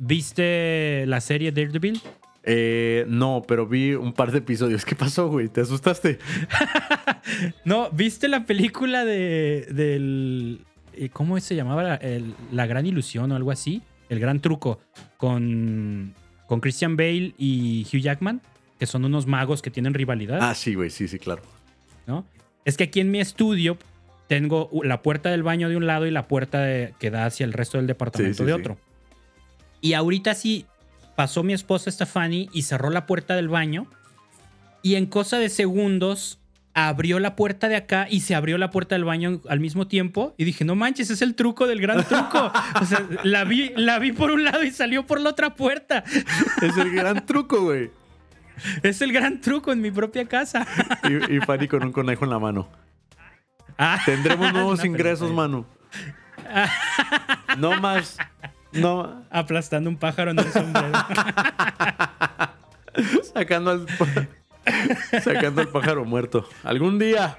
¿Viste 0.01 1.03
la 1.07 1.19
serie 1.19 1.51
Daredevil? 1.51 1.99
Eh, 2.43 3.05
no, 3.07 3.41
pero 3.47 3.65
vi 3.67 3.93
un 3.95 4.13
par 4.13 4.31
de 4.31 4.37
episodios. 4.39 4.85
¿Qué 4.85 4.95
pasó, 4.95 5.27
güey? 5.29 5.49
¿Te 5.49 5.61
asustaste? 5.61 6.19
No, 7.65 7.89
¿viste 7.91 8.27
la 8.27 8.45
película 8.45 9.05
de 9.05 9.65
del 9.71 10.65
eh, 10.93 11.09
¿cómo 11.09 11.39
se 11.39 11.55
llamaba? 11.55 11.95
El- 11.95 12.35
la 12.51 12.65
gran 12.65 12.85
ilusión 12.85 13.31
o 13.31 13.35
algo 13.35 13.51
así, 13.51 13.81
el 14.09 14.19
gran 14.19 14.39
truco 14.41 14.79
con 15.17 16.13
con 16.47 16.59
Christian 16.59 16.97
Bale 16.97 17.33
y 17.37 17.87
Hugh 17.91 18.01
Jackman, 18.01 18.41
que 18.77 18.85
son 18.85 19.05
unos 19.05 19.25
magos 19.25 19.61
que 19.61 19.71
tienen 19.71 19.93
rivalidad, 19.93 20.39
Ah, 20.41 20.53
sí, 20.53 20.75
güey, 20.75 20.89
sí, 20.89 21.07
sí, 21.07 21.17
claro. 21.17 21.41
¿no? 22.05 22.25
Es 22.65 22.77
que 22.77 22.85
aquí 22.85 22.99
en 22.99 23.11
mi 23.11 23.19
estudio 23.19 23.77
tengo 24.27 24.69
la 24.83 25.01
puerta 25.01 25.29
del 25.29 25.43
baño 25.43 25.69
de 25.69 25.75
un 25.77 25.85
lado 25.85 26.05
y 26.07 26.11
la 26.11 26.27
puerta 26.27 26.61
de- 26.61 26.93
que 26.99 27.11
da 27.11 27.25
hacia 27.25 27.43
el 27.45 27.53
resto 27.53 27.77
del 27.77 27.87
departamento 27.87 28.37
Sí, 28.37 28.43
sí, 28.43 28.45
de 28.45 28.53
sí. 28.55 28.59
otro. 28.59 28.77
Y 29.81 29.93
ahorita 29.93 30.33
sí 30.33 30.65
pasó 31.15 31.43
mi 31.43 31.53
esposa 31.53 31.91
Stephanie 31.91 32.49
y 32.53 32.63
cerró 32.63 32.89
la 32.89 33.05
puerta 33.05 33.35
del 33.35 33.49
baño 33.49 33.85
y 34.81 34.95
en 34.95 35.05
cosa 35.05 35.37
de 35.39 35.49
segundos 35.49 36.39
abrió 36.73 37.19
la 37.19 37.35
puerta 37.35 37.67
de 37.69 37.75
acá 37.75 38.07
y 38.09 38.21
se 38.21 38.33
abrió 38.33 38.57
la 38.57 38.71
puerta 38.71 38.95
del 38.95 39.03
baño 39.03 39.41
al 39.47 39.59
mismo 39.59 39.85
tiempo 39.87 40.33
y 40.37 40.43
dije, 40.45 40.65
no 40.65 40.73
manches, 40.75 41.11
es 41.11 41.21
el 41.21 41.35
truco 41.35 41.67
del 41.67 41.79
gran 41.81 42.03
truco. 42.03 42.51
o 42.81 42.85
sea, 42.85 43.05
la 43.23 43.43
vi, 43.43 43.71
la 43.75 43.99
vi 43.99 44.11
por 44.11 44.31
un 44.31 44.43
lado 44.43 44.63
y 44.63 44.71
salió 44.71 45.05
por 45.05 45.21
la 45.21 45.29
otra 45.29 45.53
puerta. 45.53 46.03
Es 46.61 46.75
el 46.77 46.91
gran 46.95 47.25
truco, 47.27 47.61
güey. 47.61 47.91
Es 48.83 49.01
el 49.01 49.11
gran 49.13 49.41
truco 49.41 49.71
en 49.71 49.81
mi 49.81 49.91
propia 49.91 50.27
casa. 50.27 50.65
Y, 51.03 51.35
y 51.35 51.39
Fanny 51.41 51.67
con 51.67 51.83
un 51.83 51.91
conejo 51.91 52.25
en 52.25 52.31
la 52.31 52.39
mano. 52.39 52.67
Ah, 53.77 53.99
Tendremos 54.05 54.51
nuevos 54.53 54.79
No, 54.79 54.85
ingresos, 54.85 55.31
mano. 55.31 55.65
No 57.57 57.79
más. 57.81 58.17
No. 58.71 59.23
aplastando 59.29 59.89
un 59.89 59.97
pájaro 59.97 60.31
en 60.31 60.39
el 60.39 60.51
sombrero. 60.51 60.91
Sacando 63.33 63.71
al. 63.71 63.87
Sacando 65.23 65.61
al 65.61 65.67
pájaro 65.69 66.05
muerto. 66.05 66.47
Algún 66.63 66.99
día. 66.99 67.37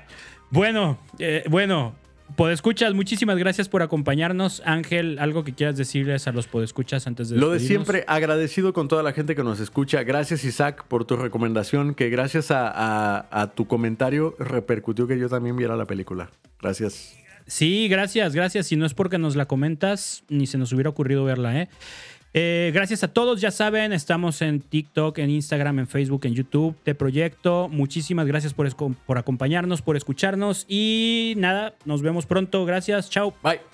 Bueno, 0.51 0.99
eh, 1.19 1.45
bueno, 1.49 1.95
podescuchas, 2.37 2.95
muchísimas 2.95 3.37
gracias 3.39 3.69
por 3.69 3.83
acompañarnos. 3.83 4.63
Ángel, 4.65 5.19
algo 5.19 5.45
que 5.45 5.53
quieras 5.55 5.77
decirles 5.77 6.27
a 6.27 6.33
los 6.33 6.47
podescuchas 6.47 7.07
antes 7.07 7.29
de 7.29 7.37
Lo 7.39 7.51
de 7.51 7.61
siempre, 7.61 8.05
agradecido 8.09 8.73
con 8.73 8.89
toda 8.89 9.03
la 9.03 9.13
gente 9.13 9.35
que 9.35 9.45
nos 9.45 9.61
escucha. 9.61 10.03
Gracias, 10.03 10.45
Isaac, 10.45 10.85
por 10.89 11.05
tu 11.05 11.17
recomendación. 11.17 11.95
Que 11.95 12.09
gracias 12.11 12.51
a, 12.51 12.69
a- 12.69 13.27
a 13.43 13.51
tu 13.55 13.67
comentario 13.67 14.35
repercutió 14.39 15.07
que 15.07 15.19
yo 15.19 15.29
también 15.29 15.57
viera 15.57 15.77
la 15.77 15.85
película. 15.87 16.31
Gracias. 16.61 17.17
Sí, 17.47 17.89
gracias, 17.89 18.35
gracias. 18.35 18.67
Si 18.69 18.77
no 18.77 18.87
es 18.87 18.95
porque 18.95 19.19
nos 19.19 19.37
la 19.37 19.45
comentas, 19.45 20.25
ni 20.31 20.47
se 20.47 20.57
nos 20.57 20.73
hubiera 20.73 20.89
ocurrido 20.89 21.25
verla, 21.25 21.61
¿eh? 21.61 21.69
Eh, 22.37 22.73
gracias 22.75 23.05
a 23.05 23.09
todos, 23.09 23.41
ya 23.41 23.53
saben, 23.53 23.93
estamos 23.93 24.43
en 24.43 24.61
TikTok, 24.61 25.19
en 25.19 25.31
Instagram, 25.31 25.79
en 25.79 25.87
Facebook, 25.87 26.27
en 26.27 26.35
YouTube, 26.35 26.75
de 26.85 26.97
Proyecto. 26.97 27.69
Muchísimas 27.69 28.27
gracias 28.27 28.53
por, 28.53 28.69
por 28.75 29.19
acompañarnos, 29.19 29.83
por 29.83 29.97
escucharnos 29.97 30.67
y 30.69 31.35
nada, 31.37 31.75
nos 31.85 32.03
vemos 32.03 32.27
pronto. 32.27 32.65
Gracias, 32.65 33.09
chao. 33.09 33.33
Bye. 33.43 33.74